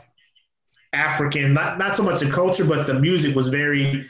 African, 0.93 1.53
not 1.53 1.79
not 1.79 1.97
so 1.97 2.03
much 2.03 2.21
the 2.21 2.31
culture, 2.31 2.65
but 2.65 2.87
the 2.87 2.95
music 2.95 3.35
was 3.37 3.49
very 3.49 4.07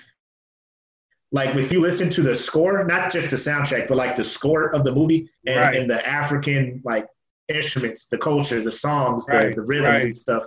like 1.32 1.55
if 1.55 1.70
you 1.73 1.81
listen 1.81 2.11
to 2.11 2.23
the 2.23 2.35
score, 2.35 2.85
not 2.85 3.12
just 3.12 3.31
the 3.31 3.36
soundtrack, 3.36 3.86
but 3.89 3.97
like 3.97 4.16
the 4.16 4.24
score 4.24 4.74
of 4.74 4.85
the 4.85 4.93
movie 4.93 5.28
and, 5.47 5.57
Right. 5.57 5.77
and 5.77 5.89
the 5.90 6.07
African 6.09 6.82
like 6.85 7.07
instruments, 7.48 8.07
the 8.07 8.19
culture, 8.19 8.61
the 8.61 8.73
songs, 8.73 9.27
the, 9.27 9.52
the 9.55 9.62
rhythms 9.62 9.89
right. 9.89 10.02
and 10.02 10.16
stuff 10.16 10.44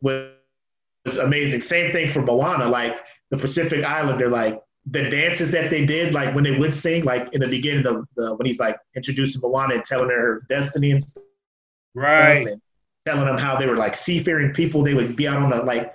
was, 0.00 0.30
was 1.04 1.18
amazing. 1.18 1.60
Same 1.60 1.92
thing 1.92 2.08
for 2.08 2.22
Moana, 2.22 2.66
like 2.68 2.98
the 3.30 3.36
Pacific 3.36 3.84
Islander, 3.84 4.30
like 4.30 4.60
the 4.86 5.10
dances 5.10 5.50
that 5.50 5.68
they 5.68 5.84
did, 5.84 6.14
like 6.14 6.34
when 6.34 6.44
they 6.44 6.56
would 6.56 6.74
sing, 6.74 7.04
like 7.04 7.28
in 7.34 7.40
the 7.40 7.48
beginning 7.48 7.86
of 7.86 8.06
the 8.16 8.36
when 8.36 8.46
he's 8.46 8.60
like 8.60 8.78
introducing 8.94 9.42
Moana 9.42 9.74
and 9.74 9.84
telling 9.84 10.08
her 10.10 10.16
her 10.34 10.40
destiny 10.48 10.92
and 10.92 11.02
stuff, 11.02 11.24
Right. 11.94 12.46
and 12.46 12.60
telling 13.06 13.24
them 13.24 13.38
how 13.38 13.56
they 13.56 13.66
were 13.66 13.76
like 13.76 13.94
seafaring 13.94 14.52
people. 14.52 14.82
They 14.82 14.94
would 14.94 15.16
be 15.16 15.26
out 15.28 15.38
on 15.38 15.50
the 15.50 15.62
like 15.62 15.94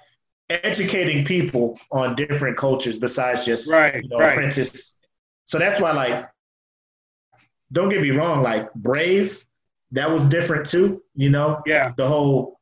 educating 0.49 1.23
people 1.25 1.77
on 1.91 2.15
different 2.15 2.57
cultures 2.57 2.97
besides 2.97 3.45
just 3.45 3.71
Right, 3.71 4.01
you 4.01 4.09
know 4.09 4.17
right. 4.19 4.31
apprentice. 4.31 4.97
So 5.45 5.59
that's 5.59 5.79
why 5.79 5.91
like 5.91 6.27
don't 7.71 7.89
get 7.89 8.01
me 8.01 8.11
wrong, 8.11 8.41
like 8.41 8.73
Brave, 8.73 9.45
that 9.91 10.09
was 10.09 10.25
different 10.25 10.65
too, 10.65 11.01
you 11.15 11.29
know, 11.29 11.61
Yeah. 11.65 11.91
the 11.95 12.07
whole 12.07 12.59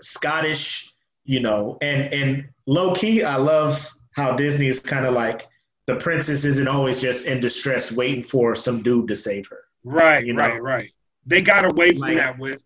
Scottish, 0.00 0.90
you 1.24 1.40
know, 1.40 1.78
and 1.80 2.12
and 2.12 2.48
low 2.66 2.94
key, 2.94 3.22
I 3.22 3.36
love 3.36 3.88
how 4.12 4.34
Disney 4.34 4.66
is 4.66 4.80
kind 4.80 5.06
of 5.06 5.14
like 5.14 5.46
the 5.86 5.96
princess 5.96 6.44
isn't 6.44 6.68
always 6.68 7.00
just 7.00 7.26
in 7.26 7.40
distress 7.40 7.90
waiting 7.92 8.22
for 8.22 8.54
some 8.54 8.82
dude 8.82 9.08
to 9.08 9.16
save 9.16 9.46
her. 9.48 9.64
Right. 9.84 10.24
You 10.26 10.32
know? 10.34 10.42
right. 10.42 10.62
Right. 10.62 10.90
They 11.24 11.40
got 11.42 11.64
away 11.64 11.92
from 11.92 12.00
Like- 12.00 12.16
that 12.16 12.38
with. 12.38 12.64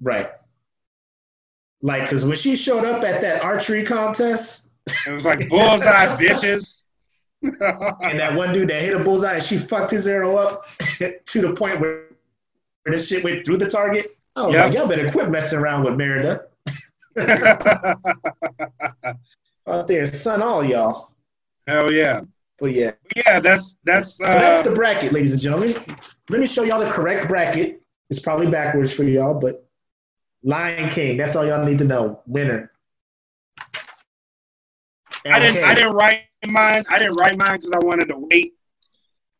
Right. 0.00 0.28
Like, 1.82 2.02
because 2.04 2.24
when 2.24 2.36
she 2.36 2.56
showed 2.56 2.84
up 2.84 3.02
at 3.04 3.20
that 3.22 3.42
archery 3.42 3.82
contest, 3.84 4.70
It 5.06 5.12
was 5.12 5.24
like 5.24 5.48
bullseye, 5.48 6.16
bitches. 6.20 6.84
and 7.42 8.18
that 8.20 8.34
one 8.34 8.52
dude 8.52 8.68
that 8.68 8.82
hit 8.82 8.94
a 8.94 9.02
bullseye 9.02 9.34
and 9.34 9.42
she 9.42 9.56
fucked 9.56 9.90
his 9.90 10.06
arrow 10.06 10.36
up 10.36 10.66
to 11.26 11.40
the 11.40 11.54
point 11.54 11.80
where, 11.80 12.04
where 12.82 12.96
this 12.96 13.08
shit 13.08 13.24
went 13.24 13.44
through 13.46 13.56
the 13.58 13.68
target, 13.68 14.16
I 14.36 14.42
was 14.42 14.54
Yep. 14.54 14.64
like, 14.66 14.74
y'all 14.74 14.88
better 14.88 15.10
quit 15.10 15.30
messing 15.30 15.58
around 15.58 15.84
with 15.84 15.94
Merida. 15.96 16.44
Out 19.66 19.86
there, 19.86 20.06
son, 20.06 20.42
all 20.42 20.64
y'all. 20.64 21.10
Hell 21.66 21.92
yeah. 21.92 22.22
But 22.58 22.72
yeah, 22.72 22.92
yeah, 23.16 23.40
that's 23.40 23.78
that's 23.84 24.16
so 24.16 24.24
that's 24.24 24.60
uh, 24.66 24.70
the 24.70 24.74
bracket, 24.76 25.12
ladies 25.12 25.32
and 25.32 25.40
gentlemen. 25.40 25.74
Let 26.28 26.40
me 26.40 26.46
show 26.46 26.62
y'all 26.62 26.80
the 26.80 26.90
correct 26.90 27.26
bracket. 27.26 27.80
It's 28.10 28.18
probably 28.18 28.48
backwards 28.48 28.92
for 28.92 29.04
y'all, 29.04 29.32
but 29.38 29.66
Lion 30.42 30.88
King. 30.88 31.16
That's 31.16 31.36
all 31.36 31.46
y'all 31.46 31.64
need 31.64 31.78
to 31.78 31.84
know. 31.84 32.22
Winner. 32.26 32.72
I 35.26 35.38
didn't. 35.38 35.62
I 35.64 35.74
didn't 35.74 35.92
write 35.92 36.22
mine. 36.46 36.84
I 36.88 36.98
didn't 36.98 37.14
write 37.16 37.36
mine 37.36 37.56
because 37.56 37.72
I 37.72 37.78
wanted 37.84 38.06
to 38.08 38.16
wait. 38.30 38.54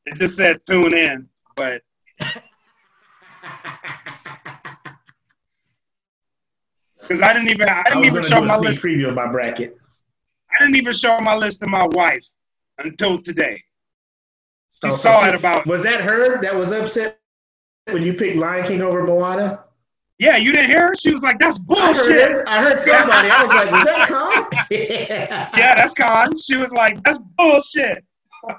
It 0.06 0.16
just 0.16 0.36
said 0.36 0.60
tune 0.66 0.94
in, 0.96 1.28
but 1.56 1.82
because 7.00 7.22
I 7.22 7.32
didn't 7.32 7.48
even 7.50 7.68
I 7.68 7.80
I 7.80 7.82
didn't 7.90 8.00
was 8.00 8.06
even 8.06 8.22
show 8.22 8.42
my 8.42 8.56
list. 8.58 8.82
preview 8.82 9.08
of 9.08 9.14
my 9.14 9.26
bracket. 9.26 9.78
I 10.50 10.62
didn't 10.64 10.76
even 10.76 10.92
show 10.92 11.18
my 11.20 11.36
list 11.36 11.60
to 11.60 11.66
my 11.66 11.86
wife 11.86 12.26
until 12.78 13.18
today. 13.18 13.62
She 14.82 14.90
Oh, 14.90 14.94
saw 14.94 15.20
so 15.22 15.28
it 15.28 15.34
about 15.34 15.66
Was 15.66 15.82
that 15.82 16.00
her 16.00 16.40
that 16.42 16.54
was 16.54 16.72
upset 16.72 17.18
when 17.90 18.02
you 18.02 18.14
picked 18.14 18.36
Lion 18.36 18.66
King 18.66 18.82
over 18.82 19.02
Moana? 19.02 19.64
Yeah. 20.20 20.36
You 20.36 20.52
didn't 20.52 20.70
hear 20.70 20.88
her? 20.88 20.94
She 20.94 21.10
was 21.10 21.22
like, 21.22 21.38
"That's 21.38 21.58
I 21.58 21.60
heard, 21.60 21.66
bullshit." 21.66 22.48
I 22.48 22.62
heard 22.62 22.80
somebody. 22.90 23.28
I 23.28 23.42
was 23.42 23.50
like, 23.52 23.70
was 23.72 23.84
that 23.84 24.08
Con? 24.08 24.46
Yeah, 25.58 25.74
that's 25.74 25.94
con. 25.94 26.38
She 26.38 26.56
was 26.56 26.72
like, 26.72 27.02
"That's 27.02 27.18
bullshit." 27.36 28.04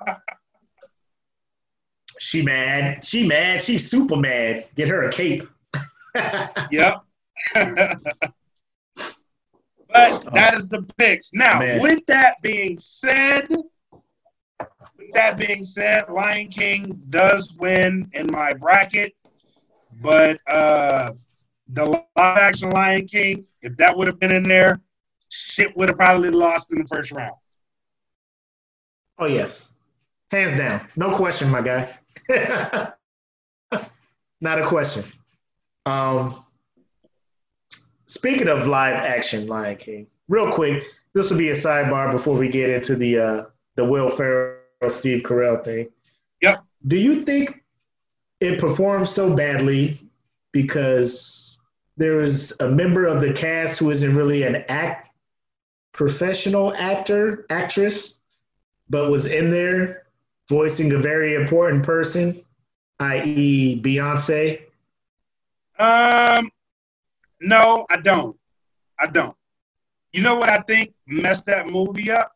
She 2.20 2.44
mad. 2.44 3.04
She 3.04 3.26
mad. 3.26 3.64
She's 3.64 3.90
super 3.90 4.16
mad. 4.16 4.68
Get 4.76 4.88
her 4.90 5.08
a 5.08 5.12
cape. 5.12 5.42
Yep. 6.72 7.02
but 9.92 10.34
that 10.34 10.54
is 10.54 10.70
the 10.70 10.84
picks. 10.98 11.34
Now, 11.34 11.58
Man. 11.58 11.82
with 11.82 12.06
that 12.06 12.36
being 12.44 12.78
said, 12.78 13.48
with 13.50 15.14
that 15.16 15.38
being 15.40 15.64
said, 15.64 16.10
Lion 16.10 16.50
King 16.50 17.02
does 17.10 17.56
win 17.56 18.08
in 18.14 18.28
my 18.28 18.54
bracket, 18.54 19.14
but 20.00 20.40
uh 20.48 21.14
the 21.74 21.86
live 21.86 22.04
action 22.18 22.70
Lion 22.72 23.08
King, 23.08 23.46
if 23.62 23.78
that 23.78 23.96
would 23.96 24.08
have 24.08 24.20
been 24.20 24.32
in 24.32 24.44
there, 24.44 24.82
shit 25.30 25.76
would 25.78 25.90
have 25.90 25.98
probably 25.98 26.30
lost 26.30 26.72
in 26.72 26.80
the 26.80 26.88
first 26.88 27.12
round. 27.12 27.36
Oh 29.18 29.28
yes, 29.28 29.68
hands 30.32 30.58
down, 30.58 30.88
no 30.96 31.12
question, 31.12 31.50
my 31.50 31.62
guy. 31.62 31.94
Not 34.42 34.60
a 34.60 34.66
question. 34.66 35.04
Um, 35.86 36.36
speaking 38.08 38.48
of 38.48 38.68
live 38.68 38.96
action 38.96 39.48
Lion 39.48 39.78
King, 39.78 40.08
real 40.28 40.52
quick, 40.52 40.84
this 41.14 41.30
will 41.30 41.38
be 41.38 41.50
a 41.50 41.54
sidebar 41.54 42.12
before 42.12 42.38
we 42.38 42.50
get 42.50 42.70
into 42.70 42.96
the 42.96 43.20
uh, 43.20 43.44
the 43.76 43.86
Will 43.86 44.10
Ferrell 44.10 44.58
Steve 44.88 45.24
Carell 45.24 45.64
thing. 45.64 45.88
Yep. 46.42 46.64
Do 46.88 46.98
you 46.98 47.24
think 47.24 47.64
it 48.40 48.60
performed 48.60 49.08
so 49.08 49.36
badly 49.36 50.00
because 50.52 51.51
there 52.02 52.18
was 52.18 52.54
a 52.60 52.68
member 52.68 53.06
of 53.06 53.22
the 53.22 53.34
cast 53.34 53.80
who 53.80 53.90
isn't 53.90 54.16
really 54.16 54.44
an 54.44 54.64
act 54.68 55.10
professional 55.94 56.74
actor 56.76 57.46
actress 57.50 58.22
but 58.90 59.10
was 59.10 59.26
in 59.26 59.52
there 59.52 60.04
voicing 60.50 60.92
a 60.92 60.98
very 60.98 61.36
important 61.36 61.82
person, 61.82 62.44
i.e., 63.00 63.82
Beyonce. 63.82 64.62
Um 65.80 66.52
no, 67.40 67.86
I 67.90 67.98
don't. 67.98 68.38
I 69.00 69.08
don't. 69.08 69.36
You 70.14 70.22
know 70.22 70.36
what 70.36 70.50
I 70.50 70.60
think 70.60 70.94
messed 71.08 71.46
that 71.48 71.68
movie 71.68 72.12
up? 72.12 72.36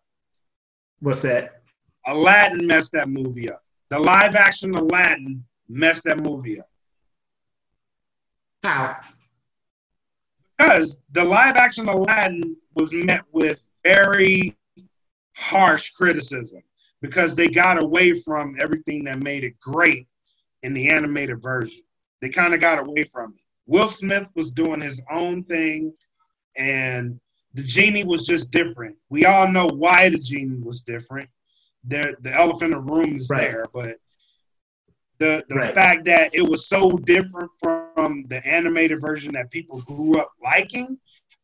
What's 0.99 1.21
that? 1.21 1.61
Aladdin 2.07 2.65
messed 2.65 2.93
that 2.93 3.09
movie 3.09 3.51
up. 3.51 3.63
The 3.89 3.99
live 3.99 4.35
action 4.35 4.73
Aladdin 4.73 5.43
messed 5.67 6.05
that 6.05 6.19
movie 6.19 6.59
up. 6.59 6.69
How? 8.63 8.97
Because 10.65 10.99
the 11.11 11.23
live 11.23 11.57
action 11.57 11.87
Aladdin 11.87 12.57
was 12.73 12.91
met 12.91 13.21
with 13.31 13.61
very 13.83 14.55
harsh 15.35 15.91
criticism 15.91 16.61
because 17.03 17.35
they 17.35 17.47
got 17.47 17.81
away 17.81 18.13
from 18.13 18.55
everything 18.59 19.03
that 19.03 19.19
made 19.19 19.43
it 19.43 19.59
great 19.59 20.07
in 20.63 20.73
the 20.73 20.89
animated 20.89 21.39
version. 21.39 21.83
They 22.21 22.29
kind 22.29 22.55
of 22.55 22.61
got 22.61 22.79
away 22.79 23.03
from 23.03 23.33
it. 23.33 23.41
Will 23.67 23.87
Smith 23.87 24.31
was 24.35 24.51
doing 24.51 24.81
his 24.81 24.99
own 25.11 25.43
thing, 25.43 25.93
and 26.57 27.19
the 27.53 27.61
genie 27.61 28.03
was 28.03 28.25
just 28.25 28.51
different. 28.51 28.95
We 29.09 29.25
all 29.25 29.47
know 29.47 29.67
why 29.67 30.09
the 30.09 30.17
genie 30.17 30.61
was 30.63 30.81
different. 30.81 31.29
The 31.87 32.15
the 32.21 32.33
elephant 32.33 32.73
in 32.73 32.85
the 32.85 32.91
room 32.91 33.17
is 33.17 33.29
Right. 33.29 33.51
there, 33.51 33.65
but 33.71 33.97
the 35.19 35.45
the 35.49 35.55
Right. 35.55 35.73
fact 35.73 36.05
that 36.05 36.33
it 36.33 36.41
was 36.41 36.67
so 36.67 36.91
different 36.91 37.49
from 37.61 38.25
the 38.27 38.45
animated 38.45 39.01
version 39.01 39.33
that 39.33 39.51
people 39.51 39.81
grew 39.81 40.19
up 40.19 40.31
liking 40.43 40.97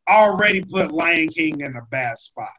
already 0.10 0.62
put 0.64 0.92
Lion 0.92 1.30
King 1.30 1.62
in 1.62 1.76
a 1.76 1.82
bad 1.90 2.18
spot. 2.18 2.50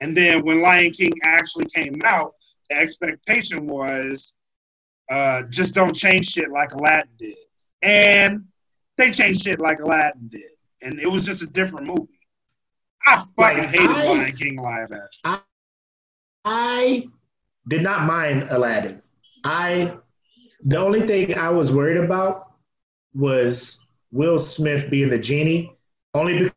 And 0.00 0.16
then 0.16 0.44
when 0.44 0.60
Lion 0.60 0.92
King 0.92 1.12
actually 1.22 1.66
came 1.66 2.00
out, 2.04 2.34
the 2.70 2.76
expectation 2.76 3.66
was 3.66 4.36
uh, 5.10 5.42
just 5.50 5.74
don't 5.74 5.94
change 5.94 6.26
shit 6.30 6.50
like 6.50 6.72
Aladdin 6.72 7.10
did. 7.18 7.36
And 7.82 8.44
they 8.96 9.10
changed 9.10 9.42
shit 9.42 9.58
like 9.60 9.80
Aladdin 9.80 10.28
did. 10.28 10.50
And 10.82 11.00
it 11.00 11.06
was 11.06 11.24
just 11.24 11.42
a 11.42 11.46
different 11.46 11.86
movie. 11.86 12.18
I 13.06 13.16
fucking 13.36 13.58
Like, 13.58 13.66
hated 13.70 13.90
I- 13.90 14.04
Lion 14.06 14.32
King 14.36 14.56
live 14.56 14.92
action. 14.92 15.42
I 16.44 17.06
did 17.68 17.82
not 17.82 18.04
mind 18.04 18.44
Aladdin. 18.50 19.00
I 19.44 19.96
the 20.64 20.76
only 20.76 21.06
thing 21.06 21.36
I 21.38 21.50
was 21.50 21.72
worried 21.72 21.98
about 21.98 22.52
was 23.14 23.86
Will 24.12 24.38
Smith 24.38 24.90
being 24.90 25.08
the 25.10 25.18
genie, 25.18 25.72
only 26.14 26.50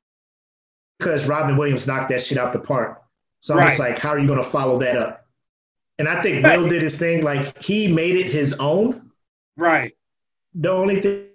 because 0.99 1.27
Robin 1.27 1.57
Williams 1.57 1.87
knocked 1.87 2.09
that 2.09 2.23
shit 2.23 2.37
out 2.37 2.53
the 2.53 2.59
park. 2.59 3.01
So 3.41 3.57
I 3.57 3.65
was 3.65 3.79
like, 3.79 3.97
how 3.97 4.09
are 4.09 4.19
you 4.19 4.27
going 4.27 4.41
to 4.41 4.47
follow 4.47 4.77
that 4.79 4.97
up? 4.97 5.25
And 5.99 6.07
I 6.07 6.21
think 6.21 6.45
Right. 6.45 6.57
Will 6.59 6.69
did 6.69 6.81
his 6.81 6.97
thing, 6.97 7.23
like 7.23 7.61
he 7.63 7.87
made 7.87 8.15
it 8.15 8.27
his 8.27 8.53
own. 8.53 9.11
Right. 9.57 9.93
the 10.55 10.69
only 10.71 11.01
thing 11.01 11.27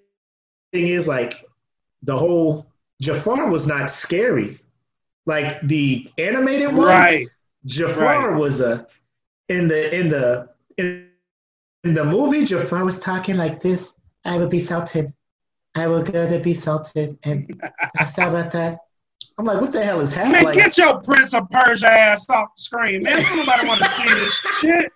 is 0.73 1.07
like 1.09 1.35
the 2.03 2.17
whole 2.17 2.67
Jafar 3.01 3.49
was 3.49 3.67
not 3.67 3.91
scary. 3.91 4.59
Like 5.27 5.61
the 5.63 6.09
animated 6.19 6.69
one, 6.69 6.87
Right. 6.87 7.29
Jafar 7.67 8.31
Right. 8.31 8.39
was 8.39 8.61
a 8.61 8.87
in 9.49 9.69
the 9.69 9.95
in 9.95 10.09
the 10.09 10.51
in, 10.79 11.06
in 11.87 11.95
the 11.95 12.05
movie. 12.05 12.45
Jafar 12.45 12.85
was 12.85 12.99
talking 12.99 13.37
like 13.37 13.61
this. 13.61 13.95
I 14.25 14.37
will 14.39 14.49
be 14.49 14.59
salted. 14.59 15.13
I 15.75 15.87
will 15.87 16.03
go 16.03 16.29
to 16.29 16.41
be 16.41 16.55
salted, 16.55 17.19
and 17.23 17.63
I 17.99 18.05
saw 18.05 18.29
about 18.29 18.51
that. 18.53 18.79
I'm 19.39 19.45
like, 19.45 19.61
what 19.61 19.71
the 19.73 19.85
hell 19.85 20.01
is 20.01 20.13
happening? 20.13 20.33
Man, 20.33 20.45
Like, 20.45 20.55
get 20.55 20.79
your 20.79 21.01
Prince 21.03 21.35
of 21.35 21.49
Persia 21.51 21.91
ass 21.91 22.29
off 22.31 22.55
the 22.55 22.61
screen, 22.61 23.03
man. 23.03 23.23
Nobody 23.37 23.69
want 23.69 23.81
to 23.81 23.89
see 23.89 24.09
this 24.15 24.41
shit. 24.61 24.93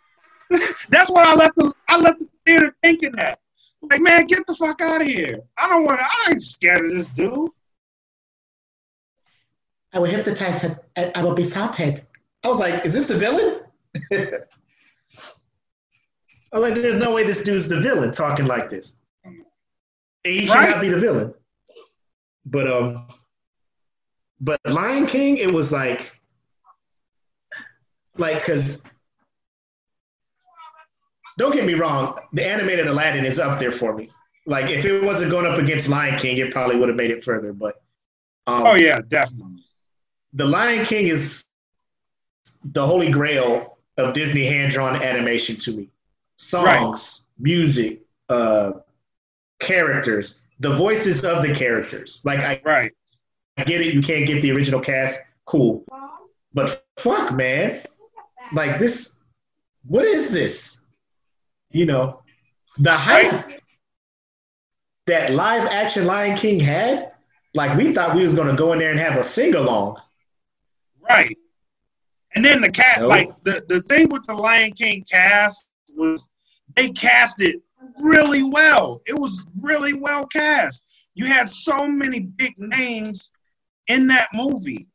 That's 0.88 1.10
why 1.10 1.24
I 1.24 1.34
left 1.34 1.56
the 1.56 1.72
I 1.88 1.98
left 1.98 2.20
the 2.20 2.28
theater 2.44 2.74
thinking 2.82 3.12
that. 3.12 3.38
Like, 3.82 4.00
man, 4.00 4.26
get 4.26 4.46
the 4.46 4.54
fuck 4.54 4.80
out 4.80 5.02
of 5.02 5.06
here. 5.06 5.40
I 5.58 5.68
don't 5.68 5.84
want 5.84 6.00
to. 6.00 6.04
I 6.04 6.30
ain't 6.30 6.42
scared 6.42 6.86
of 6.86 6.92
this 6.92 7.08
dude. 7.08 7.50
I 9.92 9.98
will 9.98 10.06
hypnotize. 10.06 10.64
I, 10.64 11.12
I 11.14 11.22
will 11.22 11.34
be 11.34 11.44
salted. 11.44 12.04
I 12.42 12.48
was 12.48 12.58
like, 12.58 12.84
is 12.84 12.94
this 12.94 13.08
the 13.08 13.16
villain? 13.16 13.60
I 16.52 16.58
was 16.58 16.68
like, 16.70 16.74
there's 16.80 16.96
no 17.02 17.12
way 17.14 17.24
this 17.24 17.42
dude's 17.42 17.68
the 17.68 17.78
villain 17.80 18.10
talking 18.12 18.46
like 18.46 18.68
this. 18.68 19.00
He 20.24 20.48
Right. 20.48 20.66
cannot 20.68 20.80
be 20.80 20.88
the 20.88 20.98
villain. 20.98 21.34
But 22.44 22.70
um, 22.70 23.06
but 24.40 24.58
Lion 24.66 25.06
King, 25.06 25.36
it 25.36 25.52
was 25.52 25.72
like, 25.72 26.10
like, 28.16 28.44
cause 28.44 28.82
don't 31.38 31.52
get 31.54 31.64
me 31.64 31.74
wrong, 31.74 32.18
the 32.32 32.46
animated 32.46 32.86
Aladdin 32.86 33.24
is 33.24 33.38
up 33.38 33.58
there 33.58 33.72
for 33.72 33.94
me. 33.94 34.10
Like, 34.46 34.68
if 34.70 34.84
it 34.84 35.02
wasn't 35.02 35.30
going 35.30 35.46
up 35.46 35.58
against 35.58 35.88
Lion 35.88 36.18
King, 36.18 36.36
it 36.38 36.50
probably 36.52 36.76
would 36.76 36.88
have 36.88 36.96
made 36.96 37.10
it 37.10 37.22
further. 37.22 37.52
But 37.52 37.80
um, 38.46 38.66
Oh 38.66 38.74
yeah, 38.74 39.00
definitely. 39.06 39.62
the 40.32 40.46
Lion 40.46 40.84
King 40.84 41.06
is 41.06 41.46
the 42.64 42.84
holy 42.86 43.10
grail 43.10 43.78
of 43.96 44.12
Disney 44.14 44.44
hand 44.46 44.72
drawn 44.72 44.96
animation 45.02 45.56
to 45.56 45.72
me. 45.72 45.88
Songs, 46.40 47.26
music, 47.38 48.00
uh, 48.30 48.72
characters, 49.58 50.42
the 50.58 50.72
voices 50.72 51.22
of 51.22 51.42
the 51.42 51.54
characters. 51.54 52.22
Like 52.24 52.40
I, 52.40 52.60
Right. 52.64 52.92
I 53.58 53.64
get 53.64 53.82
it, 53.82 53.92
you 53.92 54.00
can't 54.00 54.26
get 54.26 54.40
the 54.40 54.50
original 54.52 54.80
cast, 54.80 55.20
cool. 55.44 55.84
But 56.54 56.82
fuck, 56.96 57.32
man, 57.34 57.78
like 58.54 58.78
this, 58.78 59.16
what 59.84 60.06
is 60.06 60.32
this? 60.32 60.80
You 61.72 61.84
know, 61.84 62.22
the 62.78 62.92
hype 62.92 63.32
Right. 63.32 63.60
that 65.08 65.32
live 65.32 65.68
action 65.68 66.06
Lion 66.06 66.38
King 66.38 66.58
had. 66.58 67.12
Like 67.52 67.76
we 67.76 67.92
thought 67.92 68.14
we 68.16 68.22
was 68.22 68.34
gonna 68.34 68.56
go 68.56 68.72
in 68.72 68.78
there 68.78 68.90
and 68.92 68.98
have 68.98 69.18
a 69.18 69.24
sing 69.24 69.54
along. 69.56 70.00
Right. 71.06 71.36
And 72.34 72.42
then 72.44 72.62
the 72.62 72.70
cat, 72.70 73.00
Nope. 73.00 73.08
like 73.10 73.28
the, 73.44 73.62
the 73.68 73.82
thing 73.82 74.08
with 74.08 74.24
the 74.26 74.34
Lion 74.34 74.72
King 74.72 75.04
cast 75.10 75.68
was 75.96 76.30
they 76.76 76.90
cast 76.90 77.40
it 77.40 77.56
really 78.00 78.42
well. 78.42 79.00
It 79.06 79.14
was 79.14 79.46
really 79.62 79.92
well 79.94 80.26
cast. 80.26 80.86
You 81.14 81.26
had 81.26 81.48
so 81.48 81.86
many 81.88 82.20
big 82.20 82.54
names 82.58 83.32
in 83.88 84.06
that 84.08 84.28
movie 84.32 84.86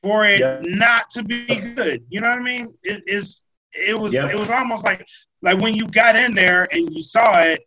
for 0.00 0.26
it 0.26 0.40
Yeah. 0.40 0.60
not 0.64 1.08
to 1.10 1.22
be 1.22 1.44
good. 1.46 2.04
You 2.08 2.20
know 2.20 2.30
what 2.30 2.38
I 2.38 2.42
mean? 2.42 2.74
It 2.82 3.02
is. 3.06 3.44
It 3.72 3.98
was. 3.98 4.12
Yeah. 4.12 4.28
It 4.28 4.38
was 4.38 4.50
almost 4.50 4.84
like 4.84 5.06
like 5.42 5.58
when 5.60 5.74
you 5.74 5.86
got 5.88 6.16
in 6.16 6.34
there 6.34 6.68
and 6.72 6.92
you 6.94 7.02
saw 7.02 7.40
it. 7.40 7.62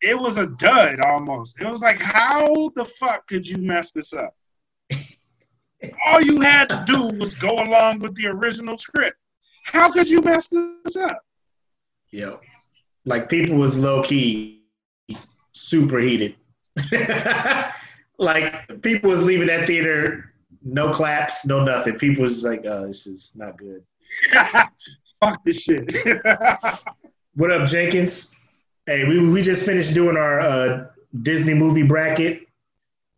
It 0.00 0.16
was 0.16 0.38
a 0.38 0.46
dud 0.46 1.00
almost. 1.00 1.60
It 1.60 1.66
was 1.66 1.82
like, 1.82 2.00
how 2.00 2.70
the 2.76 2.84
fuck 2.84 3.26
could 3.26 3.48
you 3.48 3.58
mess 3.58 3.90
this 3.90 4.12
up? 4.12 4.32
All 6.06 6.20
you 6.20 6.40
had 6.40 6.68
to 6.68 6.84
do 6.86 7.08
was 7.18 7.34
go 7.34 7.50
along 7.50 7.98
with 8.00 8.14
the 8.14 8.28
original 8.28 8.78
script. 8.78 9.16
How 9.64 9.90
could 9.90 10.08
you 10.08 10.20
mess 10.20 10.48
this 10.48 10.96
up? 10.96 11.20
Yeah. 12.10 12.36
Like 13.04 13.28
people 13.28 13.56
was 13.56 13.76
low 13.76 14.02
key 14.02 14.62
super 15.52 15.98
heated. 15.98 16.36
like 18.18 18.82
people 18.82 19.10
was 19.10 19.24
leaving 19.24 19.48
that 19.48 19.66
theater, 19.66 20.32
no 20.62 20.92
claps, 20.92 21.46
no 21.46 21.64
nothing. 21.64 21.98
People 21.98 22.22
was 22.22 22.44
like, 22.44 22.64
oh, 22.66 22.86
this 22.86 23.06
is 23.06 23.32
not 23.36 23.56
good. 23.58 23.82
Fuck 25.20 25.44
this 25.44 25.62
shit. 25.62 25.90
What 27.34 27.52
up, 27.52 27.68
Jenkins? 27.68 28.34
Hey, 28.84 29.06
we, 29.06 29.20
we 29.20 29.42
just 29.42 29.64
finished 29.64 29.94
doing 29.94 30.16
our 30.16 30.40
uh, 30.40 30.86
Disney 31.22 31.54
movie 31.54 31.84
bracket, 31.84 32.40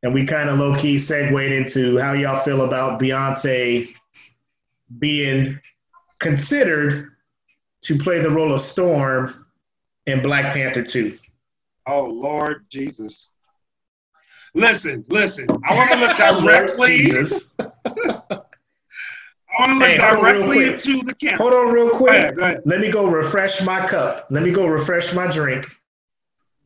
and 0.03 0.13
we 0.13 0.27
kind 0.27 0.51
of 0.51 0.59
low 0.59 0.77
key 0.77 0.99
segued 0.99 1.33
into 1.33 1.97
how 1.97 2.13
y'all 2.13 2.43
feel 2.43 2.61
about 2.67 3.01
Beyonce 3.01 3.89
being 4.99 5.59
considered 6.19 7.13
to 7.83 7.99
play 7.99 8.21
the 8.21 8.31
role 8.31 8.53
of 8.53 8.61
Storm 8.61 9.47
in 10.07 10.23
Black 10.23 10.53
Panther 10.55 10.83
2. 10.83 11.17
oh 11.87 12.07
Lord 12.07 12.65
Jesus. 12.69 13.33
Listen, 14.55 15.05
listen. 15.09 15.47
I 15.65 15.77
want 15.77 15.93
to 15.93 15.99
look 15.99 16.17
directly. 16.45 16.97
Jesus. 16.99 17.55
I 17.61 17.69
want 19.59 19.73
to 19.73 19.79
look 19.79 19.89
Hey, 19.89 19.97
hold 19.99 20.19
on 20.19 20.25
real 20.25 20.43
directly 20.43 20.69
into 20.69 21.03
the 21.05 21.15
camera. 21.15 21.39
Hold 21.39 21.53
on, 21.55 21.73
real 21.73 21.91
Go 21.91 21.97
quick. 21.99 22.11
ahead. 22.11 22.37
Go 22.37 22.43
ahead. 22.43 22.63
Let 22.65 22.81
me 22.81 22.91
go 22.91 23.07
refresh 23.07 23.63
my 23.63 23.87
cup. 23.87 24.27
Let 24.31 24.43
me 24.43 24.51
go 24.53 24.67
refresh 24.67 25.13
my 25.15 25.27
drink, 25.27 25.67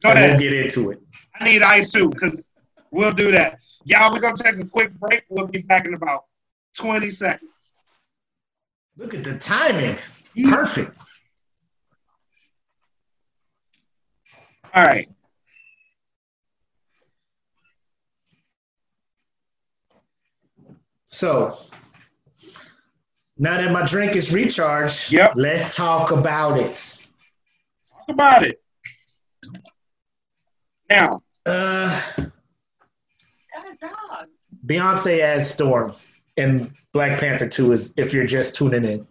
Go 0.02 0.10
and 0.10 0.18
we'll 0.20 0.28
ahead. 0.28 0.40
get 0.40 0.52
into 0.52 0.90
it. 0.90 1.00
I 1.40 1.44
need 1.44 1.62
ice 1.62 1.92
too, 1.92 2.08
because 2.10 2.50
we'll 2.90 3.12
do 3.12 3.30
that. 3.32 3.58
Y'all, 3.84 4.12
we're 4.12 4.20
gonna 4.20 4.36
take 4.36 4.56
a 4.56 4.66
quick 4.66 4.92
break. 4.98 5.24
We'll 5.28 5.46
be 5.46 5.60
back 5.62 5.86
in 5.86 5.94
about 5.94 6.24
20 6.78 7.10
seconds. 7.10 7.74
Look 8.96 9.12
at 9.14 9.24
the 9.24 9.36
timing. 9.38 9.96
Perfect. 10.42 10.98
All 14.74 14.84
right. 14.84 15.08
So 21.06 21.56
now 23.38 23.56
that 23.56 23.72
my 23.72 23.86
drink 23.86 24.16
is 24.16 24.32
recharged, 24.32 25.12
Yep. 25.12 25.34
let's 25.36 25.76
talk 25.76 26.10
about 26.10 26.58
it. 26.58 27.06
Talk 27.90 28.08
about 28.08 28.42
it. 28.42 28.60
Now, 30.90 31.22
Uh, 31.46 32.00
Got 32.16 33.66
a 33.70 33.76
dog. 33.78 34.28
Beyonce 34.66 35.18
as 35.20 35.50
Storm 35.52 35.92
in 36.38 36.72
Black 36.94 37.20
Panther 37.20 37.46
2 37.46 37.72
is 37.74 37.92
if 37.98 38.14
you're 38.14 38.24
just 38.24 38.54
tuning 38.54 38.86
in. 38.86 39.06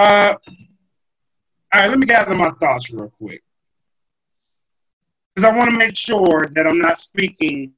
Uh, 0.00 0.36
all 1.72 1.80
right, 1.80 1.88
let 1.88 1.98
me 1.98 2.06
gather 2.06 2.34
my 2.34 2.50
thoughts 2.60 2.92
real 2.92 3.12
quick. 3.18 3.42
Because 5.34 5.48
I 5.48 5.56
want 5.56 5.70
to 5.70 5.76
make 5.76 5.96
sure 5.96 6.48
that 6.54 6.66
I'm 6.66 6.80
not 6.80 6.98
speaking 6.98 7.72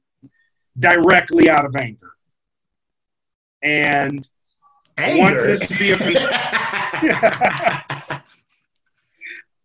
directly 0.79 1.49
out 1.49 1.65
of 1.65 1.75
anger. 1.75 2.11
And 3.61 4.27
I 4.97 5.17
want 5.17 5.35
this 5.35 5.67
to 5.67 5.77
be 5.77 5.91
a 5.91 5.95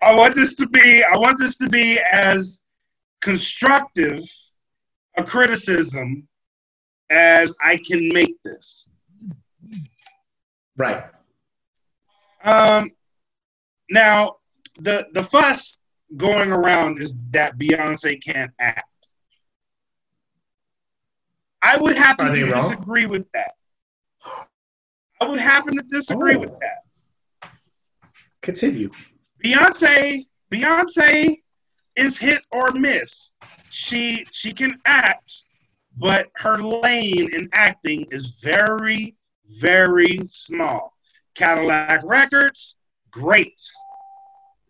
I 0.01 0.14
want 0.14 0.35
this 0.35 0.55
to 0.56 0.66
be 0.68 1.02
I 1.02 1.16
want 1.16 1.39
this 1.39 1.56
to 1.59 1.68
be 1.68 1.98
as 2.12 2.60
constructive 3.20 4.22
a 5.16 5.24
criticism 5.24 6.28
as 7.10 7.55
I 7.64 7.78
can 7.78 8.09
make 8.09 8.35
this. 8.44 8.90
right. 10.76 11.05
Um 12.43 12.90
now 13.90 14.36
the 14.78 15.09
the 15.12 15.23
fuss 15.23 15.78
going 16.16 16.52
around 16.52 17.01
is 17.01 17.15
that 17.31 17.59
Beyonce 17.59 18.23
can't 18.23 18.52
act. 18.59 18.85
I 21.60 21.77
would 21.77 21.97
happen 21.97 22.32
to 22.32 22.43
wrong? 22.44 22.51
disagree 22.52 23.06
with 23.06 23.27
that. 23.32 23.52
I 25.20 25.27
would 25.27 25.40
happen 25.40 25.77
to 25.77 25.82
disagree 25.82 26.36
Oh. 26.36 26.40
with 26.40 26.55
that. 26.60 27.51
Continue. 28.43 28.90
Beyonce, 29.44 30.27
Beyonce 30.51 31.43
is 31.97 32.16
hit 32.19 32.43
or 32.52 32.70
miss. 32.70 33.35
She 33.70 34.24
she 34.32 34.52
can 34.52 34.78
act, 34.85 35.43
but 35.97 36.28
her 36.36 36.59
lane 36.59 37.35
in 37.35 37.48
acting 37.52 38.06
is 38.10 38.39
very, 38.40 39.16
very 39.47 40.20
small. 40.28 40.97
Cadillac 41.39 42.02
Records, 42.05 42.77
great. 43.10 43.60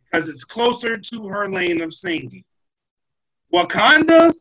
Because 0.05 0.29
it's 0.29 0.45
closer 0.45 0.97
to 0.97 1.27
her 1.27 1.49
lane 1.49 1.81
of 1.81 1.93
singing. 1.93 2.45
Wakanda, 3.53 4.33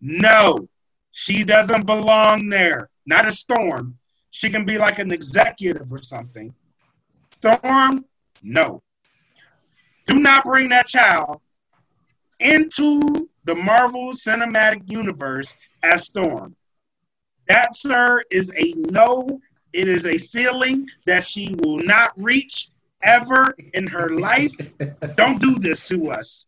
no. 0.00 0.68
She 1.10 1.44
doesn't 1.44 1.86
belong 1.86 2.48
there. 2.48 2.88
Not 3.04 3.26
a 3.26 3.32
storm. 3.32 3.98
She 4.30 4.50
can 4.50 4.64
be 4.64 4.78
like 4.78 4.98
an 4.98 5.12
executive 5.12 5.92
or 5.92 6.02
something. 6.02 6.54
Storm, 7.30 8.04
no 8.42 8.82
do 10.06 10.20
not 10.20 10.44
bring 10.44 10.68
that 10.70 10.86
child 10.86 11.40
into 12.40 13.28
the 13.44 13.54
Marvel 13.54 14.12
Cinematic 14.12 14.88
Universe 14.88 15.56
as 15.82 16.04
Storm. 16.04 16.54
That, 17.48 17.76
sir, 17.76 18.22
is 18.30 18.52
a 18.56 18.74
no. 18.76 19.40
It 19.76 19.88
is 19.88 20.06
a 20.06 20.16
ceiling 20.16 20.88
that 21.04 21.22
she 21.22 21.54
will 21.58 21.76
not 21.76 22.10
reach 22.16 22.70
ever 23.02 23.54
in 23.74 23.86
her 23.88 24.08
life. 24.08 24.54
Don't 25.16 25.38
do 25.38 25.56
this 25.56 25.86
to 25.88 26.10
us. 26.10 26.46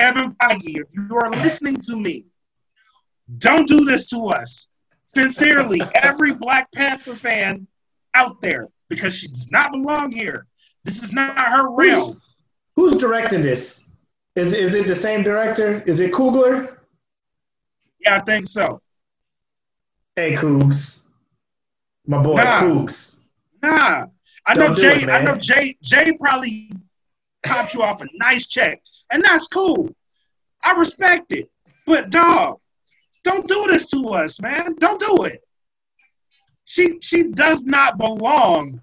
Kevin 0.00 0.32
Feige, 0.32 0.80
if 0.80 0.88
you 0.92 1.16
are 1.16 1.30
listening 1.30 1.76
to 1.82 1.96
me, 1.96 2.24
don't 3.38 3.68
do 3.68 3.84
this 3.84 4.10
to 4.10 4.26
us. 4.26 4.66
Sincerely, 5.04 5.82
every 5.94 6.34
Black 6.34 6.72
Panther 6.72 7.14
fan 7.14 7.68
out 8.14 8.40
there, 8.40 8.68
because 8.88 9.16
she 9.16 9.28
does 9.28 9.52
not 9.52 9.70
belong 9.70 10.10
here. 10.10 10.46
This 10.82 11.00
is 11.00 11.12
not 11.12 11.38
her 11.38 11.70
realm. 11.70 12.20
Who's 12.74 12.96
directing 12.96 13.42
this? 13.42 13.88
Is, 14.34 14.52
is 14.52 14.74
it 14.74 14.88
the 14.88 14.96
same 14.96 15.22
director? 15.22 15.80
Is 15.86 16.00
it 16.00 16.10
Coogler? 16.10 16.78
Yeah, 18.00 18.16
I 18.16 18.18
think 18.18 18.48
so. 18.48 18.82
Hey, 20.16 20.34
Cougs. 20.34 21.03
My 22.06 22.22
boy, 22.22 22.34
Nah. 22.36 22.60
Cougs. 22.60 23.18
Nah, 23.62 24.06
I 24.46 24.54
know 24.54 24.66
Don't 24.66 24.76
do 24.76 24.82
Jay. 24.82 25.02
it, 25.02 25.08
I 25.08 25.22
know 25.22 25.36
Jay. 25.36 25.76
Jay 25.82 26.12
probably 26.20 26.70
popped 27.42 27.72
you 27.74 27.82
off 27.82 28.02
a 28.02 28.06
nice 28.14 28.46
check, 28.46 28.80
and 29.10 29.24
that's 29.24 29.46
cool. 29.48 29.88
I 30.62 30.72
respect 30.78 31.32
it, 31.32 31.50
but 31.86 32.10
dog, 32.10 32.60
don't 33.22 33.46
do 33.48 33.66
this 33.68 33.88
to 33.90 34.06
us, 34.10 34.40
man. 34.40 34.74
Don't 34.78 35.00
do 35.00 35.24
it. 35.24 35.40
She 36.66 36.98
she 37.00 37.24
does 37.24 37.64
not 37.64 37.96
belong 37.98 38.80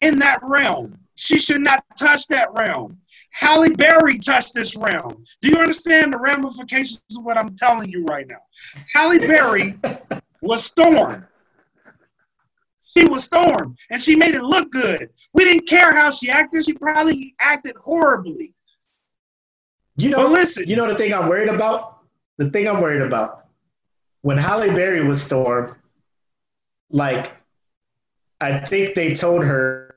in 0.00 0.18
that 0.20 0.38
realm. 0.42 0.96
She 1.16 1.38
should 1.38 1.60
not 1.60 1.84
touch 1.98 2.26
that 2.28 2.52
realm. 2.54 2.98
Halle 3.32 3.70
Berry 3.74 4.18
touched 4.18 4.54
this 4.54 4.74
realm. 4.76 5.24
Do 5.42 5.48
you 5.50 5.58
understand 5.58 6.12
the 6.12 6.18
ramifications 6.18 7.02
of 7.16 7.24
what 7.24 7.36
I'm 7.36 7.54
telling 7.56 7.90
you 7.90 8.04
right 8.04 8.26
now? 8.26 8.42
Halle 8.92 9.18
Berry 9.18 9.76
was 10.40 10.64
Storm. 10.64 11.26
She 12.96 13.06
was 13.06 13.24
Storm, 13.24 13.76
and 13.90 14.02
she 14.02 14.16
made 14.16 14.34
it 14.34 14.42
look 14.42 14.70
good. 14.72 15.10
We 15.32 15.44
didn't 15.44 15.68
care 15.68 15.94
how 15.94 16.10
she 16.10 16.28
acted. 16.30 16.64
She 16.64 16.72
probably 16.72 17.34
acted 17.40 17.76
horribly. 17.76 18.54
You 19.96 20.10
know, 20.10 20.16
But 20.24 20.30
listen, 20.30 20.68
You 20.68 20.76
know 20.76 20.88
the 20.88 20.96
thing 20.96 21.12
I'm 21.12 21.28
worried 21.28 21.48
about? 21.48 21.98
The 22.38 22.50
thing 22.50 22.66
I'm 22.68 22.80
worried 22.80 23.02
about 23.02 23.46
when 24.22 24.36
Halle 24.36 24.70
Berry 24.74 25.04
was 25.04 25.22
Storm, 25.22 25.76
like 26.90 27.32
I 28.40 28.58
think 28.58 28.94
they 28.94 29.14
told 29.14 29.44
her, 29.44 29.96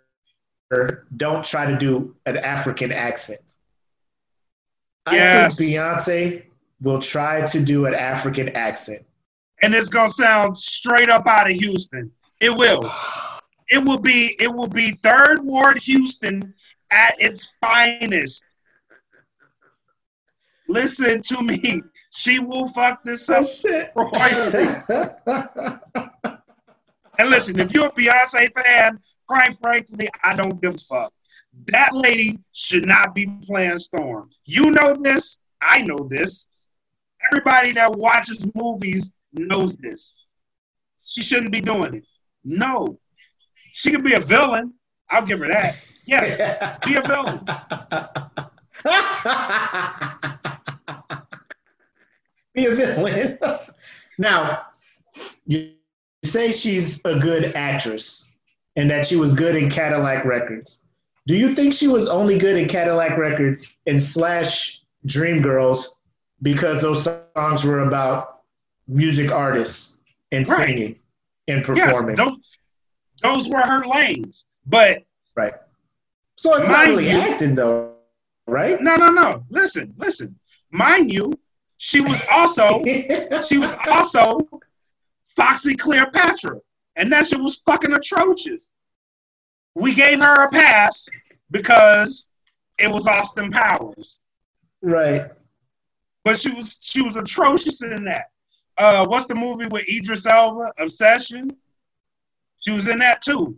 don't 1.17 1.43
try 1.45 1.65
to 1.65 1.77
do 1.77 2.15
an 2.25 2.37
African 2.37 2.91
accent. 2.91 3.55
Yes. 5.11 5.53
I 5.53 5.55
think 5.55 5.73
Beyonce 5.73 6.43
will 6.81 6.99
try 6.99 7.45
to 7.45 7.63
do 7.63 7.85
an 7.85 7.93
African 7.93 8.49
accent. 8.49 9.05
and 9.61 9.73
it's 9.73 9.89
gonna 9.89 10.09
sound 10.09 10.57
straight 10.57 11.09
up 11.09 11.25
out 11.27 11.49
of 11.49 11.55
Houston. 11.55 12.11
It 12.43 12.53
will. 12.53 12.91
It 13.69 13.77
will 13.77 13.99
be. 13.99 14.35
It 14.37 14.53
will 14.53 14.67
be 14.67 14.91
Third 15.01 15.45
Ward 15.45 15.77
Houston 15.77 16.53
at 16.91 17.13
its 17.17 17.55
finest. 17.61 18.43
Listen 20.67 21.21
to 21.21 21.41
me. 21.41 21.81
She 22.11 22.39
will 22.39 22.67
fuck 22.67 23.01
this 23.05 23.29
up 23.29 23.45
royally. 23.95 24.75
And 27.17 27.29
listen, 27.29 27.59
if 27.61 27.73
you're 27.73 27.85
a 27.85 27.91
Beyonce 27.91 28.51
fan, 28.53 28.99
quite 29.25 29.55
frankly, 29.55 30.09
I 30.21 30.35
don't 30.35 30.61
give 30.61 30.75
a 30.75 30.79
fuck. 30.79 31.13
That 31.67 31.95
lady 31.95 32.39
should 32.51 32.85
not 32.85 33.15
be 33.15 33.27
playing 33.45 33.77
Storm. 33.77 34.29
You 34.45 34.71
know 34.71 34.97
this. 35.01 35.37
I 35.61 35.83
know 35.83 36.07
this. 36.09 36.47
Everybody 37.31 37.71
that 37.73 37.95
watches 37.95 38.45
movies 38.53 39.13
knows 39.31 39.77
this. 39.77 40.13
She 41.05 41.21
shouldn't 41.21 41.51
be 41.51 41.61
doing 41.61 41.93
it. 41.93 42.03
No. 42.43 42.99
She 43.71 43.91
could 43.91 44.03
be 44.03 44.13
a 44.13 44.19
villain. 44.19 44.73
I'll 45.09 45.25
give 45.25 45.39
her 45.39 45.47
that. 45.47 45.75
Yes, 46.05 46.37
be 46.85 46.95
a 46.95 47.01
villain. 47.01 47.39
be 52.53 52.65
a 52.65 52.75
villain. 52.75 53.39
now, 54.17 54.63
you 55.45 55.71
say 56.23 56.51
she's 56.51 57.03
a 57.05 57.17
good 57.19 57.55
actress 57.55 58.27
and 58.75 58.89
that 58.91 59.05
she 59.05 59.15
was 59.15 59.33
good 59.33 59.55
in 59.55 59.69
Cadillac 59.69 60.25
Records. 60.25 60.85
Do 61.27 61.35
you 61.35 61.55
think 61.55 61.73
she 61.73 61.87
was 61.87 62.07
only 62.07 62.37
good 62.37 62.57
in 62.57 62.67
Cadillac 62.67 63.17
Records 63.17 63.77
and 63.87 64.01
slash 64.01 64.81
Dreamgirls 65.07 65.85
because 66.41 66.81
those 66.81 67.07
songs 67.35 67.63
were 67.63 67.81
about 67.87 68.41
music 68.87 69.31
artists 69.31 69.97
and 70.31 70.47
Right. 70.47 70.57
singing 70.67 70.95
and 71.47 71.65
Yes, 71.75 71.95
performing? 71.97 72.15
those, 72.15 72.57
those 73.21 73.49
were 73.49 73.61
her 73.61 73.83
lanes. 73.85 74.45
But 74.65 75.03
right. 75.35 75.53
So 76.35 76.55
it's 76.55 76.67
not 76.67 76.87
really 76.87 77.09
you- 77.09 77.19
acting 77.19 77.55
though, 77.55 77.95
right? 78.47 78.81
no, 78.81 78.95
no, 78.95 79.07
no. 79.07 79.43
Listen, 79.49 79.93
listen. 79.97 80.37
Mind 80.71 81.11
you, 81.11 81.33
she 81.77 82.01
was 82.01 82.21
also 82.31 82.83
she 83.47 83.57
was 83.57 83.75
also 83.89 84.39
Foxy 85.23 85.75
Cleopatra, 85.75 86.59
and 86.95 87.11
that 87.11 87.27
shit 87.27 87.39
was 87.39 87.61
fucking 87.65 87.93
atrocious. 87.93 88.71
We 89.75 89.93
gave 89.93 90.19
her 90.21 90.45
a 90.45 90.49
pass 90.51 91.07
because 91.51 92.29
it 92.79 92.89
was 92.89 93.05
Austin 93.07 93.51
Powers, 93.51 94.19
right. 94.81 95.31
but 96.23 96.39
she 96.39 96.51
was 96.51 96.77
she 96.81 97.01
was 97.01 97.15
atrocious 97.17 97.83
in 97.83 98.05
that. 98.05 98.27
Uh, 98.77 99.05
what's 99.05 99.27
the 99.27 99.35
movie 99.35 99.67
with 99.67 99.87
Idris 99.87 100.25
Elba? 100.25 100.71
Obsession. 100.79 101.51
She 102.59 102.71
was 102.71 102.87
in 102.87 102.99
that 102.99 103.21
too. 103.21 103.57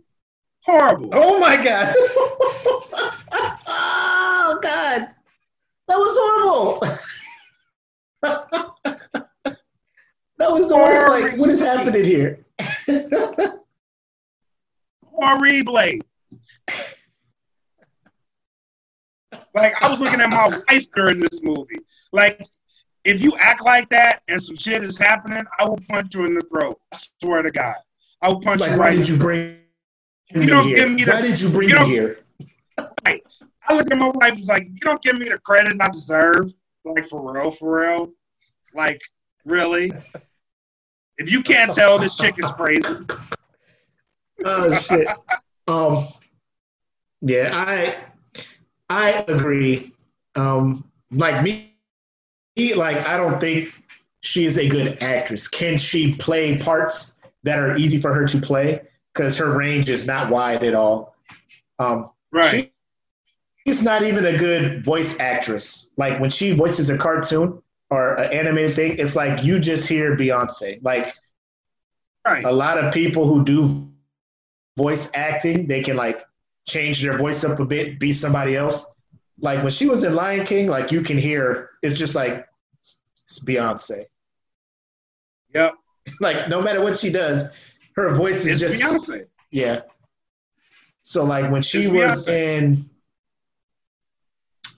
Horrible. 0.62 1.10
Oh 1.12 1.38
my 1.38 1.56
god. 1.56 1.94
oh 3.66 4.58
god. 4.62 5.08
That 5.88 5.96
was 5.96 6.16
horrible. 6.20 6.80
that 10.38 10.50
was 10.50 10.68
the 10.68 10.76
worst. 10.76 11.08
Like, 11.08 11.38
what 11.38 11.50
is 11.50 11.60
happening 11.60 12.04
here? 12.04 12.44
Horrible. 15.04 15.72
Like 19.56 19.82
I 19.82 19.88
was 19.88 20.00
looking 20.00 20.20
at 20.20 20.28
my 20.28 20.48
wife 20.68 20.90
during 20.92 21.20
this 21.20 21.42
movie. 21.42 21.78
Like, 22.12 22.46
if 23.06 23.22
you 23.22 23.36
act 23.38 23.64
like 23.64 23.88
that 23.90 24.22
and 24.28 24.42
some 24.42 24.56
shit 24.56 24.82
is 24.82 24.98
happening, 24.98 25.44
I 25.58 25.64
will 25.64 25.80
punch 25.88 26.14
you 26.14 26.24
in 26.24 26.34
the 26.34 26.40
throat. 26.42 26.78
I 26.92 26.96
swear 27.22 27.42
to 27.42 27.50
God, 27.50 27.76
I 28.20 28.28
will 28.28 28.40
punch 28.40 28.60
like, 28.60 28.72
you 28.72 28.78
why 28.78 28.88
right. 28.88 28.96
did 28.96 29.08
you 29.08 29.16
bring 29.16 29.58
me 30.34 30.46
don't 30.46 30.66
here? 30.66 30.76
give 30.76 30.90
me 30.90 31.04
the- 31.04 31.12
why 31.12 31.20
did 31.20 31.40
you 31.40 31.48
bring 31.48 31.68
you 31.68 31.78
me 31.78 31.86
here? 31.86 32.18
I 33.68 33.74
look 33.74 33.90
at 33.90 33.98
my 33.98 34.08
wife. 34.08 34.38
It's 34.38 34.48
like 34.48 34.64
you 34.64 34.80
don't 34.80 35.02
give 35.02 35.18
me 35.18 35.28
the 35.28 35.38
credit 35.38 35.80
I 35.80 35.88
deserve. 35.88 36.52
Like 36.84 37.06
for 37.06 37.32
real, 37.32 37.50
for 37.50 37.80
real. 37.80 38.12
Like 38.74 39.00
really. 39.44 39.92
If 41.18 41.32
you 41.32 41.42
can't 41.42 41.72
tell, 41.72 41.98
this 41.98 42.16
chick 42.16 42.38
is 42.38 42.50
crazy. 42.50 42.94
Oh 44.44 44.70
shit. 44.74 45.08
um. 45.66 46.06
Yeah, 47.22 47.50
I 47.54 47.96
I 48.90 49.24
agree. 49.26 49.94
Um, 50.34 50.84
like 51.10 51.42
me, 51.42 51.75
like 52.56 53.06
I 53.06 53.16
don't 53.16 53.38
think 53.38 53.68
she 54.22 54.44
is 54.44 54.58
a 54.58 54.68
good 54.68 55.02
actress. 55.02 55.46
Can 55.48 55.78
she 55.78 56.14
play 56.14 56.56
parts 56.58 57.14
that 57.42 57.58
are 57.58 57.76
easy 57.76 57.98
for 57.98 58.12
her 58.14 58.26
to 58.26 58.40
play? 58.40 58.80
Because 59.12 59.36
her 59.38 59.56
range 59.56 59.88
is 59.90 60.06
not 60.06 60.30
wide 60.30 60.64
at 60.64 60.74
all. 60.74 61.14
Um, 61.78 62.10
Right. 62.32 62.70
she's 63.66 63.82
not 63.82 64.02
even 64.02 64.26
a 64.26 64.36
good 64.36 64.84
voice 64.84 65.18
actress. 65.20 65.90
Like 65.96 66.20
when 66.20 66.30
she 66.30 66.52
voices 66.52 66.90
a 66.90 66.98
cartoon 66.98 67.62
or 67.90 68.14
an 68.14 68.32
animated 68.32 68.74
thing, 68.74 68.98
it's 68.98 69.16
like 69.16 69.44
you 69.44 69.58
just 69.58 69.88
hear 69.88 70.16
Beyonce. 70.16 70.82
Like 70.82 71.14
Right. 72.26 72.44
a 72.44 72.52
lot 72.52 72.82
of 72.82 72.92
people 72.92 73.26
who 73.26 73.44
do 73.44 73.88
voice 74.76 75.10
acting, 75.14 75.66
they 75.66 75.82
can 75.82 75.96
like 75.96 76.22
change 76.66 77.02
their 77.02 77.16
voice 77.16 77.44
up 77.44 77.60
a 77.60 77.64
bit, 77.64 77.98
be 78.00 78.12
somebody 78.12 78.56
else. 78.56 78.84
Like 79.40 79.62
when 79.62 79.70
she 79.70 79.86
was 79.86 80.02
in 80.04 80.14
Lion 80.14 80.44
King, 80.46 80.66
like 80.68 80.90
you 80.92 81.02
can 81.02 81.18
hear 81.18 81.70
it's 81.82 81.98
just 81.98 82.14
like 82.14 82.46
it's 83.24 83.38
Beyonce. 83.44 84.04
Yep. 85.54 85.74
Like 86.20 86.48
no 86.48 86.62
matter 86.62 86.80
what 86.80 86.96
she 86.96 87.10
does, 87.10 87.42
her 87.96 88.14
voice 88.14 88.46
is 88.46 88.62
It's 88.62 88.78
just 88.78 89.10
Beyonce. 89.10 89.26
yeah. 89.50 89.80
So 91.02 91.24
like 91.24 91.50
when 91.50 91.62
she 91.62 91.78
It's 91.82 91.88
was 91.88 92.26
Beyonce. 92.28 92.58
in 92.58 92.90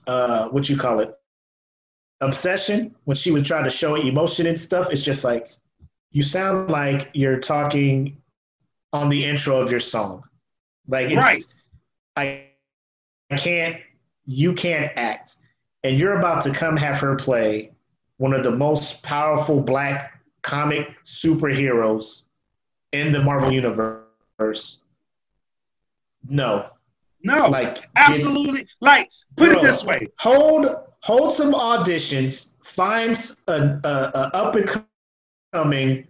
uh 0.07 0.47
what 0.49 0.69
you 0.69 0.77
call 0.77 0.99
it? 1.01 1.13
Obsession, 2.21 2.95
when 3.05 3.15
she 3.15 3.31
was 3.31 3.43
trying 3.43 3.63
to 3.63 3.69
show 3.69 3.95
emotion 3.95 4.45
and 4.47 4.59
stuff, 4.59 4.89
it's 4.91 5.03
just 5.03 5.23
like 5.23 5.51
you 6.11 6.21
sound 6.21 6.69
like 6.69 7.09
you're 7.13 7.39
talking 7.39 8.17
on 8.91 9.07
the 9.09 9.23
intro 9.23 9.61
of 9.61 9.69
your 9.71 9.79
song. 9.79 10.23
Like 10.87 11.11
it's 11.11 11.15
Right. 11.15 11.43
I 12.17 12.43
I 13.31 13.37
can't 13.37 13.77
you 14.29 14.53
can't 14.53 14.91
act. 14.95 15.37
And 15.83 15.99
you're 15.99 16.19
about 16.19 16.41
to 16.43 16.51
come 16.51 16.77
have 16.77 16.99
her 16.99 17.15
play 17.15 17.71
one 18.17 18.33
of 18.33 18.43
the 18.43 18.51
most 18.51 19.01
powerful 19.01 19.61
black 19.61 20.21
comic 20.41 20.87
superheroes 21.05 22.25
in 22.91 23.11
the 23.13 23.21
Marvel 23.21 23.51
universe. 23.51 24.83
No. 26.27 26.67
No. 27.23 27.47
Like 27.49 27.89
Absolutely. 27.95 28.67
Like, 28.81 29.09
put 29.35 29.51
it 29.51 29.61
this 29.61 29.83
way. 29.83 30.07
hold 30.19 30.75
hold 31.01 31.33
some 31.33 31.53
auditions, 31.53 32.49
find 32.61 33.15
a, 33.47 33.79
a, 33.83 34.11
a 34.13 34.31
up 34.35 34.55
and 34.55 34.83
coming. 35.53 36.05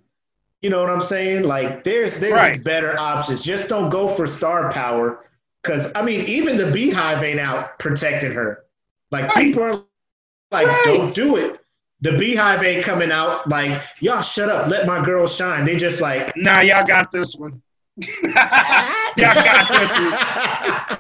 You 0.62 0.70
know 0.72 0.82
what 0.82 0.90
I'm 0.90 1.00
saying? 1.02 1.44
Like 1.44 1.84
there's 1.84 2.20
there's 2.20 2.34
Right. 2.34 2.64
better 2.64 2.98
options. 3.00 3.44
Just 3.44 3.70
don't 3.70 3.90
go 3.90 4.08
for 4.08 4.26
star 4.28 4.72
power. 4.72 5.29
Cause 5.64 5.92
I 5.96 6.02
mean, 6.02 6.26
even 6.28 6.58
the 6.58 6.72
Beehive 6.72 7.24
ain't 7.24 7.40
out 7.40 7.80
protecting 7.80 8.32
her. 8.32 8.64
Like 9.12 9.28
Right. 9.28 9.36
people 9.36 9.64
are 9.64 9.84
like, 10.52 10.68
Right. 10.68 10.82
don't 10.86 11.14
do 11.14 11.36
it. 11.36 11.60
The 12.02 12.14
Beehive 12.18 12.64
ain't 12.64 12.86
coming 12.86 13.12
out. 13.12 13.48
Like 13.50 13.82
y'all, 14.00 14.22
shut 14.22 14.50
up. 14.50 14.68
Let 14.68 14.88
my 14.88 15.04
girl 15.04 15.28
shine. 15.28 15.66
They 15.66 15.76
just 15.76 16.00
like 16.02 16.32
Nah, 16.38 16.62
y'all 16.62 16.86
got 16.86 17.12
this 17.12 17.36
one. 17.36 17.62
y'all 17.98 18.34
got 19.18 19.70
this 19.70 20.00
one. 20.00 21.00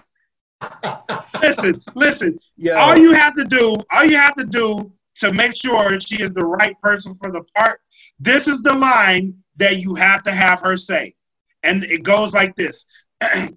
Listen, 1.41 1.81
listen. 1.95 2.40
Yo. 2.57 2.76
All 2.77 2.98
you 2.98 3.14
have 3.14 3.34
to 3.36 3.45
do, 3.45 3.77
all 3.91 4.03
you 4.03 4.18
have 4.18 4.34
to 4.36 4.44
do 4.44 4.91
to 5.15 5.31
make 5.34 5.56
sure 5.56 5.98
she 5.99 6.22
is 6.22 6.34
the 6.34 6.45
right 6.45 6.80
person 6.81 7.14
for 7.14 7.31
the 7.31 7.44
part, 7.56 7.80
this 8.19 8.48
is 8.48 8.61
the 8.61 8.73
line 8.73 9.34
that 9.57 9.77
you 9.77 9.95
have 9.95 10.23
to 10.23 10.31
have 10.31 10.60
her 10.61 10.76
say. 10.76 11.15
And 11.64 11.84
it 11.86 12.03
goes 12.03 12.34
like 12.34 12.56
this. 12.56 12.86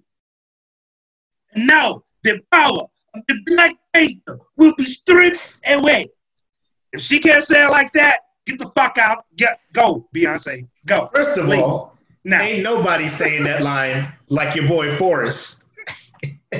no, 1.55 2.03
the 2.23 2.41
power 2.51 2.81
of 3.15 3.21
the 3.27 3.35
Black 3.45 3.75
Panther 3.93 4.39
will 4.57 4.73
be 4.75 4.85
stripped 4.85 5.39
away. 5.67 6.07
If 6.91 7.01
she 7.01 7.19
can't 7.19 7.43
say 7.43 7.65
it 7.65 7.69
like 7.71 7.91
that, 7.93 8.19
get 8.45 8.59
the 8.59 8.71
fuck 8.75 8.97
out. 8.97 9.25
Get 9.35 9.59
go, 9.73 10.07
Beyonce. 10.15 10.67
Go. 10.85 11.09
First 11.13 11.37
of 11.37 11.47
Leave. 11.47 11.61
all, 11.63 11.97
Now. 12.23 12.41
ain't 12.41 12.63
nobody 12.63 13.07
saying 13.07 13.43
that 13.43 13.61
line 13.61 14.11
like 14.29 14.55
your 14.55 14.67
boy 14.67 14.91
Forest. 14.95 15.65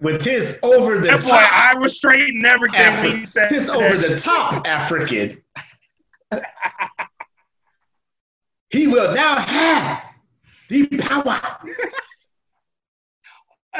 With 0.00 0.24
his 0.24 0.58
over 0.64 0.96
the 0.98 1.06
That 1.06 1.20
boy, 1.22 1.28
top, 1.28 1.52
I 1.52 1.78
was 1.78 1.96
straight 1.96 2.34
and 2.34 2.44
everything 2.44 2.92
when 2.96 3.10
he 3.16 3.24
said 3.24 3.52
his 3.52 3.70
over 3.70 3.96
the 3.96 4.16
top 4.16 4.66
African. 4.66 5.40
he 8.70 8.88
will 8.88 9.14
now 9.14 9.36
have 9.36 10.02
the 10.68 10.88
power. 10.98 11.58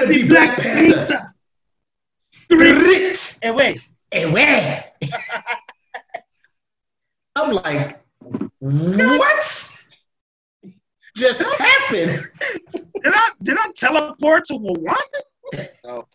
the 0.00 0.26
Black 0.28 0.58
Panther. 0.58 1.34
Stripped 2.30 3.16
Stripped 3.16 3.44
away. 3.44 3.78
away. 4.12 4.84
I'm 7.36 7.52
like, 7.54 8.02
What 8.58 9.68
just 11.16 11.58
happened? 11.60 12.28
Did 12.72 12.84
I 13.06 13.30
did 13.42 13.56
I 13.58 13.66
teleport 13.76 14.44
to 14.46 14.54
Rwanda? 14.54 15.66
No. 15.84 16.06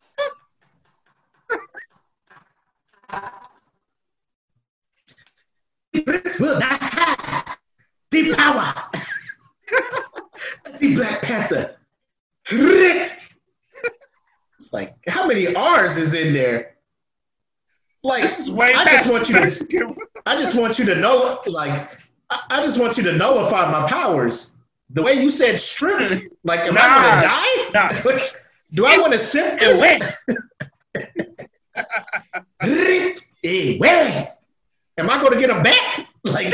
This 5.93 6.39
will 6.39 6.59
not 6.59 6.79
have 6.81 7.57
the 8.11 8.33
power. 8.35 8.73
the 10.79 10.95
Black 10.95 11.21
Panther. 11.23 11.75
It's 14.68 14.73
like, 14.73 14.98
how 15.07 15.26
many 15.26 15.56
R's 15.56 15.95
is 15.95 16.14
in 16.14 16.34
there? 16.34 16.76
Like, 18.03 18.23
way 18.49 18.73
I 18.73 18.84
just 18.84 19.10
want 19.10 19.30
you 19.30 19.35
to. 19.80 19.95
I 20.26 20.35
just 20.38 20.60
want 20.60 20.77
you 20.77 20.84
to 20.88 20.95
know, 20.95 21.39
like, 21.48 21.89
I, 22.30 22.41
I 22.49 22.61
just 22.61 22.77
want 22.77 22.98
you 22.98 23.03
to 23.03 23.14
know 23.14 23.35
nullify 23.35 23.72
my 23.72 23.88
powers. 23.88 24.57
The 24.89 25.02
way 25.02 25.14
you 25.23 25.31
said 25.31 25.57
stripped, 25.57 26.19
like, 26.44 26.60
am 26.68 26.73
Nah. 26.73 26.81
I 26.84 27.69
Nah. 27.73 27.88
gonna 28.03 28.19
die? 28.19 28.22
Do 28.73 28.85
I 28.85 28.98
want 28.98 29.14
to 29.14 29.19
sip 29.19 29.57
this? 29.57 29.81
Ripped 32.61 33.26
away. 33.45 34.31
Am 34.98 35.10
I 35.10 35.18
going 35.22 35.31
to 35.31 35.39
get 35.39 35.48
them 35.48 35.64
back? 35.64 36.07
Like, 36.26 36.53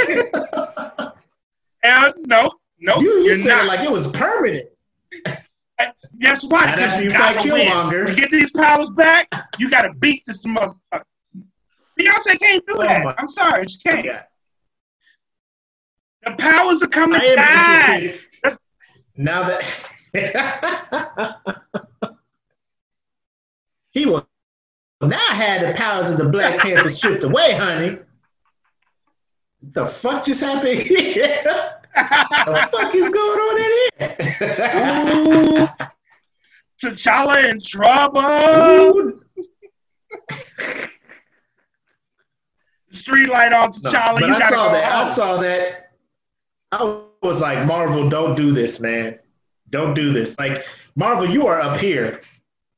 no, 2.28 2.52
no, 2.80 3.00
you 3.00 3.24
you 3.24 3.34
said 3.34 3.56
not. 3.56 3.64
it 3.64 3.68
like 3.68 3.80
it 3.80 3.92
was 3.92 4.06
permanent. 4.12 4.70
Guess 6.20 6.46
why? 6.46 6.72
Because 6.72 6.98
you 7.00 7.04
you 7.06 7.10
gotta 7.10 7.52
win. 7.52 8.06
To 8.08 8.16
get 8.16 8.30
these 8.32 8.52
powers 8.52 8.90
back, 8.92 9.28
you 9.58 9.70
gotta 9.70 9.94
beat 9.96 10.24
this 10.26 10.46
motherfucker. 10.46 11.04
Beyonce 12.00 12.40
can't 12.40 12.66
do 12.66 12.74
Oh 12.78 12.82
that. 12.82 13.04
my- 13.06 13.16
I'm 13.18 13.30
sorry, 13.30 13.66
she 13.68 13.80
can't. 13.80 14.06
Yeah. 14.06 14.24
The 16.24 16.32
powers 16.38 16.82
are 16.82 16.88
coming 16.88 17.20
down. 17.36 18.14
Now 19.16 19.48
that 19.48 19.64
he 23.92 24.06
will 24.06 24.28
now 25.02 25.18
had 25.18 25.68
the 25.68 25.74
powers 25.78 26.10
of 26.10 26.18
the 26.18 26.30
Black 26.30 26.60
Panther 26.60 26.90
stripped 26.90 27.24
away, 27.24 27.54
honey. 27.54 28.00
The 29.62 29.86
fuck 29.86 30.24
just 30.26 30.42
happened 30.42 30.80
here? 30.82 31.76
the 31.96 32.68
fuck 32.72 32.96
is 32.96 33.10
going 33.10 33.40
on 33.40 33.58
in 33.58 33.72
here? 33.98 34.18
Ooh, 36.82 36.88
T'Challa 36.90 37.50
in 37.52 37.60
trouble. 37.62 38.22
Ooh. 38.22 39.22
Street 42.92 43.30
light 43.30 43.54
on 43.54 43.72
No, 43.84 43.90
T'Challa. 43.90 44.20
but 44.20 44.28
you 44.28 44.36
I 44.36 44.40
gotta 44.40 44.56
saw 44.56 44.68
go 44.68 44.72
that. 44.74 44.94
I 44.94 45.04
saw 45.14 45.38
that. 45.38 45.92
I 46.72 47.02
was 47.22 47.42
like, 47.42 47.66
Marvel, 47.66 48.10
don't 48.10 48.36
do 48.36 48.52
this, 48.52 48.80
man. 48.80 49.18
Don't 49.70 49.94
do 49.94 50.12
this. 50.12 50.38
Like, 50.38 50.66
Marvel, 50.96 51.30
you 51.30 51.48
are 51.48 51.60
up 51.62 51.80
here. 51.80 52.22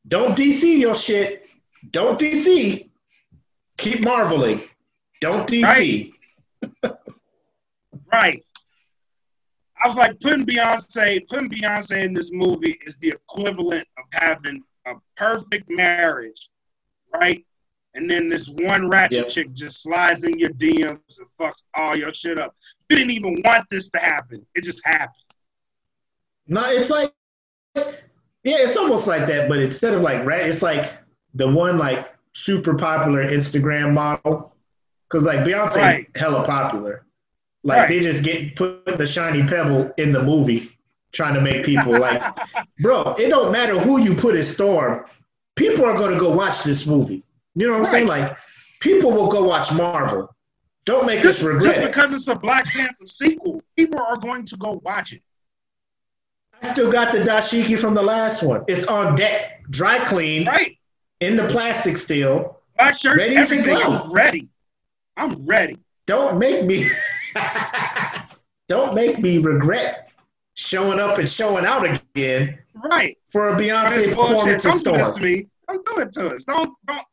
Don't 0.07 0.37
DC 0.37 0.77
your 0.79 0.93
shit. 0.95 1.47
Don't 1.91 2.19
DC. 2.19 2.89
Keep 3.77 4.03
marveling. 4.03 4.61
Don't 5.19 5.47
DC. 5.49 6.13
Right. 6.83 6.93
Right. 8.11 8.44
I 9.85 9.87
was 9.87 9.97
like, 9.97 10.19
putting 10.19 10.47
Beyonce, 10.47 11.27
putting 11.27 11.47
Beyonce 11.47 12.03
in 12.03 12.11
this 12.15 12.31
movie 12.33 12.79
is 12.87 12.97
the 12.97 13.09
equivalent 13.09 13.87
of 13.99 14.05
having 14.13 14.63
a 14.87 14.95
perfect 15.15 15.69
marriage, 15.69 16.49
right? 17.13 17.45
And 17.93 18.09
then 18.09 18.27
this 18.27 18.49
one 18.49 18.89
ratchet 18.89 19.17
Yep. 19.17 19.27
chick 19.27 19.53
just 19.53 19.83
slides 19.83 20.23
in 20.23 20.39
your 20.39 20.49
DMs 20.49 21.19
and 21.19 21.29
fucks 21.39 21.65
all 21.75 21.95
your 21.95 22.11
shit 22.15 22.39
up. 22.39 22.55
You 22.89 22.97
didn't 22.97 23.11
even 23.11 23.43
want 23.45 23.69
this 23.69 23.91
to 23.91 23.99
happen. 23.99 24.43
It 24.55 24.63
just 24.63 24.81
happened. 24.83 25.13
No, 26.47 26.63
it's 26.65 26.89
like, 26.89 27.13
yeah, 27.75 27.85
it's 28.43 28.77
almost 28.77 29.05
like 29.05 29.27
that, 29.27 29.47
but 29.47 29.59
instead 29.59 29.93
of 29.93 30.01
like 30.01 30.25
rat, 30.25 30.47
it's 30.47 30.63
like 30.63 30.93
the 31.35 31.47
one 31.47 31.77
like 31.77 32.11
super 32.33 32.73
popular 32.73 33.29
Instagram 33.29 33.93
model. 33.93 34.51
Cause 35.09 35.25
like 35.27 35.41
Beyonce 35.41 35.75
Right. 35.77 36.07
hella 36.15 36.43
popular. 36.43 37.04
Like 37.65 37.79
Right. 37.79 37.89
they 37.89 37.99
just 37.99 38.23
get 38.23 38.55
put 38.55 38.85
the 38.85 39.05
shiny 39.07 39.41
pebble 39.43 39.91
in 39.97 40.11
the 40.13 40.21
movie, 40.21 40.71
trying 41.11 41.33
to 41.33 41.41
make 41.41 41.65
people 41.65 41.97
like, 41.99 42.21
bro, 42.79 43.13
it 43.17 43.29
don't 43.29 43.51
matter 43.51 43.77
who 43.79 43.99
you 43.99 44.13
put 44.13 44.35
as 44.35 44.47
Storm, 44.49 45.03
people 45.55 45.83
are 45.83 45.97
gonna 45.97 46.17
go 46.19 46.29
watch 46.29 46.63
this 46.63 46.85
movie. 46.85 47.23
You 47.55 47.65
know 47.67 47.73
what 47.73 47.79
I'm 47.79 47.85
saying? 47.87 48.07
Like, 48.07 48.37
people 48.81 49.11
will 49.11 49.27
go 49.27 49.43
watch 49.45 49.73
Marvel. 49.73 50.29
Don't 50.85 51.07
make 51.07 51.23
Just, 51.23 51.39
us 51.39 51.43
regret 51.43 51.63
just 51.63 51.81
because 51.81 52.13
it's 52.13 52.27
a 52.27 52.35
Black 52.35 52.65
Panther 52.65 53.05
sequel, 53.07 53.63
people 53.75 53.99
are 53.99 54.17
going 54.17 54.45
to 54.45 54.55
go 54.57 54.79
watch 54.83 55.13
it. 55.13 55.21
I 56.61 56.67
still 56.67 56.91
got 56.91 57.11
the 57.11 57.19
dashiki 57.19 57.79
from 57.79 57.95
the 57.95 58.03
last 58.03 58.43
one. 58.43 58.63
It's 58.67 58.85
on 58.85 59.15
deck, 59.15 59.63
dry 59.71 60.03
cleaned, 60.03 60.45
Right. 60.47 60.77
in 61.21 61.35
the 61.35 61.47
plastic 61.47 61.97
still. 61.97 62.59
Black 62.77 62.95
shirts, 62.95 63.23
Ready 63.23 63.33
to 63.35 63.41
everything. 63.41 63.77
go. 63.79 63.81
I'm 63.97 64.11
ready. 64.13 64.47
I'm 65.17 65.45
ready. 65.47 65.77
Don't 66.05 66.37
make 66.37 66.65
me 66.65 66.85
don't 68.67 68.93
make 68.95 69.19
me 69.19 69.37
regret 69.39 70.11
showing 70.55 70.99
up 70.99 71.17
and 71.17 71.29
showing 71.29 71.65
out 71.65 71.85
again 71.85 72.57
Right. 72.73 73.17
for 73.31 73.49
a 73.49 73.55
Beyonce 73.57 74.09
performance 74.09 74.63
Don't 74.63 74.83
do 74.83 74.91
this 74.93 75.15
to 75.15 75.21
me. 75.21 75.47
Don't 75.67 75.85
do 75.85 75.99
it 76.01 76.11
to 76.13 76.27
us. 76.35 76.45
Don't 76.45 76.71
don't 76.87 77.05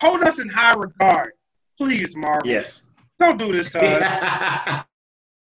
hold 0.00 0.22
us 0.22 0.38
in 0.38 0.48
high 0.48 0.74
regard. 0.74 1.32
Please, 1.76 2.16
Marvel. 2.16 2.48
Yes. 2.48 2.88
Don't 3.18 3.38
do 3.38 3.52
this 3.52 3.70
to 3.72 3.80
us. 3.80 4.84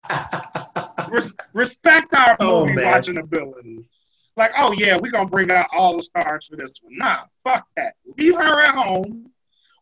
Res- 1.09 1.33
respect 1.53 2.13
our 2.13 2.35
Oh, 2.39 2.61
movie 2.65 2.75
man. 2.75 2.85
watching 2.91 3.17
ability. 3.17 3.87
Like, 4.35 4.51
oh 4.57 4.73
yeah, 4.73 4.97
we're 5.01 5.11
gonna 5.11 5.29
bring 5.29 5.51
out 5.51 5.67
all 5.73 5.95
the 5.95 6.01
stars 6.01 6.47
for 6.47 6.55
this 6.57 6.73
one. 6.81 6.97
Nah, 6.97 7.23
fuck 7.43 7.65
that. 7.77 7.93
Leave 8.17 8.35
her 8.35 8.61
at 8.65 8.73
home 8.75 9.29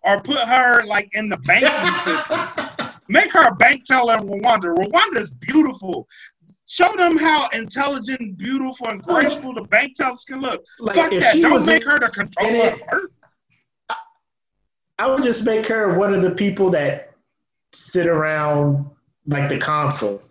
or 0.04 0.22
put 0.22 0.38
her 0.40 0.84
like 0.84 1.10
in 1.14 1.30
the 1.30 1.38
banking 1.38 1.96
system. 1.98 2.48
Make 3.12 3.32
her 3.34 3.48
a 3.48 3.56
bank 3.56 3.84
teller 3.84 4.16
in 4.18 4.24
Rwanda. 4.24 4.74
Rwanda 4.76 5.18
is 5.18 5.34
beautiful. 5.34 6.08
Show 6.66 6.96
them 6.96 7.18
how 7.18 7.50
intelligent, 7.50 8.38
beautiful, 8.38 8.88
and 8.88 9.02
graceful 9.04 9.54
the 9.54 9.64
bank 9.64 9.96
tellers 9.96 10.24
can 10.24 10.40
look. 10.40 10.64
Like, 10.80 10.96
Fuck 10.96 11.12
if 11.12 11.22
that. 11.24 11.34
she 11.36 11.42
Don't 11.42 11.66
make 11.66 11.82
in- 11.84 11.90
her 11.90 12.00
the 12.00 12.08
controller 12.10 12.50
of 12.70 12.74
it- 12.80 12.82
her. 12.90 13.02
I 14.98 15.08
would 15.08 15.24
just 15.24 15.44
make 15.44 15.66
her 15.68 15.98
one 15.98 16.14
of 16.14 16.22
the 16.22 16.32
people 16.32 16.70
that 16.72 17.12
sit 17.74 18.08
around 18.08 18.86
like 19.28 19.50
the 19.50 19.58
console. 19.58 20.22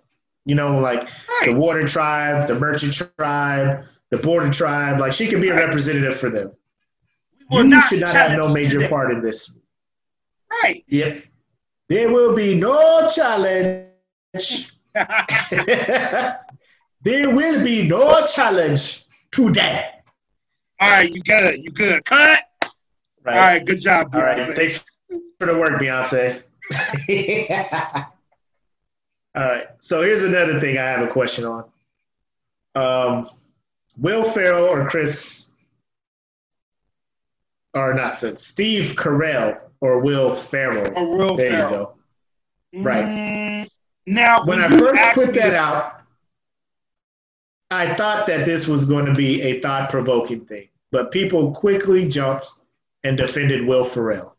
You 0.47 0.55
know, 0.55 0.79
like 0.81 1.09
the 1.45 1.55
water 1.55 1.87
tribe, 1.87 2.49
the 2.49 2.55
merchant 2.55 2.95
tribe, 2.95 3.85
the 4.11 4.17
border 4.19 4.51
tribe. 4.51 4.99
Like 5.01 5.13
she 5.13 5.27
could 5.29 5.41
be 5.43 5.49
a 5.51 5.55
representative 5.55 6.17
for 6.17 6.31
them. 6.31 6.53
We 7.51 7.59
You 7.59 7.81
should 7.83 8.01
not 8.01 8.13
have 8.13 8.33
no 8.39 8.49
major 8.55 8.79
today. 8.79 8.89
part 8.89 9.13
in 9.13 9.21
this. 9.23 9.59
Right. 10.63 10.85
Yep. 10.89 11.25
There 11.91 12.09
will 12.09 12.37
be 12.37 12.55
no 12.55 13.09
challenge. 13.13 13.89
there 14.95 16.39
will 17.03 17.65
be 17.65 17.83
no 17.83 18.25
challenge 18.27 19.05
today. 19.33 19.91
All 20.79 20.89
right, 20.89 21.13
you 21.13 21.21
good. 21.21 21.59
You 21.59 21.71
good. 21.73 22.05
Cut. 22.05 22.45
Right. 23.25 23.35
All 23.35 23.41
right, 23.41 23.67
good 23.67 23.81
job, 23.81 24.15
All 24.15 24.23
right. 24.23 24.55
Thanks 24.55 24.85
for 25.41 25.47
the 25.47 25.59
work, 25.59 25.81
Beyonce. 25.81 26.41
All 29.35 29.43
right. 29.45 29.67
So 29.81 30.03
here's 30.03 30.23
another 30.23 30.61
thing 30.61 30.79
I 30.79 30.85
have 30.85 31.03
a 31.03 31.09
question 31.09 31.45
on. 31.45 31.65
Um, 32.77 33.29
Will 33.97 34.23
Ferrell 34.23 34.67
or 34.67 34.89
Chris, 34.89 35.51
or 37.75 37.95
not 37.95 38.17
Steve 38.17 38.95
Carell 38.95 39.70
or 39.81 40.01
Will 40.01 40.35
Ferrell? 40.35 40.93
A 40.97 41.17
real 41.17 41.37
There 41.37 41.53
you 41.53 41.71
go. 41.71 41.95
Right. 42.75 43.07
Mm, 43.07 43.71
now, 44.07 44.45
when 44.45 44.61
I 44.61 44.69
first 44.69 45.03
put 45.15 45.35
that 45.35 45.55
out, 45.55 46.03
I 47.71 47.95
thought 47.95 48.27
that 48.27 48.47
this 48.47 48.67
was 48.67 48.85
going 48.85 49.07
to 49.07 49.13
be 49.13 49.43
a 49.43 49.61
thought 49.61 49.91
provoking 49.91 50.45
thing, 50.45 50.69
but 50.91 51.11
people 51.11 51.53
quickly 51.53 52.09
jumped 52.09 52.51
and 53.05 53.17
defended 53.17 53.67
Will 53.67 53.85
Ferrell. 53.85 54.37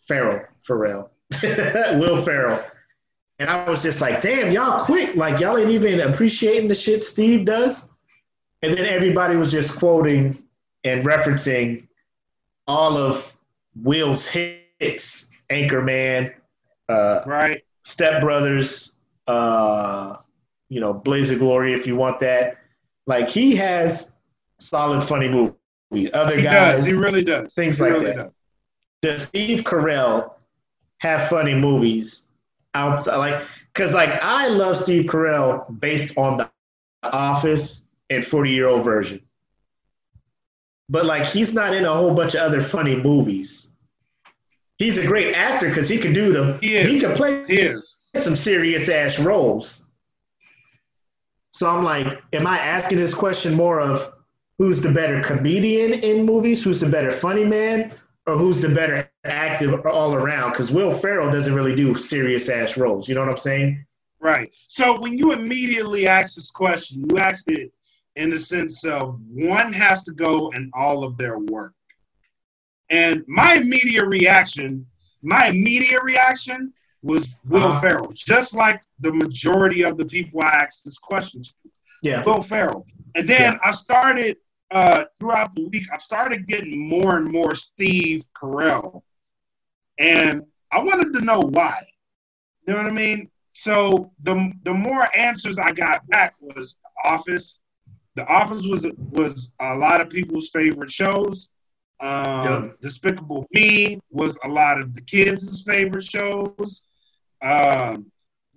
Farrell, 0.00 0.44
Ferrell, 0.60 1.10
Will 1.42 2.22
Ferrell. 2.22 2.64
And 3.38 3.50
I 3.50 3.68
was 3.68 3.82
just 3.82 4.00
like, 4.00 4.20
damn, 4.20 4.50
y'all 4.50 4.78
quick. 4.78 5.14
Like, 5.14 5.40
y'all 5.40 5.58
ain't 5.58 5.70
even 5.70 6.00
appreciating 6.00 6.68
the 6.68 6.74
shit 6.74 7.04
Steve 7.04 7.44
does. 7.44 7.88
And 8.62 8.76
then 8.76 8.86
everybody 8.86 9.36
was 9.36 9.52
just 9.52 9.76
quoting 9.76 10.42
and 10.84 11.04
referencing 11.04 11.86
all 12.66 12.96
of 12.96 13.36
Will's 13.74 14.26
hits 14.26 14.65
Anchorman, 14.80 16.34
uh, 16.88 17.20
right? 17.26 17.62
Step 17.84 18.20
Brothers, 18.20 18.92
uh, 19.26 20.16
you 20.68 20.80
know, 20.80 20.92
Blades 20.92 21.30
of 21.30 21.38
Glory, 21.38 21.72
if 21.72 21.86
you 21.86 21.96
want 21.96 22.18
that. 22.20 22.58
Like 23.06 23.28
he 23.28 23.54
has 23.56 24.12
solid, 24.58 25.02
funny 25.02 25.28
movies. 25.28 26.10
Other 26.12 26.36
He 26.36 26.42
guys, 26.42 26.78
does. 26.78 26.86
He 26.86 26.92
really 26.94 27.22
does. 27.22 27.54
things 27.54 27.76
He 27.78 27.84
like 27.84 27.92
really 27.92 28.06
that. 28.06 28.16
does. 28.16 28.32
does 29.02 29.22
Steve 29.22 29.60
Carell 29.62 30.32
have 30.98 31.28
funny 31.28 31.54
movies 31.54 32.26
outside? 32.74 33.16
Like, 33.16 33.42
Because 33.72 33.94
like 33.94 34.10
I 34.22 34.48
love 34.48 34.76
Steve 34.76 35.04
Carell 35.08 35.78
based 35.80 36.16
on 36.18 36.38
the 36.38 36.50
Office 37.04 37.88
and 38.10 38.24
40 38.24 38.50
year 38.50 38.66
old 38.68 38.84
Virgin. 38.84 39.20
But 40.88 41.06
like 41.06 41.24
he's 41.26 41.52
not 41.52 41.74
in 41.74 41.84
a 41.84 41.92
whole 41.94 42.14
bunch 42.14 42.34
of 42.34 42.40
other 42.42 42.60
funny 42.60 42.96
movies. 42.96 43.72
He's 44.78 44.98
a 44.98 45.06
great 45.06 45.34
actor 45.34 45.68
because 45.68 45.88
he 45.88 45.98
can 45.98 46.12
do 46.12 46.32
the 46.32 46.58
He 46.60 46.80
he 46.82 47.00
can 47.00 47.14
play 47.14 47.44
He 47.46 47.60
is. 47.60 47.98
some 48.14 48.36
serious 48.36 48.88
ass 48.88 49.18
roles. 49.18 49.86
So 51.52 51.68
I'm 51.70 51.82
like, 51.82 52.22
am 52.34 52.46
I 52.46 52.58
asking 52.58 52.98
this 52.98 53.14
question 53.14 53.54
more 53.54 53.80
of 53.80 54.12
who's 54.58 54.80
the 54.80 54.92
better 54.92 55.22
comedian 55.22 55.94
in 55.94 56.26
movies, 56.26 56.62
who's 56.62 56.80
the 56.80 56.88
better 56.88 57.10
funny 57.10 57.44
man, 57.44 57.94
or 58.26 58.36
who's 58.36 58.60
the 58.60 58.68
better 58.68 59.10
active 59.24 59.86
all 59.86 60.14
around? 60.14 60.52
Because 60.52 60.70
Will 60.70 60.90
Ferrell 60.90 61.30
doesn't 61.30 61.54
really 61.54 61.74
do 61.74 61.94
serious 61.94 62.50
ass 62.50 62.76
roles. 62.76 63.08
You 63.08 63.14
know 63.14 63.22
what 63.22 63.30
I'm 63.30 63.36
saying? 63.38 63.86
Right. 64.20 64.52
So 64.68 65.00
when 65.00 65.16
you 65.16 65.32
immediately 65.32 66.06
ask 66.06 66.34
this 66.34 66.50
question, 66.50 67.06
you 67.08 67.18
asked 67.18 67.50
it 67.50 67.72
in 68.16 68.28
the 68.30 68.38
sense 68.38 68.84
of 68.84 69.18
one 69.32 69.72
has 69.72 70.04
to 70.04 70.12
go 70.12 70.50
in 70.50 70.70
all 70.74 71.04
of 71.04 71.16
their 71.16 71.38
work. 71.38 71.72
And 72.90 73.24
my 73.26 73.54
immediate 73.54 74.06
reaction, 74.06 74.86
my 75.22 75.48
immediate 75.48 76.02
reaction 76.02 76.72
was 77.02 77.36
Will 77.48 77.64
Uh-huh. 77.64 77.80
Ferrell, 77.80 78.12
just 78.14 78.54
like 78.54 78.80
the 79.00 79.12
majority 79.12 79.82
of 79.82 79.96
the 79.98 80.04
people 80.04 80.40
I 80.42 80.48
asked 80.48 80.84
this 80.84 80.98
question 80.98 81.42
to. 81.42 81.52
Yeah. 82.02 82.22
Will 82.24 82.42
Ferrell. 82.42 82.86
And 83.14 83.28
then 83.28 83.58
I 83.64 83.70
started 83.70 84.36
uh, 84.70 85.04
throughout 85.18 85.54
the 85.54 85.68
week, 85.68 85.86
I 85.92 85.96
started 85.98 86.46
getting 86.48 86.76
more 86.88 87.16
and 87.16 87.30
more 87.30 87.54
Steve 87.54 88.24
Carell. 88.34 89.02
And 89.98 90.42
I 90.72 90.80
wanted 90.82 91.12
to 91.14 91.20
know 91.20 91.40
why. 91.40 91.78
You 92.66 92.74
know 92.74 92.82
what 92.82 92.90
I 92.90 92.94
mean? 92.94 93.30
So 93.52 94.12
the 94.22 94.52
the 94.64 94.74
more 94.74 95.08
answers 95.16 95.58
I 95.58 95.72
got 95.72 96.06
back 96.08 96.34
was 96.40 96.78
The 97.04 97.08
Office. 97.08 97.62
The 98.16 98.26
Office 98.26 98.66
was 98.66 98.86
was 99.10 99.54
a 99.60 99.74
lot 99.76 100.00
of 100.00 100.10
people's 100.10 100.50
favorite 100.50 100.90
shows. 100.90 101.48
Um, 102.00 102.44
Yeah. 102.44 102.68
Despicable 102.82 103.46
Me 103.52 104.00
was 104.10 104.38
a 104.44 104.48
lot 104.48 104.80
of 104.80 104.94
the 104.94 105.00
kids' 105.00 105.62
favorite 105.62 106.04
shows. 106.04 106.82
Um, 107.42 108.10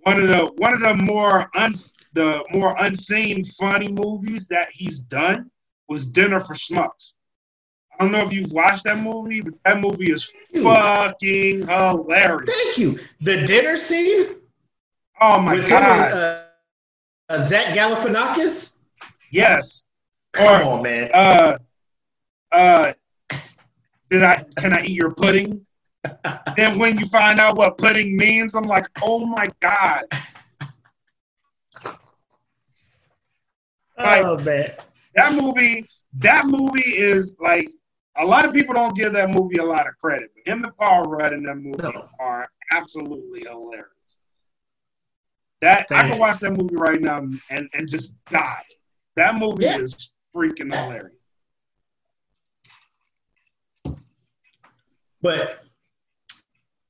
one 0.03 0.22
of 0.22 0.28
the 0.28 0.52
one 0.57 0.74
of 0.74 0.80
the 0.82 0.95
more 0.95 1.49
un, 1.56 1.76
the 2.14 2.44
more 2.52 2.76
unseen 2.80 3.44
funny 3.44 3.88
movies 3.90 4.48
that 4.48 4.72
he's 4.72 4.99
done 4.99 5.49
was 5.88 6.07
Dinner 6.07 6.40
for 6.40 6.53
Schmucks. 6.53 7.14
I 7.94 8.03
don't 8.03 8.11
know 8.14 8.26
if 8.26 8.32
you've 8.32 8.52
watched 8.52 8.86
that 8.86 8.98
movie, 8.98 9.41
but 9.41 9.53
that 9.66 9.80
movie 9.80 10.11
is 10.11 10.24
fucking 10.56 11.68
hilarious. 11.68 12.49
Thank 12.49 12.78
you. 12.78 12.99
The 13.22 13.45
dinner 13.45 13.76
scene 13.76 14.36
Oh 15.22 15.41
my 15.41 15.56
with 15.56 15.66
him 15.66 15.72
god! 15.72 16.11
and 16.11 16.14
uh, 16.20 16.44
uh, 17.30 17.41
Zach 17.44 17.76
Galifianakis. 17.76 18.74
yes. 19.32 19.84
Come 20.32 20.61
Or- 20.61 20.74
on, 20.76 20.84
man. 20.84 21.10
Uh, 21.14 21.57
uh, 22.53 22.94
did 24.10 24.23
I? 24.23 24.44
Can 24.57 24.73
I 24.73 24.84
eat 24.84 24.91
your 24.91 25.11
pudding? 25.14 25.65
then 26.56 26.80
when 26.80 26.98
you 26.98 27.06
find 27.07 27.40
out 27.40 27.57
what 27.57 27.77
pudding 27.77 28.15
means, 28.15 28.56
I'm 28.56 28.64
like, 28.64 28.86
oh 29.03 29.26
my 29.26 29.48
god! 29.60 30.03
like- 33.98 34.23
oh 34.23 34.38
man. 34.40 34.72
That 35.15 35.34
movie, 35.34 35.86
that 36.19 36.45
movie 36.45 36.81
is 36.81 37.36
like 37.40 37.68
a 38.15 38.26
lot 38.26 38.45
of 38.45 38.53
people 38.53 38.73
don't 38.73 38.95
give 38.95 39.11
that 39.14 39.30
movie 39.31 39.57
a 39.57 39.64
lot 39.65 39.88
of 39.88 39.98
credit, 39.98 40.30
but 40.36 40.52
him 40.52 40.64
and 40.64 40.76
Paul 40.77 41.03
Rudd 41.06 41.34
in 41.34 41.44
that 41.44 41.56
movie 41.56 41.81
No. 41.81 42.07
are 42.19 42.48
absolutely 42.73 43.41
hilarious. 43.41 43.88
That 45.61 45.88
I 45.91 46.07
can 46.07 46.19
watch 46.19 46.40
that 46.40 46.52
movie 46.52 46.76
right 46.76 47.02
now 47.02 47.18
and, 47.49 47.69
and 47.73 47.90
just 47.90 48.14
die. 48.26 48.64
That 49.15 49.36
movie 49.36 49.65
Yeah. 49.65 49.80
is 49.80 50.11
freaking 50.34 50.73
hilarious. 50.73 51.18
But 55.21 55.63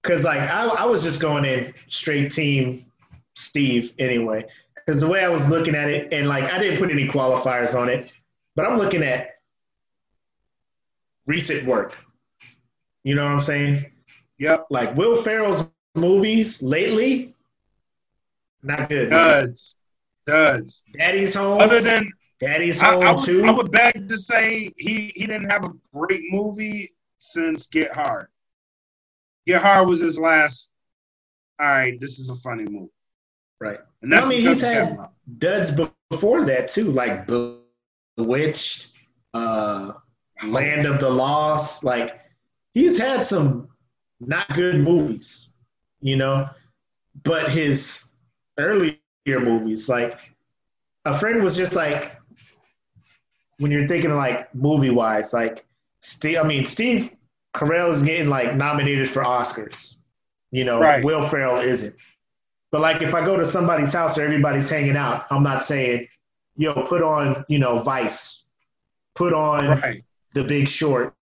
because 0.01 0.23
like 0.23 0.39
I, 0.41 0.67
I 0.67 0.85
was 0.85 1.03
just 1.03 1.19
going 1.19 1.45
in 1.45 1.73
straight 1.87 2.31
team 2.31 2.85
Steve 3.35 3.93
anyway. 3.99 4.45
Because 4.75 5.01
the 5.01 5.07
way 5.07 5.23
I 5.23 5.29
was 5.29 5.49
looking 5.49 5.75
at 5.75 5.89
it, 5.89 6.11
and 6.13 6.27
like 6.27 6.45
I 6.51 6.59
didn't 6.59 6.79
put 6.79 6.89
any 6.91 7.07
qualifiers 7.07 7.79
on 7.79 7.89
it, 7.89 8.11
but 8.55 8.65
I'm 8.65 8.77
looking 8.77 9.03
at 9.03 9.35
recent 11.27 11.65
work. 11.67 11.95
You 13.03 13.15
know 13.15 13.23
what 13.25 13.31
I'm 13.33 13.39
saying? 13.39 13.85
Yep, 14.39 14.67
Like 14.69 14.95
Will 14.95 15.15
Ferrell's 15.15 15.65
movies 15.95 16.61
lately, 16.63 17.35
not 18.63 18.89
good. 18.89 19.09
duds, 19.09 19.75
duds. 20.25 20.83
Daddy's 20.97 21.35
Home, 21.35 21.61
Other 21.61 21.81
than 21.81 22.09
Daddy's 22.39 22.81
I, 22.81 22.93
Home 22.93 23.03
I, 23.03 23.11
would, 23.11 23.19
too. 23.19 23.43
I 23.45 23.51
would 23.51 23.71
beg 23.71 24.07
to 24.07 24.17
say 24.17 24.71
he 24.77 25.11
he 25.15 25.25
didn't 25.27 25.49
have 25.49 25.65
a 25.65 25.71
great 25.93 26.21
movie 26.31 26.91
since 27.19 27.67
Get 27.67 27.91
Hard. 27.93 28.27
Get 29.45 29.61
Hard 29.61 29.87
was 29.87 30.01
his 30.01 30.17
last. 30.17 30.71
All 31.59 31.67
right, 31.67 31.99
this 31.99 32.19
is 32.19 32.29
a 32.29 32.35
funny 32.35 32.63
movie, 32.63 32.91
right. 33.59 33.79
and 34.01 34.11
that's 34.11 34.25
I 34.25 34.29
mean, 34.29 34.41
he's 34.41 34.61
had- 34.61 34.97
duds 35.37 35.71
before 36.09 36.45
that 36.45 36.69
too, 36.69 36.91
like 36.91 37.27
Bewitched, 38.17 38.93
uh, 39.33 39.93
Land 40.47 40.85
of 40.85 40.99
the 40.99 41.09
Lost. 41.09 41.83
Like 41.83 42.21
he's 42.73 42.97
had 42.97 43.25
some 43.25 43.67
not 44.21 44.47
good 44.53 44.79
movies, 44.79 45.51
you 45.99 46.15
know. 46.15 46.49
But 47.23 47.51
his 47.51 48.11
earlier 48.57 48.95
movies, 49.27 49.89
like 49.89 50.33
a 51.03 51.17
friend 51.17 51.43
was 51.43 51.57
just 51.57 51.75
like, 51.75 52.15
when 53.57 53.71
you're 53.71 53.87
thinking 53.87 54.15
like 54.15 54.53
movie 54.55 54.89
wise, 54.91 55.33
like 55.33 55.65
Steve. 56.01 56.37
I 56.37 56.43
mean, 56.43 56.65
Steve 56.65 57.13
Carell 57.55 57.91
is 57.91 58.03
getting 58.03 58.27
like 58.27 58.55
nominated 58.55 59.09
for 59.09 59.23
Oscars. 59.23 59.95
You 60.51 60.63
know, 60.63 60.79
Right. 60.79 61.03
Will 61.03 61.21
Ferrell 61.21 61.57
isn't. 61.57 61.95
But 62.71 62.81
like 62.81 63.01
if 63.01 63.15
I 63.15 63.23
go 63.23 63.37
to 63.37 63.45
somebody's 63.45 63.93
house 63.93 64.17
or 64.17 64.23
everybody's 64.23 64.69
hanging 64.69 64.95
out, 64.95 65.25
I'm 65.31 65.43
not 65.43 65.63
saying, 65.63 66.07
yo, 66.55 66.73
put 66.83 67.01
on, 67.01 67.43
you 67.47 67.57
know, 67.59 67.77
Vice, 67.77 68.45
put 69.15 69.33
on 69.33 69.79
Right, 69.79 70.03
The 70.33 70.43
Big 70.43 70.67
Short, 70.67 71.15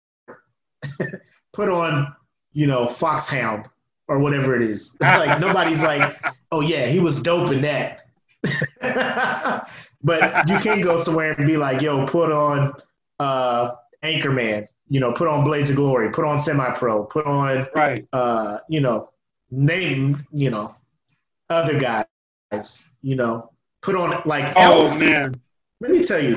put 1.54 1.70
on, 1.70 2.14
you 2.52 2.68
know, 2.68 2.88
Foxhound 2.88 3.66
or 4.10 4.20
whatever 4.20 4.56
it 4.56 4.70
is. 4.70 4.96
like 5.02 5.40
nobody's 5.40 5.84
like, 5.84 6.18
oh 6.52 6.62
yeah, 6.62 6.88
he 6.88 7.00
was 7.00 7.22
dope 7.22 7.52
in 7.52 7.62
that. 7.62 8.06
but 10.04 10.50
you 10.50 10.58
can 10.60 10.82
go 10.82 10.98
somewhere 10.98 11.32
and 11.34 11.48
be 11.48 11.58
like, 11.58 11.82
yo, 11.82 12.06
put 12.06 12.32
on 12.32 12.74
uh 13.20 13.72
Anchorman, 14.04 14.68
you 14.90 15.00
know, 15.00 15.12
put 15.12 15.28
on 15.28 15.44
Blades 15.44 15.70
of 15.70 15.76
Glory, 15.76 16.12
put 16.12 16.26
on 16.26 16.40
Semi 16.40 16.70
Pro, 16.72 17.04
put 17.04 17.26
on 17.26 17.68
right. 17.76 18.06
uh, 18.14 18.60
you 18.70 18.80
know, 18.80 19.10
name, 19.50 20.26
you 20.32 20.50
know, 20.50 20.74
other 21.50 21.80
guys, 21.80 22.84
you 23.02 23.16
know, 23.16 23.52
put 23.82 23.96
on 23.96 24.22
like 24.26 24.54
Oh 24.56 24.84
Elf. 24.84 25.00
man, 25.00 25.40
Let 25.80 25.92
me 25.92 26.04
tell 26.04 26.24
you, 26.24 26.36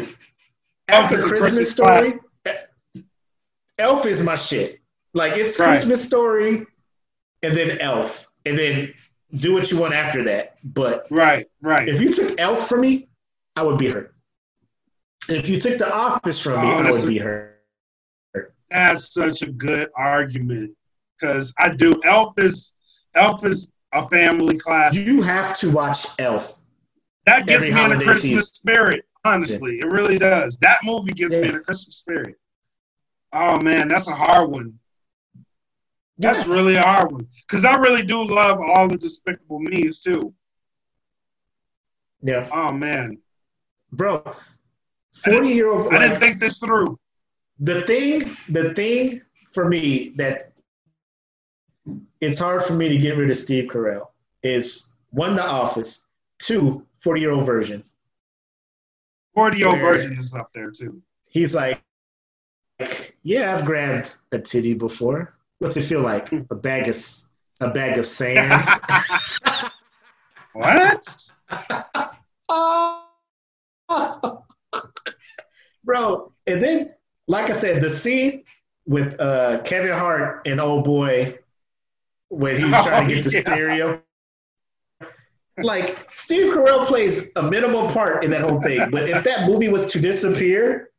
Elf 0.88 1.04
after 1.12 1.14
is 1.16 1.24
Christmas, 1.24 1.70
Story, 1.70 2.12
Elf 3.78 4.06
is 4.06 4.22
my 4.22 4.34
shit. 4.34 4.80
Like 5.12 5.34
it's 5.36 5.58
Right. 5.58 5.68
Christmas 5.68 6.02
Story, 6.02 6.66
and 7.42 7.56
then 7.56 7.78
Elf, 7.78 8.28
and 8.46 8.58
then 8.58 8.94
do 9.36 9.52
what 9.54 9.70
you 9.70 9.78
want 9.78 9.94
after 9.94 10.22
that. 10.24 10.56
But 10.64 11.06
right, 11.10 11.46
right. 11.60 11.88
if 11.88 12.00
you 12.00 12.12
took 12.12 12.38
Elf 12.40 12.68
from 12.68 12.80
me, 12.82 13.08
I 13.56 13.62
would 13.62 13.78
be 13.78 13.88
hurt. 13.88 14.14
If 15.28 15.48
you 15.48 15.60
took 15.60 15.78
The 15.78 15.92
Office 15.92 16.40
from 16.40 16.62
me, 16.62 16.68
Oh, 16.68 16.78
I 16.78 16.90
would 16.90 17.08
be 17.08 17.18
hurt. 17.18 17.49
That's 18.70 19.12
such 19.12 19.42
a 19.42 19.50
good 19.50 19.90
argument 19.96 20.76
because 21.18 21.52
I 21.58 21.70
do. 21.74 22.00
Elf 22.04 22.34
is 22.38 22.74
Elf 23.14 23.44
is 23.44 23.72
a 23.92 24.08
family 24.08 24.58
classic. 24.58 25.04
You 25.06 25.22
have 25.22 25.58
to 25.58 25.70
watch 25.70 26.06
Elf. 26.18 26.60
That 27.26 27.46
gets 27.46 27.70
me 27.70 27.82
in 27.84 27.90
the 27.90 27.96
Christmas 27.96 28.22
season. 28.22 28.42
spirit. 28.44 29.04
Honestly, 29.24 29.78
it 29.80 29.86
really 29.86 30.18
does. 30.18 30.56
That 30.58 30.78
movie 30.84 31.12
gets 31.12 31.34
me 31.34 31.48
in 31.48 31.52
the 31.54 31.60
Christmas 31.60 31.96
spirit. 31.96 32.36
Oh 33.32 33.60
man, 33.60 33.88
that's 33.88 34.08
a 34.08 34.14
hard 34.14 34.50
one. 34.50 34.78
That's 36.18 36.46
Yeah. 36.46 36.54
really 36.54 36.74
a 36.76 36.82
hard 36.82 37.12
one 37.12 37.26
because 37.46 37.64
I 37.64 37.76
really 37.76 38.02
do 38.02 38.24
love 38.24 38.58
all 38.60 38.88
the 38.88 38.96
Despicable 38.96 39.58
Me's 39.58 40.00
too. 40.00 40.32
Yeah. 42.22 42.48
Oh 42.52 42.70
man, 42.72 43.18
bro 43.92 44.22
40 45.24 45.48
year 45.48 45.70
old 45.72 45.92
I 45.92 45.98
didn't 45.98 46.20
think 46.20 46.38
this 46.40 46.58
through. 46.58 46.98
The 47.60 47.82
thing 47.82 48.30
the 48.48 48.74
thing 48.74 49.22
for 49.52 49.68
me 49.68 50.10
that 50.16 50.52
it's 52.20 52.38
hard 52.38 52.62
for 52.62 52.74
me 52.74 52.88
to 52.88 52.98
get 52.98 53.16
rid 53.16 53.30
of 53.30 53.36
steve 53.36 53.68
carell 53.70 54.08
is 54.42 54.92
one 55.10 55.34
the 55.36 55.46
office. 55.46 56.06
Two 56.38 56.86
40 56.94 57.20
year 57.20 57.30
old 57.32 57.46
Virgin. 57.46 57.82
Forty 59.34 59.58
year 59.58 59.68
old 59.68 59.78
Virgin 59.78 60.18
is 60.18 60.34
up 60.34 60.50
there 60.54 60.70
too. 60.70 61.02
he's 61.26 61.54
like 61.54 61.82
yeah 63.22 63.54
i've 63.54 63.64
grabbed 63.64 64.14
a 64.32 64.38
titty 64.38 64.74
before. 64.74 65.34
What's 65.58 65.76
it 65.76 65.82
feel 65.82 66.00
like? 66.00 66.32
A 66.32 66.54
bag 66.54 66.88
of 66.88 66.96
a 67.60 67.70
bag 67.72 67.98
of 67.98 68.06
sand? 68.06 68.66
What? 70.52 71.32
Bro, 75.84 76.32
and 76.46 76.62
then, 76.62 76.94
like 77.30 77.48
I 77.48 77.52
said, 77.52 77.80
the 77.80 77.88
scene 77.88 78.42
with 78.86 79.18
uh, 79.20 79.62
Kevin 79.62 79.96
Hart 79.96 80.42
and 80.46 80.60
old 80.60 80.84
boy 80.84 81.38
when 82.28 82.56
he's 82.56 82.82
trying 82.84 83.08
to 83.08 83.14
get 83.14 83.24
the 83.24 83.30
Oh, 83.30 83.38
yeah. 83.38 83.40
stereo. 83.42 84.02
Like 85.58 86.08
Steve 86.12 86.52
Carell 86.54 86.84
plays 86.86 87.28
a 87.36 87.42
minimal 87.42 87.86
part 87.90 88.24
in 88.24 88.30
that 88.32 88.40
whole 88.40 88.60
thing, 88.62 88.90
but 88.90 89.08
if 89.08 89.22
that 89.24 89.48
movie 89.48 89.68
was 89.68 89.86
to 89.92 90.00
disappear, 90.00 90.90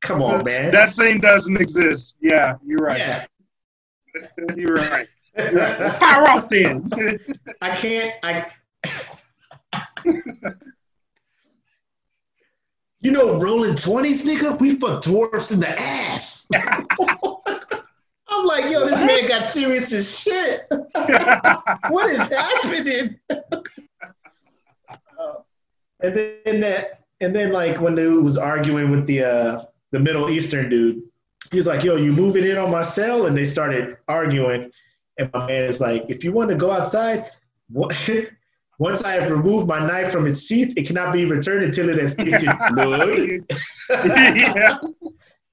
come 0.00 0.22
on, 0.22 0.44
man. 0.44 0.70
That 0.70 0.90
scene 0.90 1.20
doesn't 1.20 1.60
exist. 1.60 2.16
Yeah, 2.22 2.56
you're 2.64 2.78
right. 2.78 2.98
yeah. 2.98 3.26
You're 4.56 4.74
right. 4.74 5.08
You're 5.36 5.52
right. 5.54 5.94
Fire 5.96 6.28
off 6.28 6.48
then. 6.48 6.88
I 7.60 7.74
can't. 7.74 8.14
I. 8.22 8.48
you 13.04 13.10
know, 13.10 13.38
rolling 13.38 13.76
twenties, 13.76 14.24
nigga. 14.24 14.58
We 14.58 14.76
fuck 14.76 15.02
dwarfs 15.02 15.52
in 15.52 15.60
the 15.60 15.78
ass. 15.78 16.48
I'm 16.54 18.46
like, 18.46 18.70
yo, 18.70 18.86
this 18.86 19.04
man 19.04 19.28
got 19.28 19.42
serious 19.42 19.92
as 19.92 20.18
shit. 20.18 20.66
what 20.70 22.10
is 22.10 22.26
happening? 22.28 23.20
Uh, 23.30 25.34
and 26.02 26.16
then 26.16 26.60
that, 26.60 27.04
and 27.20 27.36
then 27.36 27.52
like 27.52 27.78
when 27.78 27.94
dude 27.94 28.24
was 28.24 28.38
arguing 28.38 28.90
with 28.90 29.06
the 29.06 29.22
uh, 29.22 29.62
the 29.90 30.00
Middle 30.00 30.30
Eastern 30.30 30.70
dude, 30.70 31.02
he's 31.52 31.66
like, 31.66 31.84
"Yo, 31.84 31.96
you 31.96 32.10
moving 32.10 32.44
in 32.44 32.56
on 32.56 32.70
my 32.70 32.82
cell?" 32.82 33.26
And 33.26 33.36
they 33.36 33.44
started 33.44 33.98
arguing. 34.08 34.72
And 35.18 35.30
my 35.34 35.46
man 35.46 35.64
is 35.64 35.78
like, 35.78 36.06
"If 36.08 36.24
you 36.24 36.32
want 36.32 36.48
to 36.50 36.56
go 36.56 36.70
outside, 36.70 37.30
what?" 37.68 37.94
Once 38.78 39.04
I 39.04 39.12
have 39.12 39.30
removed 39.30 39.68
my 39.68 39.78
knife 39.86 40.10
from 40.10 40.26
its 40.26 40.46
sheath, 40.46 40.72
it 40.76 40.86
cannot 40.86 41.12
be 41.12 41.24
returned 41.24 41.64
until 41.64 41.88
it 41.90 41.98
has 41.98 42.14
tasted 42.16 42.50
blood. 42.74 43.18
yeah. 43.88 44.78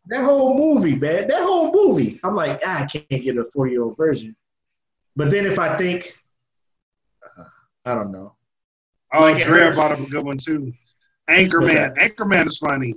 That 0.08 0.24
whole 0.24 0.58
movie, 0.58 0.96
man. 0.96 1.28
That 1.28 1.44
whole 1.44 1.72
movie. 1.72 2.20
I'm 2.24 2.36
like, 2.36 2.62
ah, 2.66 2.84
I 2.84 2.86
can't 2.86 3.08
get 3.10 3.38
a 3.38 3.46
four 3.54 3.68
year 3.68 3.84
old 3.84 3.96
Virgin. 3.96 4.36
But 5.16 5.30
then 5.30 5.46
if 5.46 5.60
I 5.60 5.78
think, 5.78 6.12
uh, 7.38 7.44
I 7.86 7.94
don't 7.94 8.12
know. 8.12 8.36
Oh, 9.14 9.22
Like 9.22 9.44
Dre 9.44 9.72
brought 9.72 9.92
up 9.92 10.00
a 10.00 10.10
good 10.10 10.26
one 10.26 10.38
too. 10.38 10.74
Anchorman. 11.30 11.96
Anchorman 11.98 12.48
is 12.48 12.58
funny. 12.58 12.96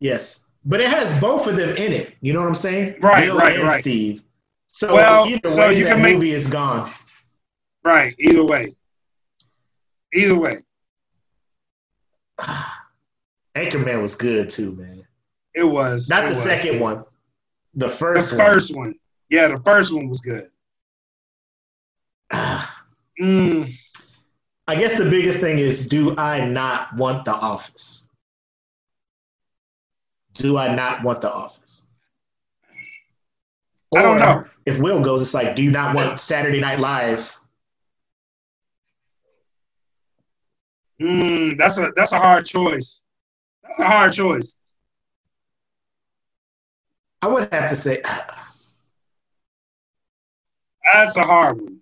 Yes, 0.00 0.44
but 0.64 0.80
it 0.80 0.88
has 0.88 1.18
both 1.20 1.46
of 1.46 1.56
them 1.56 1.70
in 1.76 1.92
it. 1.92 2.16
You 2.20 2.32
know 2.32 2.40
what 2.40 2.48
I'm 2.48 2.54
saying? 2.54 2.96
Right, 3.00 3.28
Will 3.30 3.38
right, 3.38 3.54
and 3.56 3.64
right. 3.68 3.80
Steve. 3.80 4.24
So 4.68 4.92
Well, 4.94 5.26
either 5.26 5.48
so 5.48 5.68
way, 5.68 5.78
you 5.78 5.84
that 5.84 5.94
can 5.94 6.02
make- 6.02 6.14
movie 6.14 6.32
is 6.32 6.46
gone. 6.46 6.90
Right. 7.86 8.16
Either 8.18 8.44
way. 8.44 8.74
Either 10.12 10.36
way. 10.36 10.56
Anchorman 13.56 14.02
was 14.02 14.16
good 14.16 14.50
too, 14.50 14.72
man. 14.72 15.04
It 15.54 15.62
was. 15.62 16.08
Not 16.10 16.24
it 16.24 16.28
the 16.30 16.34
was. 16.34 16.42
second 16.42 16.80
one. 16.80 17.04
The 17.74 17.86
The 17.86 17.88
first 17.88 18.32
one. 18.32 18.40
first 18.44 18.76
one. 18.76 18.94
Yeah, 19.30 19.46
the 19.46 19.60
first 19.60 19.94
one 19.94 20.08
was 20.08 20.20
good. 20.20 20.50
Mm, 23.18 23.72
I 24.68 24.74
guess 24.74 24.98
the 24.98 25.08
biggest 25.08 25.40
thing 25.40 25.58
is 25.58 25.88
do 25.88 26.14
I 26.18 26.44
not 26.46 26.94
want 26.96 27.24
the 27.24 27.32
office? 27.32 28.06
Do 30.34 30.58
I 30.58 30.74
not 30.74 31.02
want 31.02 31.22
the 31.22 31.32
office? 31.32 31.86
I 33.96 34.02
don't 34.02 34.18
know. 34.18 34.44
If 34.66 34.80
Will 34.80 35.00
goes, 35.00 35.22
it's 35.22 35.32
like, 35.32 35.54
do 35.54 35.62
you 35.62 35.70
not 35.70 35.94
want 35.94 36.20
Saturday 36.32 36.60
Night 36.60 36.78
Live? 36.78 37.34
Mm, 41.00 41.58
that's 41.58 41.78
a 41.78 41.92
that's 41.96 42.12
a 42.12 42.18
hard 42.18 42.46
choice. 42.46 43.00
That's 43.62 43.80
a 43.80 43.86
hard 43.86 44.12
choice. 44.12 44.56
I 47.22 47.28
would 47.28 47.52
have 47.52 47.68
to 47.68 47.76
say, 47.76 48.02
That's 50.92 51.16
a 51.16 51.22
hard 51.22 51.60
one. 51.60 51.80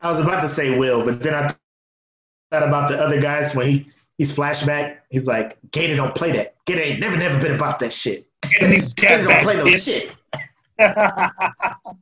I 0.00 0.08
was 0.08 0.20
about 0.20 0.40
to 0.40 0.48
say 0.48 0.78
Will, 0.78 1.04
but 1.04 1.20
then 1.20 1.34
I 1.34 1.48
thought 2.50 2.66
about 2.66 2.88
the 2.88 2.98
other 2.98 3.20
guys 3.20 3.54
when 3.54 3.68
he 3.68 3.86
he's 4.18 4.34
flashback. 4.34 4.98
He's 5.10 5.26
like, 5.26 5.58
Gator 5.72 5.96
don't 5.96 6.14
play 6.14 6.32
that. 6.32 6.54
Gator 6.64 6.82
ain't 6.82 7.00
never 7.00 7.16
never 7.16 7.40
been 7.40 7.54
about 7.54 7.78
that 7.80 7.92
shit. 7.92 8.26
And 8.60 8.72
these 8.72 8.94
Gator 8.94 9.24
don't 9.24 9.42
play 9.42 9.56
no 9.56 9.64
bitch. 9.64 9.84
shit. 9.84 10.14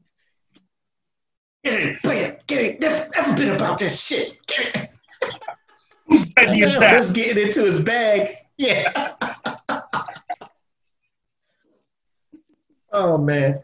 Gator 1.65 1.89
ain't 1.89 2.03
play 2.03 2.19
it. 2.21 2.47
Gator 2.47 2.73
ain't 2.73 2.81
never, 2.81 3.09
never 3.17 3.37
been 3.37 3.55
about 3.55 3.79
that 3.79 3.91
shit. 3.91 4.37
Gator. 4.47 4.89
Whose 6.06 6.22
is 6.24 6.78
that? 6.78 6.90
Just 6.90 7.14
getting 7.14 7.47
into 7.47 7.64
his 7.64 7.81
bag. 7.81 8.28
Yeah. 8.56 9.14
oh 12.93 13.18
man. 13.18 13.62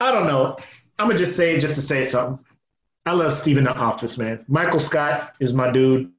I 0.00 0.10
don't 0.10 0.26
know. 0.26 0.56
I'm 0.98 1.06
gonna 1.08 1.18
just 1.18 1.36
say 1.36 1.56
it 1.56 1.60
just 1.60 1.74
to 1.76 1.80
say 1.82 2.02
something. 2.02 2.44
I 3.06 3.12
love 3.12 3.32
Steve 3.32 3.58
in 3.58 3.64
the 3.64 3.74
office, 3.74 4.18
man. 4.18 4.44
Michael 4.48 4.78
Scott 4.78 5.34
is 5.40 5.52
my 5.52 5.70
dude. 5.70 6.12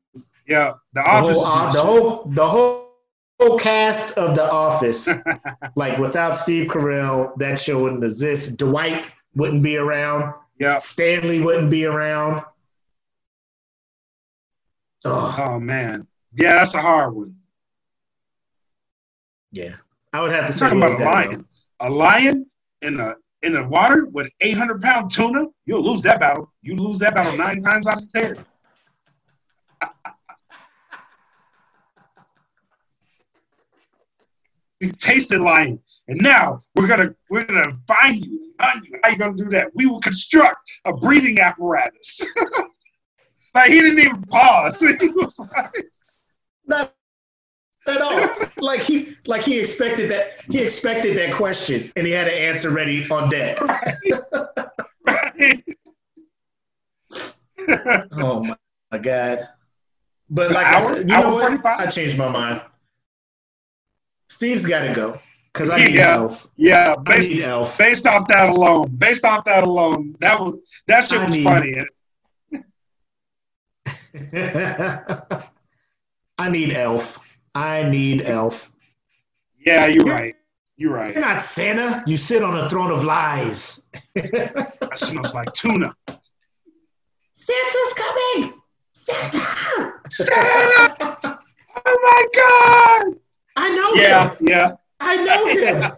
Yeah, 0.48 0.74
the 0.94 1.02
The 1.02 1.10
office. 1.10 1.38
whole, 1.42 1.46
uh, 1.48 1.68
is 1.70 1.74
the 1.76 1.82
whole 1.82 2.24
the 2.26 2.48
whole 2.48 2.90
whole 3.40 3.58
cast 3.60 4.18
of 4.18 4.36
the 4.36 4.50
office. 4.52 5.08
like 5.76 5.98
without 5.98 6.36
Steve 6.38 6.68
Carell, 6.70 7.36
that 7.38 7.58
show 7.60 7.82
wouldn't 7.84 8.04
exist. 8.04 8.58
Dwight 8.58 9.06
wouldn't 9.36 9.64
be 9.64 9.78
around. 9.78 10.34
yeah. 10.60 10.78
Stanley 10.78 11.40
wouldn't 11.42 11.72
be 11.72 11.86
around. 11.86 12.44
Oh, 15.06 15.36
Oh 15.38 15.60
man. 15.60 16.08
Yeah, 16.34 16.54
that's 16.54 16.74
a 16.74 16.82
hard 16.82 17.14
one. 17.14 17.36
yeah. 19.52 19.76
I 20.14 20.22
would 20.22 20.32
have 20.32 20.46
to 20.46 20.48
I'm 20.48 20.54
say 20.54 20.60
talking 20.66 20.78
about 20.78 20.94
a 20.94 20.98
gotta 20.98 21.30
lion. 21.30 21.48
A 21.80 21.90
lion 21.90 22.46
in 22.82 22.98
the 22.98 23.16
in 23.42 23.54
the 23.54 23.68
water 23.68 24.06
with 24.06 24.30
800 24.42 24.82
pound 24.82 25.12
tuna. 25.12 25.48
You'll 25.66 25.84
lose 25.84 26.02
that 26.04 26.20
battle. 26.20 26.52
You 26.62 26.76
lose 26.76 27.00
that 27.00 27.16
battle 27.16 27.36
nine 27.38 27.62
times 27.62 27.88
out 27.88 28.02
of 28.02 28.12
ten. 28.12 28.46
We 34.82 34.92
tasted 34.92 35.40
lion, 35.40 35.80
and 36.08 36.22
now 36.22 36.60
we're 36.76 36.88
gonna 36.88 37.16
we're 37.30 37.46
gonna 37.46 37.78
find 37.88 38.18
you. 38.26 38.40
and 38.60 38.70
hunt 38.70 38.86
you. 38.86 39.00
How 39.02 39.10
you 39.12 39.18
gonna 39.18 39.38
do 39.38 39.50
that? 39.50 39.70
We 39.76 39.86
will 39.86 40.02
construct 40.02 40.60
a 40.86 40.92
breathing 40.94 41.40
apparatus. 41.40 42.22
like 43.54 43.70
he 43.72 43.80
didn't 43.82 44.00
even 44.00 44.22
pause. 44.24 44.80
he 45.02 45.08
was 45.10 45.40
like, 45.40 45.76
Not 46.66 46.94
at 47.88 48.02
all. 48.02 48.30
like 48.58 48.82
he 48.82 49.16
like 49.26 49.44
he 49.44 49.60
expected 49.60 50.10
that 50.12 50.42
he 50.50 50.60
expected 50.60 51.18
that 51.18 51.34
question 51.34 51.92
and 51.96 52.06
he 52.08 52.14
had 52.14 52.28
an 52.28 52.34
answer 52.34 52.70
ready 52.70 53.08
on 53.10 53.30
deck. 53.30 53.60
right? 55.06 55.64
Oh 58.14 58.44
my, 58.44 58.56
my 58.92 58.98
god. 58.98 59.48
But 60.30 60.52
like 60.52 60.66
hour? 60.66 60.76
I 60.76 60.82
said, 60.82 60.98
you 61.10 61.16
know 61.18 61.34
what? 61.34 61.42
45? 61.42 61.80
I 61.80 61.86
changed 61.88 62.18
my 62.18 62.28
mind. 62.30 62.62
Steve's 64.30 64.66
gotta 64.66 64.94
go. 64.94 65.18
Cause 65.54 65.70
I 65.70 65.78
need 65.78 65.94
Yeah. 65.94 66.16
Elf. 66.16 66.48
yeah, 66.56 66.96
I 67.06 67.20
need 67.20 67.44
Elf. 67.44 67.78
based 67.78 68.08
off 68.08 68.28
that 68.30 68.50
alone, 68.50 68.88
based 68.98 69.24
off 69.24 69.46
that 69.46 69.66
alone, 69.68 70.16
that 70.20 70.40
was 70.40 70.56
that 70.88 71.04
shit 71.04 71.20
I 71.20 71.26
was 71.28 71.36
mean- 71.36 71.44
funny. 71.44 71.84
I 76.38 76.50
need 76.50 76.74
Elf. 76.74 77.38
I 77.56 77.84
need 77.84 78.22
Elf. 78.24 78.72
Yeah, 79.66 79.88
you're 79.88 80.04
right. 80.06 80.36
You're 80.78 80.94
right. 80.94 81.14
You're 81.14 81.22
not 81.22 81.42
Santa. 81.42 82.04
You 82.06 82.18
sit 82.18 82.44
on 82.44 82.58
a 82.58 82.70
throne 82.70 82.92
of 82.92 83.04
lies. 83.04 83.88
That 84.16 84.92
smells 84.96 85.34
like 85.34 85.52
tuna. 85.54 85.96
Santa's 87.34 87.94
coming. 87.96 88.54
Santa. 88.94 89.94
Santa! 90.12 91.40
Oh 91.86 92.00
my 92.04 92.26
god! 92.36 93.20
I 93.56 93.70
know 93.76 93.94
Yeah, 93.96 94.30
him. 94.36 94.48
yeah. 94.48 94.70
yeah. 94.70 94.76
I 95.00 95.16
know 95.24 95.48
him. 95.48 95.92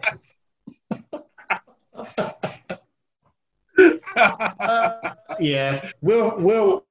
Uh, 4.16 5.14
yeah, 5.38 5.90
Will 6.00 6.34
Will 6.38 6.85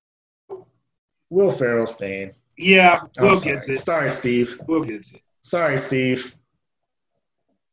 Will 1.29 1.49
Ferrell 1.51 1.85
staying. 1.87 2.31
yeah, 2.57 3.01
Will 3.19 3.39
gets 3.39 3.67
it. 3.69 3.79
Sorry, 3.79 4.09
Steve. 4.11 4.59
Will 4.67 4.83
gets 4.83 5.13
it. 5.13 5.21
Sorry, 5.41 5.77
Steve. 5.77 6.35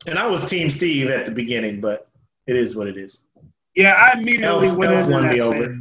And 0.07 0.19
I 0.19 0.27
was 0.27 0.45
Team 0.49 0.69
Steve 0.69 1.09
at 1.11 1.25
the 1.27 1.31
beginning, 1.31 1.81
but 1.81 2.09
it 2.47 2.57
is 2.57 2.75
what 2.75 2.89
it 2.89 2.97
is. 2.97 3.27
Yeah, 3.77 3.95
I 3.95 4.19
immediately 4.19 4.69
Elf, 4.69 4.77
went 4.77 4.93
Elf 4.93 5.09
into 5.11 5.29
that 5.29 5.41
over. 5.41 5.79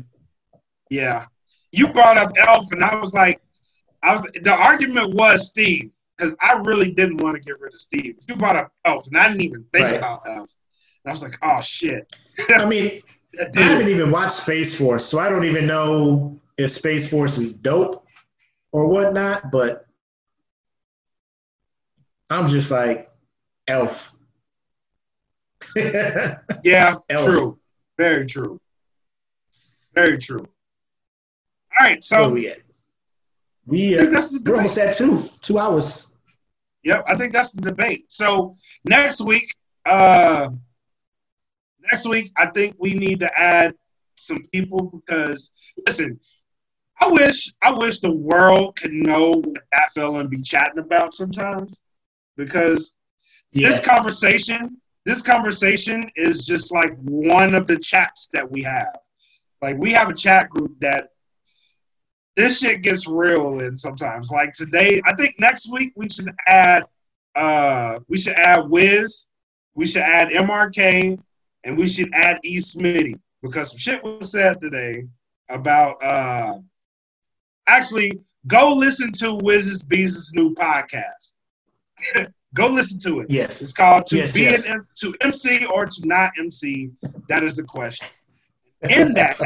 Yeah. 0.90 1.26
You 1.72 1.88
brought 1.88 2.18
up 2.18 2.32
Elf, 2.38 2.72
and 2.72 2.84
I 2.84 2.96
was 2.96 3.14
like, 3.14 3.42
I 4.04 4.14
was 4.14 4.22
the 4.44 4.52
argument 4.54 5.14
was 5.14 5.48
Steve, 5.48 5.94
because 6.18 6.36
I 6.42 6.54
really 6.54 6.92
didn't 6.92 7.18
want 7.18 7.36
to 7.36 7.42
get 7.42 7.60
rid 7.60 7.74
of 7.74 7.82
Steve. 7.82 8.18
You 8.28 8.36
brought 8.36 8.56
up 8.56 8.72
Elf, 8.86 9.08
and 9.08 9.18
I 9.18 9.28
didn't 9.30 9.42
even 9.42 9.66
think 9.74 9.86
Right. 9.86 9.96
about 9.98 10.22
Elf. 10.28 10.54
And 11.04 11.10
I 11.10 11.12
was 11.12 11.24
like, 11.24 11.38
oh 11.42 11.62
shit. 11.62 12.14
I 12.50 12.66
mean, 12.66 13.02
I 13.56 13.60
haven't 13.62 13.88
even 13.90 14.12
watched 14.12 14.34
Space 14.34 14.78
Force, 14.78 15.06
so 15.06 15.20
I 15.20 15.30
don't 15.30 15.46
even 15.46 15.66
know 15.66 16.40
if 16.62 16.72
Space 16.72 17.10
Force 17.10 17.38
is 17.38 17.58
dope 17.58 18.06
or 18.72 18.88
whatnot, 18.88 19.52
but 19.52 19.86
I'm 22.30 22.48
just 22.48 22.72
like 22.72 23.10
Elf. 23.68 24.14
Yeah, 26.64 26.96
Elf. 27.10 27.26
true. 27.26 27.60
Very 27.98 28.26
true. 28.26 28.60
Very 29.94 30.18
true. 30.18 30.40
All 31.80 31.88
right, 31.88 32.04
So 32.04 32.24
so 32.28 32.30
we 32.30 32.50
at? 32.50 32.60
We 33.66 33.98
uh, 33.98 34.06
that's 34.10 34.30
the 34.30 34.42
we're 34.50 34.58
almost 34.58 34.78
at 34.78 34.96
two 34.96 35.24
two 35.42 35.58
hours. 35.60 36.08
Yep, 36.84 37.04
I 37.08 37.16
think 37.16 37.32
that's 37.34 37.52
the 37.52 37.62
debate. 37.62 38.06
So 38.12 38.56
next 38.86 39.22
week, 39.22 39.54
uh 39.86 40.50
next 41.82 42.08
week, 42.08 42.32
I 42.36 42.48
think 42.48 42.76
we 42.80 42.94
need 42.94 43.20
to 43.20 43.40
add 43.40 43.76
some 44.18 44.44
people 44.52 44.90
because 45.06 45.54
listen, 45.86 46.20
I 47.02 47.08
wish 47.08 47.52
I 47.64 47.72
wish 47.72 48.00
the 48.00 48.12
world 48.12 48.78
could 48.78 48.94
know 48.94 49.32
what 49.32 49.64
that 49.72 49.92
fella 49.96 50.28
be 50.28 50.42
chatting 50.42 50.80
about 50.80 51.16
sometimes. 51.16 51.82
Because 52.38 52.94
Yeah, 53.52 53.70
this 53.70 53.80
conversation, 53.80 54.78
this 55.04 55.24
conversation 55.24 56.10
is 56.16 56.46
just 56.46 56.72
like 56.72 56.96
one 57.00 57.56
of 57.56 57.66
the 57.66 57.80
chats 57.80 58.28
that 58.34 58.50
we 58.50 58.62
have. 58.62 58.96
Like 59.64 59.78
we 59.78 59.92
have 59.92 60.10
a 60.10 60.14
chat 60.14 60.50
group 60.52 60.80
that 60.80 61.10
this 62.36 62.60
shit 62.60 62.84
gets 62.84 63.08
real 63.08 63.60
in 63.60 63.78
sometimes. 63.78 64.30
Like 64.30 64.54
today, 64.54 65.02
I 65.06 65.16
think 65.16 65.36
next 65.40 65.72
week 65.72 65.94
we 65.96 66.08
should 66.08 66.32
add 66.48 66.84
uh 67.36 68.00
we 68.10 68.18
should 68.20 68.34
add 68.36 68.70
Wiz, 68.70 69.26
we 69.74 69.88
should 69.88 70.04
add 70.04 70.30
MRK, 70.30 71.20
and 71.64 71.78
we 71.78 71.88
should 71.88 72.14
add 72.14 72.40
E 72.44 72.58
Smitty 72.58 73.16
because 73.42 73.72
some 73.72 73.80
shit 73.80 74.04
was 74.04 74.32
said 74.32 74.62
today 74.62 75.08
about 75.50 76.02
uh 76.04 76.60
actually 77.72 78.12
go 78.48 78.74
listen 78.74 79.12
to 79.14 79.36
Wiz's 79.36 79.84
Beez's 79.84 80.34
new 80.34 80.54
podcast. 80.56 81.34
go 82.54 82.68
listen 82.68 83.00
to 83.00 83.20
it. 83.22 83.30
yes. 83.30 83.62
It's 83.62 83.74
called 83.74 84.06
to 84.08 84.18
Yes, 84.18 84.34
be 84.34 84.42
yes. 84.42 84.66
an 84.66 84.86
to 85.00 85.16
MC 85.22 85.66
or 85.66 85.86
to 85.86 86.02
not 86.08 86.32
MC. 86.38 86.92
That 87.30 87.44
is 87.44 87.56
the 87.56 87.64
question. 87.64 88.08
In 88.90 89.14
that, 89.14 89.38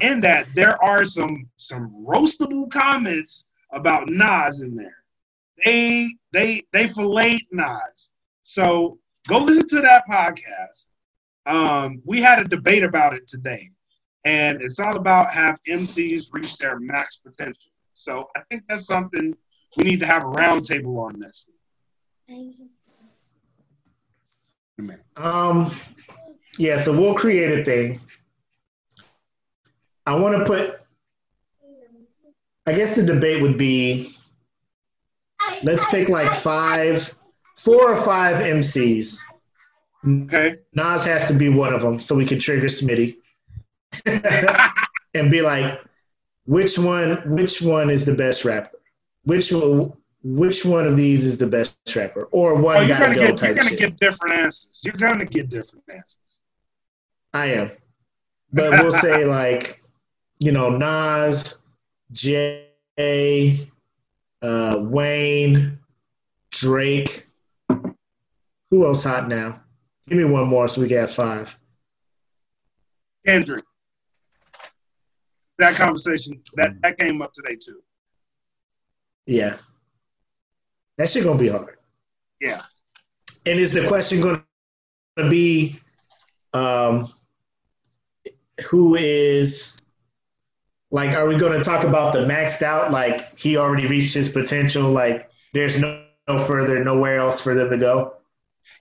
in 0.00 0.20
that, 0.20 0.46
there 0.54 0.82
are 0.84 1.04
some 1.04 1.48
some 1.56 1.90
roastable 2.06 2.70
comments 2.70 3.46
about 3.72 4.08
Nas 4.10 4.60
in 4.60 4.76
there. 4.76 4.96
They 5.64 6.14
they 6.32 6.62
they 6.72 6.88
filleted 6.88 7.46
Nas. 7.52 8.10
So 8.42 8.98
go 9.28 9.38
listen 9.38 9.66
to 9.68 9.80
that 9.80 10.04
podcast. 10.06 10.88
Um, 11.46 12.02
we 12.06 12.20
had 12.20 12.38
a 12.38 12.44
debate 12.44 12.82
about 12.82 13.14
it 13.14 13.26
today, 13.26 13.70
and 14.28 14.60
it's 14.60 14.78
all 14.78 14.94
about 14.94 15.32
have 15.32 15.58
MCs 15.66 16.34
reach 16.34 16.58
their 16.58 16.78
max 16.78 17.16
potential. 17.16 17.72
So 17.94 18.28
I 18.36 18.42
think 18.50 18.64
that's 18.68 18.84
something 18.84 19.34
we 19.76 19.84
need 19.84 20.00
to 20.00 20.06
have 20.06 20.22
a 20.22 20.26
roundtable 20.26 20.98
on 20.98 21.18
next 21.18 21.46
week. 24.78 24.94
Um, 25.16 25.70
yeah, 26.58 26.76
so 26.76 26.92
we'll 26.92 27.14
create 27.14 27.58
a 27.58 27.64
thing. 27.64 28.00
I 30.06 30.14
want 30.14 30.36
to 30.36 30.44
put. 30.44 30.74
I 32.66 32.74
guess 32.74 32.96
the 32.96 33.02
debate 33.02 33.40
would 33.40 33.56
be 33.56 34.14
let's 35.62 35.86
pick 35.86 36.10
like 36.10 36.34
five, 36.34 37.18
four 37.56 37.90
or 37.90 37.96
five 37.96 38.36
MCs. 38.36 39.18
Okay. 40.06 40.58
Nas 40.74 41.06
has 41.06 41.28
to 41.28 41.34
be 41.34 41.48
one 41.48 41.72
of 41.72 41.80
them, 41.80 41.98
so 41.98 42.14
we 42.14 42.26
can 42.26 42.38
trigger 42.38 42.66
Smitty 42.66 43.16
and 45.14 45.30
be 45.30 45.40
like, 45.42 45.80
which 46.46 46.78
one? 46.78 47.36
Which 47.36 47.60
one 47.62 47.90
is 47.90 48.04
the 48.04 48.14
best 48.14 48.44
rapper? 48.44 48.78
Which 49.24 49.52
one? 49.52 49.92
Which 50.24 50.64
one 50.64 50.86
of 50.86 50.96
these 50.96 51.24
is 51.24 51.38
the 51.38 51.46
best 51.46 51.76
rapper? 51.94 52.24
Or 52.24 52.54
one 52.54 52.76
Oh, 52.76 52.80
you're 52.80 52.88
gotta 52.88 53.04
gonna 53.14 53.14
go 53.14 53.26
get 53.34 53.42
you're 53.42 53.54
gonna 53.54 53.68
shit. 53.70 53.78
get 53.78 53.96
different 53.98 54.34
answers. 54.34 54.80
You're 54.84 54.94
gonna 54.94 55.24
get 55.24 55.48
different 55.48 55.84
answers. 55.88 56.40
I 57.32 57.46
am. 57.46 57.70
But 58.52 58.82
we'll 58.82 58.92
say 58.92 59.24
like, 59.26 59.80
you 60.38 60.50
know, 60.52 60.70
Nas, 60.70 61.58
Jay, 62.12 62.66
uh, 64.42 64.76
Wayne, 64.80 65.78
Drake. 66.50 67.26
Who 68.70 68.86
else 68.86 69.04
hot 69.04 69.28
now? 69.28 69.60
Give 70.08 70.18
me 70.18 70.24
one 70.24 70.48
more 70.48 70.66
so 70.68 70.80
we 70.80 70.88
can 70.88 70.98
have 70.98 71.10
five. 71.12 71.56
Kendrick. 73.24 73.64
That 75.58 75.74
conversation 75.74 76.40
that 76.54 76.80
that 76.82 76.98
came 76.98 77.20
up 77.20 77.32
today 77.32 77.56
too. 77.56 77.82
Yeah. 79.26 79.56
That 80.96 81.08
shit 81.08 81.24
gonna 81.24 81.38
be 81.38 81.48
hard. 81.48 81.76
Yeah. 82.40 82.62
And 83.44 83.58
is 83.58 83.72
the 83.72 83.86
question 83.88 84.20
gonna 84.20 84.44
be 85.28 85.76
um 86.54 87.12
who 88.68 88.94
is 88.94 89.76
like 90.90 91.10
are 91.10 91.26
we 91.26 91.36
gonna 91.36 91.62
talk 91.62 91.84
about 91.84 92.12
the 92.12 92.20
maxed 92.20 92.62
out, 92.62 92.92
like 92.92 93.38
he 93.38 93.56
already 93.56 93.86
reached 93.86 94.14
his 94.14 94.28
potential, 94.28 94.90
like 94.90 95.30
there's 95.52 95.78
no, 95.78 96.04
no 96.28 96.38
further, 96.38 96.82
nowhere 96.82 97.18
else 97.18 97.40
for 97.40 97.54
them 97.54 97.70
to 97.70 97.78
go? 97.78 98.14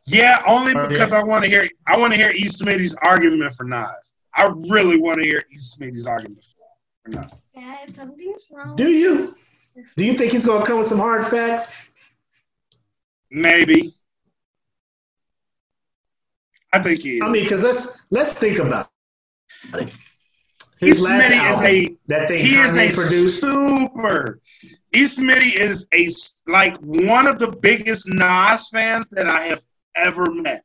Yeah, 0.06 0.42
only 0.48 0.74
because 0.88 1.12
I 1.12 1.22
want 1.24 1.44
to 1.44 1.50
hear 1.50 1.70
I 1.86 1.98
want 1.98 2.14
to 2.14 2.18
hear 2.18 2.32
E. 2.32 2.46
Smitty's 2.46 2.96
argument 3.04 3.54
for 3.54 3.64
Nas. 3.66 4.14
I 4.34 4.54
really 4.70 4.98
want 4.98 5.22
to 5.22 5.28
hear 5.28 5.44
E. 5.52 5.58
Smitty's 5.58 6.06
argument 6.06 6.46
for, 7.12 7.22
for 7.22 7.22
Nas. 7.22 7.34
Dad, 7.56 7.96
something's 7.96 8.44
wrong. 8.52 8.76
Do 8.76 8.90
you? 8.90 9.34
Do 9.96 10.06
you 10.06 10.14
think 10.14 10.32
he's 10.32 10.46
gonna 10.46 10.66
come 10.66 10.78
with 10.80 10.88
some 10.88 11.00
hard 11.00 11.26
facts? 11.26 11.90
Maybe. 13.30 13.94
I 16.74 16.80
think 16.80 17.00
he 17.00 17.18
is. 17.18 17.22
I 17.22 17.30
mean, 17.30 17.44
because 17.44 17.64
let's 17.64 18.00
let's 18.10 18.34
think 18.34 18.60
about 18.60 18.90
it. 19.76 19.90
His 20.80 21.02
last 21.02 21.30
Smitty 21.32 21.52
is 21.52 21.62
a 21.62 21.98
that 22.08 22.28
thing 22.28 22.46
he 22.46 22.56
is 22.56 22.76
a 22.78 22.92
produced. 22.94 23.42
super. 23.42 24.40
E. 24.94 25.04
Smitty 25.04 25.56
is 25.56 25.88
a 25.94 26.06
s- 26.06 26.36
like 26.48 26.78
one 26.78 27.26
of 27.28 27.40
the 27.40 27.52
biggest 27.52 28.08
Nas 28.08 28.70
fans 28.70 29.10
that 29.10 29.28
I 29.28 29.42
have 29.44 29.62
ever 29.96 30.30
met. 30.32 30.64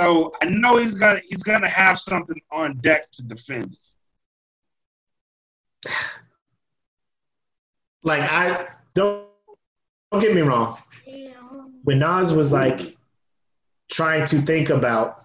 So 0.00 0.32
I 0.40 0.46
know 0.46 0.76
he's 0.76 0.94
gonna 0.94 1.20
he's 1.28 1.42
gonna 1.42 1.68
have 1.68 1.98
something 1.98 2.40
on 2.50 2.76
deck 2.78 3.10
to 3.12 3.24
defend. 3.24 3.76
Like 8.04 8.22
I 8.30 8.68
don't 8.94 9.26
don't 10.10 10.20
get 10.20 10.34
me 10.34 10.40
wrong. 10.42 10.76
When 11.84 11.98
Nas 11.98 12.32
was 12.32 12.52
like 12.52 12.80
trying 13.90 14.24
to 14.26 14.40
think 14.40 14.70
about 14.70 15.20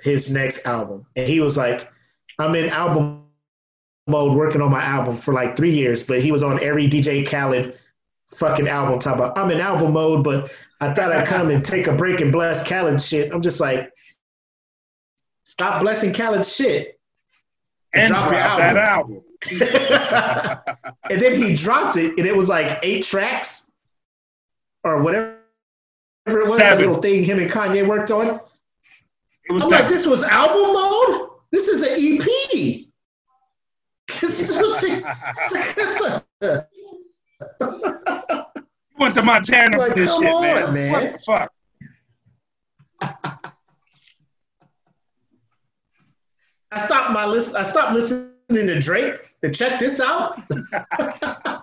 his 0.00 0.30
next 0.30 0.66
album, 0.66 1.06
and 1.16 1.28
he 1.28 1.40
was 1.40 1.56
like, 1.56 1.90
"I'm 2.38 2.54
in 2.54 2.68
album 2.68 3.24
mode, 4.06 4.36
working 4.36 4.62
on 4.62 4.70
my 4.70 4.82
album 4.82 5.16
for 5.16 5.34
like 5.34 5.56
three 5.56 5.70
years," 5.70 6.02
but 6.02 6.22
he 6.22 6.32
was 6.32 6.42
on 6.42 6.62
every 6.62 6.88
DJ 6.88 7.24
Khaled 7.26 7.78
fucking 8.34 8.68
album 8.68 8.98
talking 8.98 9.22
about, 9.22 9.38
"I'm 9.38 9.50
in 9.50 9.60
album 9.60 9.92
mode, 9.92 10.24
but 10.24 10.52
I 10.80 10.92
thought 10.92 11.12
I'd 11.12 11.26
come 11.26 11.50
and 11.50 11.64
take 11.64 11.86
a 11.86 11.94
break 11.94 12.20
and 12.20 12.32
bless 12.32 12.66
Khaled 12.66 13.00
shit." 13.00 13.32
I'm 13.32 13.42
just 13.42 13.60
like, 13.60 13.92
stop 15.44 15.80
blessing 15.82 16.12
Khaled 16.12 16.44
shit. 16.44 16.97
And 17.94 18.08
Drop 18.10 18.28
drop, 18.28 18.58
that 18.58 18.76
album. 18.76 19.22
and 21.10 21.20
then 21.20 21.40
he 21.40 21.54
dropped 21.54 21.96
it, 21.96 22.18
and 22.18 22.26
it 22.26 22.36
was 22.36 22.48
like 22.48 22.78
eight 22.82 23.02
tracks 23.04 23.70
or 24.84 25.02
whatever 25.02 25.38
it 26.26 26.32
was. 26.34 26.58
That 26.58 26.70
Seven. 26.72 26.86
little 26.86 27.00
thing 27.02 27.24
him 27.24 27.38
and 27.38 27.50
Kanye 27.50 27.86
worked 27.86 28.10
on. 28.10 28.40
It 29.48 29.52
was 29.52 29.62
I'm 29.64 29.70
like, 29.70 29.88
this 29.88 30.06
was 30.06 30.22
album 30.24 30.72
mode. 30.74 31.30
This 31.50 31.68
is 31.68 31.82
an 31.82 31.94
EP. 31.98 32.28
A- 36.40 36.66
went 38.98 39.14
to 39.14 39.22
Montana 39.22 39.78
Like, 39.78 39.92
for 39.92 39.94
this 39.98 40.18
shit, 40.18 40.30
on, 40.32 40.42
man. 40.42 40.74
man. 40.74 40.92
What 40.92 41.12
the 41.12 41.18
fuck? 41.18 41.52
I 46.72 46.84
stopped 46.84 47.12
my 47.12 47.24
list. 47.24 47.54
I 47.54 47.62
stopped 47.62 47.94
listening 47.94 48.66
to 48.66 48.78
Drake 48.80 49.16
to 49.42 49.50
check 49.50 49.78
this 49.78 50.00
out. 50.00 50.40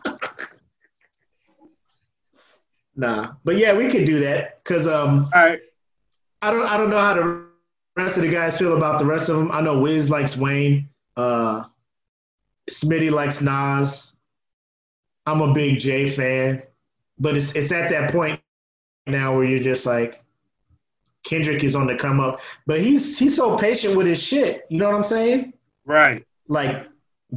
nah, 2.95 3.34
but 3.44 3.57
yeah, 3.57 3.73
we 3.73 3.90
could 3.90 4.06
do 4.06 4.19
that 4.19 4.64
because 4.64 4.88
um, 4.88 5.30
All 5.34 5.45
right. 5.45 5.60
I 6.41 6.52
don't 6.52 6.68
I 6.68 6.77
don't 6.77 6.90
know 6.90 6.98
how 6.98 7.14
the 7.14 7.45
rest 7.95 8.18
of 8.18 8.23
the 8.23 8.30
guys 8.30 8.57
feel 8.57 8.76
about 8.76 8.99
the 8.99 9.06
rest 9.06 9.30
of 9.30 9.38
them. 9.38 9.52
I 9.52 9.61
know 9.61 9.80
Wiz 9.80 10.10
likes 10.10 10.38
Wayne. 10.38 10.90
Uh, 11.15 11.64
Smitty 12.69 13.11
likes 13.11 13.41
Nas. 13.41 14.18
I'm 15.26 15.41
a 15.41 15.53
big 15.53 15.80
Jay 15.80 16.07
fan, 16.07 16.61
but 17.19 17.36
it's 17.36 17.53
it's 17.53 17.72
at 17.72 17.90
that 17.90 18.11
point 18.11 18.40
now 19.07 19.36
where 19.36 19.45
you're 19.45 19.60
just 19.60 19.86
like 19.86 20.23
Kendrick 21.26 21.64
is 21.64 21.76
on 21.76 21.88
the 21.88 21.95
come 21.95 22.19
up, 22.19 22.39
but 22.65 22.80
he's 22.80 23.18
he's 23.19 23.35
so 23.35 23.57
patient 23.57 23.97
with 23.97 24.07
his 24.07 24.22
shit. 24.22 24.65
You 24.69 24.77
know 24.77 24.85
what 24.88 24.95
I'm 24.95 25.03
saying? 25.03 25.53
Right. 25.85 26.23
like 26.47 26.88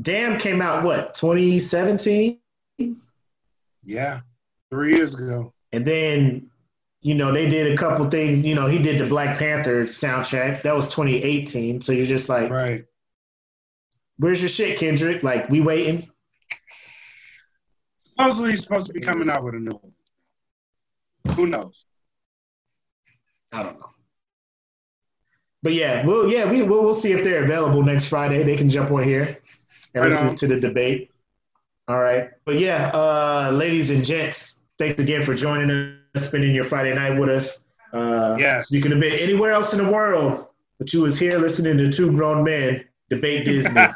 Damn 0.02 0.38
came 0.38 0.60
out 0.62 0.84
what 0.84 1.14
2017, 1.14 2.38
Yeah, 3.84 4.20
three 4.70 4.94
years 4.94 5.14
ago. 5.14 5.52
and 5.72 5.84
then 5.86 6.48
you 7.00 7.14
know 7.14 7.32
they 7.32 7.48
did 7.48 7.72
a 7.72 7.76
couple 7.76 8.08
things. 8.10 8.44
You 8.46 8.54
know 8.54 8.66
he 8.66 8.78
did 8.78 9.00
the 9.00 9.06
Black 9.06 9.38
Panther 9.38 9.84
soundtrack 9.84 10.62
that 10.62 10.74
was 10.74 10.86
2018. 10.88 11.80
So 11.80 11.92
you're 11.92 12.04
just 12.06 12.28
like, 12.28 12.50
Right. 12.50 12.84
where's 14.18 14.40
your 14.42 14.50
shit, 14.50 14.78
Kendrick? 14.78 15.22
Like 15.22 15.48
we 15.48 15.60
waiting. 15.60 16.06
Supposedly 18.00 18.50
he's 18.50 18.62
supposed 18.62 18.86
to 18.88 18.92
be 18.92 19.00
coming 19.00 19.30
out 19.30 19.44
with 19.44 19.54
a 19.54 19.58
new 19.60 19.72
one. 19.80 21.34
Who 21.36 21.46
knows? 21.46 21.86
I 23.52 23.62
don't 23.62 23.78
know. 23.80 23.90
But 25.62 25.72
yeah, 25.74 26.04
we'll 26.06 26.30
yeah 26.30 26.50
we 26.50 26.62
we'll, 26.62 26.82
we'll 26.82 26.94
see 26.94 27.12
if 27.12 27.24
they're 27.24 27.42
available 27.44 27.82
next 27.82 28.06
Friday. 28.06 28.42
They 28.42 28.56
can 28.56 28.68
jump 28.70 28.90
on 28.90 29.02
here 29.02 29.38
and 29.94 30.02
Right 30.04 30.10
listen 30.10 30.28
on. 30.28 30.34
to 30.36 30.46
the 30.46 30.60
debate. 30.60 31.10
All 31.88 31.98
right. 32.00 32.30
But 32.44 32.58
yeah, 32.60 32.88
uh, 32.94 33.50
ladies 33.52 33.90
and 33.90 34.04
gents, 34.04 34.60
thanks 34.78 35.00
again 35.00 35.22
for 35.22 35.34
joining 35.34 35.70
us, 36.14 36.26
spending 36.26 36.54
your 36.54 36.64
Friday 36.64 36.94
night 36.94 37.18
with 37.18 37.30
us. 37.30 37.66
Uh, 37.92 38.36
Yes. 38.38 38.70
You 38.70 38.80
could 38.82 38.90
have 38.92 39.00
been 39.00 39.14
anywhere 39.18 39.50
else 39.52 39.72
in 39.72 39.82
the 39.84 39.90
world, 39.90 40.48
but 40.78 40.92
you 40.92 41.00
was 41.02 41.18
here 41.18 41.38
listening 41.38 41.76
to 41.78 41.90
two 41.90 42.10
grown 42.12 42.44
men 42.44 42.84
debate 43.10 43.46
Disney. 43.46 43.74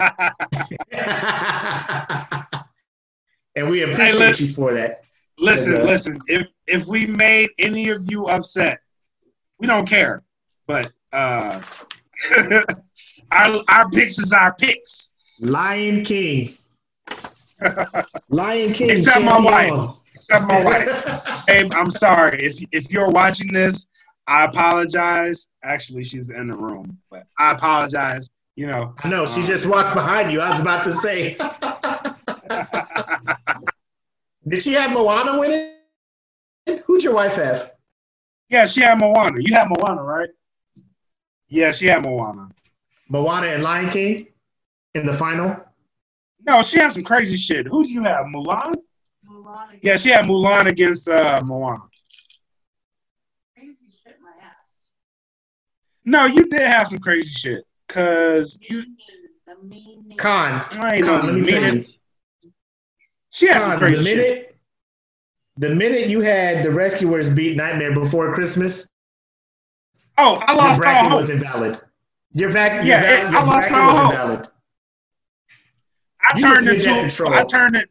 and 3.54 3.68
we 3.70 3.82
appreciate 3.82 4.14
look. 4.18 4.40
you 4.40 4.48
for 4.48 4.72
that. 4.74 5.04
listen, 5.38 5.76
Yeah. 5.76 5.82
listen. 5.82 6.18
If 6.26 6.46
if 6.66 6.86
we 6.86 7.06
made 7.06 7.50
any 7.58 7.90
of 7.90 8.10
you 8.10 8.26
upset, 8.26 8.80
we 9.62 9.68
don't 9.68 9.89
care. 9.89 10.22
But 10.66 10.93
uh 11.12 11.62
our 13.30 13.62
our 13.68 13.89
picks 13.90 14.18
is 14.18 14.32
our 14.32 14.55
picks. 14.55 15.12
Lion 15.40 16.05
King. 16.05 16.51
Lion 18.28 18.72
King. 18.72 18.90
Except 18.90 19.24
my 19.24 19.40
carry 19.40 19.70
wife. 19.70 19.90
Except 20.14 20.44
my 20.47 20.64
wife. 20.64 21.44
Babe, 21.47 21.72
I'm 21.72 21.90
sorry. 21.90 22.39
If 22.43 22.59
if 22.72 22.93
you're 22.93 23.10
watching 23.10 23.52
this, 23.52 23.86
I 24.26 24.44
apologize. 24.44 25.47
Actually, 25.62 26.05
she's 26.05 26.30
in 26.30 26.48
the 26.48 26.56
room, 26.56 26.98
but 27.10 27.24
I 27.39 27.52
apologize. 27.52 28.30
You 28.56 28.66
know. 28.66 28.94
I 29.02 29.09
know 29.09 29.24
she 29.26 29.40
Um, 29.40 29.47
just 29.47 29.66
walked 29.66 29.94
behind 29.94 30.30
you. 30.32 30.40
I 30.40 30.51
was 30.51 30.60
about 30.60 30.84
to 30.84 30.93
say, 30.93 31.36
did 34.48 34.62
she 34.62 34.72
have 34.74 34.90
Moana 34.90 35.39
with 35.39 35.51
it? 36.66 36.82
Who'd 36.84 37.02
your 37.05 37.14
wife 37.14 37.36
have? 37.36 37.72
Yeah, 38.52 38.66
she 38.66 38.82
had 38.82 38.98
Moana. 38.98 39.38
You 39.40 39.54
had 39.54 39.68
Moana, 39.68 40.02
right? 40.02 40.28
Yeah, 41.48 41.72
she 41.72 41.86
had 41.86 42.02
Moana. 42.02 42.50
Moana 43.08 43.46
and 43.46 43.62
Lion 43.62 43.88
King 43.88 44.26
in 44.94 45.06
the 45.06 45.12
final. 45.12 45.56
No, 46.46 46.62
she 46.62 46.78
had 46.78 46.92
some 46.92 47.02
crazy 47.02 47.36
shit. 47.36 47.66
Who 47.66 47.86
do 47.86 47.90
you 47.92 48.02
have? 48.02 48.26
Mulan? 48.26 48.74
Mulan 49.26 49.78
Yeah, 49.80 49.96
she 49.96 50.10
had 50.10 50.26
Mulan 50.26 50.66
against 50.66 51.08
uh, 51.08 51.40
Moana. 51.44 51.82
crazy 53.54 53.76
shit 54.04 54.16
my 54.22 54.30
ass. 54.44 54.90
No, 56.04 56.26
you 56.26 56.44
did 56.44 56.60
have 56.60 56.88
some 56.88 56.98
crazy 56.98 57.30
shit. 57.32 57.64
Cause 57.88 58.58
you, 58.60 58.84
Mean, 59.62 60.08
the. 60.08 60.14
Con, 60.16 60.62
I 60.78 60.96
ain't 60.96 61.04
Con, 61.06 61.26
no 61.26 61.32
let 61.32 61.40
me 61.40 61.46
tell 61.46 61.60
minute. 61.60 61.88
you. 62.42 62.50
She 63.30 63.46
had 63.46 63.62
some 63.62 63.78
crazy 63.78 63.96
the 63.96 64.04
shit. 64.04 64.51
The 65.56 65.74
minute 65.74 66.08
you 66.08 66.20
had 66.20 66.64
the 66.64 66.70
Rescuers 66.70 67.28
beat 67.28 67.56
Nightmare 67.56 67.92
Before 67.94 68.32
Christmas, 68.32 68.88
Oh, 70.18 70.36
I 70.46 70.52
your 70.52 70.58
lost 70.62 70.72
all 70.72 70.78
bracket 70.80 71.10
hope. 71.10 71.20
was 71.20 71.30
invalid. 71.30 71.80
Your, 72.34 72.50
vac- 72.50 72.72
your, 72.74 72.82
Yeah, 72.84 73.00
val- 73.00 73.12
it- 73.26 73.30
your 73.32 73.40
I 73.40 73.44
lost 73.44 73.68
bracket 73.70 73.72
all 73.72 73.86
was 73.92 73.98
hope. 73.98 74.12
invalid. 74.12 74.48
I 76.20 76.38
You 76.38 76.42
turned 76.42 76.68
into. 76.68 77.26
I 77.34 77.44
turned 77.44 77.76
it. 77.76 77.88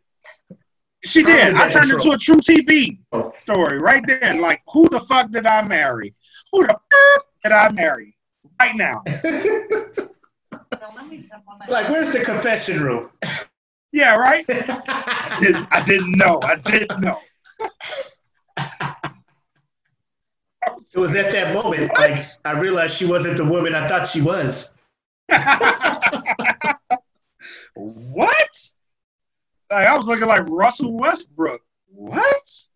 She 1.03 1.23
did. 1.23 1.45
did 1.47 1.55
I 1.55 1.67
turned 1.67 1.89
into 1.91 2.11
a 2.11 2.17
true 2.17 2.35
TV 2.35 2.99
Oh. 3.11 3.33
story 3.41 3.79
right 3.79 4.05
then. 4.05 4.39
Like, 4.39 4.61
who 4.71 4.88
the 4.89 4.99
fuck 4.99 5.31
did 5.31 5.47
I 5.47 5.63
marry? 5.63 6.13
Who 6.51 6.61
the 6.67 6.73
fuck 6.91 7.25
did 7.43 7.51
I 7.51 7.71
marry? 7.71 8.15
Right 8.59 8.75
now. 8.75 9.01
Let 9.07 9.23
me 11.09 11.25
jump 11.27 11.43
on 11.47 11.59
like, 11.67 11.89
where's 11.89 12.11
the 12.11 12.19
confession 12.23 12.83
room? 12.83 13.09
Yeah, 13.91 14.15
right. 14.15 14.45
I 14.49 15.38
didn't, 15.41 15.67
I 15.71 15.81
didn't 15.83 16.11
know. 16.17 16.39
I 16.43 16.55
didn't 16.57 17.01
know. 17.01 17.19
It 20.93 20.99
was 20.99 21.15
at 21.15 21.31
that 21.31 21.53
moment, 21.53 21.89
like 21.97 22.19
I 22.43 22.59
realized 22.59 22.95
she 22.95 23.05
wasn't 23.05 23.38
the 23.38 23.45
woman 23.45 23.73
I 23.73 23.88
thought 23.88 24.07
she 24.07 24.21
was. 24.21 24.75
what? 27.73 28.59
Like 29.69 29.88
I 29.88 29.95
was 29.95 30.07
looking 30.07 30.27
like 30.27 30.43
Russell 30.49 30.91
Westbrook. 30.93 31.61
What? 31.88 32.67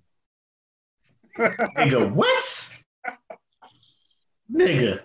Nigga, 1.38 2.10
what? 2.14 2.70
Nigga. 4.52 5.04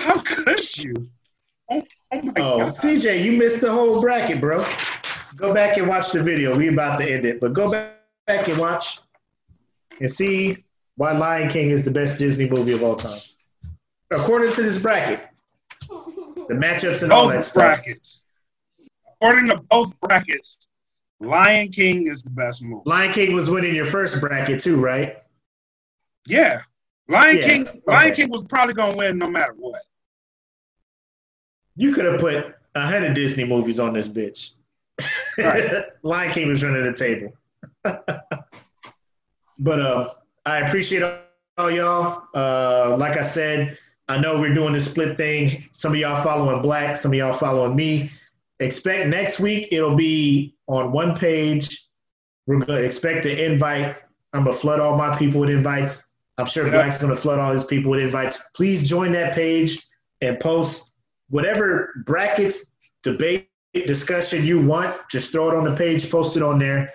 How 0.00 0.20
could 0.20 0.78
you? 0.78 0.94
Oh, 1.68 1.82
oh 2.12 2.22
my 2.22 2.32
oh, 2.38 2.60
god. 2.60 2.68
CJ, 2.70 3.22
you 3.22 3.32
missed 3.32 3.60
the 3.60 3.70
whole 3.70 4.00
bracket, 4.00 4.40
bro. 4.40 4.64
Go 5.36 5.52
back 5.52 5.76
and 5.76 5.86
watch 5.86 6.10
the 6.12 6.22
video. 6.22 6.56
We 6.56 6.68
about 6.68 6.98
to 7.00 7.10
end 7.10 7.26
it, 7.26 7.38
but 7.38 7.52
go 7.52 7.70
back 7.70 7.99
back 8.30 8.48
and 8.48 8.58
watch 8.58 9.00
and 10.00 10.10
see 10.10 10.64
why 10.96 11.12
Lion 11.12 11.48
King 11.48 11.70
is 11.70 11.82
the 11.82 11.90
best 11.90 12.18
Disney 12.18 12.48
movie 12.48 12.72
of 12.72 12.82
all 12.82 12.94
time. 12.96 13.18
According 14.10 14.52
to 14.54 14.62
this 14.62 14.78
bracket, 14.80 15.26
the 15.88 16.54
matchups 16.54 17.02
and 17.02 17.12
all 17.12 17.28
that 17.28 17.36
Both 17.36 17.44
stuff. 17.46 17.62
brackets. 17.82 18.24
According 19.20 19.48
to 19.48 19.56
both 19.70 19.92
brackets, 20.00 20.68
Lion 21.20 21.68
King 21.70 22.06
is 22.06 22.22
the 22.22 22.30
best 22.30 22.62
movie. 22.62 22.82
Lion 22.86 23.12
King 23.12 23.32
was 23.34 23.50
winning 23.50 23.74
your 23.74 23.84
first 23.84 24.20
bracket 24.20 24.60
too, 24.60 24.76
right? 24.76 25.18
Yeah. 26.26 26.60
Lion 27.08 27.36
Yeah, 27.38 27.42
King 27.42 27.64
Lion 27.86 28.12
okay. 28.12 28.22
King 28.22 28.30
was 28.30 28.44
probably 28.44 28.74
gonna 28.74 28.96
win 28.96 29.18
no 29.18 29.28
matter 29.28 29.54
what. 29.56 29.82
You 31.76 31.92
could 31.92 32.04
have 32.04 32.20
put 32.20 32.54
a 32.74 32.86
hundred 32.86 33.14
Disney 33.14 33.44
movies 33.44 33.80
on 33.80 33.92
this 33.92 34.06
bitch. 34.08 34.52
Right. 35.38 35.84
Lion 36.02 36.32
King 36.32 36.48
was 36.48 36.62
running 36.62 36.84
the 36.84 36.92
table. 36.92 37.32
but 39.58 39.80
uh, 39.80 40.10
I 40.46 40.58
appreciate 40.58 41.02
all 41.58 41.70
y'all. 41.70 42.24
Uh, 42.34 42.96
like 42.96 43.16
I 43.16 43.22
said, 43.22 43.78
I 44.08 44.18
know 44.18 44.40
we're 44.40 44.54
doing 44.54 44.72
the 44.72 44.80
split 44.80 45.16
thing. 45.16 45.64
Some 45.72 45.92
of 45.92 45.98
y'all 45.98 46.22
following 46.22 46.60
Blak, 46.62 46.96
some 46.96 47.12
of 47.12 47.18
y'all 47.18 47.32
following 47.32 47.76
me. 47.76 48.10
Expect 48.58 49.08
next 49.08 49.40
week 49.40 49.68
it'll 49.72 49.96
be 49.96 50.54
on 50.66 50.92
one 50.92 51.14
page. 51.14 51.86
We're 52.46 52.58
gonna 52.58 52.80
expect 52.80 53.24
an 53.26 53.38
invite. 53.38 53.96
I'm 54.32 54.44
gonna 54.44 54.56
flood 54.56 54.80
all 54.80 54.96
my 54.96 55.16
people 55.16 55.40
with 55.40 55.50
invites. 55.50 56.04
I'm 56.38 56.46
sure 56.46 56.64
Yep. 56.64 56.72
Blak's 56.72 56.98
gonna 56.98 57.16
flood 57.16 57.38
all 57.38 57.52
his 57.52 57.64
people 57.64 57.92
with 57.92 58.00
invites. 58.00 58.38
Please 58.54 58.86
join 58.88 59.12
that 59.12 59.34
page 59.34 59.78
and 60.20 60.38
post 60.40 60.94
whatever 61.28 62.02
brackets, 62.04 62.72
debate, 63.02 63.48
discussion 63.86 64.44
you 64.44 64.60
want. 64.60 64.94
Just 65.10 65.32
throw 65.32 65.50
it 65.50 65.54
on 65.56 65.64
the 65.64 65.76
page, 65.76 66.10
post 66.10 66.36
it 66.36 66.42
on 66.42 66.58
there, 66.58 66.90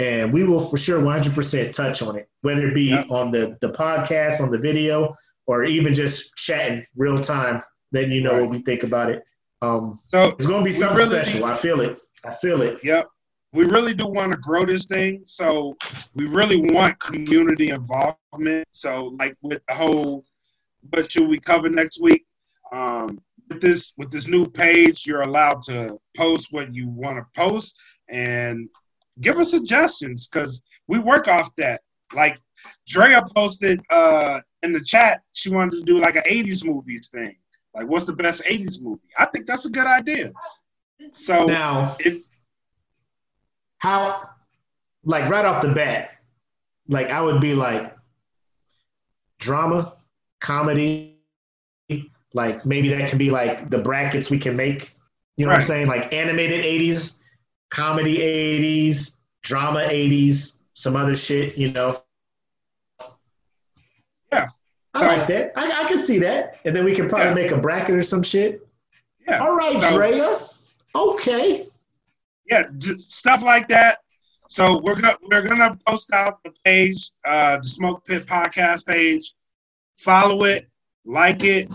and 0.00 0.32
we 0.32 0.44
will 0.44 0.58
for 0.64 0.78
sure 0.78 1.00
100% 1.00 1.72
touch 1.72 2.00
on 2.02 2.16
it, 2.16 2.26
whether 2.40 2.66
it 2.68 2.74
be 2.74 2.84
Yep. 2.84 3.10
on 3.10 3.30
the 3.30 3.56
the 3.60 3.70
podcast, 3.72 4.40
on 4.40 4.50
the 4.50 4.58
video, 4.58 5.14
or 5.46 5.64
even 5.64 5.94
just 5.94 6.34
chatting 6.36 6.84
real 6.96 7.20
time. 7.20 7.62
Then 7.92 8.10
you 8.10 8.20
know 8.22 8.32
Right. 8.32 8.40
what 8.42 8.50
we 8.50 8.62
think 8.62 8.82
about 8.82 9.10
it. 9.10 9.22
Um, 9.62 9.98
So 10.08 10.24
it's 10.30 10.46
gonna 10.46 10.64
be 10.64 10.72
something 10.72 10.96
really 10.96 11.22
special. 11.22 11.40
need- 11.40 11.52
I 11.52 11.54
feel 11.54 11.80
it. 11.80 12.00
I 12.24 12.32
feel 12.32 12.62
it. 12.62 12.82
Yep. 12.82 13.08
We 13.52 13.64
really 13.64 13.94
do 13.94 14.06
want 14.06 14.32
to 14.32 14.38
grow 14.38 14.64
this 14.64 14.86
thing. 14.86 15.22
So 15.24 15.76
we 16.14 16.26
really 16.26 16.60
want 16.72 16.98
community 17.00 17.68
involvement. 17.70 18.66
So 18.72 19.12
like 19.18 19.36
with 19.42 19.60
the 19.68 19.74
whole 19.74 20.24
what 20.94 21.12
should 21.12 21.28
we 21.28 21.38
cover 21.38 21.68
next 21.68 22.00
week? 22.00 22.24
Um, 22.72 23.20
with 23.50 23.60
this 23.60 23.92
with 23.98 24.10
this 24.10 24.28
new 24.28 24.46
page, 24.46 25.04
you're 25.06 25.22
allowed 25.22 25.60
to 25.62 25.98
post 26.16 26.48
what 26.52 26.74
you 26.74 26.88
want 26.88 27.18
to 27.18 27.26
post 27.38 27.76
and 28.08 28.68
give 29.20 29.36
us 29.36 29.50
suggestions 29.50 30.26
because 30.26 30.62
we 30.88 30.98
work 30.98 31.28
off 31.28 31.54
that. 31.56 31.82
Like 32.14 32.40
Drea 32.86 33.22
posted 33.34 33.80
uh, 33.90 34.40
in 34.62 34.72
the 34.72 34.80
chat, 34.80 35.22
she 35.32 35.50
wanted 35.50 35.72
to 35.72 35.82
do 35.82 35.98
like 35.98 36.16
an 36.16 36.22
80s 36.22 36.64
movies 36.64 37.08
thing. 37.08 37.36
Like, 37.74 37.86
what's 37.88 38.04
the 38.04 38.12
best 38.12 38.42
80s 38.44 38.82
movie? 38.82 39.00
I 39.16 39.26
think 39.26 39.46
that's 39.46 39.64
a 39.64 39.70
good 39.70 39.86
idea. 39.86 40.32
So 41.12 41.44
Now, 41.44 41.96
if 42.00 42.24
how, 43.78 44.28
like 45.04 45.30
right 45.30 45.44
off 45.44 45.62
the 45.62 45.72
bat, 45.72 46.10
like 46.88 47.10
I 47.10 47.20
would 47.20 47.40
be 47.40 47.54
like 47.54 47.94
drama, 49.38 49.92
comedy, 50.40 51.16
like 52.34 52.64
maybe 52.66 52.88
that 52.90 53.08
can 53.08 53.18
be 53.18 53.30
like 53.30 53.70
the 53.70 53.78
brackets 53.78 54.30
we 54.30 54.38
can 54.38 54.56
make. 54.56 54.92
You 55.36 55.46
know 55.46 55.52
what 55.52 55.60
I'm 55.60 55.64
saying? 55.64 55.86
Like 55.86 56.12
animated 56.12 56.64
80s, 56.64 57.16
comedy 57.70 58.18
80s, 58.18 59.16
drama 59.42 59.80
80s, 59.80 60.58
some 60.74 60.96
other 60.96 61.14
shit, 61.14 61.56
you 61.56 61.72
know. 61.72 61.96
Yeah. 64.32 64.48
I 64.94 65.06
like 65.06 65.26
that. 65.28 65.52
I, 65.56 65.82
I 65.84 65.88
can 65.88 65.98
see 65.98 66.18
that. 66.18 66.58
And 66.64 66.74
then 66.74 66.84
we 66.84 66.94
can 66.94 67.08
probably 67.08 67.28
Yeah. 67.28 67.34
make 67.34 67.52
a 67.52 67.56
bracket 67.58 67.94
or 67.94 68.02
some 68.02 68.22
shit. 68.22 68.66
Yeah. 69.28 69.38
All 69.40 69.54
right, 69.54 69.76
So- 69.76 69.96
Drea. 69.96 70.38
Okay. 70.94 71.64
yeah, 72.50 72.64
stuff 73.06 73.42
like 73.42 73.68
that. 73.68 73.98
So 74.48 74.80
we're 74.80 74.96
gonna 74.96 75.16
we're 75.30 75.42
gonna 75.46 75.78
post 75.86 76.12
out 76.12 76.42
the 76.42 76.50
page, 76.64 77.12
uh, 77.24 77.58
the 77.58 77.68
Smoke 77.68 78.04
Pit 78.04 78.26
Podcast 78.26 78.84
page. 78.84 79.32
Follow 79.98 80.42
it, 80.44 80.68
like 81.04 81.44
it. 81.44 81.72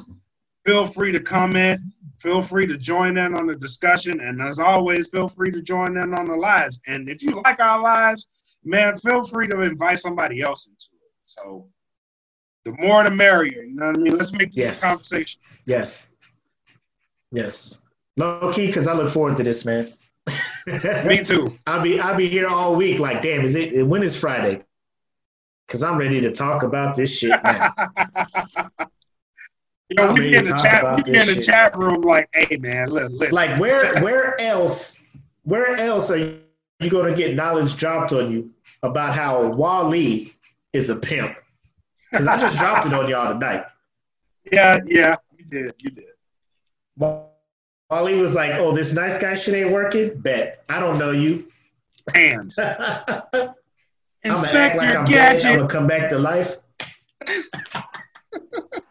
Feel 0.65 0.85
free 0.85 1.13
to 1.13 1.21
comment. 1.21 1.79
Feel 2.19 2.41
free 2.41 2.65
to 2.67 2.77
join 2.77 3.17
in 3.17 3.35
on 3.35 3.45
the 3.47 3.55
discussion, 3.55 4.19
and 4.21 4.41
as 4.41 4.57
always, 4.59 5.09
feel 5.09 5.27
free 5.27 5.51
to 5.51 5.61
join 5.61 5.97
in 5.97 6.13
on 6.13 6.27
the 6.27 6.35
lives. 6.35 6.79
And 6.87 7.09
if 7.09 7.21
you 7.21 7.41
like 7.43 7.59
our 7.59 7.81
lives, 7.81 8.29
man, 8.63 8.95
feel 8.97 9.23
free 9.23 9.47
to 9.49 9.61
invite 9.61 9.99
somebody 9.99 10.41
else 10.41 10.67
into 10.67 10.87
it. 10.93 11.11
So 11.23 11.67
the 12.63 12.71
more 12.73 13.03
the 13.03 13.11
merrier. 13.11 13.63
You 13.63 13.75
know 13.75 13.87
what 13.87 13.97
I 13.97 13.99
mean? 13.99 14.17
Let's 14.17 14.33
make 14.33 14.51
this 14.51 14.65
Yes. 14.65 14.81
a 14.81 14.85
conversation. 14.85 15.41
Yes. 15.65 16.07
Yes. 17.31 17.79
Low 18.17 18.51
key, 18.53 18.67
because 18.67 18.87
I 18.87 18.93
look 18.93 19.09
forward 19.11 19.37
to 19.37 19.43
this, 19.43 19.65
man. 19.65 19.91
Me 21.05 21.21
too. 21.23 21.57
I'll 21.67 21.81
be 21.81 21.99
I'll 21.99 22.15
be 22.15 22.27
here 22.29 22.47
all 22.47 22.75
week. 22.75 22.97
Like, 22.99 23.21
damn, 23.21 23.43
is 23.43 23.55
it 23.55 23.85
when 23.85 24.01
is 24.01 24.17
Friday? 24.19 24.63
Because 25.67 25.83
I'm 25.83 25.97
ready 25.97 26.21
to 26.21 26.31
talk 26.31 26.63
about 26.63 26.95
this 26.95 27.15
shit 27.15 27.43
now. 27.43 27.73
Yo, 29.89 30.07
I'm 30.07 30.15
we 30.15 30.31
be 30.31 30.37
in 30.37 30.45
the 30.45 30.57
chat. 30.57 30.97
We 30.97 31.03
be 31.11 31.19
in 31.19 31.27
the 31.27 31.33
shit. 31.35 31.43
chat 31.43 31.77
room 31.77 32.01
like, 32.01 32.27
hey 32.33 32.57
man, 32.57 32.89
look, 32.89 33.11
listen. 33.11 33.35
like, 33.35 33.59
where 33.59 34.01
where 34.01 34.39
else 34.41 34.99
where 35.43 35.77
else 35.77 36.09
are 36.09 36.17
you 36.17 36.89
going 36.89 37.09
to 37.09 37.15
get 37.15 37.35
knowledge 37.35 37.75
dropped 37.77 38.11
on 38.11 38.31
you 38.31 38.51
about 38.81 39.13
how 39.13 39.51
WALL-E 39.51 40.33
is 40.73 40.89
a 40.89 40.95
pimp? 40.95 41.37
Because 42.09 42.25
I 42.25 42.35
just 42.37 42.57
dropped 42.57 42.87
it 42.87 42.93
on 42.93 43.07
y'all 43.07 43.33
tonight. 43.33 43.65
yeah, 44.51 44.79
yeah, 44.87 45.17
you 45.37 45.45
did, 45.45 45.73
you 45.77 45.91
did. 45.91 46.05
WALL-E 46.97 48.15
was 48.19 48.33
like, 48.33 48.53
"Oh, 48.55 48.73
this 48.73 48.93
nice 48.93 49.19
guy 49.19 49.35
shit 49.35 49.53
ain't 49.53 49.71
working." 49.71 50.17
Bet 50.19 50.63
I 50.67 50.79
don't 50.79 50.97
know 50.97 51.11
you. 51.11 51.47
Hands. 52.13 52.55
Gonna 52.55 53.53
Inspector 54.23 54.79
like 54.79 54.89
I'm. 54.89 54.97
I'm 54.97 55.05
Gadget. 55.05 55.57
gonna 55.57 55.67
come 55.67 55.85
back 55.85 56.09
to 56.09 56.17
life. 56.17 56.57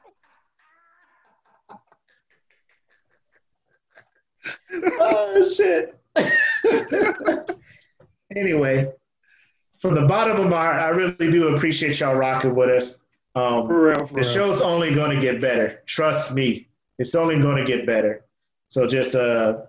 oh 5.00 5.52
shit. 5.56 5.98
anyway, 8.36 8.90
from 9.78 9.94
the 9.94 10.02
bottom 10.06 10.38
of 10.40 10.48
my 10.48 10.56
heart, 10.56 10.80
I 10.80 10.88
really 10.88 11.30
do 11.30 11.54
appreciate 11.54 12.00
y'all 12.00 12.14
rocking 12.14 12.54
with 12.54 12.70
us. 12.70 13.00
Um, 13.34 13.66
For 13.66 13.86
real, 13.88 14.06
for 14.06 14.14
the 14.14 14.20
real. 14.20 14.22
show's 14.30 14.60
only 14.60 14.94
going 14.94 15.14
to 15.14 15.20
get 15.20 15.40
better. 15.40 15.82
Trust 15.86 16.34
me, 16.34 16.68
it's 16.98 17.14
only 17.14 17.38
going 17.40 17.56
to 17.56 17.64
get 17.64 17.84
better. 17.86 18.24
So 18.68 18.86
just 18.86 19.14
uh, 19.14 19.62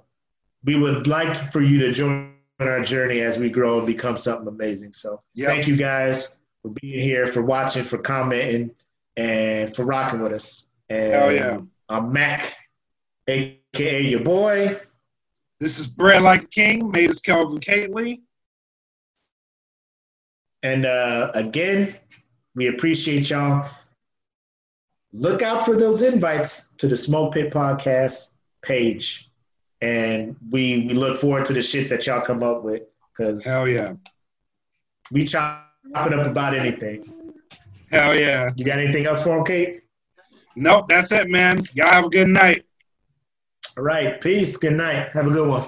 we 0.64 0.76
would 0.76 1.08
like 1.08 1.36
for 1.52 1.62
you 1.62 1.80
to 1.80 1.92
join 1.92 2.34
our 2.60 2.82
journey 2.82 3.22
as 3.22 3.38
we 3.38 3.50
grow 3.50 3.80
and 3.80 3.88
become 3.88 4.18
something 4.18 4.48
amazing. 4.48 4.94
So 4.94 5.22
Yep. 5.34 5.50
thank 5.50 5.68
you 5.68 5.76
guys 5.76 6.38
for 6.62 6.70
being 6.82 7.00
here, 7.00 7.26
for 7.26 7.42
watching, 7.42 7.84
for 7.84 7.98
commenting, 7.98 8.72
and 9.18 9.76
for 9.76 9.84
rocking 9.84 10.22
with 10.22 10.32
us. 10.34 10.68
And 10.90 11.14
Hell 11.14 11.34
yeah. 11.34 11.60
I'm 11.90 12.14
Mac, 12.14 12.56
aka 13.28 14.02
your 14.02 14.22
boy. 14.22 14.78
This 15.60 15.80
is 15.80 15.88
Bread 15.88 16.22
Like 16.22 16.44
a 16.44 16.48
King, 16.48 16.92
made 16.92 17.10
us 17.10 17.22
Kelvin 17.22 17.60
Cately. 17.60 18.22
And 20.64 20.86
uh, 20.86 21.32
again, 21.34 21.96
we 22.56 22.68
appreciate 22.68 23.30
y'all. 23.30 23.70
Look 25.14 25.42
out 25.42 25.64
for 25.64 25.78
those 25.78 26.02
invites 26.02 26.74
to 26.78 26.88
the 26.88 26.98
Smoke 26.98 27.34
Pit 27.34 27.54
Podcast 27.54 28.32
page. 28.64 29.32
And 29.80 30.36
we, 30.52 30.88
we 30.88 30.94
look 30.94 31.20
forward 31.20 31.46
to 31.46 31.54
the 31.54 31.62
shit 31.62 31.88
that 31.90 32.06
y'all 32.06 32.20
come 32.20 32.44
up 32.44 32.64
with 32.64 32.84
because 33.12 33.46
Hell 33.46 33.68
yeah. 33.68 33.94
we 35.12 35.24
chop 35.24 35.72
it 35.86 36.14
up 36.14 36.28
about 36.28 36.54
anything. 36.54 37.06
Hell 37.92 38.14
yeah. 38.14 38.50
You 38.58 38.66
got 38.66 38.80
anything 38.80 39.06
else 39.06 39.24
for 39.24 39.38
him, 39.38 39.46
Kate? 39.46 39.84
Nope, 40.58 40.90
that's 40.90 41.14
it, 41.14 41.30
man. 41.30 41.64
Y'all 41.74 41.88
have 41.88 42.06
a 42.06 42.10
good 42.10 42.28
night. 42.28 42.65
All 43.78 43.84
right. 43.84 44.20
Peace. 44.22 44.58
Good 44.58 44.74
night. 44.74 45.12
Have 45.12 45.28
a 45.28 45.32
good 45.32 45.48
one. 45.48 45.64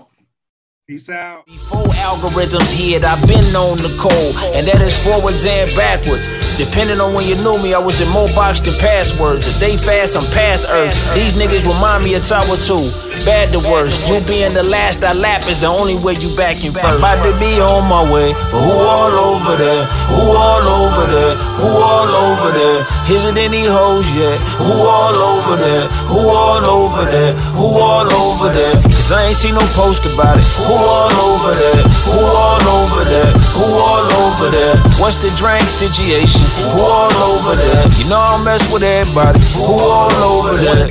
Peace 0.88 1.10
out. 1.10 1.46
Before 1.46 1.84
algorithms 1.84 2.72
hit, 2.72 3.04
I've 3.04 3.28
been 3.28 3.52
known 3.52 3.78
to 3.78 3.90
code, 4.00 4.36
and 4.56 4.66
that 4.66 4.82
is 4.82 4.96
forwards 5.04 5.46
and 5.46 5.68
backwards. 5.76 6.47
Depending 6.58 7.00
on 7.00 7.14
when 7.14 7.28
you 7.30 7.38
knew 7.46 7.54
me, 7.62 7.74
I 7.74 7.80
was 7.80 8.02
in 8.02 8.10
more 8.10 8.26
box 8.34 8.60
than 8.60 8.74
passwords. 8.82 9.46
A 9.46 9.54
day 9.60 9.78
fast, 9.78 10.18
I'm 10.18 10.26
past 10.34 10.66
Earth. 10.68 10.98
These 11.14 11.38
niggas 11.38 11.62
remind 11.70 12.04
me 12.04 12.16
of 12.18 12.26
Tower 12.26 12.58
2. 12.58 12.74
Bad 13.30 13.54
to 13.54 13.60
worse. 13.70 13.94
You 14.10 14.18
being 14.26 14.54
the 14.58 14.64
last 14.64 15.06
I 15.06 15.14
lap 15.14 15.46
is 15.46 15.62
the 15.62 15.68
only 15.68 15.94
way 16.02 16.18
you 16.18 16.34
back 16.36 16.58
in 16.66 16.74
first. 16.74 16.98
About 16.98 17.22
to 17.22 17.38
be 17.38 17.62
on 17.62 17.86
my 17.86 18.02
way, 18.02 18.34
but 18.34 18.58
who 18.66 18.74
all 18.74 19.14
over 19.14 19.54
there? 19.54 19.86
Who 20.10 20.34
all 20.34 20.66
over 20.66 21.06
there? 21.06 21.36
Who 21.62 21.70
all 21.78 22.10
over 22.10 22.50
there? 22.50 22.82
Is 23.06 23.26
it 23.26 23.38
any 23.38 23.66
hoes 23.66 24.10
yet? 24.16 24.42
Who 24.58 24.74
all 24.82 25.14
over 25.14 25.56
there? 25.62 25.88
Who 26.10 26.26
all 26.26 26.66
over 26.66 27.06
there? 27.06 27.34
Who 27.54 27.68
all 27.78 28.10
over 28.12 28.50
there? 28.50 28.74
Cause 28.82 29.12
I 29.12 29.28
ain't 29.28 29.38
seen 29.38 29.54
no 29.54 29.66
post 29.78 30.06
about 30.10 30.38
it. 30.38 30.44
Who 30.66 30.74
all 30.74 31.14
over 31.14 31.54
there? 31.54 31.84
Who 32.10 32.20
all 32.26 32.64
over 32.66 33.04
there? 33.06 33.32
Who 33.54 33.68
all 33.78 34.08
over 34.26 34.50
there? 34.50 34.76
What's 34.98 35.18
the 35.18 35.30
drink 35.38 35.70
situation? 35.70 36.47
Who 36.56 36.84
all 36.84 37.14
over 37.14 37.56
there? 37.56 37.88
You 37.98 38.10
know 38.10 38.20
I 38.20 38.44
mess 38.44 38.72
with 38.72 38.84
everybody. 38.84 39.40
Who 39.56 39.78
all 39.80 40.12
over 40.14 40.58
there? 40.58 40.88